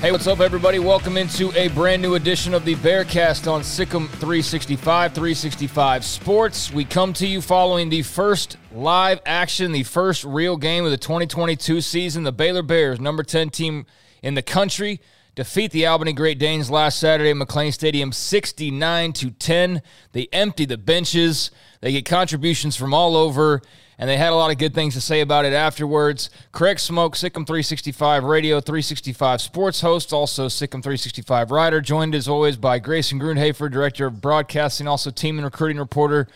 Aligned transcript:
Hey, 0.00 0.12
what's 0.12 0.26
up, 0.26 0.40
everybody? 0.40 0.78
Welcome 0.78 1.18
into 1.18 1.52
a 1.54 1.68
brand 1.68 2.00
new 2.00 2.14
edition 2.14 2.54
of 2.54 2.64
the 2.64 2.74
Bearcast 2.76 3.46
on 3.52 3.60
SicEm 3.60 4.08
365, 4.08 5.12
365 5.12 6.06
Sports. 6.06 6.72
We 6.72 6.86
come 6.86 7.12
to 7.12 7.26
you 7.26 7.42
following 7.42 7.90
the 7.90 8.00
first 8.00 8.56
live 8.72 9.20
action, 9.26 9.72
the 9.72 9.82
first 9.82 10.24
real 10.24 10.56
game 10.56 10.86
of 10.86 10.90
the 10.90 10.96
2022 10.96 11.82
season. 11.82 12.22
The 12.22 12.32
Baylor 12.32 12.62
Bears, 12.62 12.98
number 12.98 13.22
10 13.22 13.50
team 13.50 13.84
in 14.22 14.32
the 14.32 14.42
country, 14.42 15.02
defeat 15.34 15.70
the 15.70 15.84
Albany 15.84 16.14
Great 16.14 16.38
Danes 16.38 16.70
last 16.70 16.98
Saturday 16.98 17.32
at 17.32 17.36
McLane 17.36 17.74
Stadium 17.74 18.10
69 18.10 19.12
to 19.12 19.30
10. 19.32 19.82
They 20.12 20.28
empty 20.32 20.64
the 20.64 20.78
benches. 20.78 21.50
They 21.82 21.92
get 21.92 22.06
contributions 22.06 22.74
from 22.74 22.94
all 22.94 23.16
over 23.16 23.60
and 24.00 24.08
they 24.08 24.16
had 24.16 24.32
a 24.32 24.34
lot 24.34 24.50
of 24.50 24.56
good 24.56 24.72
things 24.72 24.94
to 24.94 25.00
say 25.00 25.20
about 25.20 25.44
it 25.44 25.52
afterwards. 25.52 26.30
Craig 26.52 26.78
Smoak, 26.78 27.10
SicEm 27.10 27.46
365 27.46 28.24
Radio, 28.24 28.58
365 28.58 29.42
Sports 29.42 29.82
host, 29.82 30.14
also 30.14 30.46
SicEm 30.46 30.82
365 30.82 31.50
Rider, 31.50 31.82
joined 31.82 32.14
as 32.14 32.26
always 32.26 32.56
by 32.56 32.78
Grayson 32.78 33.20
Grundhafer, 33.20 33.70
Director 33.70 34.06
of 34.06 34.22
Broadcasting, 34.22 34.88
also 34.88 35.10
team 35.10 35.36
and 35.36 35.44
recruiting 35.44 35.76
reporter 35.76 36.28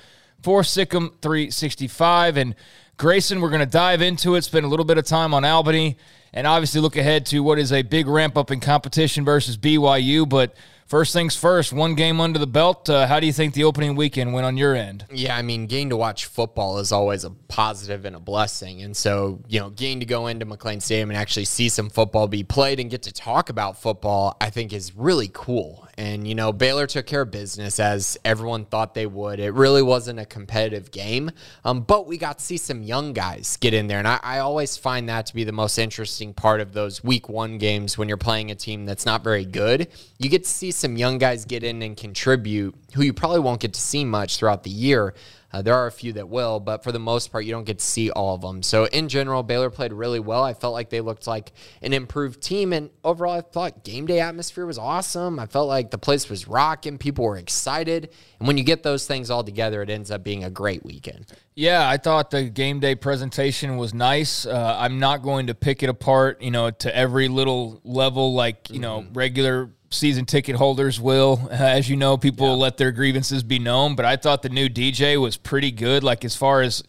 for 0.42 0.60
SicEm 0.60 1.12
365. 1.22 2.36
And 2.36 2.54
Grayson, 2.98 3.40
we're 3.40 3.48
going 3.48 3.60
to 3.60 3.66
dive 3.66 4.02
into 4.02 4.34
it, 4.34 4.44
spend 4.44 4.66
a 4.66 4.68
little 4.68 4.84
bit 4.84 4.98
of 4.98 5.06
time 5.06 5.32
on 5.32 5.42
Albany, 5.42 5.96
and 6.34 6.46
obviously 6.46 6.82
look 6.82 6.96
ahead 6.96 7.24
to 7.26 7.42
what 7.42 7.58
is 7.58 7.72
a 7.72 7.80
big 7.80 8.06
ramp 8.08 8.36
up 8.36 8.50
in 8.50 8.60
competition 8.60 9.24
versus 9.24 9.56
BYU. 9.56 10.28
But 10.28 10.54
First 10.86 11.14
things 11.14 11.34
first, 11.34 11.72
one 11.72 11.94
game 11.94 12.20
under 12.20 12.38
the 12.38 12.46
belt. 12.46 12.90
Uh, 12.90 13.06
how 13.06 13.18
do 13.18 13.26
you 13.26 13.32
think 13.32 13.54
the 13.54 13.64
opening 13.64 13.96
weekend 13.96 14.34
went 14.34 14.44
on 14.44 14.58
your 14.58 14.74
end? 14.74 15.06
Yeah, 15.10 15.34
I 15.34 15.40
mean, 15.40 15.66
getting 15.66 15.88
to 15.90 15.96
watch 15.96 16.26
football 16.26 16.78
is 16.78 16.92
always 16.92 17.24
a 17.24 17.30
positive 17.30 18.04
and 18.04 18.14
a 18.14 18.20
blessing. 18.20 18.82
And 18.82 18.94
so, 18.94 19.40
you 19.48 19.60
know, 19.60 19.70
getting 19.70 20.00
to 20.00 20.06
go 20.06 20.26
into 20.26 20.44
McLane 20.44 20.82
Stadium 20.82 21.10
and 21.10 21.16
actually 21.16 21.46
see 21.46 21.70
some 21.70 21.88
football 21.88 22.28
be 22.28 22.44
played 22.44 22.80
and 22.80 22.90
get 22.90 23.02
to 23.04 23.12
talk 23.12 23.48
about 23.48 23.80
football, 23.80 24.36
I 24.42 24.50
think 24.50 24.74
is 24.74 24.94
really 24.94 25.30
cool. 25.32 25.83
And, 25.96 26.26
you 26.26 26.34
know, 26.34 26.52
Baylor 26.52 26.86
took 26.86 27.06
care 27.06 27.22
of 27.22 27.30
business 27.30 27.78
as 27.78 28.18
everyone 28.24 28.64
thought 28.64 28.94
they 28.94 29.06
would. 29.06 29.38
It 29.38 29.54
really 29.54 29.82
wasn't 29.82 30.18
a 30.18 30.24
competitive 30.24 30.90
game, 30.90 31.30
um, 31.64 31.82
but 31.82 32.06
we 32.06 32.18
got 32.18 32.38
to 32.38 32.44
see 32.44 32.56
some 32.56 32.82
young 32.82 33.12
guys 33.12 33.56
get 33.58 33.74
in 33.74 33.86
there. 33.86 33.98
And 33.98 34.08
I, 34.08 34.18
I 34.22 34.38
always 34.40 34.76
find 34.76 35.08
that 35.08 35.26
to 35.26 35.34
be 35.34 35.44
the 35.44 35.52
most 35.52 35.78
interesting 35.78 36.34
part 36.34 36.60
of 36.60 36.72
those 36.72 37.04
week 37.04 37.28
one 37.28 37.58
games 37.58 37.96
when 37.96 38.08
you're 38.08 38.16
playing 38.16 38.50
a 38.50 38.54
team 38.54 38.86
that's 38.86 39.06
not 39.06 39.22
very 39.22 39.44
good. 39.44 39.88
You 40.18 40.28
get 40.28 40.44
to 40.44 40.50
see 40.50 40.70
some 40.70 40.96
young 40.96 41.18
guys 41.18 41.44
get 41.44 41.62
in 41.62 41.82
and 41.82 41.96
contribute 41.96 42.74
who 42.94 43.02
you 43.02 43.12
probably 43.12 43.40
won't 43.40 43.60
get 43.60 43.74
to 43.74 43.80
see 43.80 44.04
much 44.04 44.38
throughout 44.38 44.64
the 44.64 44.70
year. 44.70 45.14
Uh, 45.54 45.62
there 45.62 45.76
are 45.76 45.86
a 45.86 45.92
few 45.92 46.12
that 46.12 46.28
will, 46.28 46.58
but 46.58 46.82
for 46.82 46.90
the 46.90 46.98
most 46.98 47.30
part, 47.30 47.44
you 47.44 47.52
don't 47.52 47.62
get 47.62 47.78
to 47.78 47.84
see 47.84 48.10
all 48.10 48.34
of 48.34 48.40
them. 48.40 48.60
So, 48.60 48.86
in 48.86 49.08
general, 49.08 49.44
Baylor 49.44 49.70
played 49.70 49.92
really 49.92 50.18
well. 50.18 50.42
I 50.42 50.52
felt 50.52 50.72
like 50.72 50.90
they 50.90 51.00
looked 51.00 51.28
like 51.28 51.52
an 51.80 51.92
improved 51.92 52.42
team. 52.42 52.72
And 52.72 52.90
overall, 53.04 53.38
I 53.38 53.40
thought 53.40 53.84
game 53.84 54.04
day 54.04 54.18
atmosphere 54.18 54.66
was 54.66 54.78
awesome. 54.78 55.38
I 55.38 55.46
felt 55.46 55.68
like 55.68 55.92
the 55.92 55.98
place 55.98 56.28
was 56.28 56.48
rocking. 56.48 56.98
People 56.98 57.24
were 57.24 57.36
excited. 57.36 58.10
And 58.40 58.48
when 58.48 58.58
you 58.58 58.64
get 58.64 58.82
those 58.82 59.06
things 59.06 59.30
all 59.30 59.44
together, 59.44 59.80
it 59.80 59.90
ends 59.90 60.10
up 60.10 60.24
being 60.24 60.42
a 60.42 60.50
great 60.50 60.84
weekend. 60.84 61.26
Yeah, 61.54 61.88
I 61.88 61.98
thought 61.98 62.32
the 62.32 62.50
game 62.50 62.80
day 62.80 62.96
presentation 62.96 63.76
was 63.76 63.94
nice. 63.94 64.46
Uh, 64.46 64.76
I'm 64.76 64.98
not 64.98 65.22
going 65.22 65.46
to 65.46 65.54
pick 65.54 65.84
it 65.84 65.88
apart, 65.88 66.42
you 66.42 66.50
know, 66.50 66.72
to 66.72 66.96
every 66.96 67.28
little 67.28 67.80
level 67.84 68.34
like, 68.34 68.70
you 68.70 68.80
know, 68.80 69.02
mm-hmm. 69.02 69.12
regular 69.12 69.70
season 69.94 70.26
ticket 70.26 70.56
holders 70.56 71.00
will. 71.00 71.48
As 71.50 71.88
you 71.88 71.96
know, 71.96 72.16
people 72.16 72.48
yeah. 72.48 72.54
let 72.54 72.76
their 72.76 72.92
grievances 72.92 73.42
be 73.42 73.58
known. 73.58 73.94
But 73.96 74.04
I 74.04 74.16
thought 74.16 74.42
the 74.42 74.48
new 74.48 74.68
DJ 74.68 75.20
was 75.20 75.36
pretty 75.36 75.70
good. 75.70 76.04
Like 76.04 76.24
as 76.24 76.36
far 76.36 76.62
as 76.62 76.82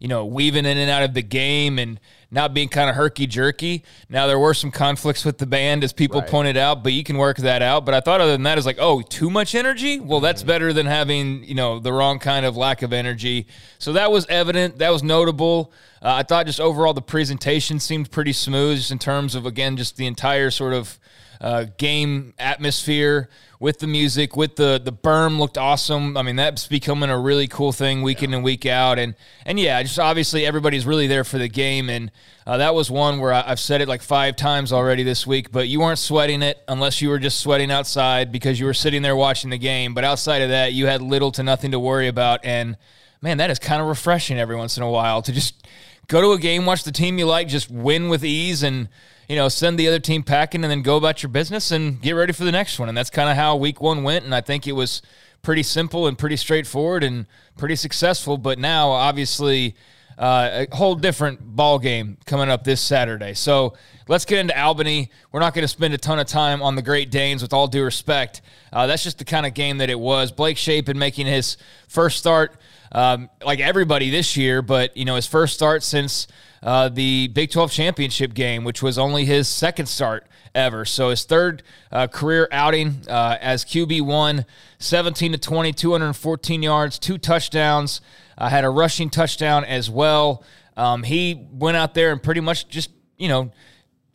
you 0.00 0.08
know, 0.08 0.24
weaving 0.24 0.66
in 0.66 0.78
and 0.78 0.90
out 0.90 1.02
of 1.02 1.14
the 1.14 1.22
game 1.22 1.78
and 1.78 2.00
not 2.30 2.52
being 2.52 2.68
kind 2.68 2.90
of 2.90 2.96
herky 2.96 3.26
jerky. 3.26 3.84
Now 4.08 4.26
there 4.26 4.38
were 4.38 4.54
some 4.54 4.70
conflicts 4.70 5.24
with 5.24 5.38
the 5.38 5.46
band, 5.46 5.84
as 5.84 5.92
people 5.92 6.20
right. 6.20 6.28
pointed 6.28 6.56
out, 6.56 6.82
but 6.82 6.92
you 6.92 7.04
can 7.04 7.18
work 7.18 7.36
that 7.38 7.62
out. 7.62 7.84
But 7.84 7.94
I 7.94 8.00
thought 8.00 8.20
other 8.20 8.32
than 8.32 8.42
that, 8.42 8.58
is 8.58 8.66
like, 8.66 8.78
oh, 8.80 9.00
too 9.00 9.30
much 9.30 9.54
energy. 9.54 10.00
Well, 10.00 10.20
that's 10.20 10.42
mm-hmm. 10.42 10.48
better 10.48 10.72
than 10.72 10.86
having 10.86 11.44
you 11.44 11.54
know 11.54 11.78
the 11.78 11.92
wrong 11.92 12.18
kind 12.18 12.44
of 12.44 12.56
lack 12.56 12.82
of 12.82 12.92
energy. 12.92 13.46
So 13.78 13.92
that 13.94 14.10
was 14.10 14.26
evident. 14.26 14.78
That 14.78 14.90
was 14.90 15.02
notable. 15.02 15.72
Uh, 16.02 16.14
I 16.14 16.22
thought 16.24 16.46
just 16.46 16.60
overall 16.60 16.94
the 16.94 17.02
presentation 17.02 17.80
seemed 17.80 18.10
pretty 18.10 18.32
smooth, 18.32 18.78
just 18.78 18.90
in 18.90 18.98
terms 18.98 19.34
of 19.34 19.46
again 19.46 19.76
just 19.76 19.96
the 19.96 20.06
entire 20.06 20.50
sort 20.50 20.74
of 20.74 20.98
uh, 21.40 21.66
game 21.76 22.34
atmosphere 22.38 23.28
with 23.58 23.78
the 23.78 23.86
music, 23.86 24.36
with 24.36 24.56
the 24.56 24.80
the 24.82 24.92
berm 24.92 25.38
looked 25.38 25.56
awesome. 25.56 26.16
I 26.16 26.22
mean, 26.22 26.36
that's 26.36 26.66
becoming 26.66 27.10
a 27.10 27.18
really 27.18 27.48
cool 27.48 27.72
thing 27.72 28.02
week 28.02 28.22
in 28.22 28.34
and 28.34 28.44
week 28.44 28.66
out. 28.66 28.98
And 28.98 29.14
and 29.44 29.58
yeah, 29.58 29.82
just 29.82 29.98
obviously 29.98 30.44
everybody's 30.46 30.84
really 30.86 31.06
there 31.06 31.24
for 31.24 31.38
the 31.38 31.48
game. 31.48 31.88
And 31.88 32.10
uh, 32.46 32.58
that 32.58 32.74
was 32.74 32.90
one 32.90 33.18
where 33.18 33.32
I, 33.32 33.42
have 33.42 33.60
said 33.60 33.80
it 33.80 33.88
like 33.88 34.02
five 34.02 34.36
times 34.36 34.72
already 34.72 35.02
this 35.02 35.26
week, 35.26 35.50
but 35.50 35.68
you 35.68 35.80
weren't 35.80 35.98
sweating 35.98 36.42
it 36.42 36.62
unless 36.68 37.00
you 37.00 37.08
were 37.08 37.18
just 37.18 37.40
sweating 37.40 37.70
outside 37.70 38.30
because 38.30 38.60
you 38.60 38.66
were 38.66 38.74
sitting 38.74 39.02
there 39.02 39.16
watching 39.16 39.50
the 39.50 39.58
game. 39.58 39.94
But 39.94 40.04
outside 40.04 40.42
of 40.42 40.50
that, 40.50 40.72
you 40.72 40.86
had 40.86 41.00
little 41.02 41.32
to 41.32 41.42
nothing 41.42 41.70
to 41.70 41.80
worry 41.80 42.08
about. 42.08 42.44
And 42.44 42.76
man, 43.22 43.38
that 43.38 43.50
is 43.50 43.58
kind 43.58 43.80
of 43.80 43.88
refreshing 43.88 44.38
every 44.38 44.56
once 44.56 44.76
in 44.76 44.82
a 44.82 44.90
while 44.90 45.22
to 45.22 45.32
just 45.32 45.66
go 46.08 46.20
to 46.20 46.32
a 46.32 46.38
game, 46.38 46.66
watch 46.66 46.84
the 46.84 46.92
team 46.92 47.18
you 47.18 47.26
like, 47.26 47.48
just 47.48 47.70
win 47.70 48.08
with 48.08 48.24
ease 48.24 48.62
and 48.62 48.88
you 49.28 49.36
know, 49.36 49.48
send 49.48 49.78
the 49.78 49.88
other 49.88 49.98
team 49.98 50.22
packing 50.22 50.62
and 50.64 50.70
then 50.70 50.82
go 50.82 50.96
about 50.96 51.22
your 51.22 51.30
business 51.30 51.70
and 51.70 52.00
get 52.00 52.12
ready 52.12 52.32
for 52.32 52.44
the 52.44 52.52
next 52.52 52.78
one. 52.78 52.88
And 52.88 52.96
that's 52.96 53.10
kind 53.10 53.28
of 53.28 53.36
how 53.36 53.56
week 53.56 53.80
one 53.80 54.02
went. 54.02 54.24
And 54.24 54.34
I 54.34 54.40
think 54.40 54.66
it 54.66 54.72
was 54.72 55.02
pretty 55.42 55.62
simple 55.62 56.06
and 56.06 56.16
pretty 56.16 56.36
straightforward 56.36 57.04
and 57.04 57.26
pretty 57.56 57.76
successful. 57.76 58.38
But 58.38 58.58
now, 58.58 58.90
obviously, 58.90 59.74
uh, 60.18 60.66
a 60.70 60.76
whole 60.76 60.94
different 60.94 61.40
ball 61.56 61.78
game 61.78 62.16
coming 62.24 62.48
up 62.48 62.64
this 62.64 62.80
Saturday. 62.80 63.34
So 63.34 63.74
let's 64.08 64.24
get 64.24 64.38
into 64.38 64.58
Albany. 64.58 65.10
We're 65.30 65.40
not 65.40 65.54
going 65.54 65.62
to 65.62 65.68
spend 65.68 65.92
a 65.92 65.98
ton 65.98 66.18
of 66.18 66.26
time 66.26 66.62
on 66.62 66.74
the 66.74 66.82
Great 66.82 67.10
Danes, 67.10 67.42
with 67.42 67.52
all 67.52 67.68
due 67.68 67.84
respect. 67.84 68.40
Uh, 68.72 68.86
that's 68.86 69.02
just 69.02 69.18
the 69.18 69.24
kind 69.24 69.44
of 69.44 69.54
game 69.54 69.78
that 69.78 69.90
it 69.90 69.98
was. 69.98 70.32
Blake 70.32 70.56
Shapen 70.56 70.98
making 70.98 71.26
his 71.26 71.56
first 71.88 72.18
start, 72.18 72.56
um, 72.96 73.28
like 73.44 73.60
everybody 73.60 74.08
this 74.08 74.38
year, 74.38 74.62
but 74.62 74.96
you 74.96 75.04
know 75.04 75.16
his 75.16 75.26
first 75.26 75.52
start 75.52 75.82
since 75.82 76.26
uh, 76.62 76.88
the 76.88 77.28
Big 77.28 77.50
12 77.50 77.70
championship 77.70 78.32
game, 78.32 78.64
which 78.64 78.82
was 78.82 78.98
only 78.98 79.26
his 79.26 79.48
second 79.48 79.84
start 79.84 80.26
ever. 80.54 80.86
So 80.86 81.10
his 81.10 81.24
third 81.24 81.62
uh, 81.92 82.06
career 82.06 82.48
outing 82.50 83.02
uh, 83.06 83.36
as 83.38 83.66
QB 83.66 84.00
one, 84.00 84.46
17 84.78 85.32
to 85.32 85.38
20, 85.38 85.74
214 85.74 86.62
yards, 86.62 86.98
two 86.98 87.18
touchdowns. 87.18 88.00
Had 88.38 88.64
a 88.64 88.70
rushing 88.70 89.10
touchdown 89.10 89.64
as 89.64 89.90
well. 89.90 90.42
Um, 90.76 91.02
he 91.02 91.46
went 91.52 91.76
out 91.76 91.92
there 91.92 92.12
and 92.12 92.22
pretty 92.22 92.40
much 92.40 92.66
just 92.68 92.90
you 93.18 93.28
know 93.28 93.52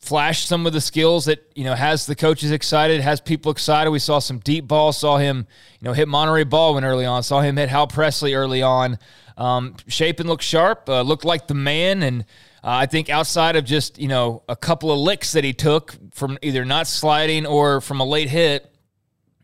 flashed 0.02 0.48
some 0.48 0.66
of 0.66 0.74
the 0.74 0.82
skills 0.82 1.26
that 1.26 1.52
you 1.56 1.64
know 1.64 1.76
has 1.76 2.06
the 2.06 2.16
coaches 2.16 2.52
excited, 2.52 3.02
has 3.02 3.22
people 3.22 3.52
excited. 3.52 3.90
We 3.90 4.00
saw 4.00 4.20
some 4.20 4.40
deep 4.40 4.68
balls, 4.68 4.98
saw 4.98 5.18
him 5.18 5.48
you 5.80 5.86
know 5.86 5.94
hit 5.94 6.08
Monaray 6.08 6.50
Baldwin 6.50 6.84
early 6.84 7.06
on, 7.06 7.24
saw 7.24 7.42
him 7.42 7.58
hit 7.58 7.70
Hal 7.70 7.88
Presley 7.88 8.34
early 8.34 8.62
on. 8.62 8.98
Um, 9.38 9.76
Shapen 9.88 10.28
looked 10.28 10.44
sharp, 10.44 10.90
uh, 10.90 11.02
looked 11.02 11.26
like 11.26 11.48
the 11.48 11.54
man, 11.54 12.04
and 12.04 12.22
uh, 12.64 12.70
I 12.70 12.86
think 12.86 13.10
outside 13.10 13.56
of 13.56 13.66
just 13.66 14.00
you 14.00 14.08
know 14.08 14.44
a 14.50 14.56
couple 14.56 14.92
of 14.92 15.00
licks 15.00 15.34
that 15.34 15.44
he 15.44 15.54
took 15.54 15.96
from 16.14 16.38
either 16.42 16.66
not 16.66 16.88
sliding 16.88 17.46
or 17.46 17.82
from 17.82 18.00
a 18.00 18.06
late 18.06 18.30
hit, 18.30 18.74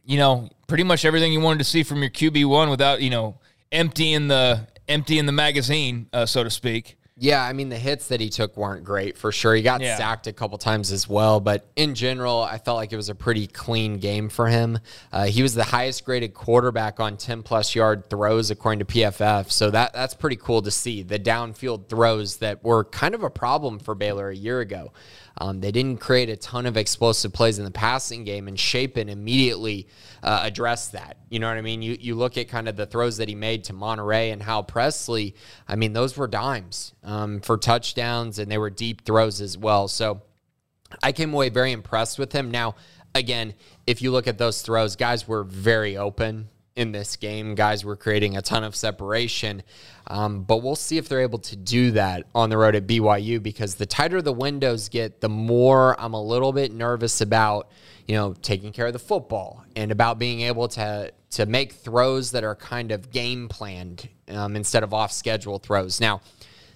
you 0.06 0.18
know, 0.18 0.50
pretty 0.68 0.84
much 0.84 1.06
everything 1.06 1.32
you 1.32 1.40
wanted 1.40 1.60
to 1.60 1.66
see 1.66 1.84
from 1.84 2.02
your 2.02 2.12
QB 2.12 2.46
one 2.46 2.70
without 2.70 3.02
you 3.02 3.10
know 3.10 3.40
emptying 3.72 4.28
the 4.28 4.68
emptying 4.88 5.26
the 5.26 5.32
magazine, 5.32 6.10
uh, 6.14 6.26
so 6.26 6.44
to 6.44 6.50
speak. 6.50 6.97
Yeah, 7.20 7.44
I 7.44 7.54
mean 7.54 7.70
the 7.70 7.80
hits 7.80 8.10
that 8.10 8.22
he 8.22 8.30
took 8.30 8.56
weren't 8.56 8.84
great 8.84 9.18
for 9.18 9.32
sure. 9.32 9.56
He 9.56 9.64
got 9.64 9.82
yeah. 9.82 9.98
sacked 9.98 10.28
a 10.28 10.34
couple 10.34 10.58
times 10.60 10.92
as 10.92 11.10
well, 11.10 11.40
but 11.40 11.68
in 11.76 11.96
general, 11.96 12.44
I 12.44 12.60
felt 12.60 12.78
like 12.78 12.94
it 12.94 12.96
was 12.96 13.10
a 13.10 13.16
pretty 13.16 13.48
clean 13.48 13.98
game 13.98 14.30
for 14.30 14.46
him. 14.46 14.78
Uh, 15.12 15.26
he 15.26 15.42
was 15.42 15.56
the 15.56 15.64
highest 15.64 16.06
graded 16.06 16.36
quarterback 16.36 17.00
on 17.00 17.18
10 17.18 17.42
plus 17.42 17.74
yard 17.74 18.08
throws 18.12 18.52
according 18.52 18.80
to 18.80 18.86
PFF, 18.86 19.52
so 19.52 19.72
that 19.72 19.94
that's 19.94 20.14
pretty 20.14 20.36
cool 20.36 20.62
to 20.62 20.70
see. 20.70 21.02
The 21.02 21.18
downfield 21.18 21.90
throws 21.90 22.38
that 22.38 22.64
were 22.64 22.84
kind 22.84 23.16
of 23.16 23.24
a 23.24 23.32
problem 23.32 23.80
for 23.80 23.96
Baylor 23.96 24.30
a 24.30 24.36
year 24.36 24.60
ago. 24.60 24.92
Um, 25.40 25.60
they 25.60 25.72
didn't 25.72 26.00
create 26.00 26.30
a 26.30 26.36
ton 26.36 26.66
of 26.66 26.78
explosive 26.78 27.32
plays 27.32 27.60
in 27.60 27.66
the 27.66 27.72
passing 27.72 28.24
game, 28.24 28.48
and 28.48 28.60
Shapen 28.60 29.10
immediately 29.10 29.88
uh, 30.24 30.42
addressed 30.44 30.94
that. 30.94 31.18
You 31.30 31.40
know 31.40 31.48
what 31.48 31.58
I 31.58 31.62
mean? 31.62 31.82
You 31.82 31.98
you 32.00 32.16
look 32.16 32.38
at 32.38 32.48
kind 32.48 32.68
of 32.68 32.76
the 32.76 32.86
throws 32.86 33.18
that 33.18 33.28
he 33.28 33.36
made 33.36 33.66
to 33.66 33.74
Monaray 33.74 34.34
and 34.34 34.42
Hal 34.42 34.64
Presley. 34.64 35.36
I 35.68 35.76
mean, 35.76 35.94
those 35.94 36.18
were 36.18 36.28
dimes 36.28 36.94
um, 37.04 37.42
for 37.42 37.58
touchdowns, 37.58 38.40
and 38.40 38.52
they 38.52 38.58
were 38.58 38.70
deep 38.70 39.06
throws 39.06 39.42
as 39.42 39.58
well. 39.58 39.88
So 39.88 40.22
I 41.04 41.12
came 41.12 41.34
away 41.34 41.50
very 41.50 41.72
impressed 41.72 42.18
with 42.18 42.32
him. 42.32 42.50
Now 42.50 42.76
again, 43.18 43.54
if 43.86 44.02
you 44.02 44.12
look 44.12 44.28
at 44.28 44.38
those 44.38 44.62
throws, 44.62 44.96
guys 44.96 45.28
were 45.28 45.44
very 45.44 45.98
open 45.98 46.50
in 46.78 46.92
this 46.92 47.16
game. 47.16 47.56
Guys 47.56 47.84
were 47.84 47.96
creating 47.96 48.38
a 48.38 48.42
ton 48.42 48.64
of 48.64 48.76
separation. 48.76 49.64
Um, 50.06 50.44
but 50.44 50.58
we'll 50.58 50.76
see 50.76 50.98
if 50.98 51.10
they're 51.10 51.22
able 51.22 51.40
to 51.40 51.56
do 51.58 51.92
that 51.92 52.26
on 52.34 52.50
the 52.50 52.58
road 52.58 52.76
at 52.76 52.88
BYU 52.88 53.42
because 53.42 53.76
the 53.76 53.86
tighter 53.86 54.22
the 54.22 54.32
windows 54.32 54.88
get, 54.88 55.20
the 55.20 55.28
more 55.28 56.00
I'm 56.00 56.14
a 56.14 56.22
little 56.22 56.54
bit 56.54 56.72
nervous 56.72 57.20
about, 57.20 57.70
you 58.06 58.16
know, 58.16 58.34
taking 58.42 58.72
care 58.72 58.86
of 58.86 58.94
the 58.94 59.00
football 59.00 59.66
and 59.76 59.92
about 59.92 60.18
being 60.20 60.42
able 60.42 60.70
to 60.70 61.12
to 61.30 61.46
make 61.46 61.74
throws 61.74 62.32
that 62.32 62.46
are 62.46 62.56
kind 62.56 62.92
of 62.94 63.12
game 63.12 63.50
planned 63.50 64.08
um, 64.30 64.56
instead 64.56 64.82
of 64.82 64.94
off 64.94 65.12
schedule 65.12 65.60
throws. 65.60 66.00
Now, 66.00 66.22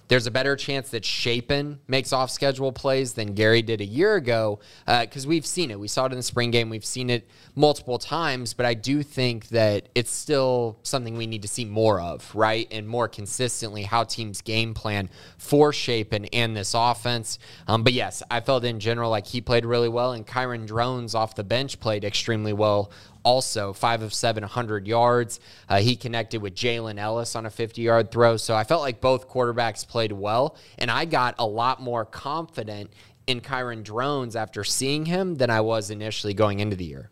there's 0.08 0.26
a 0.26 0.30
better 0.30 0.56
chance 0.56 0.90
that 0.90 1.04
Shapen 1.04 1.80
makes 1.88 2.12
off 2.12 2.30
schedule 2.30 2.72
plays 2.72 3.14
than 3.14 3.34
Gerry 3.34 3.62
did 3.62 3.80
a 3.80 3.84
year 3.84 4.16
ago 4.16 4.60
because 4.86 5.24
uh, 5.24 5.28
we've 5.28 5.46
seen 5.46 5.70
it. 5.70 5.80
We 5.80 5.88
saw 5.88 6.06
it 6.06 6.12
in 6.12 6.18
the 6.18 6.22
spring 6.22 6.50
game. 6.50 6.68
We've 6.68 6.84
seen 6.84 7.08
it 7.10 7.28
multiple 7.54 7.98
times, 7.98 8.54
but 8.54 8.66
I 8.66 8.74
do 8.74 9.02
think 9.02 9.48
that 9.48 9.88
it's 9.94 10.10
still 10.10 10.78
something 10.82 11.16
we 11.16 11.26
need 11.26 11.42
to 11.42 11.48
see 11.48 11.64
more 11.64 12.00
of, 12.00 12.34
right? 12.34 12.68
And 12.70 12.86
more 12.86 13.08
consistently 13.08 13.82
how 13.84 14.04
teams 14.04 14.40
game 14.40 14.74
plan 14.74 15.08
for 15.38 15.72
Shapen 15.72 16.26
and 16.26 16.56
this 16.56 16.74
offense. 16.74 17.38
Um, 17.66 17.82
but 17.82 17.92
yes, 17.92 18.22
I 18.30 18.40
felt 18.40 18.64
in 18.64 18.80
general 18.80 19.10
like 19.10 19.26
he 19.26 19.40
played 19.40 19.64
really 19.64 19.88
well, 19.88 20.12
and 20.12 20.26
Kyron 20.26 20.66
Drones 20.66 21.14
off 21.14 21.34
the 21.34 21.44
bench 21.44 21.80
played 21.80 22.04
extremely 22.04 22.52
well 22.52 22.90
also 23.24 23.72
five 23.72 24.02
of 24.02 24.12
seven, 24.12 24.42
100 24.42 24.86
yards. 24.86 25.40
Uh, 25.68 25.78
he 25.78 25.96
connected 25.96 26.42
with 26.42 26.54
Jalen 26.54 26.98
Ellis 26.98 27.36
on 27.36 27.46
a 27.46 27.50
50 27.50 27.82
yard 27.82 28.10
throw. 28.10 28.36
So 28.36 28.54
I 28.54 28.64
felt 28.64 28.82
like 28.82 29.00
both 29.00 29.28
quarterbacks 29.28 29.86
played 29.86 30.12
well. 30.12 30.56
And 30.78 30.90
I 30.90 31.04
got 31.04 31.34
a 31.38 31.46
lot 31.46 31.80
more 31.80 32.04
confident 32.04 32.90
in 33.26 33.40
Kyron 33.40 33.84
Drones 33.84 34.36
after 34.36 34.64
seeing 34.64 35.06
him 35.06 35.36
than 35.36 35.50
I 35.50 35.60
was 35.60 35.90
initially 35.90 36.34
going 36.34 36.60
into 36.60 36.76
the 36.76 36.84
year. 36.84 37.10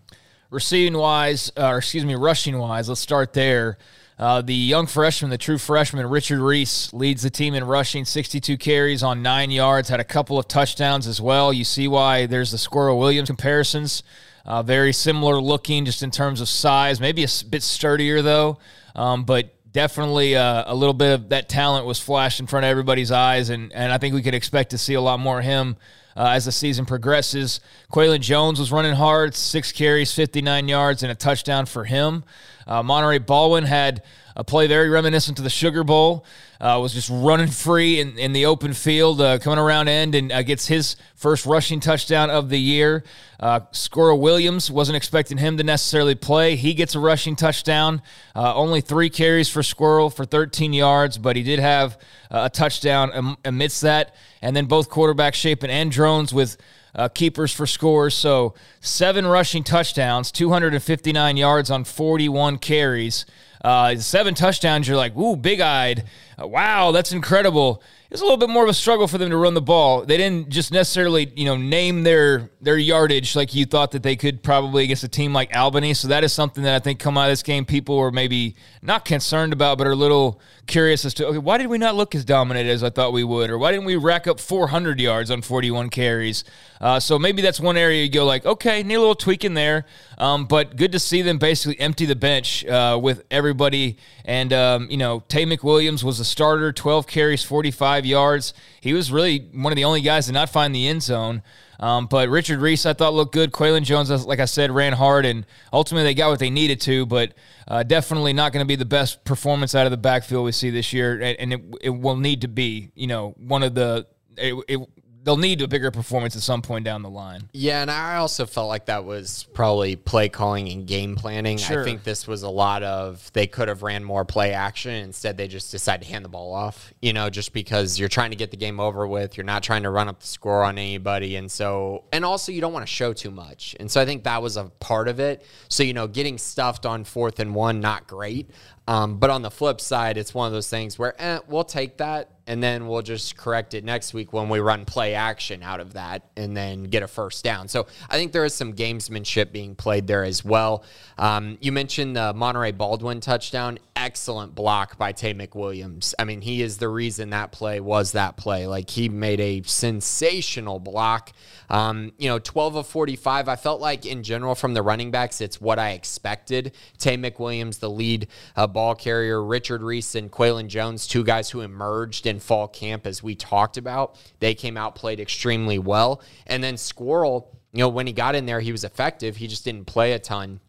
Receiving 0.51 0.99
wise, 0.99 1.53
uh, 1.57 1.69
or 1.69 1.79
excuse 1.79 2.05
me, 2.05 2.17
rushing 2.17 2.59
wise, 2.59 2.89
let's 2.89 3.01
start 3.01 3.33
there. 3.33 3.79
Uh, 4.19 4.43
the 4.43 4.55
young 4.55 4.87
freshman, 4.87 5.31
the 5.31 5.39
true 5.39 5.57
freshman, 5.57 6.05
Richard 6.07 6.41
Reese, 6.41 6.93
leads 6.93 7.23
the 7.23 7.31
team 7.31 7.55
in 7.55 7.65
rushing 7.65 8.05
62 8.05 8.59
carries 8.59 9.03
on 9.03 9.23
nine 9.23 9.51
yards, 9.51 9.89
had 9.89 10.01
a 10.01 10.05
couple 10.05 10.39
of 10.39 10.47
touchdowns 10.47 11.07
as 11.07 11.23
well. 11.23 11.55
You 11.55 11.65
see 11.65 11.89
why 11.89 12.27
there's 12.27 12.51
the 12.51 12.59
Squirrel 12.59 12.99
Williams 12.99 13.29
comparisons. 13.29 14.03
Uh, 14.45 14.63
very 14.63 14.93
similar 14.93 15.41
looking, 15.41 15.85
just 15.85 16.03
in 16.03 16.11
terms 16.11 16.41
of 16.41 16.49
size. 16.49 17.01
Maybe 17.01 17.25
a 17.25 17.29
bit 17.49 17.63
sturdier 17.63 18.23
though, 18.23 18.59
um, 18.95 19.25
but 19.25 19.55
definitely 19.73 20.37
uh, 20.37 20.65
a 20.67 20.75
little 20.75 20.95
bit 20.95 21.13
of 21.15 21.29
that 21.29 21.49
talent 21.49 21.87
was 21.87 22.01
flashed 22.01 22.41
in 22.41 22.47
front 22.47 22.65
of 22.65 22.71
everybody's 22.71 23.13
eyes, 23.13 23.51
and 23.51 23.73
and 23.73 23.93
I 23.93 23.99
think 23.99 24.15
we 24.15 24.23
could 24.23 24.35
expect 24.35 24.71
to 24.71 24.79
see 24.79 24.95
a 24.95 25.01
lot 25.01 25.21
more 25.21 25.41
of 25.41 25.45
him. 25.45 25.77
Uh, 26.17 26.31
as 26.35 26.45
the 26.45 26.53
season 26.53 26.85
progresses, 26.85 27.61
Qualan 27.89 28.21
Jones 28.21 28.59
was 28.59 28.73
running 28.73 28.95
hard, 28.95 29.35
six 29.35 29.71
carries, 29.71 30.13
59 30.13 30.69
yards, 30.69 31.03
and 31.05 31.13
a 31.13 31.15
touchdown 31.15 31.67
for 31.67 31.85
him. 31.85 32.25
Uh, 32.67 32.83
Monaray 32.83 33.25
Baldwin 33.25 33.65
had 33.65 34.03
a 34.37 34.45
play 34.45 34.67
very 34.67 34.89
reminiscent 34.89 35.37
to 35.37 35.43
the 35.43 35.51
Sugar 35.51 35.85
Bowl. 35.85 36.25
Uh, 36.61 36.79
was 36.81 36.93
just 36.93 37.09
running 37.11 37.49
free 37.49 38.01
in, 38.01 38.19
in 38.19 38.33
the 38.33 38.45
open 38.45 38.75
field, 38.75 39.21
uh, 39.21 39.39
coming 39.39 39.59
around 39.59 39.89
end, 39.89 40.15
and 40.15 40.31
uh, 40.31 40.43
gets 40.43 40.67
his 40.67 40.97
first 41.15 41.47
rushing 41.47 41.81
touchdown 41.81 42.29
of 42.29 42.51
the 42.51 42.61
year. 42.61 43.03
Uh, 43.39 43.61
Squirrel 43.73 44.21
Williams 44.21 44.71
wasn't 44.71 44.97
expecting 44.97 45.39
him 45.39 45.57
to 45.57 45.65
necessarily 45.65 46.15
play. 46.15 46.57
He 46.57 46.75
gets 46.75 46.95
a 46.95 47.01
rushing 47.01 47.35
touchdown. 47.35 48.03
Uh, 48.37 48.55
only 48.55 48.83
three 48.83 49.09
carries 49.09 49.49
for 49.49 49.63
Squirrel 49.63 50.11
for 50.11 50.27
13 50.27 50.75
yards, 50.75 51.17
but 51.17 51.35
he 51.35 51.43
did 51.43 51.61
have 51.61 51.97
uh, 52.31 52.43
a 52.45 52.51
touchdown 52.51 53.37
amidst 53.45 53.81
that. 53.81 54.15
And 54.43 54.55
then 54.55 54.67
both 54.67 54.91
quarterbacks, 54.91 55.35
Shapen 55.35 55.71
and 55.71 55.91
Drones, 55.91 56.35
with 56.35 56.59
uh, 56.95 57.09
keepers 57.09 57.53
for 57.53 57.67
scores. 57.67 58.15
So 58.15 58.55
seven 58.81 59.27
rushing 59.27 59.65
touchdowns, 59.65 60.31
259 60.33 61.37
yards 61.37 61.71
on 61.71 61.85
41 61.85 62.59
carries. 62.59 63.25
Uh, 63.63 63.97
seven 63.97 64.35
touchdowns, 64.35 64.89
you're 64.89 64.97
like, 64.97 65.17
ooh, 65.17 65.37
big 65.37 65.61
eyed. 65.61 66.05
Uh, 66.41 66.47
wow, 66.47 66.93
that's 66.93 67.13
incredible. 67.13 67.83
It's 68.11 68.21
a 68.21 68.25
little 68.25 68.39
bit 68.39 68.49
more 68.49 68.65
of 68.65 68.69
a 68.69 68.75
struggle 68.75 69.07
for 69.07 69.19
them 69.19 69.31
to 69.31 69.37
run 69.37 69.55
the 69.55 69.63
ball. 69.63 70.05
They 70.05 70.17
didn't 70.17 70.49
just 70.49 70.73
necessarily, 70.73 71.31
you 71.37 71.45
know, 71.45 71.57
name 71.57 72.03
their 72.03 72.51
their 72.61 72.77
yardage 72.77 73.37
like 73.37 73.55
you 73.55 73.65
thought 73.65 73.93
that 73.93 74.03
they 74.03 74.17
could 74.17 74.43
probably 74.43 74.83
against 74.83 75.05
a 75.05 75.09
team 75.09 75.33
like 75.33 75.57
Albany. 75.57 75.95
So 75.95 76.09
that 76.09 76.25
is 76.25 76.33
something 76.33 76.65
that 76.65 76.75
I 76.75 76.81
think 76.81 76.99
come 76.99 77.17
out 77.17 77.27
of 77.27 77.33
this 77.33 77.45
game, 77.45 77.65
people 77.65 77.97
were 77.99 78.11
maybe 78.11 78.57
not 78.83 79.05
concerned 79.05 79.53
about, 79.53 79.79
but 79.79 79.87
are 79.87 79.93
a 79.93 79.97
little 79.97 80.41
curious 80.67 81.05
as 81.05 81.15
to 81.15 81.27
okay, 81.29 81.39
why 81.39 81.59
did 81.59 81.69
we 81.69 81.79
not 81.79 81.95
look 81.95 82.17
as 82.17 82.25
dominant 82.25 82.69
as 82.69 82.83
I 82.83 82.91
thought 82.91 83.13
we 83.13 83.23
would, 83.23 83.49
or 83.49 83.59
why 83.59 83.71
didn't 83.71 83.87
we 83.87 83.95
rack 83.95 84.27
up 84.27 84.41
400 84.41 85.01
yards 85.01 85.31
on 85.31 85.43
41 85.43 85.91
carries? 85.91 86.43
Uh, 86.81 86.99
so 86.99 87.19
maybe 87.19 87.43
that's 87.43 87.61
one 87.61 87.77
area 87.77 88.03
you 88.03 88.11
go 88.11 88.25
like, 88.25 88.45
okay, 88.47 88.83
need 88.83 88.95
a 88.95 89.01
little 89.01 89.15
tweak 89.15 89.45
in 89.45 89.55
there, 89.55 89.85
um, 90.19 90.47
but 90.47 90.77
good 90.77 90.93
to 90.93 90.99
see 90.99 91.23
them 91.23 91.39
basically 91.39 91.79
empty 91.79 92.07
the 92.07 92.17
bench 92.17 92.65
uh, 92.65 92.99
with 93.01 93.23
everybody. 93.31 93.99
And 94.25 94.53
um, 94.53 94.91
you 94.91 94.97
know, 94.97 95.21
Taye 95.29 95.47
McWilliams 95.47 96.03
was 96.03 96.19
a 96.19 96.25
starter, 96.31 96.73
12 96.73 97.07
carries, 97.07 97.43
45 97.43 98.07
yards. 98.07 98.55
He 98.81 98.93
was 98.93 99.13
really 99.13 99.49
one 99.53 99.73
of 99.73 99.77
the 99.77 99.85
only 99.85 100.01
guys 100.01 100.27
to 100.27 100.33
not 100.33 100.51
find 100.51 100.75
the 100.75 100.89
end 100.89 101.03
zone. 101.03 101.43
Um, 101.81 102.07
but 102.07 102.29
Richard 102.29 102.61
Reese, 102.61 102.85
I 102.85 102.93
thought 102.93 103.15
looked 103.15 103.33
good. 103.33 103.53
Qualan 103.53 103.85
Jones, 103.85 104.11
like 104.27 104.39
I 104.39 104.45
said, 104.45 104.71
ran 104.71 104.93
hard, 104.93 105.25
and 105.25 105.47
ultimately 105.73 106.05
they 106.05 106.15
got 106.15 106.29
what 106.29 106.39
they 106.39 106.51
needed 106.51 106.81
to. 106.83 107.07
But 107.07 107.33
uh, 107.67 107.83
definitely 107.83 108.35
not 108.35 108.53
going 108.53 108.65
to 108.65 108.69
be 108.69 108.77
the 108.77 108.85
best 108.85 109.25
performance 109.25 109.75
out 109.75 109.87
of 109.87 109.91
the 109.91 109.97
backfield 109.97 110.45
we 110.45 110.53
see 110.53 110.69
this 110.69 110.93
year, 110.93 111.15
and, 111.15 111.41
and 111.41 111.53
it, 111.55 111.63
it 111.81 111.91
will 111.91 112.17
need 112.17 112.43
to 112.43 112.49
be, 112.49 112.91
you 112.95 113.07
know, 113.07 113.35
one 113.39 113.63
of 113.63 113.75
the. 113.75 114.07
It, 114.37 114.55
it, 114.69 114.81
they'll 115.23 115.37
need 115.37 115.61
a 115.63 115.69
bigger 115.69 115.91
performance 115.91 116.35
at 116.37 116.43
some 116.43 116.63
point 116.63 116.85
down 116.85 117.03
the 117.03 117.11
line. 117.11 117.49
Yeah, 117.53 117.83
and 117.83 117.91
I 117.91 118.17
also 118.17 118.47
felt 118.47 118.69
like 118.69 118.87
that 118.87 119.05
was 119.05 119.47
probably 119.53 119.97
play 119.97 120.29
calling 120.29 120.69
and 120.69 120.87
game 120.87 121.17
planning. 121.17 121.59
Sure. 121.59 121.83
I 121.83 121.85
think 121.85 122.05
this 122.05 122.27
was 122.27 122.43
a 122.43 122.49
lot 122.49 122.83
of 122.83 123.31
they 123.33 123.47
could 123.47 123.69
have 123.69 123.83
ran 123.83 124.05
more 124.05 124.25
play 124.25 124.53
action. 124.53 124.93
Instead, 124.93 125.37
they 125.37 125.49
just 125.49 125.71
decided 125.71 126.05
to 126.05 126.13
hand 126.13 126.25
the 126.25 126.29
ball 126.29 126.55
off. 126.55 126.93
You 127.01 127.13
know, 127.13 127.31
just 127.31 127.53
because 127.53 127.99
you're 127.99 128.09
trying 128.09 128.31
to 128.31 128.37
get 128.37 128.51
the 128.51 128.57
game 128.57 128.81
over 128.81 129.07
with, 129.07 129.37
you're 129.37 129.45
not 129.45 129.63
trying 129.63 129.83
to 129.83 129.91
run 129.91 130.09
up 130.09 130.21
the 130.21 130.27
score 130.27 130.63
on 130.63 130.79
anybody, 130.79 131.37
and 131.37 131.51
so 131.51 132.05
and 132.13 132.25
also 132.25 132.53
you 132.53 132.61
don't 132.61 132.73
want 132.73 132.87
to 132.87 132.93
show 132.93 133.13
too 133.13 133.31
much. 133.31 133.77
And 133.79 133.91
so 133.91 134.01
I 134.01 134.05
think 134.05 134.25
that 134.25 134.43
was 134.43 134.57
a 134.57 134.65
part 134.65 135.09
of 135.09 135.21
it. 135.21 135.45
So 135.69 135.83
you 135.83 135.93
know, 135.93 136.07
getting 136.07 136.39
stuffed 136.39 136.87
on 136.87 137.05
fourth 137.05 137.41
and 137.41 137.55
one, 137.55 137.81
not 137.81 138.07
great. 138.07 138.51
Um, 138.89 139.19
but 139.19 139.31
on 139.31 139.43
the 139.43 139.53
flip 139.53 139.81
side, 139.81 140.19
it's 140.19 140.35
one 140.35 140.49
of 140.49 140.53
those 140.53 140.69
things 140.69 140.99
where 140.99 141.15
eh, 141.23 141.39
we'll 141.47 141.63
take 141.63 141.99
that 141.99 142.40
and 142.51 142.61
then 142.61 142.89
we'll 142.89 143.01
just 143.01 143.37
correct 143.37 143.75
it 143.75 143.85
next 143.85 144.13
week 144.13 144.33
when 144.33 144.49
we 144.49 144.59
run 144.59 144.85
play 144.85 145.15
action 145.15 145.63
out 145.63 145.79
of 145.79 145.93
that 145.93 146.29
and 146.37 146.57
then 146.57 146.83
get 146.83 147.05
a 147.05 147.07
first 147.07 147.45
down. 147.45 147.69
So 147.69 147.87
I 148.09 148.17
think 148.17 148.33
there 148.33 148.45
is 148.45 148.53
some 148.53 148.73
gamesmanship 148.73 149.53
being 149.53 149.77
played 149.77 150.09
there 150.09 150.25
as 150.25 150.45
well. 150.45 150.83
Um, 151.17 151.59
you 151.61 151.71
mentioned 151.71 152.17
the 152.17 152.35
Monaray 152.35 152.77
Baldwin 152.77 153.21
touchdown. 153.21 153.79
Excellent 153.95 154.57
block 154.57 154.99
by 154.99 155.13
Taye 155.13 155.33
McWilliams. 155.33 156.13
I 156.19 156.25
mean, 156.25 156.41
he 156.41 156.61
is 156.61 156.79
the 156.79 156.89
reason 156.89 157.31
that 157.31 157.53
play 157.53 157.79
was 157.79 158.13
that 158.13 158.37
play. 158.37 158.67
Like 158.67 158.91
he 158.91 159.09
made 159.09 159.39
a 159.39 159.63
sensational 159.63 160.81
block. 160.81 161.33
Um, 161.69 162.11
you 162.19 162.29
know, 162.29 162.41
12 162.41 162.75
of 162.75 162.87
45. 162.89 163.49
I 163.49 163.55
felt 163.55 163.81
like 163.81 164.05
in 164.05 164.25
general 164.25 164.57
from 164.57 164.75
the 164.75 164.83
running 164.83 165.13
backs, 165.13 165.41
it's 165.41 165.61
what 165.61 165.79
I 165.79 165.91
expected. 165.91 166.73
Taye 166.99 167.17
McWilliams, 167.17 167.79
the 167.79 167.91
lead 167.91 168.27
uh, 168.57 168.67
ball 168.67 168.97
carrier, 168.97 169.41
Richard 169.41 169.83
Reese 169.83 170.17
and 170.17 170.33
Qualan 170.33 170.69
Jones, 170.69 171.07
two 171.07 171.23
guys 171.23 171.51
who 171.51 171.61
emerged 171.61 172.27
fall 172.41 172.69
camp, 172.69 173.07
as 173.07 173.23
we 173.23 173.35
talked 173.35 173.77
about. 173.77 174.17
They 174.41 174.55
came 174.55 174.77
out, 174.77 174.95
played 174.95 175.21
extremely 175.21 175.79
well. 175.79 176.23
And 176.47 176.63
then 176.63 176.77
Squirrel, 176.77 177.57
you 177.73 177.81
know, 177.81 177.89
when 177.89 178.07
he 178.07 178.13
got 178.13 178.35
in 178.35 178.47
there, 178.47 178.61
he 178.61 178.73
was 178.73 178.85
effective. 178.85 179.37
He 179.37 179.47
just 179.47 179.65
didn't 179.65 179.87
play 179.87 180.13
a 180.13 180.19
ton 180.19 180.61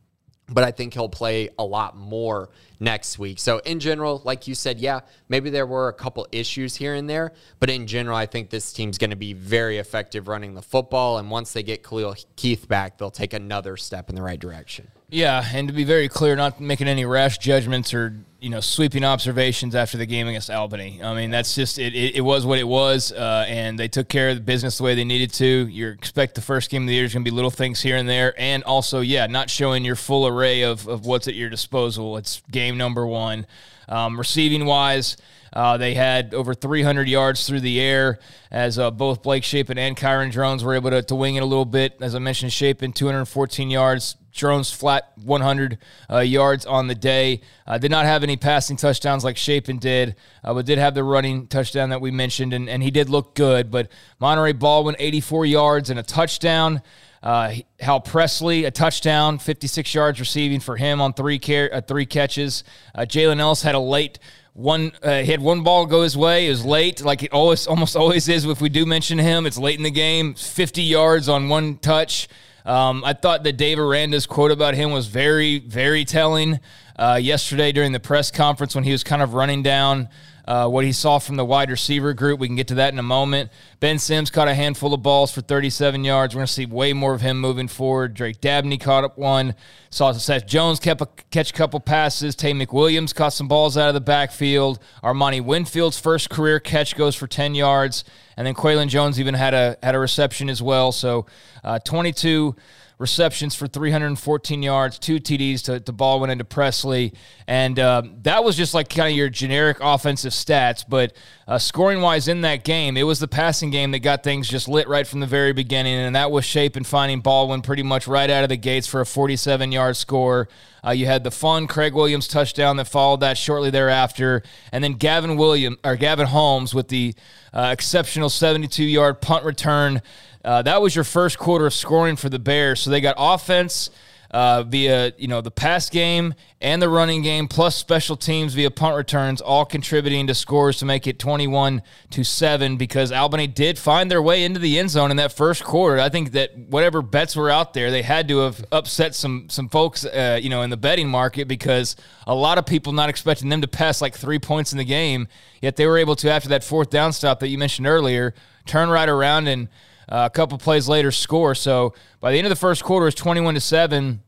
but 0.53 0.63
I 0.63 0.71
think 0.71 0.93
he'll 0.93 1.09
play 1.09 1.49
a 1.57 1.63
lot 1.63 1.95
more 1.95 2.49
next 2.79 3.17
week. 3.17 3.39
So, 3.39 3.59
in 3.59 3.79
general, 3.79 4.21
like 4.23 4.47
you 4.47 4.55
said, 4.55 4.79
yeah, 4.79 5.01
maybe 5.29 5.49
there 5.49 5.65
were 5.65 5.87
a 5.87 5.93
couple 5.93 6.27
issues 6.31 6.75
here 6.75 6.93
and 6.93 7.09
there, 7.09 7.33
but 7.59 7.69
in 7.69 7.87
general, 7.87 8.17
I 8.17 8.25
think 8.25 8.49
this 8.49 8.73
team's 8.73 8.97
going 8.97 9.11
to 9.11 9.15
be 9.15 9.33
very 9.33 9.77
effective 9.77 10.27
running 10.27 10.53
the 10.53 10.61
football. 10.61 11.17
And 11.17 11.31
once 11.31 11.53
they 11.53 11.63
get 11.63 11.83
Khalil 11.83 12.15
Keith 12.35 12.67
back, 12.67 12.97
they'll 12.97 13.11
take 13.11 13.33
another 13.33 13.77
step 13.77 14.09
in 14.09 14.15
the 14.15 14.21
right 14.21 14.39
direction. 14.39 14.89
Yeah, 15.13 15.43
and 15.53 15.67
to 15.67 15.73
be 15.73 15.83
very 15.83 16.07
clear, 16.07 16.37
not 16.37 16.61
making 16.61 16.87
any 16.87 17.03
rash 17.03 17.37
judgments 17.37 17.93
or 17.93 18.15
you 18.39 18.49
know 18.49 18.61
sweeping 18.61 19.03
observations 19.03 19.75
after 19.75 19.97
the 19.97 20.05
game 20.05 20.25
against 20.29 20.49
Albany. 20.49 21.03
I 21.03 21.13
mean, 21.13 21.31
that's 21.31 21.53
just 21.53 21.77
it. 21.77 21.93
It, 21.93 22.15
it 22.15 22.21
was 22.21 22.45
what 22.45 22.59
it 22.59 22.67
was, 22.67 23.11
uh, 23.11 23.45
and 23.49 23.77
they 23.77 23.89
took 23.89 24.07
care 24.07 24.29
of 24.29 24.35
the 24.35 24.41
business 24.41 24.77
the 24.77 24.85
way 24.85 24.95
they 24.95 25.03
needed 25.03 25.33
to. 25.33 25.67
You 25.67 25.89
expect 25.89 26.35
the 26.35 26.41
first 26.41 26.69
game 26.69 26.83
of 26.83 26.87
the 26.87 26.93
year 26.93 27.03
is 27.03 27.13
going 27.13 27.25
to 27.25 27.29
be 27.29 27.35
little 27.35 27.51
things 27.51 27.81
here 27.81 27.97
and 27.97 28.07
there, 28.07 28.33
and 28.37 28.63
also, 28.63 29.01
yeah, 29.01 29.27
not 29.27 29.49
showing 29.49 29.83
your 29.83 29.97
full 29.97 30.25
array 30.25 30.61
of 30.61 30.87
of 30.87 31.05
what's 31.05 31.27
at 31.27 31.35
your 31.35 31.49
disposal. 31.49 32.15
It's 32.15 32.41
game 32.49 32.77
number 32.77 33.05
one. 33.05 33.45
Um, 33.89 34.17
receiving 34.17 34.65
wise, 34.65 35.17
uh, 35.51 35.75
they 35.75 35.93
had 35.93 36.33
over 36.33 36.53
300 36.53 37.09
yards 37.09 37.45
through 37.45 37.59
the 37.59 37.81
air 37.81 38.19
as 38.49 38.79
uh, 38.79 38.89
both 38.89 39.21
Blake 39.21 39.43
Shapen 39.43 39.77
and 39.77 39.97
Kyron 39.97 40.31
Drones 40.31 40.63
were 40.63 40.73
able 40.73 40.91
to, 40.91 41.01
to 41.03 41.15
wing 41.15 41.35
it 41.35 41.43
a 41.43 41.45
little 41.45 41.65
bit. 41.65 41.97
As 41.99 42.15
I 42.15 42.19
mentioned, 42.19 42.53
Shapen 42.53 42.93
214 42.93 43.69
yards, 43.69 44.15
Drones 44.31 44.71
flat 44.71 45.11
100 45.23 45.77
uh, 46.09 46.19
yards 46.19 46.65
on 46.65 46.87
the 46.87 46.95
day. 46.95 47.41
Uh, 47.67 47.77
did 47.77 47.91
not 47.91 48.05
have 48.05 48.23
any 48.23 48.37
passing 48.37 48.77
touchdowns 48.77 49.23
like 49.23 49.37
Shapen 49.37 49.77
did, 49.77 50.15
uh, 50.43 50.53
but 50.53 50.65
did 50.65 50.77
have 50.77 50.93
the 50.95 51.03
running 51.03 51.47
touchdown 51.47 51.89
that 51.89 52.01
we 52.01 52.11
mentioned, 52.11 52.53
and, 52.53 52.69
and 52.69 52.81
he 52.81 52.91
did 52.91 53.09
look 53.09 53.35
good. 53.35 53.71
But 53.71 53.89
Monaray 54.21 54.57
Baldwin, 54.57 54.95
84 54.99 55.45
yards 55.45 55.89
and 55.89 55.99
a 55.99 56.03
touchdown. 56.03 56.81
Uh, 57.23 57.53
Hal 57.79 57.99
Presley, 57.99 58.65
a 58.65 58.71
touchdown, 58.71 59.37
56 59.37 59.93
yards 59.93 60.19
receiving 60.19 60.59
for 60.59 60.75
him 60.75 60.99
on 60.99 61.13
three 61.13 61.37
car- 61.37 61.69
uh, 61.71 61.81
three 61.81 62.05
catches. 62.05 62.63
Uh, 62.95 63.01
Jalen 63.01 63.39
Ellis 63.39 63.61
had 63.61 63.75
a 63.75 63.79
late 63.79 64.17
one. 64.53 64.91
Uh, 65.03 65.21
he 65.21 65.31
had 65.31 65.39
one 65.39 65.61
ball 65.61 65.85
go 65.85 66.01
his 66.01 66.17
way. 66.17 66.47
It 66.47 66.49
was 66.49 66.65
late, 66.65 67.03
like 67.03 67.21
it 67.21 67.31
always 67.31 67.67
almost 67.67 67.95
always 67.95 68.27
is. 68.27 68.45
If 68.45 68.59
we 68.59 68.69
do 68.69 68.87
mention 68.87 69.19
him, 69.19 69.45
it's 69.45 69.57
late 69.57 69.77
in 69.77 69.83
the 69.83 69.91
game. 69.91 70.33
50 70.33 70.81
yards 70.81 71.29
on 71.29 71.47
one 71.47 71.77
touch. 71.77 72.27
Um, 72.65 73.03
I 73.03 73.13
thought 73.13 73.43
that 73.43 73.53
Dave 73.53 73.79
Aranda's 73.79 74.25
quote 74.25 74.51
about 74.51 74.75
him 74.75 74.91
was 74.91 75.07
very, 75.07 75.59
very 75.59 76.05
telling. 76.05 76.59
Uh, 76.95 77.19
yesterday 77.21 77.71
during 77.71 77.93
the 77.93 77.99
press 77.99 78.29
conference 78.29 78.75
when 78.75 78.83
he 78.83 78.91
was 78.91 79.03
kind 79.03 79.21
of 79.21 79.33
running 79.33 79.63
down 79.63 80.07
uh, 80.51 80.67
what 80.67 80.83
he 80.83 80.91
saw 80.91 81.17
from 81.17 81.37
the 81.37 81.45
wide 81.45 81.71
receiver 81.71 82.13
group. 82.13 82.37
We 82.37 82.47
can 82.47 82.57
get 82.57 82.67
to 82.67 82.75
that 82.75 82.91
in 82.91 82.99
a 82.99 83.03
moment. 83.03 83.49
Ben 83.79 83.97
Sims 83.97 84.29
caught 84.29 84.49
a 84.49 84.53
handful 84.53 84.93
of 84.93 85.01
balls 85.01 85.31
for 85.31 85.39
37 85.39 86.03
yards. 86.03 86.35
We're 86.35 86.39
going 86.39 86.47
to 86.47 86.51
see 86.51 86.65
way 86.65 86.91
more 86.91 87.13
of 87.13 87.21
him 87.21 87.39
moving 87.39 87.69
forward. 87.69 88.15
Drake 88.15 88.41
Dabney 88.41 88.77
caught 88.77 89.05
up 89.05 89.17
one. 89.17 89.55
Saw 89.91 90.11
Seth 90.11 90.45
Jones 90.45 90.81
kept 90.81 90.99
a, 90.99 91.07
catch 91.29 91.51
a 91.51 91.53
couple 91.53 91.79
passes. 91.79 92.35
Taye 92.35 92.53
McWilliams 92.53 93.15
caught 93.15 93.31
some 93.31 93.47
balls 93.47 93.77
out 93.77 93.87
of 93.87 93.93
the 93.93 94.01
backfield. 94.01 94.79
Armani 95.01 95.39
Winfield's 95.39 95.97
first 95.97 96.29
career 96.29 96.59
catch 96.59 96.97
goes 96.97 97.15
for 97.15 97.27
10 97.27 97.55
yards. 97.55 98.03
And 98.35 98.45
then 98.45 98.53
Qualan 98.53 98.89
Jones 98.89 99.21
even 99.21 99.35
had 99.35 99.53
a 99.53 99.77
had 99.81 99.95
a 99.95 99.99
reception 99.99 100.49
as 100.49 100.61
well. 100.61 100.91
So 100.91 101.27
uh, 101.63 101.79
22 101.79 102.57
receptions 103.01 103.55
for 103.55 103.67
314 103.67 104.61
yards, 104.61 104.99
two 104.99 105.19
TDs 105.19 105.63
to 105.63 105.79
the 105.79 105.91
ball 105.91 106.19
went 106.19 106.31
into 106.31 106.45
Presley. 106.45 107.13
And 107.47 107.79
um, 107.79 108.17
that 108.21 108.43
was 108.43 108.55
just 108.55 108.73
like 108.73 108.89
kind 108.89 109.11
of 109.11 109.17
your 109.17 109.27
generic 109.27 109.77
offensive 109.81 110.31
stats. 110.31 110.85
But 110.87 111.13
uh, 111.47 111.57
scoring 111.57 112.01
wise 112.01 112.27
in 112.27 112.41
that 112.41 112.63
game, 112.63 112.95
it 112.95 113.03
was 113.03 113.19
the 113.19 113.27
passing 113.27 113.71
game 113.71 113.91
that 113.91 113.99
got 113.99 114.23
things 114.23 114.47
just 114.47 114.67
lit 114.67 114.87
right 114.87 115.05
from 115.05 115.19
the 115.19 115.27
very 115.27 115.51
beginning. 115.51 115.95
And 115.95 116.15
that 116.15 116.31
was 116.31 116.45
Shapen 116.45 116.83
finding 116.83 117.21
Baldwin 117.21 117.63
pretty 117.63 117.83
much 117.83 118.07
right 118.07 118.29
out 118.29 118.43
of 118.43 118.49
the 118.49 118.57
gates 118.57 118.87
for 118.87 119.01
a 119.01 119.05
47 119.05 119.71
yard 119.71 119.97
score. 119.97 120.47
Uh, 120.85 120.91
you 120.91 121.05
had 121.05 121.23
the 121.23 121.31
fun 121.31 121.67
Craig 121.67 121.93
Williams 121.93 122.27
touchdown 122.27 122.77
that 122.77 122.87
followed 122.87 123.19
that 123.19 123.37
shortly 123.37 123.69
thereafter, 123.69 124.41
and 124.71 124.83
then 124.83 124.93
Gavin 124.93 125.37
William 125.37 125.77
or 125.83 125.95
Gavin 125.95 126.25
Holmes 126.25 126.73
with 126.73 126.87
the 126.87 127.13
uh, 127.53 127.69
exceptional 127.71 128.29
72 128.29 128.83
yard 128.83 129.21
punt 129.21 129.45
return 129.45 130.01
uh, 130.43 130.61
that 130.63 130.81
was 130.81 130.95
your 130.95 131.03
first 131.03 131.37
quarter 131.37 131.65
of 131.65 131.73
scoring 131.73 132.15
for 132.15 132.29
the 132.29 132.39
Bears. 132.39 132.81
So 132.81 132.89
they 132.89 133.01
got 133.01 133.15
offense 133.17 133.89
uh, 134.31 134.63
via 134.63 135.11
you 135.17 135.27
know 135.27 135.41
the 135.41 135.51
pass 135.51 135.89
game 135.89 136.33
and 136.61 136.81
the 136.81 136.87
running 136.87 137.21
game, 137.21 137.47
plus 137.47 137.75
special 137.75 138.15
teams 138.15 138.53
via 138.53 138.71
punt 138.71 138.95
returns, 138.95 139.41
all 139.41 139.65
contributing 139.65 140.27
to 140.27 140.33
scores 140.33 140.77
to 140.77 140.85
make 140.85 141.05
it 141.05 141.19
21 141.19 141.81
to 142.11 142.23
seven. 142.23 142.77
Because 142.77 143.11
Albany 143.11 143.47
did 143.47 143.77
find 143.77 144.09
their 144.09 144.21
way 144.21 144.43
into 144.43 144.59
the 144.59 144.79
end 144.79 144.89
zone 144.89 145.11
in 145.11 145.17
that 145.17 145.33
first 145.33 145.63
quarter. 145.63 145.99
I 145.99 146.09
think 146.09 146.31
that 146.31 146.57
whatever 146.57 147.01
bets 147.01 147.35
were 147.35 147.49
out 147.49 147.73
there, 147.73 147.91
they 147.91 148.03
had 148.03 148.27
to 148.29 148.39
have 148.39 148.63
upset 148.71 149.13
some 149.13 149.49
some 149.49 149.67
folks, 149.67 150.05
uh, 150.05 150.39
you 150.41 150.49
know, 150.49 150.61
in 150.61 150.69
the 150.69 150.77
betting 150.77 151.09
market 151.09 151.47
because 151.47 151.95
a 152.25 152.33
lot 152.35 152.57
of 152.57 152.65
people 152.65 152.93
not 152.93 153.09
expecting 153.09 153.49
them 153.49 153.61
to 153.61 153.67
pass 153.67 154.01
like 154.01 154.15
three 154.15 154.39
points 154.39 154.71
in 154.71 154.77
the 154.77 154.85
game, 154.85 155.27
yet 155.61 155.75
they 155.75 155.85
were 155.85 155.97
able 155.97 156.15
to 156.15 156.31
after 156.31 156.49
that 156.49 156.63
fourth 156.63 156.89
down 156.89 157.11
stop 157.11 157.41
that 157.41 157.49
you 157.49 157.57
mentioned 157.57 157.85
earlier, 157.85 158.33
turn 158.65 158.89
right 158.89 159.09
around 159.09 159.47
and 159.47 159.67
uh, 160.11 160.25
a 160.25 160.29
couple 160.29 160.57
plays 160.57 160.89
later, 160.89 161.09
score. 161.09 161.55
So 161.55 161.93
by 162.19 162.31
the 162.31 162.37
end 162.37 162.45
of 162.45 162.49
the 162.49 162.57
first 162.57 162.83
quarter, 162.83 163.07
it's 163.07 163.15
21 163.15 163.53
to 163.53 163.61
7. 163.61 164.21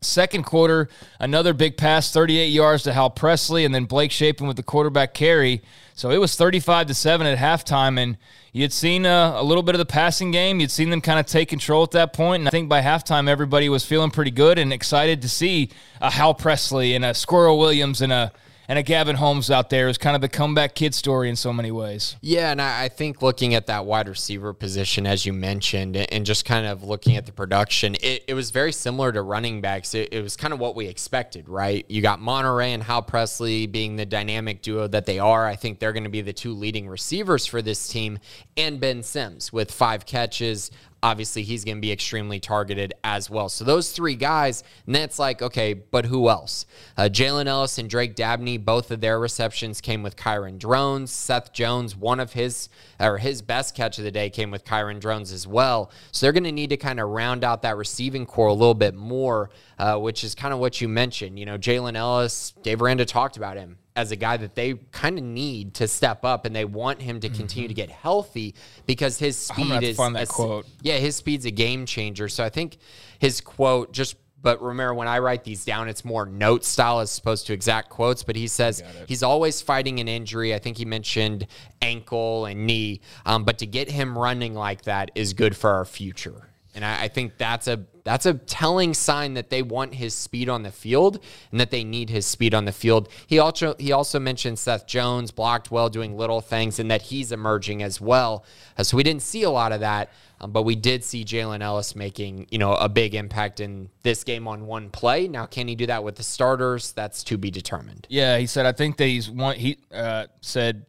Second 0.00 0.44
quarter, 0.44 0.88
another 1.18 1.54
big 1.54 1.76
pass, 1.76 2.12
38 2.12 2.48
yards 2.48 2.82
to 2.82 2.92
Hal 2.92 3.08
Presley, 3.08 3.64
and 3.64 3.74
then 3.74 3.86
Blake 3.86 4.10
Shapen 4.10 4.46
with 4.46 4.56
the 4.56 4.62
quarterback 4.62 5.14
carry. 5.14 5.62
So 5.94 6.10
it 6.10 6.18
was 6.18 6.36
35 6.36 6.88
to 6.88 6.94
7 6.94 7.26
at 7.26 7.38
halftime. 7.38 7.98
And 7.98 8.18
you'd 8.52 8.72
seen 8.72 9.06
uh, 9.06 9.32
a 9.34 9.42
little 9.42 9.62
bit 9.62 9.74
of 9.74 9.78
the 9.78 9.86
passing 9.86 10.30
game. 10.30 10.60
You'd 10.60 10.70
seen 10.70 10.90
them 10.90 11.00
kind 11.00 11.18
of 11.18 11.26
take 11.26 11.48
control 11.48 11.82
at 11.82 11.92
that 11.92 12.12
point. 12.12 12.42
And 12.42 12.48
I 12.48 12.50
think 12.50 12.68
by 12.68 12.82
halftime, 12.82 13.28
everybody 13.28 13.68
was 13.68 13.84
feeling 13.84 14.10
pretty 14.10 14.30
good 14.30 14.58
and 14.58 14.72
excited 14.72 15.22
to 15.22 15.28
see 15.28 15.70
a 16.00 16.10
Hal 16.10 16.34
Presley 16.34 16.94
and 16.94 17.04
a 17.04 17.14
Squirrel 17.14 17.58
Williams 17.58 18.02
and 18.02 18.12
a 18.12 18.30
and 18.68 18.78
a 18.78 18.82
Gavin 18.82 19.16
Holmes 19.16 19.50
out 19.50 19.70
there 19.70 19.88
is 19.88 19.98
kind 19.98 20.14
of 20.14 20.22
the 20.22 20.28
comeback 20.28 20.74
kid 20.74 20.94
story 20.94 21.28
in 21.28 21.36
so 21.36 21.52
many 21.52 21.70
ways. 21.70 22.16
Yeah, 22.20 22.50
and 22.50 22.60
I 22.60 22.88
think 22.88 23.22
looking 23.22 23.54
at 23.54 23.66
that 23.66 23.84
wide 23.84 24.08
receiver 24.08 24.52
position, 24.52 25.06
as 25.06 25.26
you 25.26 25.32
mentioned, 25.32 25.96
and 25.96 26.24
just 26.24 26.44
kind 26.44 26.66
of 26.66 26.82
looking 26.82 27.16
at 27.16 27.26
the 27.26 27.32
production, 27.32 27.94
it, 27.96 28.24
it 28.26 28.34
was 28.34 28.50
very 28.50 28.72
similar 28.72 29.12
to 29.12 29.22
running 29.22 29.60
backs. 29.60 29.94
It, 29.94 30.12
it, 30.12 30.22
was 30.22 30.36
kind 30.36 30.54
of 30.54 30.60
what 30.60 30.74
we 30.74 30.86
expected, 30.86 31.48
right? 31.48 31.84
You 31.88 32.00
got 32.00 32.20
Monaray 32.20 32.68
and 32.68 32.82
Hal 32.82 33.02
Presley 33.02 33.66
being 33.66 33.96
the 33.96 34.06
dynamic 34.06 34.62
duo 34.62 34.88
that 34.88 35.06
they 35.06 35.18
are. 35.18 35.46
I 35.46 35.56
think 35.56 35.78
they're 35.78 35.92
going 35.92 36.04
to 36.04 36.10
be 36.10 36.22
the 36.22 36.32
two 36.32 36.54
leading 36.54 36.88
receivers 36.88 37.46
for 37.46 37.60
this 37.60 37.88
team, 37.88 38.18
and 38.56 38.80
Ben 38.80 39.02
Sims 39.02 39.52
with 39.52 39.70
five 39.70 40.06
catches, 40.06 40.70
obviously 41.04 41.42
he's 41.42 41.66
going 41.66 41.76
to 41.76 41.82
be 41.82 41.92
extremely 41.92 42.40
targeted 42.40 42.94
as 43.04 43.28
well. 43.28 43.50
So 43.50 43.62
those 43.62 43.92
three 43.92 44.14
guys, 44.14 44.64
and 44.86 44.94
that's 44.94 45.18
like, 45.18 45.42
okay, 45.42 45.74
but 45.74 46.06
who 46.06 46.30
else? 46.30 46.64
Uh, 46.96 47.10
Jalen 47.12 47.44
Ellis 47.44 47.76
and 47.76 47.90
Drake 47.90 48.14
Dabney, 48.14 48.56
both 48.56 48.90
of 48.90 49.02
their 49.02 49.20
receptions 49.20 49.82
came 49.82 50.02
with 50.02 50.16
Kyron 50.16 50.58
Drones. 50.58 51.10
Seth 51.10 51.52
Jones, 51.52 51.94
one 51.94 52.20
of 52.20 52.32
his 52.32 52.70
or 52.98 53.18
his 53.18 53.42
best 53.42 53.74
catch 53.74 53.98
of 53.98 54.04
the 54.04 54.10
day 54.10 54.30
came 54.30 54.50
with 54.50 54.64
Kyron 54.64 54.98
Drones 54.98 55.30
as 55.30 55.46
well. 55.46 55.90
So 56.10 56.24
they're 56.24 56.32
going 56.32 56.44
to 56.44 56.52
need 56.52 56.70
to 56.70 56.78
kind 56.78 56.98
of 56.98 57.10
round 57.10 57.44
out 57.44 57.60
that 57.62 57.76
receiving 57.76 58.24
core 58.24 58.48
a 58.48 58.54
little 58.54 58.72
bit 58.72 58.94
more, 58.94 59.50
uh, 59.78 59.98
which 59.98 60.24
is 60.24 60.34
kind 60.34 60.54
of 60.54 60.58
what 60.58 60.80
you 60.80 60.88
mentioned. 60.88 61.38
You 61.38 61.44
know, 61.44 61.58
Jalen 61.58 61.96
Ellis, 61.96 62.54
Dave 62.62 62.80
Aranda 62.80 63.04
talked 63.04 63.36
about 63.36 63.58
him 63.58 63.76
as 63.96 64.10
a 64.10 64.16
guy 64.16 64.36
that 64.36 64.54
they 64.54 64.74
kind 64.90 65.18
of 65.18 65.24
need 65.24 65.74
to 65.74 65.86
step 65.86 66.24
up 66.24 66.44
and 66.44 66.54
they 66.54 66.64
want 66.64 67.00
him 67.00 67.20
to 67.20 67.28
continue 67.28 67.68
mm-hmm. 67.68 67.74
to 67.74 67.74
get 67.74 67.90
healthy 67.90 68.54
because 68.86 69.18
his 69.18 69.36
speed 69.36 69.82
is 69.82 69.98
a, 69.98 70.26
quote. 70.26 70.66
yeah 70.82 70.96
his 70.96 71.14
speed's 71.14 71.46
a 71.46 71.50
game 71.50 71.86
changer 71.86 72.28
so 72.28 72.42
i 72.42 72.48
think 72.48 72.78
his 73.18 73.40
quote 73.40 73.92
just 73.92 74.16
but 74.42 74.60
remember 74.60 74.94
when 74.94 75.06
i 75.06 75.18
write 75.20 75.44
these 75.44 75.64
down 75.64 75.88
it's 75.88 76.04
more 76.04 76.26
note 76.26 76.64
style 76.64 76.98
as 76.98 77.16
opposed 77.18 77.46
to 77.46 77.52
exact 77.52 77.88
quotes 77.88 78.24
but 78.24 78.34
he 78.34 78.48
says 78.48 78.82
he's 79.06 79.22
always 79.22 79.62
fighting 79.62 80.00
an 80.00 80.08
injury 80.08 80.52
i 80.52 80.58
think 80.58 80.76
he 80.76 80.84
mentioned 80.84 81.46
ankle 81.80 82.46
and 82.46 82.66
knee 82.66 83.00
um, 83.26 83.44
but 83.44 83.58
to 83.58 83.66
get 83.66 83.88
him 83.88 84.18
running 84.18 84.54
like 84.54 84.82
that 84.82 85.12
is 85.14 85.34
good 85.34 85.56
for 85.56 85.70
our 85.70 85.84
future 85.84 86.48
and 86.74 86.84
I, 86.84 87.04
I, 87.04 87.08
think 87.08 87.38
that's 87.38 87.68
a 87.68 87.84
that's 88.04 88.26
a 88.26 88.34
telling 88.34 88.92
sign 88.92 89.34
that 89.34 89.48
they 89.48 89.62
want 89.62 89.94
his 89.94 90.14
speed 90.14 90.50
on 90.50 90.62
the 90.62 90.70
field 90.70 91.18
and 91.50 91.58
that 91.58 91.70
they 91.70 91.82
need 91.82 92.10
his 92.10 92.26
speed 92.26 92.54
on 92.54 92.66
the 92.66 92.72
field. 92.72 93.08
He 93.26 93.38
also 93.38 93.74
he 93.78 93.92
also 93.92 94.20
mentioned 94.20 94.58
Seth 94.58 94.86
Jones 94.86 95.30
blocked 95.30 95.70
well, 95.70 95.88
doing 95.88 96.16
little 96.16 96.42
things, 96.42 96.78
and 96.78 96.90
that 96.90 97.02
he's 97.02 97.32
emerging 97.32 97.82
as 97.82 98.00
well. 98.00 98.44
Uh, 98.76 98.82
so 98.82 98.96
we 98.96 99.02
didn't 99.02 99.22
see 99.22 99.42
a 99.42 99.50
lot 99.50 99.72
of 99.72 99.80
that, 99.80 100.12
um, 100.40 100.52
but 100.52 100.62
we 100.62 100.76
did 100.76 101.02
see 101.02 101.24
Jalen 101.24 101.62
Ellis 101.62 101.96
making 101.96 102.46
you 102.50 102.58
know 102.58 102.74
a 102.74 102.90
big 102.90 103.14
impact 103.14 103.60
in 103.60 103.88
this 104.02 104.22
game 104.22 104.46
on 104.46 104.66
one 104.66 104.90
play. 104.90 105.26
Now, 105.26 105.46
can 105.46 105.66
he 105.66 105.74
do 105.74 105.86
that 105.86 106.04
with 106.04 106.16
the 106.16 106.22
starters? 106.22 106.92
That's 106.92 107.24
to 107.24 107.38
be 107.38 107.50
determined. 107.50 108.06
Yeah, 108.10 108.36
he 108.36 108.46
said. 108.46 108.66
I 108.66 108.72
think 108.72 108.98
that 108.98 109.06
he's 109.06 109.30
one. 109.30 109.56
He 109.56 109.78
uh, 109.92 110.26
said 110.42 110.84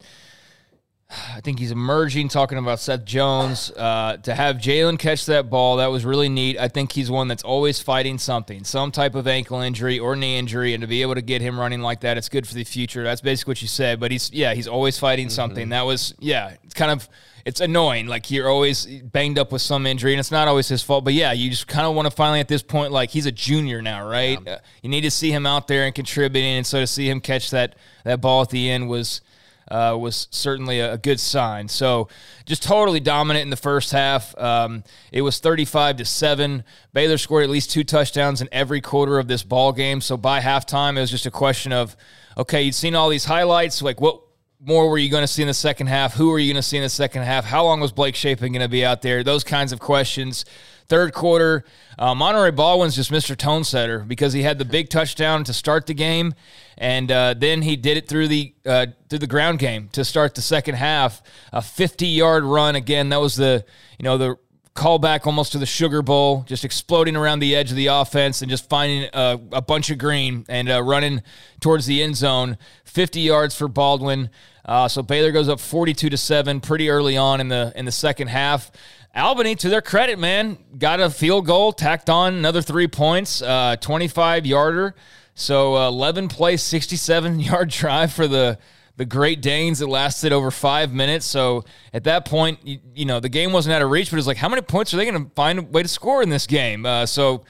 I 1.08 1.40
think 1.42 1.60
he's 1.60 1.72
emerging, 1.72 2.30
talking 2.30 2.58
about 2.58 2.80
Seth 2.80 3.06
Jones. 3.06 3.70
Uh, 3.72 4.18
to 4.24 4.34
have 4.34 4.56
Jalen 4.56 4.98
catch 4.98 5.28
that 5.28 5.52
ball, 5.52 5.78
that 5.78 5.88
was 5.88 6.04
really 6.04 6.30
neat. 6.30 6.58
I 6.58 6.68
think 6.68 6.92
he's 6.92 7.12
one 7.12 7.28
that's 7.28 7.44
always 7.44 7.80
fighting 7.80 8.18
something, 8.18 8.64
some 8.64 8.92
type 8.92 9.14
of 9.14 9.28
ankle 9.28 9.62
injury 9.62 10.00
or 10.00 10.16
knee 10.16 10.38
injury, 10.38 10.74
and 10.74 10.82
to 10.82 10.88
be 10.88 11.04
able 11.04 11.16
to 11.16 11.22
get 11.22 11.42
him 11.42 11.60
running 11.60 11.82
like 11.82 12.02
that, 12.02 12.18
it's 12.18 12.28
good 12.28 12.48
for 12.48 12.56
the 12.56 12.64
future. 12.64 13.04
That's 13.04 13.22
basically 13.22 13.52
what 13.52 13.62
you 13.62 13.68
said. 13.68 14.00
But 14.00 14.12
he's, 14.12 14.32
yeah, 14.34 14.56
he's 14.56 14.68
always 14.68 14.98
fighting 14.98 15.28
mm-hmm. 15.28 15.34
something. 15.34 15.70
That 15.70 15.84
was, 15.84 16.16
yeah, 16.20 16.56
it's 16.64 16.74
kind 16.74 16.92
of, 16.92 17.08
it's 17.46 17.62
annoying. 17.62 18.08
Like 18.08 18.32
you're 18.32 18.50
always 18.50 18.88
banged 18.88 19.38
up 19.38 19.52
with 19.52 19.62
some 19.62 19.86
injury, 19.86 20.14
and 20.14 20.20
it's 20.20 20.32
not 20.32 20.48
always 20.48 20.68
his 20.68 20.82
fault. 20.82 21.06
But 21.06 21.14
yeah, 21.14 21.32
you 21.34 21.52
just 21.52 21.68
kind 21.68 21.86
of 21.86 21.94
want 21.94 22.08
to 22.08 22.12
finally 22.12 22.40
at 22.40 22.48
this 22.48 22.64
point, 22.64 22.92
like 22.92 23.12
he's 23.12 23.28
a 23.28 23.32
junior 23.32 23.84
now, 23.84 24.08
right? 24.10 24.40
Yeah. 24.44 24.54
Uh, 24.54 24.60
you 24.82 24.90
need 24.90 25.02
to 25.02 25.12
see 25.12 25.32
him 25.32 25.46
out 25.46 25.68
there 25.68 25.86
and 25.86 25.94
contributing, 25.94 26.58
and 26.58 26.66
so 26.66 26.80
to 26.80 26.88
see 26.88 27.08
him 27.08 27.22
catch 27.22 27.52
that 27.52 27.76
that 28.04 28.22
ball 28.22 28.42
at 28.42 28.50
the 28.50 28.72
end 28.72 28.90
was 28.90 29.22
uh, 29.70 29.98
was 30.00 30.28
certainly 30.32 30.80
a, 30.80 30.98
good 30.98 31.20
sign. 31.20 31.68
So 31.68 32.08
just 32.46 32.64
totally 32.64 33.00
dominant 33.00 33.44
in 33.44 33.50
the 33.50 33.58
first 33.58 33.92
half. 33.92 34.38
Um, 34.38 34.84
it 35.12 35.22
was 35.22 35.40
35 35.40 35.98
to 35.98 36.06
7. 36.06 36.64
Baylor 36.94 37.18
scored 37.18 37.44
at 37.44 37.50
least 37.50 37.72
two 37.72 37.84
touchdowns 37.84 38.42
in 38.42 38.50
every 38.52 38.82
quarter 38.82 39.20
of 39.20 39.28
this 39.28 39.44
ball 39.44 39.72
game. 39.72 40.02
So 40.02 40.18
by 40.18 40.40
halftime, 40.40 40.98
it 40.98 41.02
was 41.02 41.12
just 41.12 41.26
a 41.26 41.32
question 41.32 41.74
of, 41.74 41.96
okay, 42.38 42.64
you'd 42.64 42.76
seen 42.76 42.96
all 42.96 43.10
these 43.10 43.26
highlights. 43.26 43.82
Like, 43.82 44.00
what 44.00 44.22
more 44.60 44.90
were 44.90 44.98
you 44.98 45.10
going 45.10 45.24
to 45.24 45.28
see 45.28 45.42
in 45.42 45.48
the 45.48 45.54
second 45.54 45.88
half? 45.88 46.14
Who 46.14 46.32
are 46.32 46.40
you 46.40 46.54
going 46.54 46.62
to 46.62 46.68
see 46.68 46.78
in 46.78 46.84
the 46.84 46.90
second 46.90 47.24
half? 47.24 47.46
How 47.46 47.64
long 47.64 47.80
was 47.80 47.92
Blake 47.92 48.16
Shapen 48.16 48.52
going 48.52 48.62
to 48.62 48.70
be 48.70 48.86
out 48.86 49.02
there? 49.02 49.24
Those 49.24 49.44
kinds 49.44 49.72
of 49.72 49.80
questions. 49.80 50.46
Third 50.88 51.14
quarter, 51.14 51.64
uh, 51.98 52.14
Monaray 52.14 52.56
Baldwin's 52.56 52.96
just 52.96 53.12
Mr. 53.12 53.36
Tone 53.36 53.64
Setter 53.64 54.00
because 54.00 54.34
he 54.34 54.44
had 54.44 54.60
the 54.60 54.66
big 54.66 54.90
touchdown 54.90 55.44
to 55.46 55.54
start 55.54 55.88
the 55.88 55.96
game, 55.96 56.36
and 56.78 57.12
uh, 57.12 57.34
then 57.36 57.64
he 57.64 57.76
did 57.76 57.98
it 57.98 58.08
through 58.08 58.28
the 58.28 58.54
uh, 58.66 58.88
through 59.10 59.20
the 59.20 59.28
ground 59.28 59.58
game 59.60 59.90
to 59.94 60.06
start 60.06 60.36
the 60.36 60.42
second 60.42 60.76
half. 60.76 61.24
A 61.52 61.62
50 61.62 62.06
yard 62.06 62.44
run 62.44 62.76
again. 62.76 63.10
That 63.10 63.20
was 63.20 63.36
the 63.36 63.66
you 63.98 64.04
know 64.04 64.18
the 64.18 64.38
callback 64.76 65.26
almost 65.26 65.54
to 65.54 65.58
the 65.58 65.66
Sugar 65.66 66.02
Bowl, 66.02 66.44
just 66.48 66.66
exploding 66.66 67.16
around 67.16 67.40
the 67.40 67.56
edge 67.56 67.72
of 67.72 67.78
the 67.78 67.88
offense 67.88 68.42
and 68.42 68.52
just 68.52 68.70
finding 68.70 69.10
a, 69.14 69.40
a 69.54 69.62
bunch 69.62 69.90
of 69.90 69.98
green 69.98 70.46
and 70.50 70.70
uh, 70.70 70.84
running 70.84 71.24
towards 71.62 71.86
the 71.86 72.04
end 72.04 72.18
zone. 72.18 72.58
50 72.84 73.22
yards 73.22 73.56
for 73.56 73.68
Baldwin. 73.68 74.30
Uh, 74.66 74.88
so 74.88 75.02
Baylor 75.02 75.32
goes 75.32 75.48
up 75.48 75.60
42 75.60 76.10
to 76.10 76.18
seven 76.18 76.60
pretty 76.60 76.90
early 76.90 77.16
on 77.18 77.40
in 77.40 77.48
the 77.48 77.72
in 77.76 77.86
the 77.86 77.92
second 77.92 78.28
half. 78.28 78.72
Albany, 79.16 79.56
to 79.56 79.70
their 79.70 79.82
credit, 79.82 80.20
man, 80.20 80.58
got 80.78 81.00
a 81.00 81.10
field 81.10 81.46
goal, 81.46 81.72
tacked 81.72 82.10
on 82.10 82.34
another 82.34 82.62
three 82.62 82.88
points, 82.88 83.42
uh, 83.42 83.78
25 83.80 84.46
yarder. 84.46 84.96
So 85.36 85.76
uh, 85.76 85.88
11 85.88 86.28
play, 86.28 86.58
67 86.58 87.40
yard 87.40 87.70
drive 87.70 88.12
for 88.12 88.28
the 88.28 88.58
the 88.98 89.06
Great 89.06 89.42
Danes 89.42 89.80
that 89.80 89.88
lasted 89.88 90.32
over 90.32 90.52
five 90.52 90.94
minutes. 90.94 91.26
So 91.26 91.66
at 91.94 92.06
that 92.06 92.24
point, 92.24 92.60
you, 92.64 92.80
you, 92.94 93.06
know, 93.06 93.20
the 93.20 93.30
game 93.30 93.52
wasn't 93.52 93.76
out 93.76 93.82
of 93.82 93.90
reach, 93.90 94.10
but 94.10 94.18
it's 94.18 94.28
like, 94.28 94.38
how 94.38 94.48
many 94.48 94.62
points 94.62 94.94
are 94.94 94.98
they 94.98 95.06
going 95.06 95.26
to 95.26 95.30
find 95.36 95.60
a 95.60 95.62
way 95.64 95.84
to 95.84 95.90
score 95.90 96.24
in 96.24 96.30
this 96.30 96.48
game? 96.48 96.86
Uh, 96.86 97.06
so 97.06 97.44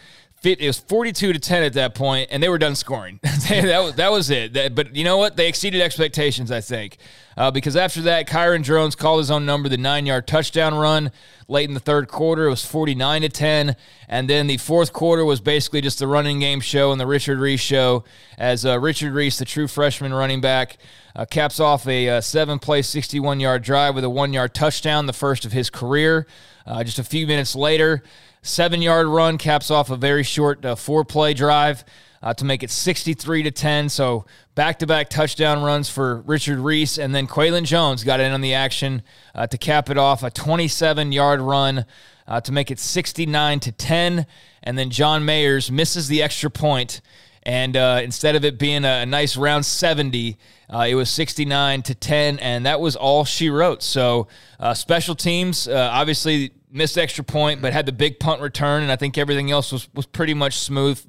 it 0.46 0.68
was 0.68 0.80
42 0.80 1.34
to 1.34 1.40
10 1.40 1.64
at 1.64 1.74
that 1.74 1.96
point, 1.96 2.30
and 2.32 2.42
they 2.42 2.50
were 2.50 2.58
done 2.58 2.76
scoring. 2.76 3.20
that, 3.24 3.82
was, 3.84 3.96
that 3.96 4.12
was 4.12 4.30
it. 4.30 4.54
That, 4.54 4.76
but 4.76 4.96
you 4.96 5.04
know 5.04 5.18
what? 5.18 5.36
They 5.36 5.48
exceeded 5.48 5.82
expectations, 5.82 6.52
I 6.52 6.62
think. 6.62 6.98
Uh, 7.38 7.52
because 7.52 7.76
after 7.76 8.02
that, 8.04 8.28
Kyron 8.28 8.64
jones 8.64 8.96
called 8.96 9.20
his 9.20 9.30
own 9.30 9.46
number, 9.46 9.68
the 9.68 9.78
nine 9.78 10.06
yard 10.06 10.26
touchdown 10.26 10.74
run 10.74 11.12
late 11.48 11.68
in 11.68 11.74
the 11.74 11.80
third 11.80 12.08
quarter. 12.08 12.48
It 12.48 12.50
was 12.50 12.66
49 12.66 13.24
to 13.24 13.30
10. 13.30 13.76
And 14.08 14.30
then 14.30 14.48
the 14.48 14.58
fourth 14.58 14.94
quarter 14.94 15.26
was 15.26 15.42
basically 15.42 15.82
just 15.82 16.00
the 16.00 16.08
running 16.08 16.40
game 16.40 16.62
show 16.62 16.92
and 16.92 17.02
the 17.02 17.08
Richard 17.08 17.40
Reese 17.40 17.60
show 17.60 18.06
as 18.38 18.66
uh, 18.66 18.80
Richard 18.80 19.14
Reese, 19.14 19.38
the 19.40 19.46
true 19.46 19.68
freshman 19.68 20.14
running 20.14 20.40
back, 20.40 20.78
uh, 21.16 21.26
caps 21.26 21.60
off 21.60 21.88
a 21.88 22.10
uh, 22.10 22.22
seven 22.22 22.60
play, 22.60 22.82
61 22.82 23.40
yard 23.40 23.64
drive 23.64 23.96
with 23.96 24.04
a 24.04 24.10
one 24.10 24.32
yard 24.32 24.54
touchdown, 24.54 25.06
the 25.06 25.14
first 25.14 25.46
of 25.46 25.52
his 25.52 25.70
career. 25.70 26.28
Uh, 26.66 26.84
just 26.84 27.00
a 27.00 27.04
few 27.04 27.28
minutes 27.28 27.56
later, 27.56 28.02
seven 28.46 28.82
yard 28.82 29.08
run 29.08 29.38
caps 29.38 29.72
off 29.72 29.90
a 29.90 29.98
very 29.98 30.24
short 30.24 30.64
uh, 30.64 30.76
four 30.76 31.04
play 31.04 31.34
drive 31.34 31.84
uh, 32.22 32.34
to 32.34 32.46
make 32.46 32.64
it 32.64 32.72
63 32.72 33.44
to 33.44 33.52
10. 33.52 33.90
So 33.90 34.26
back 34.56 34.80
to 34.80 34.88
back 34.88 35.10
touchdown 35.10 35.64
runs 35.64 35.90
for 35.90 36.22
Richard 36.22 36.60
Reese. 36.60 36.98
And 36.98 37.14
then 37.14 37.28
Qualan 37.28 37.66
Jones 37.66 38.04
got 38.04 38.20
in 38.20 38.32
on 38.32 38.42
the 38.42 38.54
action 38.54 39.04
uh, 39.34 39.48
to 39.48 39.58
cap 39.58 39.90
it 39.90 39.98
off 39.98 40.24
a 40.24 40.30
27 40.32 41.12
yard 41.12 41.42
run 41.42 41.86
uh, 42.28 42.42
to 42.42 42.52
make 42.52 42.72
it 42.72 42.80
69 42.80 43.60
to 43.62 43.72
10. 43.72 44.26
And 44.64 44.78
then 44.78 44.90
John 44.90 45.24
Mayers 45.24 45.70
misses 45.70 46.08
the 46.08 46.24
extra 46.24 46.50
point 46.50 47.02
and 47.48 47.78
uh, 47.78 48.02
instead 48.04 48.36
of 48.36 48.44
it 48.44 48.58
being 48.58 48.86
a, 48.86 49.02
a 49.02 49.06
nice 49.06 49.38
round 49.38 49.68
70, 49.68 50.36
uh, 50.68 50.88
it 50.90 50.96
was 50.96 51.12
69 51.12 51.84
to 51.84 51.94
10, 51.94 52.40
and 52.40 52.66
that 52.66 52.82
was 52.82 52.96
all 52.96 53.24
she 53.24 53.52
wrote. 53.52 53.84
So, 53.84 54.28
uh, 54.60 54.74
special 54.74 55.14
teams, 55.14 55.68
obviously, 55.68 56.54
missed 56.76 56.98
extra 56.98 57.24
point, 57.24 57.62
but 57.62 57.74
had 57.74 57.86
the 57.86 57.92
big 57.92 58.20
punt 58.20 58.42
return, 58.42 58.84
and 58.84 58.92
I 58.92 58.98
think 58.98 59.18
everything 59.18 59.50
else 59.50 59.72
was, 59.72 59.88
was 59.94 60.06
pretty 60.06 60.34
much 60.34 60.60
smooth 60.60 61.02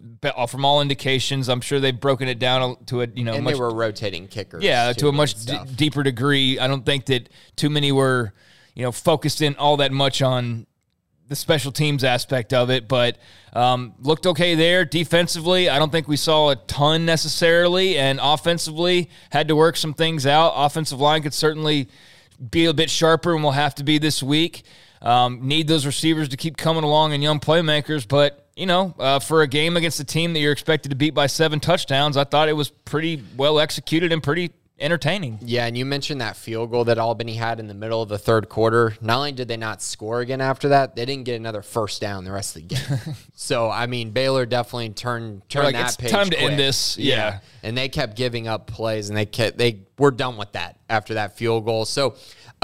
from 0.49 0.65
all 0.65 0.81
indications. 0.81 1.49
I'm 1.49 1.61
sure 1.61 1.81
they've 1.81 1.99
broken 1.99 2.29
it 2.29 2.39
down 2.39 2.77
to 2.87 3.03
a 3.03 3.09
you 3.15 3.25
know, 3.25 3.35
and 3.35 3.45
much, 3.45 3.55
they 3.55 3.61
were 3.61 3.75
rotating 3.75 4.29
kickers, 4.29 4.63
yeah, 4.63 4.93
to 4.93 5.09
a 5.09 5.13
much 5.13 5.45
d- 5.45 5.59
deeper 5.75 6.03
degree. 6.03 6.59
I 6.59 6.69
don't 6.69 6.87
think 6.87 7.07
that 7.07 7.29
too 7.57 7.69
many 7.69 7.93
were 7.93 8.33
you 8.75 8.83
know 8.83 8.93
focused 8.93 9.43
in 9.43 9.57
all 9.57 9.79
that 9.79 9.93
much 9.93 10.23
on 10.23 10.67
the 11.29 11.35
special 11.35 11.73
teams 11.73 12.05
aspect 12.05 12.53
of 12.53 12.71
it, 12.71 12.87
but 12.87 13.19
um, 13.53 13.95
looked 13.99 14.27
okay 14.27 14.55
there. 14.55 14.85
Defensively, 14.85 15.69
I 15.69 15.81
don't 15.81 15.91
think 15.91 16.07
we 16.07 16.17
saw 16.17 16.51
a 16.51 16.57
ton 16.57 17.05
necessarily, 17.05 17.99
and 17.99 18.21
offensively 18.23 19.11
had 19.31 19.49
to 19.49 19.57
work 19.57 19.77
some 19.77 19.95
things 19.95 20.27
out. 20.27 20.53
Offensive 20.55 21.01
line 21.01 21.23
could 21.23 21.35
certainly 21.35 21.89
be 22.51 22.67
a 22.67 22.75
bit 22.75 22.89
sharper, 22.89 23.35
and 23.35 23.43
will 23.43 23.51
have 23.51 23.75
to 23.77 23.85
be 23.85 23.99
this 23.99 24.23
week. 24.23 24.63
Um, 25.03 25.47
need 25.47 25.69
those 25.69 25.87
receivers 25.87 26.31
to 26.31 26.37
keep 26.37 26.57
coming 26.57 26.85
along 26.85 27.13
and 27.13 27.23
young 27.23 27.41
playmakers, 27.41 28.07
but 28.07 28.49
you 28.57 28.67
know, 28.67 28.95
uh, 28.99 29.19
for 29.19 29.43
a 29.43 29.47
game 29.47 29.77
against 29.77 30.01
a 30.01 30.05
team 30.05 30.33
that 30.33 30.41
you're 30.41 30.53
expected 30.53 30.89
to 30.89 30.97
beat 30.97 31.15
by 31.15 31.27
seven 31.27 31.61
touchdowns, 31.61 32.17
I 32.17 32.25
thought 32.25 32.49
it 32.49 32.55
was 32.55 32.71
pretty 32.71 33.23
well 33.37 33.61
executed 33.61 34.13
and 34.13 34.23
pretty 34.23 34.53
entertaining. 34.79 35.39
Yeah, 35.43 35.67
and 35.67 35.77
you 35.77 35.85
mentioned 35.85 36.21
that 36.21 36.37
field 36.37 36.71
goal 36.71 36.85
that 36.85 36.99
Albany 36.99 37.35
had 37.35 37.61
in 37.61 37.67
the 37.67 37.75
middle 37.75 38.03
of 38.03 38.09
the 38.09 38.19
third 38.19 38.49
quarter. 38.49 38.97
Not 39.01 39.19
only 39.19 39.33
did 39.33 39.49
they 39.49 39.57
not 39.57 39.83
score 39.83 40.21
again 40.21 40.41
after 40.41 40.71
that, 40.71 40.97
they 40.97 41.05
didn't 41.05 41.25
get 41.25 41.37
another 41.37 41.63
first 41.63 42.01
down 42.01 42.25
the 42.25 42.33
rest 42.33 42.57
of 42.57 42.69
the 42.69 42.75
game. 42.75 43.15
so 43.35 43.71
I 43.71 43.87
mean, 43.87 44.11
Baylor 44.11 44.47
definitely 44.47 44.91
turned 44.91 45.49
turned 45.49 45.67
like, 45.67 45.75
that 45.75 45.87
it's 45.87 45.97
page. 45.97 46.11
Time 46.11 46.29
quick. 46.29 46.39
to 46.39 46.45
end 46.45 46.59
this. 46.59 46.99
Yeah. 46.99 47.15
yeah. 47.17 47.39
and 47.63 47.77
they 47.77 47.89
kept 47.89 48.17
giving 48.17 48.49
up 48.49 48.67
plays, 48.67 49.09
and 49.09 49.17
they 49.17 49.27
kept 49.27 49.59
they 49.59 49.81
were 49.99 50.11
done 50.11 50.37
with 50.37 50.53
that 50.53 50.79
after 50.89 51.15
that 51.15 51.37
field 51.37 51.65
goal. 51.65 51.85
So 51.85 52.17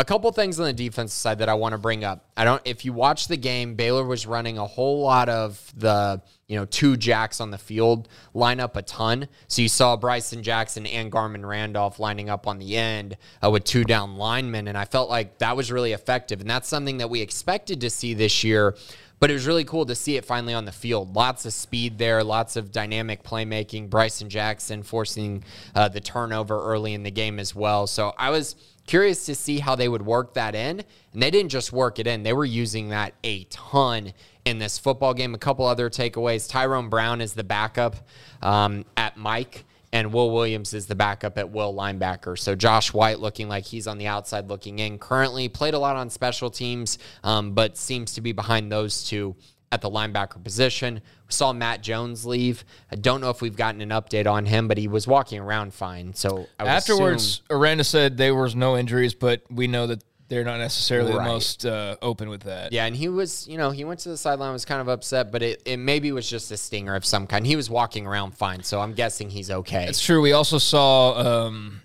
a 0.02 0.04
couple 0.04 0.32
things 0.32 0.58
on 0.58 0.66
the 0.66 0.72
defensive 0.72 1.16
side 1.16 1.38
that 1.38 1.48
I 1.48 1.54
want 1.54 1.74
to 1.74 1.78
bring 1.78 2.02
up. 2.02 2.26
I 2.36 2.44
don't 2.44 2.60
if 2.64 2.84
you 2.84 2.92
watch 2.92 3.28
the 3.28 3.36
game, 3.36 3.76
Baylor 3.76 4.04
was 4.04 4.26
running 4.26 4.58
a 4.58 4.66
whole 4.66 5.00
lot 5.00 5.28
of 5.28 5.72
the, 5.76 6.20
you 6.48 6.56
know, 6.56 6.64
two 6.64 6.96
jacks 6.96 7.40
on 7.40 7.52
the 7.52 7.58
field 7.58 8.08
line 8.34 8.58
up 8.58 8.74
a 8.74 8.82
ton. 8.82 9.28
So 9.46 9.62
you 9.62 9.68
saw 9.68 9.96
Bryson 9.96 10.42
Jackson 10.42 10.86
and 10.86 11.12
Garmon 11.12 11.46
Randolph 11.46 12.00
lining 12.00 12.28
up 12.28 12.48
on 12.48 12.58
the 12.58 12.76
end 12.76 13.16
uh, 13.44 13.50
with 13.52 13.62
two 13.62 13.84
down 13.84 14.16
linemen 14.16 14.66
and 14.66 14.76
I 14.76 14.86
felt 14.86 15.08
like 15.08 15.38
that 15.38 15.56
was 15.56 15.70
really 15.70 15.92
effective 15.92 16.40
and 16.40 16.50
that's 16.50 16.66
something 16.66 16.98
that 16.98 17.08
we 17.08 17.20
expected 17.20 17.80
to 17.82 17.88
see 17.88 18.12
this 18.12 18.42
year 18.42 18.74
but 19.22 19.30
it 19.30 19.34
was 19.34 19.46
really 19.46 19.62
cool 19.62 19.86
to 19.86 19.94
see 19.94 20.16
it 20.16 20.24
finally 20.24 20.52
on 20.52 20.64
the 20.64 20.72
field. 20.72 21.14
Lots 21.14 21.46
of 21.46 21.52
speed 21.52 21.96
there, 21.96 22.24
lots 22.24 22.56
of 22.56 22.72
dynamic 22.72 23.22
playmaking. 23.22 23.88
Bryson 23.88 24.28
Jackson 24.28 24.82
forcing 24.82 25.44
uh, 25.76 25.88
the 25.88 26.00
turnover 26.00 26.60
early 26.60 26.92
in 26.92 27.04
the 27.04 27.10
game 27.12 27.38
as 27.38 27.54
well. 27.54 27.86
So 27.86 28.14
I 28.18 28.30
was 28.30 28.56
curious 28.86 29.26
to 29.26 29.34
see 29.34 29.58
how 29.58 29.74
they 29.74 29.88
would 29.88 30.02
work 30.02 30.34
that 30.34 30.54
in. 30.54 30.82
And 31.12 31.22
they 31.22 31.30
didn't 31.30 31.50
just 31.50 31.72
work 31.72 31.98
it 31.98 32.06
in, 32.06 32.22
they 32.22 32.32
were 32.32 32.44
using 32.44 32.88
that 32.90 33.14
a 33.24 33.44
ton 33.44 34.12
in 34.44 34.58
this 34.58 34.78
football 34.78 35.14
game. 35.14 35.34
A 35.34 35.38
couple 35.38 35.66
other 35.66 35.88
takeaways 35.90 36.48
Tyrone 36.48 36.88
Brown 36.88 37.20
is 37.20 37.34
the 37.34 37.44
backup 37.44 37.96
um, 38.40 38.84
at 38.96 39.16
Mike. 39.16 39.64
And 39.94 40.10
Will 40.10 40.30
Williams 40.30 40.72
is 40.72 40.86
the 40.86 40.94
backup 40.94 41.36
at 41.36 41.50
Will 41.50 41.74
linebacker. 41.74 42.38
So 42.38 42.54
Josh 42.54 42.94
White 42.94 43.20
looking 43.20 43.46
like 43.50 43.64
he's 43.64 43.86
on 43.86 43.98
the 43.98 44.06
outside 44.06 44.48
looking 44.48 44.78
in. 44.78 44.98
Currently 44.98 45.50
played 45.50 45.74
a 45.74 45.78
lot 45.78 45.96
on 45.96 46.08
special 46.08 46.48
teams, 46.48 46.98
um, 47.22 47.52
but 47.52 47.76
seems 47.76 48.14
to 48.14 48.22
be 48.22 48.32
behind 48.32 48.72
those 48.72 49.04
two 49.04 49.36
at 49.72 49.80
the 49.80 49.90
linebacker 49.90 50.44
position. 50.44 50.96
We 51.26 51.32
saw 51.32 51.52
Matt 51.52 51.82
Jones 51.82 52.24
leave. 52.24 52.64
I 52.92 52.96
don't 52.96 53.20
know 53.20 53.30
if 53.30 53.40
we've 53.40 53.56
gotten 53.56 53.80
an 53.80 53.88
update 53.88 54.30
on 54.30 54.46
him, 54.46 54.68
but 54.68 54.78
he 54.78 54.86
was 54.86 55.08
walking 55.08 55.40
around 55.40 55.74
fine. 55.74 56.14
So 56.14 56.46
afterwards, 56.60 57.42
assume, 57.46 57.58
Aranda 57.58 57.84
said 57.84 58.18
there 58.18 58.34
was 58.34 58.54
no 58.54 58.76
injuries, 58.76 59.14
but 59.14 59.42
we 59.50 59.66
know 59.66 59.86
that 59.88 60.04
they're 60.28 60.44
not 60.44 60.58
necessarily 60.58 61.12
right. 61.12 61.24
the 61.24 61.30
most 61.30 61.66
uh, 61.66 61.96
open 62.00 62.28
with 62.28 62.42
that. 62.42 62.72
Yeah, 62.72 62.86
and 62.86 62.94
he 62.94 63.08
was, 63.08 63.48
you 63.48 63.58
know, 63.58 63.70
he 63.70 63.84
went 63.84 64.00
to 64.00 64.10
the 64.10 64.16
sideline, 64.16 64.52
was 64.52 64.64
kind 64.64 64.80
of 64.80 64.88
upset, 64.88 65.32
but 65.32 65.42
it, 65.42 65.62
it 65.66 65.78
maybe 65.78 66.12
was 66.12 66.28
just 66.28 66.50
a 66.50 66.56
stinger 66.56 66.94
of 66.94 67.04
some 67.04 67.26
kind. 67.26 67.46
He 67.46 67.56
was 67.56 67.68
walking 67.68 68.06
around 68.06 68.32
fine, 68.32 68.62
so 68.62 68.80
I'm 68.80 68.92
guessing 68.92 69.30
he's 69.30 69.50
okay. 69.50 69.86
It's 69.86 70.00
true. 70.00 70.22
We 70.22 70.32
also 70.32 70.58
saw 70.58 71.46
um, 71.46 71.82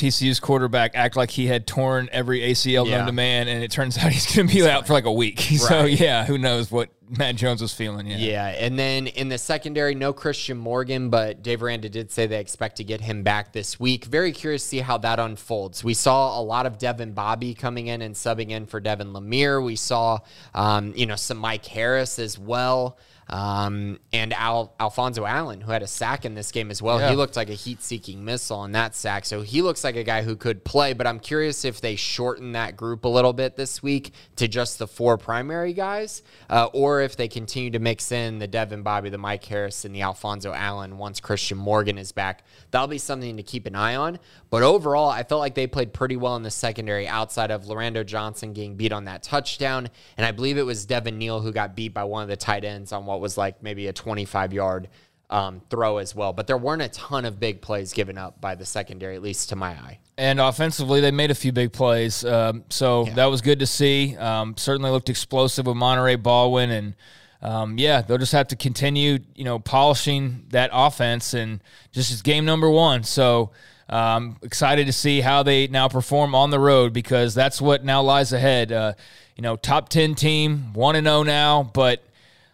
TCU's 0.00 0.40
quarterback 0.40 0.92
act 0.94 1.14
like 1.14 1.30
he 1.30 1.46
had 1.46 1.66
torn 1.66 2.08
every 2.10 2.40
ACL 2.40 2.86
yeah. 2.86 2.98
known 2.98 3.06
to 3.06 3.12
man, 3.12 3.48
and 3.48 3.62
it 3.62 3.70
turns 3.70 3.98
out 3.98 4.10
he's 4.10 4.34
going 4.34 4.48
to 4.48 4.54
be 4.54 4.66
out 4.66 4.86
for 4.86 4.92
like 4.92 5.04
a 5.04 5.12
week. 5.12 5.48
Right. 5.50 5.58
So 5.58 5.84
yeah, 5.84 6.24
who 6.24 6.38
knows 6.38 6.70
what 6.70 6.90
Matt 7.08 7.36
Jones 7.36 7.60
was 7.60 7.74
feeling? 7.74 8.06
Yeah, 8.06 8.16
yeah. 8.16 8.46
And 8.46 8.78
then 8.78 9.08
in 9.08 9.28
the 9.28 9.36
secondary, 9.36 9.94
no 9.94 10.12
Christian 10.12 10.56
Morgan, 10.56 11.10
but 11.10 11.42
Dave 11.42 11.62
Aranda 11.62 11.88
did 11.88 12.10
say 12.10 12.26
they 12.26 12.40
expect 12.40 12.76
to 12.76 12.84
get 12.84 13.00
him 13.00 13.22
back 13.22 13.52
this 13.52 13.78
week. 13.78 14.04
Very 14.04 14.32
curious 14.32 14.62
to 14.62 14.68
see 14.68 14.78
how 14.78 14.96
that 14.98 15.18
unfolds. 15.18 15.84
We 15.84 15.92
saw 15.92 16.40
a 16.40 16.42
lot 16.42 16.66
of 16.66 16.78
Devin 16.78 17.12
Bobby 17.12 17.52
coming 17.52 17.88
in 17.88 18.00
and 18.00 18.14
subbing 18.14 18.50
in 18.50 18.64
for 18.66 18.80
Devin 18.80 19.12
Lemear. 19.12 19.62
We 19.62 19.76
saw, 19.76 20.20
um, 20.54 20.94
you 20.96 21.04
know, 21.04 21.16
some 21.16 21.36
Mike 21.36 21.66
Harris 21.66 22.18
as 22.18 22.38
well. 22.38 22.96
Um, 23.30 24.00
and 24.12 24.32
Al, 24.32 24.74
Alfonso 24.80 25.24
Allen, 25.24 25.60
who 25.60 25.70
had 25.70 25.84
a 25.84 25.86
sack 25.86 26.24
in 26.24 26.34
this 26.34 26.50
game 26.50 26.68
as 26.70 26.82
well. 26.82 26.98
Yeah. 26.98 27.10
He 27.10 27.16
looked 27.16 27.36
like 27.36 27.48
a 27.48 27.54
heat 27.54 27.80
seeking 27.80 28.24
missile 28.24 28.58
on 28.58 28.72
that 28.72 28.96
sack. 28.96 29.24
So 29.24 29.42
he 29.42 29.62
looks 29.62 29.84
like 29.84 29.94
a 29.94 30.02
guy 30.02 30.22
who 30.22 30.34
could 30.34 30.64
play, 30.64 30.94
but 30.94 31.06
I'm 31.06 31.20
curious 31.20 31.64
if 31.64 31.80
they 31.80 31.94
shorten 31.94 32.52
that 32.52 32.76
group 32.76 33.04
a 33.04 33.08
little 33.08 33.32
bit 33.32 33.56
this 33.56 33.84
week 33.84 34.12
to 34.36 34.48
just 34.48 34.80
the 34.80 34.88
four 34.88 35.16
primary 35.16 35.72
guys, 35.72 36.22
uh, 36.48 36.66
or 36.72 37.02
if 37.02 37.16
they 37.16 37.28
continue 37.28 37.70
to 37.70 37.78
mix 37.78 38.10
in 38.10 38.40
the 38.40 38.48
Devin 38.48 38.82
Bobby, 38.82 39.10
the 39.10 39.18
Mike 39.18 39.44
Harris, 39.44 39.84
and 39.84 39.94
the 39.94 40.02
Alfonso 40.02 40.52
Allen 40.52 40.98
once 40.98 41.20
Christian 41.20 41.56
Morgan 41.56 41.98
is 41.98 42.10
back. 42.10 42.42
That'll 42.72 42.88
be 42.88 42.98
something 42.98 43.36
to 43.36 43.44
keep 43.44 43.66
an 43.66 43.76
eye 43.76 43.94
on. 43.94 44.18
But 44.50 44.64
overall, 44.64 45.08
I 45.08 45.22
felt 45.22 45.38
like 45.38 45.54
they 45.54 45.68
played 45.68 45.92
pretty 45.92 46.16
well 46.16 46.34
in 46.34 46.42
the 46.42 46.50
secondary 46.50 47.06
outside 47.06 47.52
of 47.52 47.66
Lorando 47.66 48.04
Johnson 48.04 48.52
getting 48.52 48.74
beat 48.74 48.90
on 48.90 49.04
that 49.04 49.22
touchdown. 49.22 49.88
And 50.16 50.26
I 50.26 50.32
believe 50.32 50.58
it 50.58 50.66
was 50.66 50.84
Devin 50.84 51.16
Neal 51.16 51.40
who 51.40 51.52
got 51.52 51.76
beat 51.76 51.94
by 51.94 52.02
one 52.02 52.24
of 52.24 52.28
the 52.28 52.36
tight 52.36 52.64
ends 52.64 52.90
on 52.90 53.06
what 53.06 53.19
was 53.20 53.38
like 53.38 53.62
maybe 53.62 53.86
a 53.86 53.92
25 53.92 54.52
yard 54.52 54.88
um, 55.28 55.62
throw 55.70 55.98
as 55.98 56.14
well. 56.14 56.32
But 56.32 56.46
there 56.46 56.58
weren't 56.58 56.82
a 56.82 56.88
ton 56.88 57.24
of 57.24 57.38
big 57.38 57.60
plays 57.60 57.92
given 57.92 58.18
up 58.18 58.40
by 58.40 58.54
the 58.54 58.66
secondary, 58.66 59.16
at 59.16 59.22
least 59.22 59.50
to 59.50 59.56
my 59.56 59.70
eye. 59.70 59.98
And 60.18 60.40
offensively, 60.40 61.00
they 61.00 61.12
made 61.12 61.30
a 61.30 61.34
few 61.34 61.52
big 61.52 61.72
plays. 61.72 62.24
Um, 62.24 62.64
so 62.68 63.06
yeah. 63.06 63.14
that 63.14 63.26
was 63.26 63.40
good 63.40 63.60
to 63.60 63.66
see. 63.66 64.16
Um, 64.16 64.56
certainly 64.56 64.90
looked 64.90 65.08
explosive 65.08 65.66
with 65.66 65.76
Monaray 65.76 66.20
Baldwin 66.20 66.70
and 66.70 66.94
um, 67.42 67.78
yeah, 67.78 68.02
they'll 68.02 68.18
just 68.18 68.32
have 68.32 68.48
to 68.48 68.56
continue, 68.56 69.18
you 69.34 69.44
know, 69.44 69.58
polishing 69.58 70.44
that 70.50 70.70
offense, 70.72 71.32
and 71.32 71.62
just 71.90 72.12
as 72.12 72.22
game 72.22 72.44
number 72.44 72.68
one. 72.68 73.02
So 73.02 73.52
um, 73.88 74.36
excited 74.42 74.86
to 74.86 74.92
see 74.92 75.20
how 75.20 75.42
they 75.42 75.66
now 75.66 75.88
perform 75.88 76.34
on 76.34 76.50
the 76.50 76.60
road 76.60 76.92
because 76.92 77.34
that's 77.34 77.60
what 77.60 77.84
now 77.84 78.02
lies 78.02 78.32
ahead. 78.32 78.72
Uh, 78.72 78.92
you 79.36 79.42
know, 79.42 79.56
top 79.56 79.88
ten 79.88 80.14
team, 80.14 80.74
one 80.74 80.96
and 80.96 81.06
zero 81.06 81.18
oh 81.18 81.22
now, 81.22 81.62
but 81.62 82.04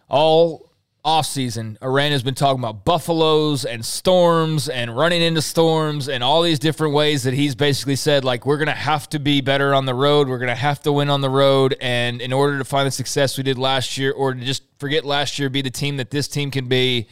all 0.09 0.67
offseason, 1.05 1.77
Aranda 1.81 2.11
has 2.11 2.23
been 2.23 2.35
talking 2.35 2.59
about 2.59 2.83
buffaloes 2.83 3.63
and 3.63 3.85
storms 3.85 4.67
and 4.67 4.95
running 4.95 5.21
into 5.21 5.41
storms 5.41 6.09
and 6.09 6.21
all 6.21 6.41
these 6.41 6.59
different 6.59 6.93
ways 6.93 7.23
that 7.23 7.33
he's 7.33 7.55
basically 7.55 7.95
said, 7.95 8.25
like, 8.25 8.45
we're 8.45 8.57
going 8.57 8.67
to 8.67 8.73
have 8.73 9.07
to 9.09 9.19
be 9.19 9.39
better 9.39 9.73
on 9.73 9.85
the 9.85 9.93
road. 9.93 10.27
We're 10.27 10.37
going 10.37 10.49
to 10.49 10.55
have 10.55 10.81
to 10.81 10.91
win 10.91 11.09
on 11.09 11.21
the 11.21 11.29
road. 11.29 11.77
And 11.79 12.21
in 12.21 12.33
order 12.33 12.57
to 12.57 12.65
find 12.65 12.85
the 12.85 12.91
success 12.91 13.37
we 13.37 13.43
did 13.43 13.57
last 13.57 13.97
year, 13.97 14.11
or 14.11 14.33
to 14.33 14.39
just 14.41 14.63
forget 14.79 15.05
last 15.05 15.39
year, 15.39 15.49
be 15.49 15.61
the 15.61 15.71
team 15.71 15.95
that 15.97 16.11
this 16.11 16.27
team 16.27 16.51
can 16.51 16.67
be, 16.67 17.07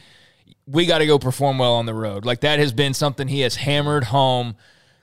we 0.66 0.84
got 0.84 0.98
to 0.98 1.06
go 1.06 1.18
perform 1.18 1.56
well 1.56 1.74
on 1.74 1.86
the 1.86 1.94
road. 1.94 2.26
Like, 2.26 2.40
that 2.40 2.58
has 2.58 2.74
been 2.74 2.92
something 2.92 3.28
he 3.28 3.40
has 3.40 3.56
hammered 3.56 4.04
home 4.04 4.56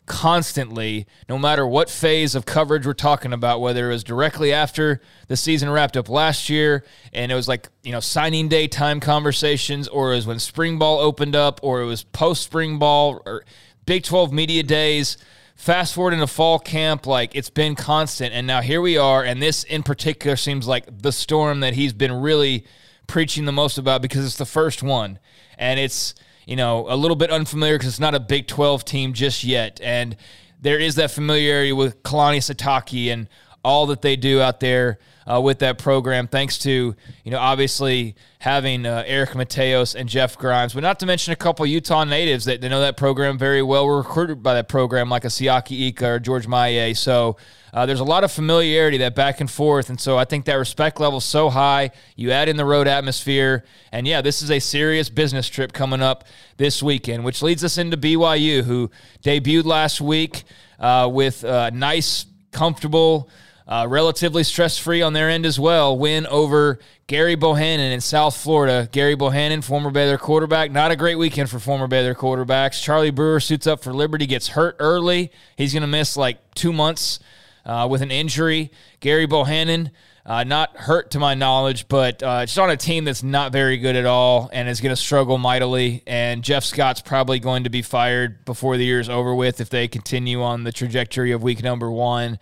constantly, 0.05 1.07
no 1.29 1.37
matter 1.37 1.65
what 1.65 1.89
phase 1.89 2.35
of 2.35 2.45
coverage 2.45 2.85
we're 2.85 2.93
talking 2.93 3.31
about, 3.31 3.61
whether 3.61 3.89
it 3.89 3.93
was 3.93 4.03
directly 4.03 4.51
after 4.51 5.01
the 5.27 5.37
season 5.37 5.69
wrapped 5.69 5.95
up 5.95 6.09
last 6.09 6.49
year 6.49 6.83
and 7.13 7.31
it 7.31 7.35
was 7.35 7.47
like, 7.47 7.69
you 7.83 7.91
know, 7.91 7.99
signing 7.99 8.47
day 8.47 8.67
time 8.67 8.99
conversations, 8.99 9.87
or 9.87 10.11
it 10.11 10.15
was 10.15 10.27
when 10.27 10.39
spring 10.39 10.77
ball 10.77 10.99
opened 10.99 11.35
up, 11.35 11.59
or 11.63 11.81
it 11.81 11.85
was 11.85 12.03
post 12.03 12.43
spring 12.43 12.79
ball 12.79 13.21
or 13.25 13.43
Big 13.85 14.03
12 14.03 14.31
media 14.31 14.63
days. 14.63 15.17
Fast 15.55 15.93
forward 15.93 16.13
into 16.13 16.27
fall 16.27 16.59
camp, 16.59 17.05
like 17.05 17.35
it's 17.35 17.49
been 17.49 17.75
constant. 17.75 18.33
And 18.33 18.47
now 18.47 18.61
here 18.61 18.81
we 18.81 18.97
are. 18.97 19.23
And 19.23 19.41
this 19.41 19.63
in 19.63 19.83
particular 19.83 20.35
seems 20.35 20.67
like 20.67 20.85
the 21.01 21.11
storm 21.11 21.59
that 21.61 21.73
he's 21.73 21.93
been 21.93 22.11
really 22.13 22.65
preaching 23.07 23.45
the 23.45 23.51
most 23.51 23.77
about 23.77 24.01
because 24.01 24.25
it's 24.25 24.37
the 24.37 24.45
first 24.45 24.81
one. 24.83 25.19
And 25.57 25.79
it's, 25.79 26.15
you 26.45 26.55
know, 26.55 26.85
a 26.87 26.95
little 26.95 27.15
bit 27.15 27.29
unfamiliar 27.29 27.75
because 27.75 27.89
it's 27.89 27.99
not 27.99 28.15
a 28.15 28.19
Big 28.19 28.47
12 28.47 28.85
team 28.85 29.13
just 29.13 29.43
yet. 29.43 29.79
And 29.81 30.15
there 30.61 30.79
is 30.79 30.95
that 30.95 31.11
familiarity 31.11 31.73
with 31.73 32.03
Kalani 32.03 32.37
Sitake 32.37 33.11
and 33.11 33.27
all 33.63 33.87
that 33.87 34.01
they 34.01 34.15
do 34.15 34.41
out 34.41 34.59
there 34.59 34.99
uh, 35.25 35.39
with 35.39 35.59
that 35.59 35.77
program, 35.77 36.27
thanks 36.27 36.57
to, 36.59 36.95
you 37.23 37.31
know, 37.31 37.39
obviously 37.39 38.15
having 38.39 38.85
uh, 38.85 39.03
Eric 39.05 39.31
Mateos 39.31 39.95
and 39.95 40.09
Jeff 40.09 40.37
Grimes, 40.37 40.73
but 40.73 40.83
not 40.83 40.99
to 40.99 41.05
mention 41.05 41.31
a 41.31 41.35
couple 41.35 41.65
Utah 41.65 42.03
natives 42.03 42.45
that 42.45 42.59
they 42.59 42.67
know 42.67 42.81
that 42.81 42.97
program 42.97 43.37
very 43.37 43.61
well, 43.61 43.85
were 43.85 43.97
recruited 43.97 44.43
by 44.43 44.53
that 44.55 44.67
program, 44.67 45.09
like 45.09 45.23
a 45.23 45.29
Siaki 45.29 45.87
Ika 45.87 46.07
or 46.07 46.19
George 46.19 46.47
Maye. 46.47 46.93
So 46.93 47.37
uh, 47.73 47.87
there's 47.87 47.99
a 47.99 48.05
lot 48.05 48.23
of 48.23 48.31
familiarity, 48.31 48.97
that 48.99 49.15
back 49.15 49.41
and 49.41 49.49
forth. 49.49 49.89
And 49.89 49.99
so 49.99 50.15
I 50.15 50.25
think 50.25 50.45
that 50.45 50.53
respect 50.55 50.99
level 50.99 51.17
is 51.17 51.25
so 51.25 51.49
high. 51.49 51.89
You 52.15 52.29
add 52.31 52.47
in 52.47 52.55
the 52.55 52.65
road 52.65 52.87
atmosphere. 52.87 53.65
And 53.91 54.07
yeah, 54.07 54.21
this 54.21 54.43
is 54.43 54.51
a 54.51 54.59
serious 54.59 55.09
business 55.09 55.49
trip 55.49 55.73
coming 55.73 56.01
up 56.01 56.25
this 56.57 56.83
weekend, 56.83 57.25
which 57.25 57.41
leads 57.41 57.63
us 57.63 57.79
into 57.79 57.97
BYU, 57.97 58.63
who 58.63 58.91
debuted 59.23 59.65
last 59.65 59.99
week 59.99 60.43
uh, 60.79 61.09
with 61.11 61.43
a 61.43 61.71
nice, 61.71 62.27
comfortable, 62.51 63.27
uh, 63.67 63.87
relatively 63.89 64.43
stress 64.43 64.77
free 64.77 65.01
on 65.01 65.13
their 65.13 65.31
end 65.31 65.43
as 65.43 65.59
well. 65.59 65.97
Win 65.97 66.27
over 66.27 66.77
Gerry 67.07 67.33
Bohanon 67.33 67.91
in 67.91 68.01
South 68.01 68.37
Florida. 68.37 68.87
Gerry 68.91 69.15
Bohanon, 69.15 69.63
former 69.63 69.89
Baylor 69.89 70.19
quarterback. 70.19 70.71
Not 70.71 70.91
a 70.91 70.95
great 70.95 71.15
weekend 71.15 71.49
for 71.49 71.57
former 71.57 71.87
Baylor 71.87 72.13
quarterbacks. 72.13 72.83
Charlie 72.83 73.09
Brewer 73.09 73.39
suits 73.39 73.65
up 73.65 73.81
for 73.81 73.93
Liberty, 73.93 74.27
gets 74.27 74.49
hurt 74.49 74.75
early. 74.77 75.31
He's 75.57 75.73
going 75.73 75.81
to 75.81 75.87
miss 75.87 76.15
like 76.15 76.37
two 76.53 76.71
months 76.71 77.19
uh, 77.65 77.87
with 77.89 78.01
an 78.01 78.11
injury. 78.11 78.71
Gerry 79.01 79.25
Bohanon, 79.25 79.91
Uh, 80.25 80.45
not 80.45 80.77
hurt 80.77 81.11
to 81.11 81.19
my 81.19 81.33
knowledge, 81.35 81.85
but 81.89 82.23
uh, 82.23 82.45
just 82.45 82.57
on 82.57 82.69
a 82.69 82.77
team 82.77 83.03
that's 83.03 83.23
not 83.23 83.51
very 83.51 83.77
good 83.77 83.97
at 83.97 84.05
all 84.05 84.49
and 84.53 84.69
is 84.69 84.79
going 84.79 84.95
to 84.95 85.01
struggle 85.01 85.37
mightily. 85.37 86.01
And 86.07 86.41
Jeff 86.45 86.63
Scott's 86.63 87.01
probably 87.01 87.39
going 87.39 87.65
to 87.65 87.69
be 87.69 87.81
fired 87.81 88.45
before 88.45 88.77
the 88.77 88.85
year 88.85 89.01
is 89.01 89.09
over 89.09 89.35
with 89.35 89.59
if 89.59 89.69
they 89.69 89.89
continue 89.89 90.41
on 90.41 90.63
the 90.63 90.71
trajectory 90.71 91.33
of 91.33 91.43
week 91.43 91.61
number 91.61 91.91
one. 91.91 92.39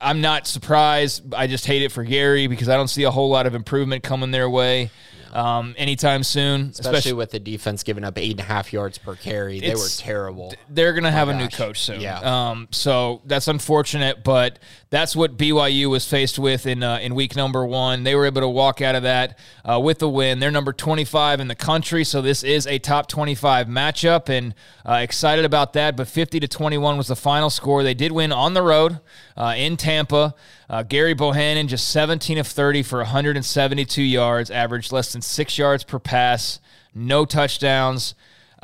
I'm 0.00 0.20
not 0.20 0.48
surprised. 0.48 1.32
I 1.32 1.46
just 1.46 1.64
hate 1.64 1.82
it 1.82 1.92
for 1.92 2.04
Gerry 2.04 2.48
because 2.48 2.68
I 2.68 2.76
don't 2.76 2.88
see 2.88 3.04
a 3.04 3.10
whole 3.12 3.30
lot 3.30 3.46
of 3.46 3.54
improvement 3.54 4.02
coming 4.02 4.32
their 4.32 4.50
way 4.50 4.90
um, 5.32 5.74
anytime 5.78 6.22
soon. 6.22 6.70
Especially, 6.70 6.90
especially, 6.90 7.12
with 7.14 7.30
the 7.30 7.40
defense 7.40 7.82
giving 7.82 8.04
up 8.04 8.18
eight 8.18 8.32
and 8.32 8.40
a 8.40 8.44
half 8.44 8.72
yards 8.72 8.98
per 8.98 9.14
carry. 9.14 9.60
They 9.60 9.74
were 9.74 9.88
terrible. 9.96 10.54
They're 10.68 10.92
going 10.92 11.04
to 11.04 11.10
have 11.10 11.28
a 11.28 11.34
new 11.34 11.48
coach 11.48 11.80
soon. 11.80 12.00
Yeah. 12.00 12.18
Um, 12.20 12.68
so 12.70 13.22
that's 13.24 13.48
unfortunate, 13.48 14.24
but 14.24 14.58
that's 14.88 15.16
what 15.16 15.36
BYU 15.36 15.90
was 15.90 16.08
faced 16.08 16.38
with 16.38 16.64
in 16.64 16.82
uh, 16.82 16.98
in 16.98 17.14
week 17.14 17.34
number 17.34 17.66
one. 17.66 18.04
They 18.04 18.14
were 18.14 18.24
able 18.24 18.42
to 18.42 18.48
walk 18.48 18.80
out 18.80 18.94
of 18.94 19.02
that 19.02 19.38
uh, 19.64 19.80
with 19.80 19.98
the 19.98 20.08
win. 20.08 20.38
They're 20.38 20.52
number 20.52 20.72
25 20.72 21.40
in 21.40 21.48
the 21.48 21.56
country, 21.56 22.04
so 22.04 22.22
this 22.22 22.44
is 22.44 22.66
a 22.68 22.78
top 22.78 23.08
25 23.08 23.66
matchup, 23.66 24.28
and 24.28 24.54
uh, 24.88 25.00
excited 25.02 25.44
about 25.44 25.72
that. 25.72 25.96
But 25.96 26.06
50 26.06 26.38
to 26.40 26.48
21 26.48 26.96
was 26.96 27.08
the 27.08 27.16
final 27.16 27.50
score. 27.50 27.82
They 27.82 27.94
did 27.94 28.12
win 28.12 28.32
on 28.32 28.54
the 28.54 28.62
road 28.62 29.00
uh, 29.36 29.54
in 29.56 29.76
Tampa. 29.76 30.34
Uh, 30.70 30.84
Gerry 30.84 31.14
Bohanon 31.14 31.66
just 31.66 31.88
17 31.88 32.38
of 32.38 32.46
30 32.46 32.82
for 32.84 32.98
172 32.98 34.02
yards, 34.02 34.50
averaged 34.50 34.92
less 34.92 35.12
than 35.12 35.22
six 35.22 35.58
yards 35.58 35.82
per 35.82 35.98
pass, 35.98 36.60
no 36.94 37.24
touchdowns. 37.24 38.14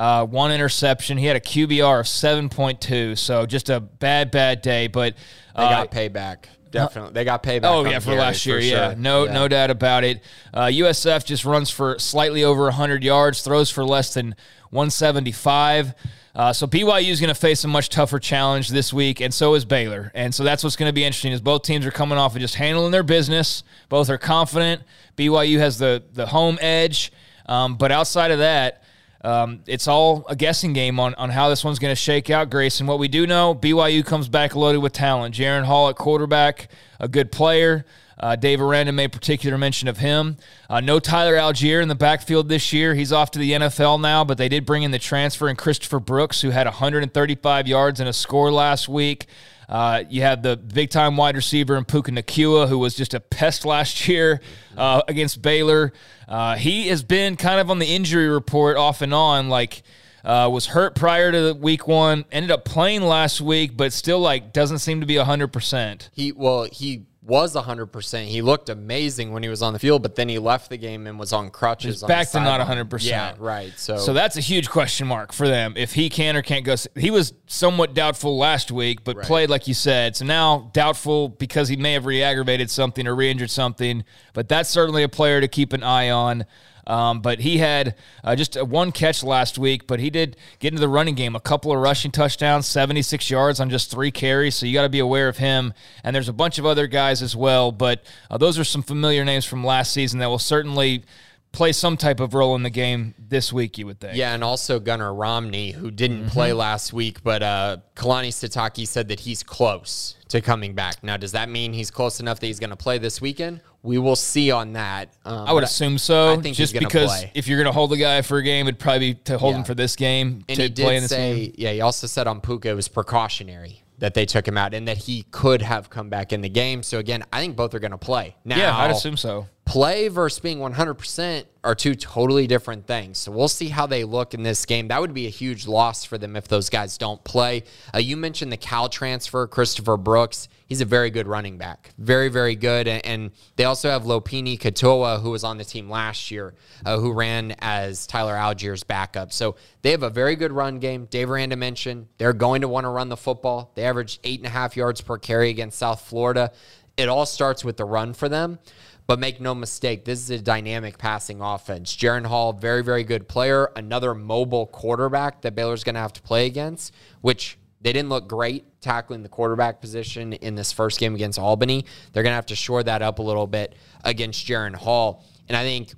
Uh, 0.02 0.26
one 0.26 0.50
interception. 0.50 1.16
He 1.16 1.26
had 1.26 1.36
a 1.36 1.40
QBR 1.40 2.00
of 2.00 2.06
7.2, 2.06 3.16
so 3.16 3.46
just 3.46 3.70
a 3.70 3.78
bad, 3.78 4.32
bad 4.32 4.60
day. 4.60 4.88
But 4.88 5.14
uh, 5.54 5.68
they 5.68 5.74
got 5.74 5.90
payback. 5.92 6.46
Definitely, 6.72 7.12
they 7.12 7.24
got 7.24 7.44
payback. 7.44 7.66
Oh 7.66 7.84
yeah, 7.84 8.00
for 8.00 8.12
last 8.14 8.44
year, 8.44 8.58
yeah, 8.58 8.96
no, 8.98 9.26
yeah. 9.26 9.32
no 9.32 9.46
doubt 9.46 9.70
about 9.70 10.02
it. 10.02 10.20
Uh, 10.52 10.62
USF 10.64 11.24
just 11.24 11.44
runs 11.44 11.70
for 11.70 12.00
slightly 12.00 12.42
over 12.42 12.64
100 12.64 13.04
yards, 13.04 13.42
throws 13.42 13.70
for 13.70 13.84
less 13.84 14.12
than 14.12 14.34
175. 14.70 15.94
Uh, 16.34 16.52
so 16.52 16.66
BYU 16.66 17.10
is 17.10 17.20
going 17.20 17.32
to 17.32 17.40
face 17.40 17.62
a 17.62 17.68
much 17.68 17.88
tougher 17.88 18.18
challenge 18.18 18.70
this 18.70 18.92
week, 18.92 19.20
and 19.20 19.32
so 19.32 19.54
is 19.54 19.64
Baylor. 19.64 20.10
And 20.16 20.34
so 20.34 20.42
that's 20.42 20.64
what's 20.64 20.74
going 20.74 20.88
to 20.88 20.92
be 20.92 21.04
interesting. 21.04 21.30
Is 21.30 21.40
both 21.40 21.62
teams 21.62 21.86
are 21.86 21.92
coming 21.92 22.18
off 22.18 22.34
of 22.34 22.40
just 22.40 22.56
handling 22.56 22.90
their 22.90 23.04
business. 23.04 23.62
Both 23.88 24.10
are 24.10 24.18
confident. 24.18 24.82
BYU 25.16 25.58
has 25.58 25.78
the 25.78 26.02
the 26.12 26.26
home 26.26 26.58
edge, 26.60 27.12
um, 27.46 27.76
but 27.76 27.92
outside 27.92 28.32
of 28.32 28.40
that, 28.40 28.82
um, 29.24 29.61
it's 29.66 29.87
all 29.87 30.24
a 30.28 30.35
guessing 30.35 30.72
game 30.72 30.98
on, 30.98 31.14
on 31.14 31.30
how 31.30 31.48
this 31.48 31.64
one's 31.64 31.78
going 31.78 31.92
to 31.92 32.00
shake 32.00 32.30
out, 32.30 32.50
Grayson. 32.50 32.87
What 32.87 32.98
we 32.98 33.08
do 33.08 33.26
know, 33.26 33.54
BYU 33.54 34.04
comes 34.04 34.28
back 34.28 34.56
loaded 34.56 34.78
with 34.78 34.92
talent. 34.92 35.35
Jaren 35.35 35.64
Hall 35.64 35.88
at 35.88 35.96
quarterback, 35.96 36.68
a 36.98 37.08
good 37.08 37.30
player. 37.30 37.85
Uh, 38.18 38.37
Dave 38.37 38.61
Aranda 38.61 38.92
made 38.92 39.11
particular 39.11 39.58
mention 39.58 39.88
of 39.88 39.98
him. 39.98 40.37
Uh, 40.70 40.80
no 40.80 41.00
Tyler 41.00 41.35
Allgeier 41.35 41.82
in 41.82 41.88
the 41.88 41.94
backfield 41.94 42.48
this 42.48 42.72
year. 42.72 42.94
He's 42.94 43.12
off 43.12 43.32
to 43.32 43.38
the 43.38 43.52
NFL 43.52 44.00
now, 44.00 44.22
but 44.24 44.38
they 44.38 44.48
did 44.48 44.64
bring 44.64 44.85
in 44.85 44.92
the 44.92 44.98
transfer 44.98 45.48
and 45.48 45.58
Christopher 45.58 45.98
Brooks, 45.98 46.40
who 46.40 46.50
had 46.50 46.66
135 46.66 47.66
yards 47.66 48.00
and 48.00 48.08
a 48.08 48.12
score 48.12 48.52
last 48.52 48.88
week. 48.88 49.26
Uh, 49.68 50.05
you 50.09 50.22
have 50.22 50.42
the 50.42 50.57
big 50.57 50.90
time 50.90 51.16
wide 51.16 51.37
receiver 51.37 51.77
in 51.77 51.85
Puka 51.85 52.11
Nacua, 52.11 52.68
who 52.68 52.79
was 52.79 52.94
just 52.94 53.14
a 53.14 53.20
pest 53.20 53.64
last 53.64 54.09
year 54.09 54.40
uh, 54.77 55.03
against 55.09 55.42
Baylor. 55.42 55.92
Uh, 56.29 56.57
he 56.57 56.88
has 56.88 57.03
been 57.03 57.37
kind 57.37 57.61
of 57.61 57.70
on 57.70 57.79
the 57.79 57.87
injury 57.87 58.29
report 58.29 58.77
off 58.77 59.03
and 59.03 59.14
on, 59.14 59.48
like. 59.48 59.83
Uh, 60.25 60.48
was 60.48 60.66
hurt 60.66 60.94
prior 60.94 61.33
to 61.33 61.53
week 61.53 61.88
one, 61.88 62.25
ended 62.31 62.53
up 62.53 62.64
playing 62.64 63.03
last 63.03 63.40
week, 63.40 63.77
but 63.77 63.92
still 63.92 64.20
like 64.20 64.53
doesn't 64.53 64.79
seem 64.79 65.01
to 65.01 65.07
be 65.07 65.16
hundred 65.16 65.48
percent. 65.48 66.11
He 66.12 66.31
well, 66.31 66.62
he 66.62 67.07
was 67.22 67.54
100%. 67.54 68.24
He 68.24 68.42
looked 68.42 68.68
amazing 68.68 69.32
when 69.32 69.44
he 69.44 69.48
was 69.48 69.62
on 69.62 69.72
the 69.72 69.78
field, 69.78 70.02
but 70.02 70.16
then 70.16 70.28
he 70.28 70.40
left 70.40 70.70
the 70.70 70.76
game 70.76 71.06
and 71.06 71.18
was 71.18 71.32
on 71.32 71.50
crutches. 71.50 72.00
He's 72.00 72.08
back 72.08 72.28
to 72.30 72.40
not 72.40 72.61
100%. 72.61 73.08
Yeah, 73.08 73.35
right. 73.38 73.72
So 73.76 73.96
So 73.96 74.12
that's 74.12 74.37
a 74.37 74.40
huge 74.40 74.68
question 74.68 75.06
mark 75.06 75.32
for 75.32 75.46
them 75.46 75.74
if 75.76 75.92
he 75.92 76.11
can 76.11 76.37
or 76.37 76.42
can't 76.42 76.64
go. 76.64 76.74
He 76.96 77.12
was 77.12 77.32
somewhat 77.46 77.94
doubtful 77.94 78.37
last 78.37 78.72
week, 78.72 79.04
but 79.04 79.16
right. 79.16 79.26
played 79.26 79.50
like 79.50 79.68
you 79.68 79.74
said. 79.74 80.16
So 80.16 80.24
now 80.24 80.70
doubtful 80.72 81.28
because 81.28 81.68
he 81.68 81.76
may 81.76 81.92
have 81.92 82.06
re-aggravated 82.06 82.70
something 82.70 83.06
or 83.06 83.14
re-injured 83.14 83.50
something, 83.50 84.04
but 84.32 84.48
that's 84.48 84.68
certainly 84.68 85.04
a 85.04 85.08
player 85.08 85.40
to 85.40 85.48
keep 85.48 85.72
an 85.72 85.85
eye 85.85 86.11
on. 86.11 86.44
Um, 86.87 87.21
but 87.21 87.40
he 87.40 87.59
had 87.59 87.95
uh, 88.25 88.35
just 88.35 88.61
one 88.62 88.92
catch 88.92 89.23
last 89.23 89.59
week, 89.59 89.87
but 89.87 90.01
he 90.01 90.11
did 90.11 90.37
get 90.59 90.73
into 90.73 90.81
the 90.81 90.88
running 90.88 91.14
game. 91.14 91.37
A 91.37 91.40
couple 91.40 91.73
of 91.73 91.79
rushing 91.79 92.11
touchdowns, 92.11 92.66
76 92.66 93.31
yards 93.31 93.61
on 93.61 93.71
just 93.71 93.90
three 93.90 94.11
carries. 94.11 94.55
So 94.55 94.66
you 94.66 94.73
got 94.73 94.83
to 94.83 94.88
be 94.88 94.99
aware 94.99 95.29
of 95.29 95.38
him. 95.38 95.75
And 96.03 96.14
there's 96.14 96.29
a 96.29 96.33
bunch 96.33 96.59
of 96.59 96.66
other 96.66 96.87
guys 96.87 97.23
as 97.23 97.37
well. 97.37 97.73
But 97.73 98.05
uh, 98.31 98.38
those 98.38 98.59
are 98.59 98.64
some 98.64 98.83
familiar 98.83 99.25
names 99.25 99.45
from 99.45 99.64
last 99.64 99.92
season 99.92 100.18
that 100.21 100.29
will 100.29 100.38
certainly 100.38 101.05
play 101.53 101.71
some 101.71 101.97
type 101.99 102.18
of 102.18 102.35
role 102.35 102.57
in 102.57 102.62
the 102.62 102.71
game 102.71 103.14
this 103.18 103.53
week, 103.53 103.79
you 103.79 103.87
would 103.87 104.01
think. 104.01 104.16
Yeah, 104.16 104.35
and 104.35 104.42
also 104.42 104.81
Gunnar 104.81 105.14
Romney, 105.14 105.71
who 105.71 105.90
didn't 105.90 106.21
mm-hmm. 106.21 106.29
play 106.29 106.53
last 106.53 106.92
week, 106.92 107.23
but 107.23 107.42
uh, 107.42 107.77
Kalani 107.95 108.29
Sitake 108.29 108.88
said 108.88 109.09
that 109.09 109.21
he's 109.21 109.42
close 109.42 110.16
to 110.29 110.40
coming 110.40 110.75
back. 110.75 111.05
Now, 111.05 111.18
does 111.18 111.33
that 111.33 111.51
mean 111.51 111.75
he's 111.75 111.90
close 111.90 112.21
enough 112.21 112.40
that 112.40 112.47
he's 112.47 112.59
going 112.59 112.71
to 112.71 112.77
play 112.77 112.99
this 112.99 113.21
weekend? 113.21 113.61
We 113.83 113.99
will 113.99 114.16
see 114.16 114.51
on 114.53 114.75
that. 114.75 115.12
Um, 115.25 115.47
I 115.49 115.53
would 115.53 115.64
assume 115.64 115.99
so. 115.99 116.33
I 116.33 116.40
think 116.40 116.57
just 116.57 116.73
because 116.73 117.09
play. 117.09 117.33
if 117.35 117.49
you're 117.49 117.59
going 117.59 117.66
to 117.66 117.73
hold 117.73 117.90
the 117.90 117.97
guy 117.97 118.23
for 118.23 118.38
a 118.38 118.42
game, 118.42 118.68
it'd 118.68 118.79
probably 118.79 119.14
be 119.14 119.21
to 119.25 119.38
hold 119.38 119.55
yeah. 119.55 119.59
him 119.59 119.64
for 119.64 119.75
this 119.75 119.97
game. 119.97 120.45
And 120.49 120.59
he 120.59 120.68
did 120.68 121.09
say, 121.09 121.47
game. 121.47 121.55
yeah, 121.59 121.73
he 121.73 121.81
also 121.81 122.07
said 122.07 122.29
on 122.29 122.40
Puka 122.40 122.71
it 122.71 122.75
was 122.75 122.87
precautionary 122.87 123.83
that 123.99 124.14
they 124.14 124.27
took 124.27 124.47
him 124.47 124.59
out 124.59 124.75
and 124.75 124.88
that 124.88 124.99
he 124.99 125.25
could 125.31 125.62
have 125.62 125.88
come 125.90 126.09
back 126.11 126.33
in 126.33 126.40
the 126.40 126.49
game. 126.49 126.83
So 126.83 126.99
again, 126.99 127.25
I 127.33 127.40
think 127.40 127.57
both 127.57 127.75
are 127.75 127.79
going 127.79 127.92
to 127.92 127.99
play. 127.99 128.37
Now, 128.45 128.57
yeah, 128.57 128.77
I'd 128.77 128.90
assume 128.90 129.16
so. 129.16 129.47
Play 129.72 130.08
versus 130.08 130.38
being 130.38 130.58
100% 130.58 131.44
are 131.64 131.74
two 131.74 131.94
totally 131.94 132.46
different 132.46 132.87
things. 132.87 133.16
So 133.16 133.32
we'll 133.32 133.48
see 133.48 133.70
how 133.70 133.87
they 133.87 134.04
look 134.04 134.35
in 134.35 134.42
this 134.42 134.66
game. 134.66 134.88
That 134.88 135.00
would 135.00 135.14
be 135.14 135.26
a 135.26 135.30
huge 135.30 135.66
loss 135.66 136.04
for 136.04 136.18
them 136.18 136.37
if 136.37 136.46
those 136.46 136.68
guys 136.68 136.98
don't 136.98 137.24
play. 137.24 137.64
Uh, 137.94 137.96
you 137.96 138.18
mentioned 138.18 138.52
the 138.52 138.58
Cal 138.58 138.90
transfer, 138.90 139.46
Christopher 139.46 139.96
Brooks. 139.96 140.50
He's 140.66 140.82
a 140.82 140.85
very 140.85 141.08
good 141.08 141.26
running 141.26 141.56
back. 141.56 141.94
Very, 141.96 142.28
very 142.28 142.54
good. 142.54 142.87
And, 142.87 143.06
and 143.06 143.30
they 143.56 143.64
also 143.64 143.88
have 143.88 144.02
Lopini 144.02 144.58
Katoa, 144.58 145.22
who 145.22 145.30
was 145.30 145.42
on 145.42 145.56
the 145.56 145.64
team 145.64 145.88
last 145.88 146.30
year, 146.30 146.52
uh, 146.85 146.98
who 146.98 147.11
ran 147.11 147.56
as 147.61 148.06
Tyler 148.06 148.35
Allgeier's 148.35 148.85
backup. 148.85 149.32
So 149.32 149.56
they 149.80 149.92
have 149.92 150.02
a 150.02 150.11
very 150.11 150.37
good 150.37 150.52
run 150.52 150.80
game. 150.80 151.06
Dave 151.06 151.30
Aranda 151.30 151.56
mentioned 151.56 152.08
they're 152.18 152.35
going 152.35 152.61
to 152.61 152.68
want 152.68 152.85
to 152.85 152.90
run 152.90 153.08
the 153.08 153.16
football. 153.16 153.72
They 153.74 153.85
averaged 153.85 154.20
eight 154.22 154.38
and 154.38 154.46
a 154.46 154.50
half 154.50 154.76
yards 154.76 155.00
per 155.00 155.16
carry 155.16 155.48
against 155.48 155.78
South 155.78 156.02
Florida. 156.02 156.52
It 156.98 157.08
all 157.08 157.24
starts 157.24 157.64
with 157.64 157.78
the 157.78 157.87
run 157.87 158.12
for 158.12 158.28
them. 158.28 158.58
But 159.06 159.18
make 159.18 159.40
no 159.40 159.54
mistake, 159.54 160.04
this 160.04 160.20
is 160.20 160.30
a 160.30 160.38
dynamic 160.38 160.96
passing 160.96 161.40
offense. 161.40 161.94
Jaren 161.94 162.24
Hall, 162.24 162.52
very, 162.52 162.82
very 162.82 163.04
good 163.04 163.28
player. 163.28 163.70
Another 163.76 164.14
mobile 164.14 164.66
quarterback 164.66 165.42
that 165.42 165.54
Baylor's 165.54 165.84
going 165.84 165.96
to 165.96 166.00
have 166.00 166.12
to 166.14 166.22
play 166.22 166.46
against, 166.46 166.94
which 167.20 167.58
they 167.80 167.92
didn't 167.92 168.08
look 168.08 168.28
great 168.28 168.80
tackling 168.80 169.22
the 169.22 169.28
quarterback 169.28 169.80
position 169.80 170.32
in 170.34 170.54
this 170.54 170.72
first 170.72 171.00
game 171.00 171.14
against 171.14 171.38
Albany. 171.38 171.84
They're 172.12 172.22
going 172.22 172.32
to 172.32 172.36
have 172.36 172.46
to 172.46 172.56
shore 172.56 172.82
that 172.84 173.02
up 173.02 173.18
a 173.18 173.22
little 173.22 173.46
bit 173.46 173.74
against 174.04 174.46
Jaren 174.46 174.74
Hall. 174.74 175.24
And 175.48 175.56
I 175.56 175.62
think 175.64 175.94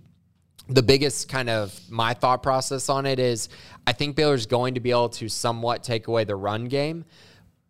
the 0.68 0.82
biggest 0.82 1.28
kind 1.28 1.50
of 1.50 1.78
my 1.90 2.14
thought 2.14 2.42
process 2.42 2.88
on 2.88 3.04
it 3.04 3.18
is 3.18 3.50
I 3.86 3.92
think 3.92 4.16
Baylor's 4.16 4.46
going 4.46 4.74
to 4.74 4.80
be 4.80 4.90
able 4.90 5.10
to 5.10 5.28
somewhat 5.28 5.82
take 5.82 6.08
away 6.08 6.24
the 6.24 6.36
run 6.36 6.66
game. 6.66 7.04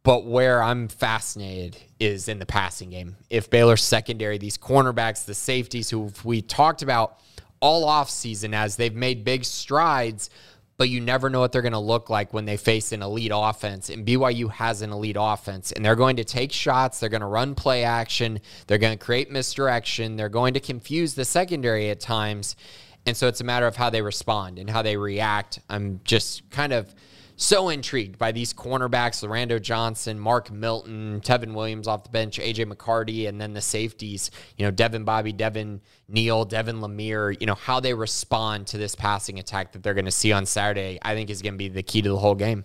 But 0.04 0.26
where 0.26 0.62
I'm 0.62 0.86
fascinated 0.86 1.78
is 1.98 2.28
in 2.28 2.38
the 2.38 2.46
passing 2.46 2.90
game. 2.90 3.16
If 3.30 3.50
Baylor's 3.50 3.82
secondary, 3.82 4.38
these 4.38 4.58
cornerbacks, 4.58 5.24
the 5.24 5.34
safeties 5.34 5.90
who 5.90 6.12
we 6.22 6.42
talked 6.42 6.82
about 6.82 7.18
all 7.58 7.84
off 7.84 8.10
season 8.10 8.52
as 8.52 8.76
they've 8.76 8.94
made 8.94 9.24
big 9.24 9.44
strides, 9.46 10.28
but 10.76 10.90
you 10.90 11.00
never 11.00 11.30
know 11.30 11.40
what 11.40 11.52
they're 11.52 11.62
going 11.62 11.72
to 11.72 11.78
look 11.78 12.10
like 12.10 12.34
when 12.34 12.44
they 12.44 12.58
face 12.58 12.92
an 12.92 13.02
elite 13.02 13.30
offense. 13.34 13.88
And 13.88 14.04
BYU 14.04 14.50
has 14.50 14.82
an 14.82 14.92
elite 14.92 15.16
offense, 15.18 15.72
and 15.72 15.82
they're 15.84 15.96
going 15.96 16.16
to 16.16 16.24
take 16.24 16.52
shots. 16.52 17.00
They're 17.00 17.08
going 17.08 17.20
to 17.22 17.26
run 17.26 17.54
play 17.54 17.84
action. 17.84 18.40
They're 18.66 18.78
going 18.78 18.98
to 18.98 19.02
create 19.02 19.30
misdirection. 19.30 20.16
They're 20.16 20.28
going 20.28 20.54
to 20.54 20.60
confuse 20.60 21.14
the 21.14 21.24
secondary 21.24 21.88
at 21.90 22.00
times. 22.00 22.56
And 23.06 23.16
so 23.16 23.28
it's 23.28 23.40
a 23.40 23.44
matter 23.44 23.66
of 23.66 23.76
how 23.76 23.88
they 23.88 24.02
respond 24.02 24.58
and 24.58 24.68
how 24.68 24.82
they 24.82 24.96
react. 24.96 25.60
I'm 25.70 26.00
just 26.04 26.50
kind 26.50 26.72
of 26.72 26.94
so 27.36 27.68
intrigued 27.68 28.18
by 28.18 28.32
these 28.32 28.52
cornerbacks, 28.52 29.22
Lorando 29.22 29.60
Johnson, 29.60 30.18
Mark 30.18 30.50
Milton, 30.50 31.20
Tevin 31.20 31.54
Williams 31.54 31.88
off 31.88 32.04
the 32.04 32.10
bench, 32.10 32.38
AJ 32.38 32.72
McCarty, 32.72 33.28
and 33.28 33.40
then 33.40 33.52
the 33.52 33.60
safeties, 33.60 34.30
you 34.56 34.64
know, 34.64 34.70
Devin 34.70 35.04
Bobby, 35.04 35.32
Devin 35.32 35.80
Neal, 36.08 36.44
Devin 36.44 36.80
Lemear, 36.80 37.36
you 37.40 37.46
know, 37.46 37.54
how 37.54 37.80
they 37.80 37.94
respond 37.94 38.66
to 38.68 38.78
this 38.78 38.94
passing 38.94 39.38
attack 39.38 39.72
that 39.72 39.82
they're 39.82 39.94
going 39.94 40.04
to 40.04 40.10
see 40.10 40.32
on 40.32 40.46
Saturday, 40.46 40.98
I 41.02 41.14
think 41.14 41.30
is 41.30 41.42
going 41.42 41.54
to 41.54 41.58
be 41.58 41.68
the 41.68 41.82
key 41.82 42.02
to 42.02 42.08
the 42.08 42.18
whole 42.18 42.34
game. 42.34 42.64